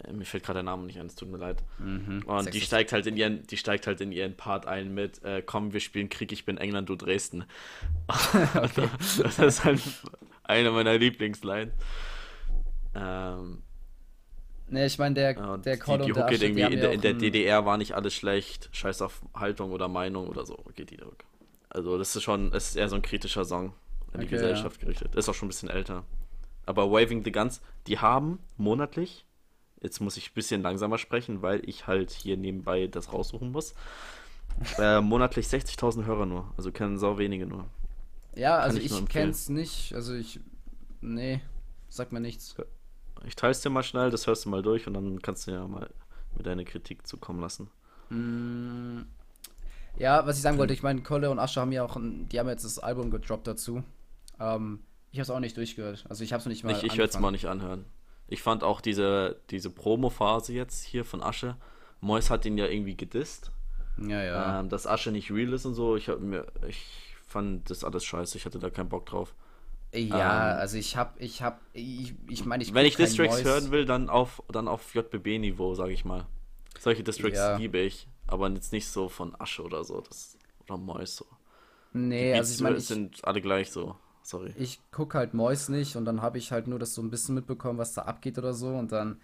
Äh, 0.04 0.14
mir 0.14 0.26
fällt 0.26 0.44
gerade 0.44 0.58
der 0.58 0.64
Name 0.64 0.86
nicht 0.86 1.00
ein, 1.00 1.08
es 1.08 1.16
tut 1.16 1.32
mir 1.32 1.40
leid. 1.40 1.64
Mhm, 1.80 2.22
und 2.28 2.54
die 2.54 2.62
steigt 2.62 2.94
halt 2.94 3.08
in 3.08 3.18
ihren, 3.18 3.48
die 3.48 3.58
steigt 3.58 3.88
halt 3.88 4.00
in 4.00 4.12
ihren 4.12 4.38
Part 4.38 4.68
ein 4.68 4.94
mit, 4.94 5.24
äh, 5.24 5.42
komm, 5.42 5.74
wir 5.74 5.80
spielen 5.80 6.10
Krieg, 6.10 6.32
ich 6.32 6.46
bin 6.46 6.58
England, 6.58 6.88
du 6.88 6.96
Dresden. 6.96 7.46
das 9.18 9.40
ist 9.40 9.66
halt 9.66 9.82
eine 10.44 10.70
meiner 10.70 11.00
Lieblingslines. 11.00 11.74
Ähm, 12.94 13.64
ne, 14.70 14.86
ich 14.86 14.98
meine, 14.98 15.16
der, 15.16 15.58
der 15.58 15.78
Call 15.78 16.00
die, 16.00 16.06
die 16.06 16.14
Hook 16.14 16.28
geht 16.28 16.42
irgendwie 16.42 16.62
in, 16.62 16.80
der, 16.80 16.92
in 16.92 17.02
der 17.02 17.14
DDR 17.14 17.66
war 17.66 17.78
nicht 17.78 17.94
alles 17.94 18.14
schlecht, 18.14 18.70
scheiß 18.72 19.02
auf 19.02 19.22
Haltung 19.34 19.72
oder 19.72 19.88
Meinung 19.88 20.28
oder 20.28 20.46
so, 20.46 20.64
geht 20.76 20.92
die 20.92 20.98
Hook. 20.98 21.24
Also 21.70 21.98
das 21.98 22.16
ist 22.16 22.24
schon, 22.24 22.54
es 22.54 22.70
ist 22.70 22.76
eher 22.76 22.90
so 22.90 22.96
ein 22.96 23.02
kritischer 23.02 23.46
Song 23.46 23.74
an 24.14 24.22
die 24.22 24.28
okay, 24.28 24.36
Gesellschaft 24.36 24.82
ja. 24.82 24.86
gerichtet. 24.86 25.16
Ist 25.16 25.30
auch 25.30 25.34
schon 25.34 25.48
ein 25.48 25.50
bisschen 25.50 25.70
älter. 25.70 26.04
Aber 26.66 26.92
Waving 26.92 27.24
the 27.24 27.32
Guns, 27.32 27.62
die 27.88 28.00
haben 28.00 28.40
monatlich 28.58 29.26
Jetzt 29.84 30.00
muss 30.00 30.16
ich 30.16 30.32
ein 30.32 30.34
bisschen 30.34 30.62
langsamer 30.62 30.98
sprechen, 30.98 31.42
weil 31.42 31.62
ich 31.68 31.88
halt 31.88 32.10
hier 32.10 32.38
nebenbei 32.38 32.88
das 32.88 33.14
raussuchen 33.14 33.52
muss. 33.52 33.76
Äh, 34.78 35.02
monatlich 35.02 35.48
60.000 35.48 36.06
Hörer 36.06 36.28
nur. 36.28 36.54
Also 36.58 36.72
kennen 36.72 37.00
sau 37.00 37.18
wenige 37.18 37.48
nur. 37.48 37.66
Ja, 38.36 38.60
also 38.60 38.78
ich, 38.78 38.92
ich 38.92 39.06
kenn's 39.08 39.50
nicht. 39.50 39.96
Also 39.96 40.14
ich. 40.14 40.40
Nee, 41.02 41.42
sag 41.90 42.12
mir 42.12 42.20
nichts. 42.20 42.56
Ich 43.26 43.36
teile 43.36 43.52
es 43.52 43.62
dir 43.62 43.70
mal 43.70 43.84
schnell, 43.84 44.10
das 44.10 44.28
hörst 44.28 44.46
du 44.46 44.50
mal 44.50 44.62
durch 44.62 44.88
und 44.88 44.94
dann 44.94 45.22
kannst 45.22 45.48
du 45.48 45.52
ja 45.52 45.68
mal 45.68 45.90
mit 46.36 46.46
deiner 46.46 46.64
Kritik 46.64 47.08
zukommen 47.08 47.40
lassen. 47.40 47.70
Mm, 48.10 49.02
ja, 49.98 50.26
was 50.26 50.38
ich 50.38 50.42
sagen 50.42 50.58
wollte, 50.58 50.74
ich 50.74 50.84
meine, 50.84 51.02
Kolle 51.02 51.30
und 51.30 51.40
Asche 51.40 51.62
haben 51.62 51.72
ja 51.72 51.84
auch, 51.84 51.96
ein, 51.96 52.28
die 52.30 52.40
haben 52.40 52.50
jetzt 52.50 52.66
das 52.66 52.80
Album 52.80 53.12
gedroppt 53.12 53.48
dazu. 53.48 53.84
Ähm, 54.40 54.80
ich 55.12 55.20
habe 55.20 55.24
es 55.24 55.30
auch 55.30 55.40
nicht 55.40 55.58
durchgehört. 55.58 56.06
Also 56.10 56.24
ich 56.24 56.34
habe 56.34 56.42
es 56.42 56.48
nicht 56.48 56.64
mal. 56.64 56.72
Ich, 56.72 56.84
ich 56.84 56.98
werde 56.98 57.12
es 57.12 57.20
mal 57.20 57.32
nicht 57.32 57.46
anhören. 57.46 57.86
Ich 58.28 58.42
fand 58.42 58.64
auch 58.64 58.82
diese, 58.82 59.40
diese 59.52 59.70
Promo-Phase 59.70 60.54
jetzt 60.54 60.84
hier 60.84 61.06
von 61.06 61.22
Asche. 61.22 61.56
Mois 62.02 62.30
hat 62.30 62.46
ihn 62.46 62.58
ja 62.58 62.66
irgendwie 62.66 62.98
gedisst. 62.98 63.52
Ja, 63.98 64.24
ja. 64.24 64.60
Ähm, 64.60 64.70
dass 64.70 64.88
Asche 64.88 65.12
nicht 65.12 65.32
real 65.32 65.54
ist 65.54 65.66
und 65.66 65.76
so. 65.76 65.96
Ich, 65.96 66.10
hab 66.10 66.20
mir, 66.20 66.48
ich 66.68 67.16
fand 67.28 67.70
das 67.70 67.84
alles 67.84 68.04
scheiße. 68.04 68.38
Ich 68.38 68.46
hatte 68.46 68.58
da 68.58 68.72
keinen 68.72 68.90
Bock 68.90 69.06
drauf. 69.06 69.36
Ja, 69.94 70.54
ähm, 70.54 70.60
also 70.60 70.78
ich 70.78 70.98
hab, 70.98 71.20
ich 71.22 71.42
hab, 71.42 71.62
ich, 71.74 72.14
ich 72.28 72.46
meine, 72.46 72.64
ich 72.64 72.74
Wenn 72.74 72.86
ich 72.86 72.96
Districts 72.96 73.44
hören 73.44 73.72
will, 73.72 73.86
dann 73.86 74.10
auf, 74.10 74.42
dann 74.52 74.68
auf 74.68 74.94
JBB-Niveau, 74.94 75.76
sag 75.76 75.90
ich 75.90 76.04
mal. 76.04 76.26
Solche 76.80 77.04
Districts 77.04 77.38
ja. 77.38 77.58
liebe 77.58 77.80
ich, 77.80 78.08
aber 78.28 78.50
jetzt 78.50 78.74
nicht 78.74 78.88
so 78.88 79.08
von 79.08 79.40
Asche 79.40 79.64
oder 79.64 79.84
so, 79.84 80.02
das, 80.02 80.38
oder 80.66 80.78
Mois 80.78 81.06
so. 81.06 81.26
Nee, 81.94 82.34
also 82.34 82.54
ich 82.56 82.62
meine, 82.62 82.80
sind 82.80 83.24
alle 83.24 83.40
gleich 83.40 83.72
so 83.72 83.96
sorry. 84.24 84.54
Ich 84.58 84.80
gucke 84.92 85.18
halt 85.18 85.34
Mois 85.34 85.70
nicht 85.70 85.96
und 85.96 86.06
dann 86.06 86.22
habe 86.22 86.38
ich 86.38 86.52
halt 86.52 86.68
nur 86.68 86.80
das 86.80 86.96
so 86.96 87.02
ein 87.02 87.10
bisschen 87.10 87.36
mitbekommen, 87.36 87.78
was 87.78 87.94
da 87.94 88.04
abgeht 88.04 88.38
oder 88.38 88.54
so. 88.54 88.70
Und 88.70 88.92
dann, 88.92 89.22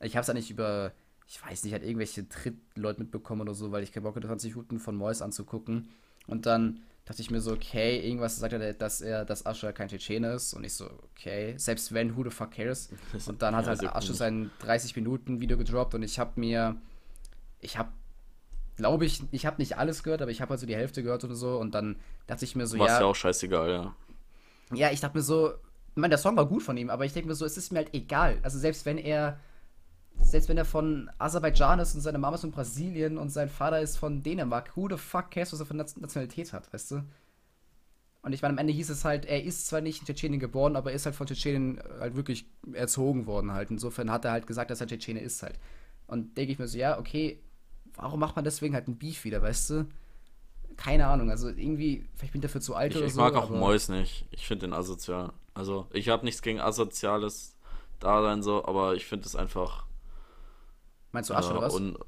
ich 0.00 0.16
habe 0.16 0.22
es 0.22 0.28
ja 0.28 0.34
nicht 0.34 0.50
über, 0.50 0.92
ich 1.26 1.44
weiß 1.44 1.64
nicht, 1.64 1.72
halt 1.72 1.82
irgendwelche 1.82 2.28
Trittleute 2.28 3.00
mitbekommen 3.00 3.40
oder 3.42 3.54
so, 3.54 3.72
weil 3.72 3.82
ich 3.82 3.92
keinen 3.92 4.04
Bock 4.04 4.14
hatte, 4.16 4.28
20 4.28 4.54
Minuten 4.54 4.78
von 4.78 4.96
Mois 4.96 5.22
anzugucken. 5.22 5.88
Und 6.26 6.46
dann 6.46 6.80
dachte 7.04 7.20
ich 7.20 7.30
mir 7.30 7.40
so, 7.40 7.52
okay, 7.52 8.00
irgendwas 8.00 8.36
sagt 8.36 8.52
er, 8.52 8.72
dass 8.74 9.00
er, 9.00 9.24
dass 9.24 9.44
Asche 9.44 9.72
kein 9.72 9.88
Tschetschene 9.88 10.32
ist. 10.32 10.54
Und 10.54 10.64
ich 10.64 10.74
so, 10.74 10.88
okay, 11.10 11.54
selbst 11.56 11.92
wenn, 11.92 12.16
who 12.16 12.24
the 12.24 12.30
fuck 12.30 12.52
cares? 12.52 12.90
Und 13.26 13.42
dann 13.42 13.56
hat 13.56 13.66
ja, 13.66 13.70
halt 13.70 13.96
Asche 13.96 14.14
sein 14.14 14.50
30 14.60 14.96
Minuten 14.96 15.40
Video 15.40 15.56
gedroppt 15.56 15.94
und 15.94 16.02
ich 16.02 16.18
habe 16.18 16.38
mir, 16.38 16.76
ich 17.60 17.78
habe 17.78 17.90
glaube 18.76 19.04
ich, 19.04 19.22
ich 19.32 19.44
habe 19.46 19.60
nicht 19.60 19.76
alles 19.76 20.02
gehört, 20.02 20.22
aber 20.22 20.30
ich 20.30 20.40
habe 20.40 20.50
halt 20.50 20.60
so 20.60 20.66
die 20.66 20.74
Hälfte 20.74 21.02
gehört 21.02 21.22
oder 21.24 21.34
so 21.34 21.58
und 21.58 21.74
dann 21.74 21.96
dachte 22.26 22.44
ich 22.44 22.56
mir 22.56 22.66
so, 22.66 22.78
War's 22.78 22.92
ja. 22.92 23.00
Ja 23.00 23.06
auch 23.06 23.14
scheißegal, 23.14 23.70
ja 23.70 23.94
ja, 24.74 24.90
ich 24.90 25.00
dachte 25.00 25.16
mir 25.16 25.22
so, 25.22 25.50
ich 25.50 25.96
meine, 25.96 26.10
der 26.10 26.18
Song 26.18 26.36
war 26.36 26.46
gut 26.46 26.62
von 26.62 26.76
ihm, 26.76 26.90
aber 26.90 27.04
ich 27.04 27.12
denke 27.12 27.28
mir 27.28 27.34
so, 27.34 27.44
es 27.44 27.56
ist 27.56 27.72
mir 27.72 27.80
halt 27.80 27.94
egal. 27.94 28.38
Also 28.42 28.58
selbst 28.58 28.86
wenn 28.86 28.98
er, 28.98 29.38
selbst 30.22 30.48
wenn 30.48 30.56
er 30.56 30.64
von 30.64 31.10
Aserbaidschan 31.18 31.78
ist 31.78 31.94
und 31.94 32.00
seine 32.00 32.18
Mama 32.18 32.36
ist 32.36 32.42
von 32.42 32.50
Brasilien 32.50 33.18
und 33.18 33.30
sein 33.30 33.48
Vater 33.48 33.80
ist 33.80 33.96
von 33.96 34.22
Dänemark, 34.22 34.76
who 34.76 34.88
the 34.88 34.96
fuck 34.96 35.30
cares, 35.30 35.52
was 35.52 35.60
er 35.60 35.66
für 35.66 35.76
Nationalität 35.76 36.52
hat, 36.52 36.72
weißt 36.72 36.92
du? 36.92 37.02
Und 38.22 38.32
ich 38.32 38.42
meine, 38.42 38.52
am 38.52 38.58
Ende 38.58 38.72
hieß 38.72 38.90
es 38.90 39.04
halt, 39.04 39.24
er 39.24 39.42
ist 39.42 39.66
zwar 39.66 39.80
nicht 39.80 40.00
in 40.00 40.06
Tschetschenien 40.06 40.40
geboren, 40.40 40.76
aber 40.76 40.90
er 40.90 40.96
ist 40.96 41.06
halt 41.06 41.16
von 41.16 41.26
Tschetschenien 41.26 41.82
halt 41.98 42.14
wirklich 42.14 42.46
erzogen 42.72 43.26
worden 43.26 43.52
halt. 43.52 43.70
Insofern 43.70 44.10
hat 44.10 44.24
er 44.24 44.30
halt 44.30 44.46
gesagt, 44.46 44.70
dass 44.70 44.80
er 44.80 44.86
Tschetschene 44.86 45.20
ist 45.20 45.42
halt. 45.42 45.58
Und 46.06 46.36
denke 46.36 46.52
ich 46.52 46.58
mir 46.58 46.68
so, 46.68 46.78
ja, 46.78 46.98
okay, 46.98 47.40
warum 47.94 48.20
macht 48.20 48.36
man 48.36 48.44
deswegen 48.44 48.74
halt 48.74 48.86
ein 48.86 48.96
Beef 48.96 49.24
wieder, 49.24 49.42
weißt 49.42 49.70
du? 49.70 49.86
keine 50.76 51.06
Ahnung, 51.06 51.30
also 51.30 51.48
irgendwie, 51.48 52.04
vielleicht 52.14 52.32
bin 52.32 52.40
ich 52.40 52.42
dafür 52.42 52.60
zu 52.60 52.74
alt 52.74 52.92
ich, 52.92 52.98
oder 52.98 53.06
ich 53.06 53.14
so. 53.14 53.20
Ich 53.20 53.32
mag 53.32 53.42
auch 53.42 53.50
Mois 53.50 53.88
nicht. 53.88 54.26
Ich 54.30 54.46
finde 54.46 54.66
den 54.66 54.72
asozial. 54.72 55.32
Also, 55.54 55.86
ich 55.92 56.08
habe 56.08 56.24
nichts 56.24 56.42
gegen 56.42 56.60
asoziales 56.60 57.56
Dasein 58.00 58.42
so, 58.42 58.64
aber 58.64 58.94
ich 58.94 59.06
finde 59.06 59.26
es 59.26 59.36
einfach. 59.36 59.86
Meinst 61.12 61.30
du 61.30 61.34
Asche 61.34 61.50
äh, 61.50 61.52
oder 61.52 61.62
was? 61.62 61.74
Und, 61.74 61.98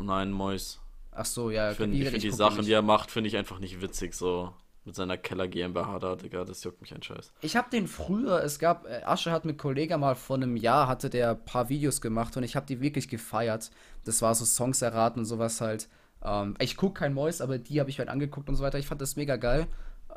nein, 0.00 0.32
Mois. 0.32 0.80
Ach 1.12 1.24
so, 1.24 1.50
ja. 1.50 1.70
Ich 1.70 1.76
finde 1.76 2.10
find 2.10 2.22
die 2.22 2.30
Sachen, 2.30 2.64
die 2.64 2.72
er 2.72 2.82
macht, 2.82 3.10
finde 3.10 3.28
ich 3.28 3.36
einfach 3.36 3.58
nicht 3.58 3.80
witzig 3.80 4.14
so. 4.14 4.52
Mit 4.86 4.94
seiner 4.94 5.16
Keller 5.16 5.48
GmbH 5.48 5.98
da, 5.98 6.14
Digga, 6.14 6.44
das 6.44 6.62
juckt 6.62 6.82
mich 6.82 6.94
ein 6.94 7.02
Scheiß. 7.02 7.32
Ich 7.40 7.56
habe 7.56 7.70
den 7.70 7.88
früher, 7.88 8.42
es 8.42 8.58
gab, 8.58 8.84
äh, 8.86 9.00
Asche 9.04 9.32
hat 9.32 9.46
mit 9.46 9.56
Kollegen 9.56 9.98
mal 10.00 10.14
vor 10.14 10.36
einem 10.36 10.58
Jahr, 10.58 10.88
hatte 10.88 11.08
der 11.08 11.30
ein 11.30 11.44
paar 11.46 11.70
Videos 11.70 12.02
gemacht 12.02 12.36
und 12.36 12.42
ich 12.42 12.54
habe 12.54 12.66
die 12.66 12.82
wirklich 12.82 13.08
gefeiert. 13.08 13.70
Das 14.04 14.20
war 14.20 14.34
so 14.34 14.44
Songs 14.44 14.82
erraten 14.82 15.20
und 15.20 15.24
sowas 15.24 15.62
halt. 15.62 15.88
Ähm, 16.22 16.54
ich 16.58 16.76
gucke 16.76 17.00
kein 17.00 17.14
Mois, 17.14 17.40
aber 17.40 17.56
die 17.56 17.80
habe 17.80 17.88
ich 17.88 17.98
halt 17.98 18.10
angeguckt 18.10 18.50
und 18.50 18.56
so 18.56 18.62
weiter. 18.62 18.78
Ich 18.78 18.86
fand 18.86 19.00
das 19.00 19.16
mega 19.16 19.36
geil. 19.36 19.68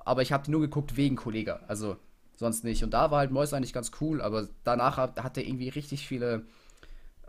Aber 0.04 0.22
ich 0.22 0.34
habe 0.34 0.44
die 0.44 0.52
nur 0.52 0.62
geguckt 0.62 0.98
wegen 0.98 1.16
Kollega. 1.16 1.62
Also 1.70 1.96
sonst 2.36 2.66
nicht. 2.66 2.84
Und 2.84 2.94
da 2.94 3.10
war 3.10 3.20
halt 3.20 3.32
Mois 3.32 3.54
eigentlich 3.54 3.74
ganz 3.74 3.92
cool, 4.02 4.22
aber 4.22 4.48
danach 4.66 4.98
hat, 4.98 5.24
hat 5.24 5.38
er 5.38 5.46
irgendwie 5.46 5.70
richtig 5.70 6.08
viele. 6.08 6.44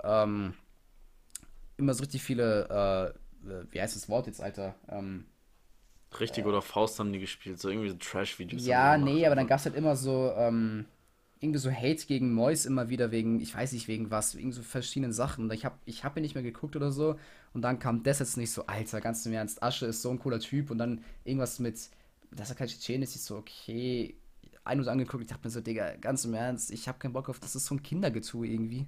Ähm, 0.03 0.55
immer 1.79 1.95
so 1.95 2.03
richtig 2.03 2.23
viele. 2.23 3.15
Äh, 3.45 3.65
wie 3.71 3.81
heißt 3.81 3.97
das 3.97 4.09
Wort 4.09 4.27
jetzt, 4.27 4.43
Alter? 4.43 4.75
Ähm, 4.89 5.25
Richtig 6.19 6.45
äh, 6.45 6.49
oder 6.49 6.63
Faust 6.63 6.99
haben 6.99 7.13
die 7.13 7.19
gespielt, 7.19 7.61
so 7.61 7.69
irgendwie 7.69 7.91
so 7.91 7.97
Trash-Videos. 7.97 8.67
Ja, 8.67 8.99
nee, 8.99 9.25
aber 9.27 9.37
dann 9.37 9.47
gab 9.47 9.59
es 9.59 9.67
halt 9.67 9.77
immer 9.77 9.95
so, 9.97 10.33
ähm, 10.37 10.87
irgendwie 11.41 11.59
so 11.59 11.71
Hate 11.71 12.07
gegen 12.07 12.33
Mois 12.33 12.67
immer 12.67 12.89
wieder 12.89 13.11
wegen, 13.11 13.41
ich 13.41 13.55
weiß 13.55 13.73
nicht 13.73 13.89
wegen 13.89 14.11
was, 14.11 14.37
wegen 14.37 14.53
so 14.53 14.63
verschiedenen 14.63 15.13
Sachen. 15.13 15.51
Ich 15.53 15.65
habe 15.65 15.77
ich 15.85 16.05
hab 16.05 16.17
ihn 16.17 16.23
nicht 16.23 16.35
mehr 16.35 16.43
geguckt 16.43 16.77
oder 16.77 16.91
so. 16.91 17.17
Und 17.53 17.63
dann 17.63 17.79
kam 17.79 18.03
das 18.03 18.19
jetzt 18.19 18.37
nicht 18.37 18.51
so, 18.51 18.67
Alter, 18.67 19.01
ganz 19.01 19.25
im 19.27 19.33
Ernst, 19.33 19.63
Asche 19.63 19.87
ist 19.87 20.03
so 20.03 20.11
ein 20.11 20.19
cooler 20.19 20.41
Typ. 20.41 20.71
Und 20.71 20.79
dann 20.79 21.05
irgendwas 21.25 21.59
mit, 21.59 21.79
dass 22.33 22.51
er 22.51 22.57
kein 22.57 22.69
Tschetschen 22.69 23.03
ist, 23.03 23.15
ich 23.15 23.23
so, 23.23 23.37
okay. 23.37 24.17
Ein 24.65 24.81
und 24.81 24.89
angeguckt, 24.89 25.23
ich 25.23 25.29
dachte 25.29 25.47
mir 25.47 25.51
so, 25.51 25.61
Digga, 25.61 25.97
ganz 25.97 26.25
im 26.25 26.35
Ernst, 26.35 26.71
ich 26.71 26.89
habe 26.89 26.99
keinen 26.99 27.13
Bock 27.15 27.29
auf, 27.31 27.41
das 27.41 27.57
ist 27.57 27.67
so 27.67 27.75
ein 27.75 27.83
Kindergetue 27.83 28.47
irgendwie. 28.47 28.87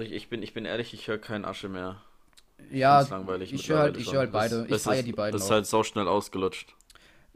Ich, 0.00 0.12
ich, 0.12 0.28
bin, 0.28 0.42
ich 0.42 0.54
bin 0.54 0.64
ehrlich, 0.64 0.94
ich 0.94 1.08
höre 1.08 1.18
keinen 1.18 1.44
Asche 1.44 1.68
mehr. 1.68 2.02
Ja, 2.70 3.02
ich 3.02 3.10
höre 3.68 3.78
halt, 3.78 3.98
hör 3.98 4.18
halt 4.18 4.32
beide. 4.32 4.66
Ich 4.68 4.82
feiere 4.82 5.02
die 5.02 5.12
beiden. 5.12 5.32
Das 5.32 5.44
ist 5.44 5.50
halt 5.50 5.66
so 5.66 5.82
schnell 5.82 6.08
ausgelutscht. 6.08 6.74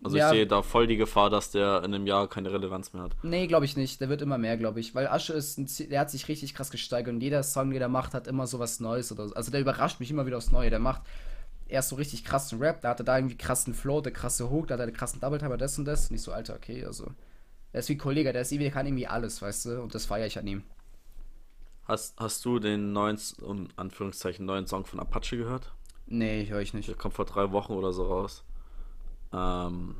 Also 0.02 0.16
ja. 0.16 0.28
ich 0.28 0.36
sehe 0.36 0.46
da 0.46 0.62
voll 0.62 0.86
die 0.86 0.96
Gefahr, 0.96 1.28
dass 1.28 1.50
der 1.50 1.82
in 1.84 1.94
einem 1.94 2.06
Jahr 2.06 2.26
keine 2.26 2.50
Relevanz 2.50 2.94
mehr 2.94 3.02
hat. 3.02 3.12
Nee, 3.22 3.46
glaube 3.46 3.66
ich 3.66 3.76
nicht. 3.76 4.00
Der 4.00 4.08
wird 4.08 4.22
immer 4.22 4.38
mehr, 4.38 4.56
glaube 4.56 4.80
ich. 4.80 4.94
Weil 4.94 5.06
Asche 5.06 5.34
ist 5.34 5.58
ein, 5.58 5.68
der 5.90 6.00
hat 6.00 6.10
sich 6.10 6.26
richtig 6.28 6.54
krass 6.54 6.70
gesteigert 6.70 7.12
und 7.12 7.20
jeder 7.20 7.42
Song, 7.42 7.70
den 7.70 7.82
er 7.82 7.88
macht, 7.88 8.14
hat 8.14 8.26
immer 8.26 8.46
so 8.46 8.58
was 8.58 8.80
Neues 8.80 9.12
oder 9.12 9.28
so. 9.28 9.34
Also 9.34 9.50
der 9.50 9.60
überrascht 9.60 10.00
mich 10.00 10.10
immer 10.10 10.24
wieder 10.24 10.38
aufs 10.38 10.52
Neue. 10.52 10.70
Der 10.70 10.78
macht 10.78 11.02
erst 11.68 11.90
so 11.90 11.96
richtig 11.96 12.24
krassen 12.24 12.58
Rap, 12.60 12.80
da 12.80 12.90
hatte 12.90 13.04
da 13.04 13.16
irgendwie 13.16 13.36
krassen 13.36 13.74
Flow, 13.74 14.00
der 14.00 14.12
krasse 14.12 14.50
Hook, 14.50 14.68
da 14.68 14.74
hat 14.74 14.80
er 14.80 14.86
den 14.86 14.96
krassen 14.96 15.20
Double 15.20 15.38
Timer, 15.38 15.56
das 15.56 15.78
und 15.78 15.84
das. 15.84 16.08
Und 16.08 16.16
ich 16.16 16.22
so, 16.22 16.32
Alter, 16.32 16.54
okay, 16.54 16.84
also. 16.84 17.06
Der 17.72 17.80
ist 17.80 17.88
wie 17.88 17.94
ein 17.94 17.98
Kollege, 17.98 18.32
der 18.32 18.42
ist 18.42 18.50
der 18.50 18.70
kann 18.70 18.86
irgendwie 18.86 19.06
alles, 19.06 19.40
weißt 19.40 19.66
du? 19.66 19.82
Und 19.82 19.94
das 19.94 20.06
feiere 20.06 20.26
ich 20.26 20.38
an 20.38 20.46
ihm. 20.46 20.64
Hast, 21.84 22.18
hast 22.18 22.44
du 22.44 22.58
den 22.58 22.92
neuen, 22.92 23.18
um 23.42 23.68
Anführungszeichen, 23.76 24.46
neuen 24.46 24.66
Song 24.66 24.84
von 24.84 25.00
Apache 25.00 25.36
gehört? 25.36 25.72
Nee, 26.06 26.46
höre 26.48 26.60
ich 26.60 26.74
nicht. 26.74 26.88
Der 26.88 26.96
kommt 26.96 27.14
vor 27.14 27.24
drei 27.24 27.50
Wochen 27.52 27.72
oder 27.72 27.92
so 27.92 28.06
raus. 28.06 28.44
Ähm, 29.32 29.96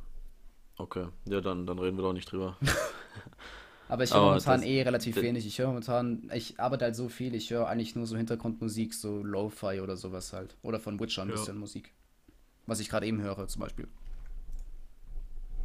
okay, 0.76 1.06
ja, 1.26 1.40
dann, 1.40 1.66
dann 1.66 1.78
reden 1.78 1.96
wir 1.96 2.02
doch 2.02 2.12
nicht 2.12 2.30
drüber. 2.30 2.56
Aber 3.88 4.04
ich 4.04 4.14
höre 4.14 4.22
momentan 4.22 4.62
eh 4.62 4.82
relativ 4.82 5.16
wenig. 5.16 5.44
Ich 5.46 5.58
höre 5.58 5.66
momentan, 5.66 6.30
ich 6.32 6.60
arbeite 6.60 6.84
halt 6.84 6.94
so 6.94 7.08
viel, 7.08 7.34
ich 7.34 7.50
höre 7.50 7.66
eigentlich 7.66 7.96
nur 7.96 8.06
so 8.06 8.16
Hintergrundmusik, 8.16 8.94
so 8.94 9.22
Lo-Fi 9.22 9.80
oder 9.80 9.96
sowas 9.96 10.32
halt. 10.32 10.56
Oder 10.62 10.78
von 10.78 11.00
Witcher 11.00 11.22
ein 11.22 11.28
ja. 11.28 11.34
bisschen 11.34 11.58
Musik. 11.58 11.92
Was 12.66 12.78
ich 12.78 12.88
gerade 12.88 13.06
eben 13.06 13.20
höre, 13.20 13.48
zum 13.48 13.60
Beispiel. 13.60 13.88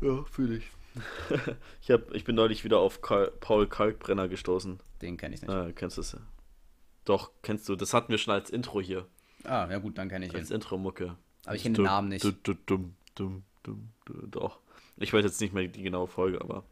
Ja, 0.02 0.24
fühle 0.24 0.58
ich. 0.58 0.72
ich, 1.82 1.92
hab, 1.92 2.14
ich 2.16 2.24
bin 2.24 2.36
neulich 2.36 2.64
wieder 2.64 2.80
auf 2.80 3.02
Karl, 3.02 3.32
Paul 3.40 3.68
Kalkbrenner 3.68 4.28
gestoßen. 4.28 4.80
Den 5.02 5.18
kenne 5.18 5.36
ich 5.36 5.42
nicht. 5.42 5.52
Ah, 5.52 5.72
kennst 5.74 5.98
du 5.98 6.02
es 6.02 6.14
ja. 6.14 6.20
Doch, 7.06 7.32
kennst 7.42 7.70
du. 7.70 7.76
Das 7.76 7.94
hatten 7.94 8.10
wir 8.10 8.18
schon 8.18 8.34
als 8.34 8.50
Intro 8.50 8.82
hier. 8.82 9.08
Ah, 9.44 9.68
ja 9.70 9.78
gut, 9.78 9.98
dann 9.98 10.10
kenne 10.10 10.26
ich 10.26 10.32
als 10.32 10.40
ihn. 10.40 10.44
Als 10.44 10.52
Intro-Mucke. 10.52 11.16
Aber 11.46 11.56
ich 11.56 11.64
kenne 11.64 11.76
den 11.76 11.86
Namen 11.86 12.10
nicht. 12.10 12.24
Dumm, 12.24 12.58
dumm, 12.66 13.44
dumm, 13.64 13.90
Doch. 14.32 14.60
Ich 14.98 15.14
weiß 15.14 15.24
jetzt 15.24 15.42
nicht 15.42 15.54
mehr 15.54 15.68
die 15.68 15.84
genaue 15.84 16.08
Folge, 16.08 16.42
aber. 16.42 16.64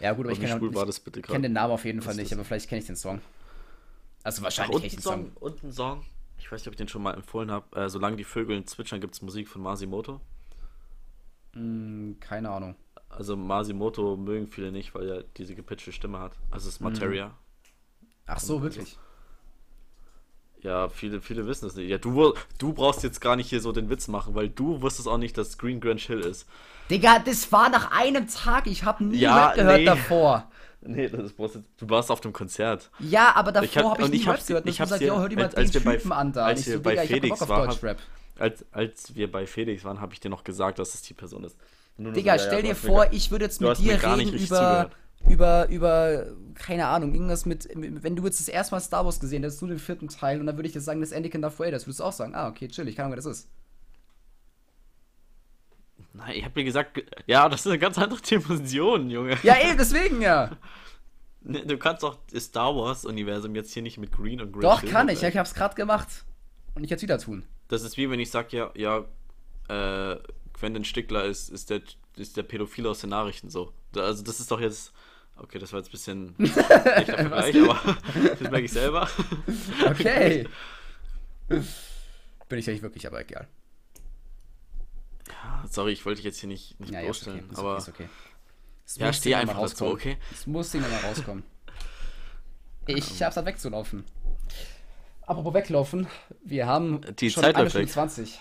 Ja, 0.00 0.12
gut, 0.12 0.26
aber 0.26 0.32
ich 0.32 0.40
kenne 0.40 1.22
kenn 1.22 1.42
den 1.42 1.52
Namen 1.52 1.72
auf 1.72 1.84
jeden 1.84 2.02
Fall 2.02 2.16
nicht, 2.16 2.32
aber 2.32 2.44
vielleicht 2.44 2.68
kenne 2.68 2.80
ich 2.80 2.86
den 2.86 2.96
Song. 2.96 3.20
Also 4.22 4.42
wahrscheinlich 4.42 4.76
kenne 4.76 4.86
ich 4.86 4.94
den 4.96 5.02
Song. 5.02 5.32
Und 5.40 5.62
einen 5.62 5.72
Song, 5.72 6.04
ich 6.38 6.50
weiß 6.50 6.60
nicht, 6.60 6.68
ob 6.68 6.74
ich 6.74 6.78
den 6.78 6.88
schon 6.88 7.02
mal 7.02 7.14
empfohlen 7.14 7.50
habe. 7.50 7.80
Äh, 7.80 7.88
Solange 7.88 8.16
die 8.16 8.24
Vögel 8.24 8.62
zwitschern, 8.64 9.00
gibt 9.00 9.14
es 9.14 9.22
Musik 9.22 9.48
von 9.48 9.62
Masimoto. 9.62 10.20
Mm, 11.54 12.14
keine 12.20 12.50
Ahnung. 12.50 12.76
Also 13.16 13.36
Masimoto 13.36 14.16
mögen 14.16 14.46
viele 14.46 14.70
nicht, 14.70 14.94
weil 14.94 15.08
er 15.08 15.22
diese 15.36 15.54
gepitchte 15.54 15.92
Stimme 15.92 16.20
hat. 16.20 16.32
Also 16.50 16.68
es 16.68 16.74
ist 16.74 16.80
Materia. 16.80 17.32
Ach 18.26 18.38
so, 18.38 18.62
wirklich? 18.62 18.98
Ja, 20.60 20.88
viele, 20.88 21.20
viele 21.20 21.46
wissen 21.46 21.66
es 21.66 21.76
nicht. 21.76 21.88
Ja, 21.88 21.98
du, 21.98 22.34
du 22.58 22.72
brauchst 22.72 23.02
jetzt 23.04 23.20
gar 23.20 23.36
nicht 23.36 23.48
hier 23.48 23.60
so 23.60 23.72
den 23.72 23.88
Witz 23.88 24.08
machen, 24.08 24.34
weil 24.34 24.48
du 24.48 24.82
wusstest 24.82 25.08
auch 25.08 25.18
nicht, 25.18 25.38
dass 25.38 25.58
Green 25.58 25.80
Grange 25.80 26.00
Hill 26.00 26.20
ist. 26.20 26.46
Digga, 26.90 27.20
das 27.20 27.50
war 27.52 27.68
nach 27.68 27.90
einem 27.90 28.28
Tag. 28.28 28.66
Ich 28.66 28.84
habe 28.84 29.04
nie 29.04 29.18
ja, 29.18 29.54
gehört 29.54 29.78
nee. 29.78 29.84
davor. 29.84 30.50
Nee, 30.88 31.08
das 31.08 31.32
ist, 31.32 31.38
du 31.78 31.90
warst 31.90 32.12
auf 32.12 32.20
dem 32.20 32.32
Konzert. 32.32 32.90
Ja, 33.00 33.34
aber 33.34 33.50
davor 33.50 33.92
habe 33.92 34.02
ich, 34.02 34.06
hab, 34.06 34.14
ich 34.14 34.20
nie 34.20 34.30
Rap 34.30 34.46
gehört. 34.46 34.68
Ich 34.68 34.80
habe 34.80 34.96
gesagt, 34.96 35.18
hör 35.18 35.28
dir 35.28 35.34
mal 35.34 35.44
als, 35.46 35.72
den 35.72 35.82
Typen 35.82 36.08
bei, 36.08 36.14
an 36.14 36.32
da. 36.32 36.44
Als 36.44 36.64
wir 36.64 36.74
so, 36.74 36.80
bei 36.80 37.04
Felix 37.04 37.48
waren, 37.48 37.96
als, 38.38 38.64
als 38.70 39.14
wir 39.16 39.32
bei 39.32 39.48
Felix 39.48 39.82
waren, 39.82 40.00
habe 40.00 40.12
ich 40.12 40.20
dir 40.20 40.28
noch 40.28 40.44
gesagt, 40.44 40.78
dass 40.78 40.94
es 40.94 41.02
die 41.02 41.14
Person 41.14 41.42
ist. 41.42 41.56
Digga, 41.98 42.38
so, 42.38 42.46
stell 42.46 42.64
ja, 42.64 42.72
dir 42.72 42.76
vor, 42.76 43.06
ich 43.10 43.30
würde 43.30 43.46
jetzt 43.46 43.60
mit 43.60 43.78
dir 43.78 44.02
reden 44.02 44.34
über, 44.34 44.90
über, 45.28 45.68
über, 45.68 46.26
keine 46.54 46.86
Ahnung, 46.86 47.14
irgendwas 47.14 47.46
mit, 47.46 47.68
wenn 47.74 48.16
du 48.16 48.24
jetzt 48.24 48.40
das 48.40 48.48
erste 48.48 48.74
Mal 48.74 48.80
Star 48.80 49.04
Wars 49.04 49.18
gesehen 49.18 49.42
hättest, 49.42 49.62
nur 49.62 49.70
den 49.70 49.78
vierten 49.78 50.08
Teil, 50.08 50.40
und 50.40 50.46
dann 50.46 50.56
würde 50.56 50.68
ich 50.68 50.74
jetzt 50.74 50.84
sagen, 50.84 51.00
das 51.00 51.12
Anakin 51.12 51.40
Darth 51.40 51.58
Vader, 51.58 51.72
das 51.72 51.86
würdest 51.86 52.00
du 52.00 52.04
auch 52.04 52.12
sagen, 52.12 52.34
ah, 52.34 52.48
okay, 52.48 52.68
chill, 52.68 52.86
ich 52.88 52.96
kann 52.96 53.04
Ahnung, 53.04 53.12
wer 53.12 53.22
das 53.22 53.26
ist. 53.26 53.48
Nein, 56.12 56.36
ich 56.36 56.44
habe 56.44 56.52
mir 56.54 56.64
gesagt, 56.64 57.02
ja, 57.26 57.48
das 57.48 57.60
ist 57.60 57.66
eine 57.66 57.78
ganz 57.78 57.98
andere 57.98 58.20
Dimension, 58.20 59.10
Junge. 59.10 59.36
Ja, 59.42 59.56
eben, 59.60 59.76
deswegen 59.78 60.20
ja. 60.20 60.50
Ne, 61.48 61.64
du 61.64 61.78
kannst 61.78 62.02
doch 62.02 62.18
das 62.32 62.46
Star 62.46 62.74
Wars-Universum 62.74 63.54
jetzt 63.54 63.72
hier 63.72 63.82
nicht 63.82 63.98
mit 63.98 64.10
Green 64.10 64.40
und 64.40 64.50
Green. 64.50 64.62
Doch, 64.62 64.84
kann 64.84 65.08
ich. 65.08 65.22
Ich 65.22 65.36
hab's 65.36 65.54
gerade 65.54 65.76
gemacht. 65.76 66.24
Und 66.74 66.82
ich 66.82 66.90
jetzt 66.90 67.02
wieder 67.02 67.18
tun. 67.18 67.44
Das 67.68 67.82
ist 67.82 67.96
wie 67.96 68.10
wenn 68.10 68.18
ich 68.18 68.32
sag, 68.32 68.52
ja, 68.52 68.72
ja, 68.74 69.04
äh, 69.68 70.18
Quentin 70.56 70.84
Stickler 70.84 71.24
ist, 71.24 71.50
ist, 71.50 71.70
der, 71.70 71.82
ist 72.16 72.36
der 72.36 72.42
Pädophile 72.42 72.88
aus 72.88 73.00
den 73.00 73.10
Nachrichten 73.10 73.50
so. 73.50 73.72
Also 73.94 74.22
das 74.22 74.40
ist 74.40 74.50
doch 74.50 74.60
jetzt. 74.60 74.92
Okay, 75.36 75.58
das 75.58 75.72
war 75.72 75.80
jetzt 75.80 75.88
ein 75.88 75.92
bisschen 75.92 76.34
schlechter 76.38 77.18
Vergleich, 77.18 77.56
aber 77.56 77.96
das 78.30 78.40
merke 78.40 78.62
ich 78.62 78.72
selber. 78.72 79.08
Okay. 79.86 80.48
Bin 82.48 82.58
ich 82.58 82.68
eigentlich 82.68 82.82
wirklich, 82.82 83.06
aber 83.06 83.20
egal. 83.20 83.46
Ja, 85.28 85.64
sorry, 85.70 85.92
ich 85.92 86.04
wollte 86.06 86.16
dich 86.16 86.24
jetzt 86.24 86.40
hier 86.40 86.48
nicht, 86.48 86.80
nicht 86.80 86.92
ja, 86.92 87.02
bloßstellen, 87.02 87.38
ja, 87.38 87.44
okay, 87.50 87.60
aber. 87.60 87.76
Ist 87.76 87.88
okay. 87.88 88.08
Es 88.86 88.96
ja, 88.96 89.12
steh 89.12 89.34
einfach 89.34 89.60
dazu, 89.60 89.86
okay? 89.86 90.16
Es 90.32 90.46
muss 90.46 90.70
Ding 90.70 90.80
mal 90.80 90.90
rauskommen. 91.00 91.44
Ich 92.86 93.22
hab's 93.22 93.36
halt 93.36 93.46
wegzulaufen. 93.46 94.04
Apropos 95.22 95.54
weglaufen, 95.54 96.06
wir 96.44 96.66
haben 96.66 97.00
Die 97.16 97.30
schon 97.30 97.42
Zeit 97.42 97.56
eine 97.56 97.68
Stunde 97.68 97.88
20. 97.88 98.40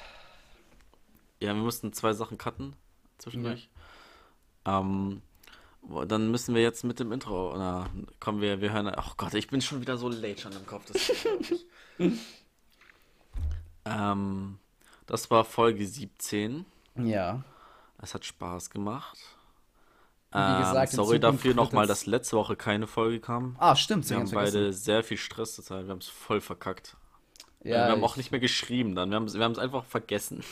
Ja, 1.39 1.53
wir 1.53 1.61
mussten 1.61 1.93
zwei 1.93 2.13
Sachen 2.13 2.37
cutten 2.37 2.75
zwischendurch. 3.17 3.69
Ja. 4.65 4.79
Ähm, 4.79 5.21
dann 6.07 6.31
müssen 6.31 6.55
wir 6.55 6.61
jetzt 6.61 6.83
mit 6.83 6.99
dem 6.99 7.11
Intro. 7.11 7.53
Na, 7.57 7.89
kommen 8.19 8.41
wir, 8.41 8.61
wir 8.61 8.71
hören. 8.71 8.91
Ach 8.95 9.17
Gott, 9.17 9.33
ich 9.33 9.47
bin 9.47 9.61
schon 9.61 9.81
wieder 9.81 9.97
so 9.97 10.09
late 10.09 10.41
schon 10.41 10.53
im 10.53 10.65
Kopf. 10.65 10.85
Das, 10.91 11.11
ähm, 13.85 14.57
das 15.05 15.29
war 15.29 15.45
Folge 15.45 15.85
17. 15.85 16.65
Ja. 16.95 17.43
Es 18.01 18.13
hat 18.13 18.25
Spaß 18.25 18.69
gemacht. 18.69 19.17
Ähm, 20.33 20.59
gesagt, 20.59 20.91
sorry 20.91 21.19
dafür 21.19 21.53
nochmal, 21.53 21.87
dass 21.87 22.05
letzte 22.05 22.35
Woche 22.35 22.55
keine 22.55 22.87
Folge 22.87 23.19
kam. 23.19 23.55
Ah, 23.57 23.75
stimmt. 23.75 24.09
Wir 24.09 24.17
haben 24.17 24.29
beide 24.31 24.73
sehr 24.73 25.03
viel 25.03 25.17
Stress 25.17 25.55
zurzeit. 25.55 25.85
Wir 25.85 25.91
haben 25.91 25.99
es 25.99 26.07
voll 26.07 26.41
verkackt. 26.41 26.97
Ja, 27.65 27.87
wir 27.87 27.91
haben 27.93 28.03
auch 28.03 28.15
nicht 28.15 28.31
mehr 28.31 28.39
geschrieben 28.39 28.95
dann. 28.95 29.09
Wir 29.09 29.15
haben 29.15 29.33
wir 29.33 29.49
es 29.51 29.57
einfach 29.57 29.85
vergessen. 29.85 30.43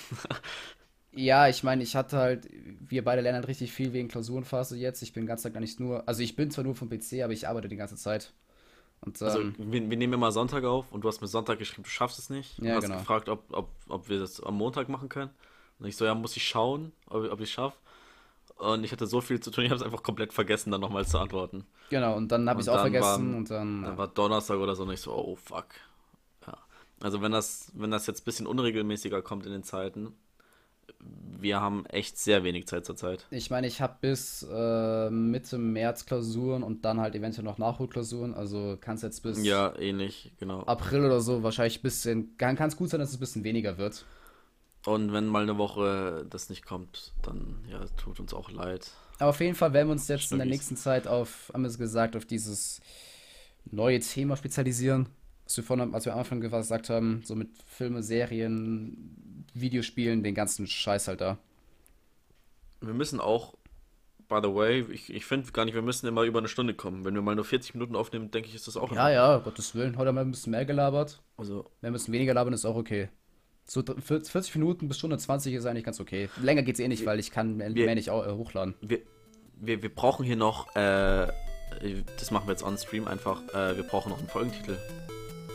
ja, 1.12 1.48
ich 1.48 1.64
meine, 1.64 1.84
ich 1.84 1.96
hatte 1.96 2.18
halt, 2.18 2.50
wir 2.52 3.04
beide 3.04 3.22
lernen 3.22 3.38
halt 3.38 3.48
richtig 3.48 3.72
viel 3.72 3.94
wegen 3.94 4.08
Klausurenphase 4.08 4.78
jetzt. 4.78 5.04
Ich 5.04 5.14
bin 5.14 5.28
ganz 5.28 5.44
Tag 5.44 5.54
gar 5.54 5.60
nicht 5.60 5.80
nur, 5.80 6.08
also 6.08 6.24
ich 6.24 6.36
bin 6.36 6.50
zwar 6.50 6.64
nur 6.64 6.76
vom 6.76 6.90
PC, 6.90 7.22
aber 7.24 7.34
ich 7.34 7.48
arbeite 7.48 7.68
die 7.68 7.76
ganze 7.76 7.96
Zeit. 7.96 8.34
Und, 9.02 9.22
also, 9.22 9.42
ähm, 9.42 9.56
also 9.60 9.72
wir, 9.72 9.90
wir, 9.90 9.98
nehmen 9.98 10.14
immer 10.14 10.32
Sonntag 10.32 10.64
auf 10.64 10.92
und 10.92 11.02
du 11.02 11.08
hast 11.08 11.22
mir 11.22 11.28
Sonntag 11.28 11.60
geschrieben, 11.60 11.84
du 11.84 11.90
schaffst 11.90 12.18
es 12.18 12.32
nicht. 12.32 12.58
Du 12.58 12.66
ja, 12.66 12.76
hast 12.76 12.86
genau. 12.86 12.98
gefragt, 12.98 13.30
ob, 13.30 13.44
ob, 13.52 13.70
ob 13.90 14.10
wir 14.10 14.20
das 14.20 14.42
am 14.42 14.56
Montag 14.56 14.90
machen 14.90 15.08
können. 15.08 15.30
Und 15.80 15.86
ich 15.86 15.96
so, 15.96 16.06
ja, 16.06 16.16
muss 16.16 16.36
ich 16.36 16.48
schauen, 16.48 16.94
ob, 17.10 17.32
ob 17.32 17.40
ich 17.42 17.50
es 17.50 17.52
schaffe. 17.52 17.78
Und 18.58 18.84
ich 18.84 18.92
hatte 18.92 19.06
so 19.06 19.22
viel 19.22 19.40
zu 19.40 19.52
tun, 19.52 19.66
ich 19.66 19.70
habe 19.70 19.80
es 19.80 19.86
einfach 19.86 20.04
komplett 20.04 20.34
vergessen, 20.34 20.72
dann 20.72 20.82
nochmal 20.82 21.06
zu 21.06 21.20
antworten. 21.20 21.66
Genau, 21.90 22.16
und 22.16 22.32
dann 22.32 22.50
habe 22.50 22.60
ich 22.60 22.68
es 22.68 22.70
auch 22.70 22.80
vergessen 22.80 23.32
war, 23.32 23.38
und 23.38 23.52
dann. 23.52 23.84
Dann 23.84 23.98
war 23.98 24.08
Donnerstag 24.08 24.58
oder 24.58 24.76
so 24.76 24.84
und 24.84 24.92
ich 24.92 25.02
so, 25.02 25.12
oh 25.14 25.36
fuck. 25.36 25.68
Also 27.04 27.22
wenn 27.22 27.34
das, 27.34 27.70
wenn 27.76 27.92
das 27.92 28.08
jetzt 28.08 28.22
ein 28.22 28.26
bisschen 28.26 28.48
unregelmäßiger 28.48 29.22
kommt 29.22 29.46
in 29.46 29.52
den 29.52 29.64
Zeiten, 29.64 30.14
wir 31.00 31.60
haben 31.60 31.86
echt 31.88 32.18
sehr 32.18 32.46
wenig 32.46 32.66
Zeit 32.66 32.86
zur 32.86 32.96
Zeit. 32.96 33.28
Ich 33.30 33.50
meine, 33.50 33.68
ich 33.68 33.82
habe 33.82 33.98
bis 34.00 34.48
äh, 34.50 35.10
Mitte 35.10 35.58
März 35.58 36.06
Klausuren 36.06 36.64
und 36.64 36.86
dann 36.86 37.02
halt 37.02 37.14
eventuell 37.14 37.44
noch 37.44 37.58
Nachholklausuren. 37.58 38.34
Also 38.34 38.78
kann 38.80 38.96
es 38.96 39.02
jetzt 39.02 39.22
bis. 39.22 39.44
Ja, 39.44 39.78
ähnlich, 39.78 40.32
genau. 40.40 40.62
April 40.62 41.04
oder 41.06 41.20
so 41.20 41.44
wahrscheinlich 41.44 41.80
ein 41.80 41.82
bisschen. 41.82 42.38
Kann 42.38 42.58
es 42.58 42.78
gut 42.78 42.90
sein, 42.90 43.02
dass 43.02 43.10
es 43.10 43.18
ein 43.18 43.20
bisschen 43.20 43.44
weniger 43.44 43.78
wird. 43.78 44.06
Und 44.86 45.12
wenn 45.12 45.28
mal 45.28 45.44
eine 45.44 45.58
Woche 45.58 46.26
das 46.30 46.50
nicht 46.50 46.66
kommt, 46.66 47.12
dann 47.22 47.66
ja, 47.70 47.82
tut 47.98 48.22
uns 48.22 48.34
auch 48.34 48.50
leid. 48.50 48.92
Aber 49.20 49.32
auf 49.32 49.42
jeden 49.42 49.56
Fall 49.56 49.74
werden 49.74 49.90
wir 49.90 49.94
uns 49.94 50.08
jetzt 50.08 50.32
in 50.32 50.38
der 50.38 50.48
nächsten 50.48 50.78
Zeit 50.78 51.06
auf, 51.06 51.52
haben 51.54 51.64
wir 51.64 51.70
es 51.70 51.78
gesagt, 51.78 52.16
auf 52.16 52.26
dieses 52.26 52.80
neue 53.66 54.00
Thema 54.00 54.38
spezialisieren. 54.38 55.10
Was 55.46 55.58
wir, 55.58 55.64
vorhin, 55.64 55.94
als 55.94 56.06
wir 56.06 56.14
am 56.14 56.20
Anfang 56.20 56.42
gesagt 56.42 56.90
haben, 56.90 57.22
so 57.26 57.36
mit 57.36 57.50
Filme, 57.66 58.02
Serien, 58.02 59.46
Videospielen, 59.54 60.24
den 60.24 60.36
ganzen 60.36 60.68
Scheiß 60.68 61.08
halt 61.08 61.22
da. 61.22 61.38
Wir 62.82 62.94
müssen 62.94 63.20
auch, 63.20 63.56
by 64.28 64.40
the 64.42 64.54
way, 64.54 64.86
ich, 64.92 65.14
ich 65.14 65.26
finde 65.26 65.52
gar 65.52 65.66
nicht, 65.66 65.74
wir 65.74 65.82
müssen 65.82 66.08
immer 66.08 66.24
über 66.24 66.40
eine 66.40 66.48
Stunde 66.48 66.74
kommen. 66.74 67.06
Wenn 67.06 67.14
wir 67.14 67.22
mal 67.22 67.36
nur 67.36 67.46
40 67.46 67.76
Minuten 67.76 67.96
aufnehmen, 67.96 68.32
denke 68.32 68.50
ich, 68.50 68.56
ist 68.56 68.68
das 68.68 68.78
auch. 68.78 68.92
Ja, 68.92 69.10
ja, 69.10 69.38
Gottes 69.38 69.76
Willen. 69.76 69.98
Heute 69.98 70.10
haben 70.10 70.16
wir 70.16 70.22
ein 70.22 70.32
bisschen 70.32 70.52
mehr 70.52 70.66
gelabert. 70.66 71.22
Also. 71.38 71.66
Wenn 71.82 71.88
wir 71.88 71.90
ein 71.90 71.94
bisschen 71.94 72.14
weniger 72.14 72.34
labern, 72.34 72.54
ist 72.54 72.66
auch 72.66 72.76
okay. 72.76 73.10
So 73.66 73.82
40 73.82 74.56
Minuten 74.56 74.88
bis 74.88 74.98
Stunde 74.98 75.18
20 75.18 75.54
ist 75.54 75.66
eigentlich 75.66 75.86
ganz 75.86 76.00
okay. 76.00 76.30
Länger 76.42 76.64
geht's 76.64 76.80
eh 76.80 76.88
nicht, 76.88 77.06
weil 77.06 77.20
ich 77.20 77.32
kann 77.32 77.56
mehr, 77.56 77.74
wir, 77.74 77.86
mehr 77.86 77.96
nicht 77.96 78.10
äh, 78.10 78.12
hochladen. 78.12 78.76
Wir, 78.82 79.00
wir, 79.56 79.82
wir 79.82 79.94
brauchen 79.94 80.26
hier 80.26 80.36
noch, 80.36 80.76
äh, 80.76 81.28
das 82.18 82.32
machen 82.32 82.48
wir 82.48 82.52
jetzt 82.52 82.64
on 82.64 82.78
Stream 82.78 83.08
einfach, 83.08 83.42
äh, 83.54 83.78
wir 83.78 83.84
brauchen 83.84 84.10
noch 84.10 84.20
einen 84.20 84.28
Folgentitel. 84.28 84.78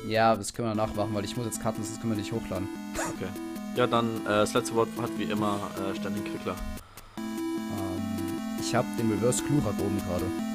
Ja, 0.06 0.36
das 0.36 0.52
können 0.54 0.68
wir 0.68 0.74
nachmachen, 0.74 1.14
weil 1.14 1.24
ich 1.24 1.36
muss 1.36 1.46
jetzt 1.46 1.62
cutten, 1.62 1.82
das 1.82 2.00
können 2.00 2.12
wir 2.12 2.18
nicht 2.18 2.32
hochladen. 2.32 2.68
Okay. 2.94 3.28
Ja, 3.76 3.86
dann 3.86 4.24
äh, 4.24 4.28
das 4.28 4.54
letzte 4.54 4.74
Wort 4.74 4.88
hat 5.00 5.10
wie 5.18 5.24
immer 5.24 5.70
äh, 5.76 5.94
Standing 5.96 6.24
Quickler. 6.24 6.56
Ähm, 7.16 8.02
ich 8.60 8.74
habe 8.74 8.86
den 8.98 9.10
Reverse 9.10 9.42
Clue 9.44 9.58
oben 9.58 9.98
gerade. 10.06 10.47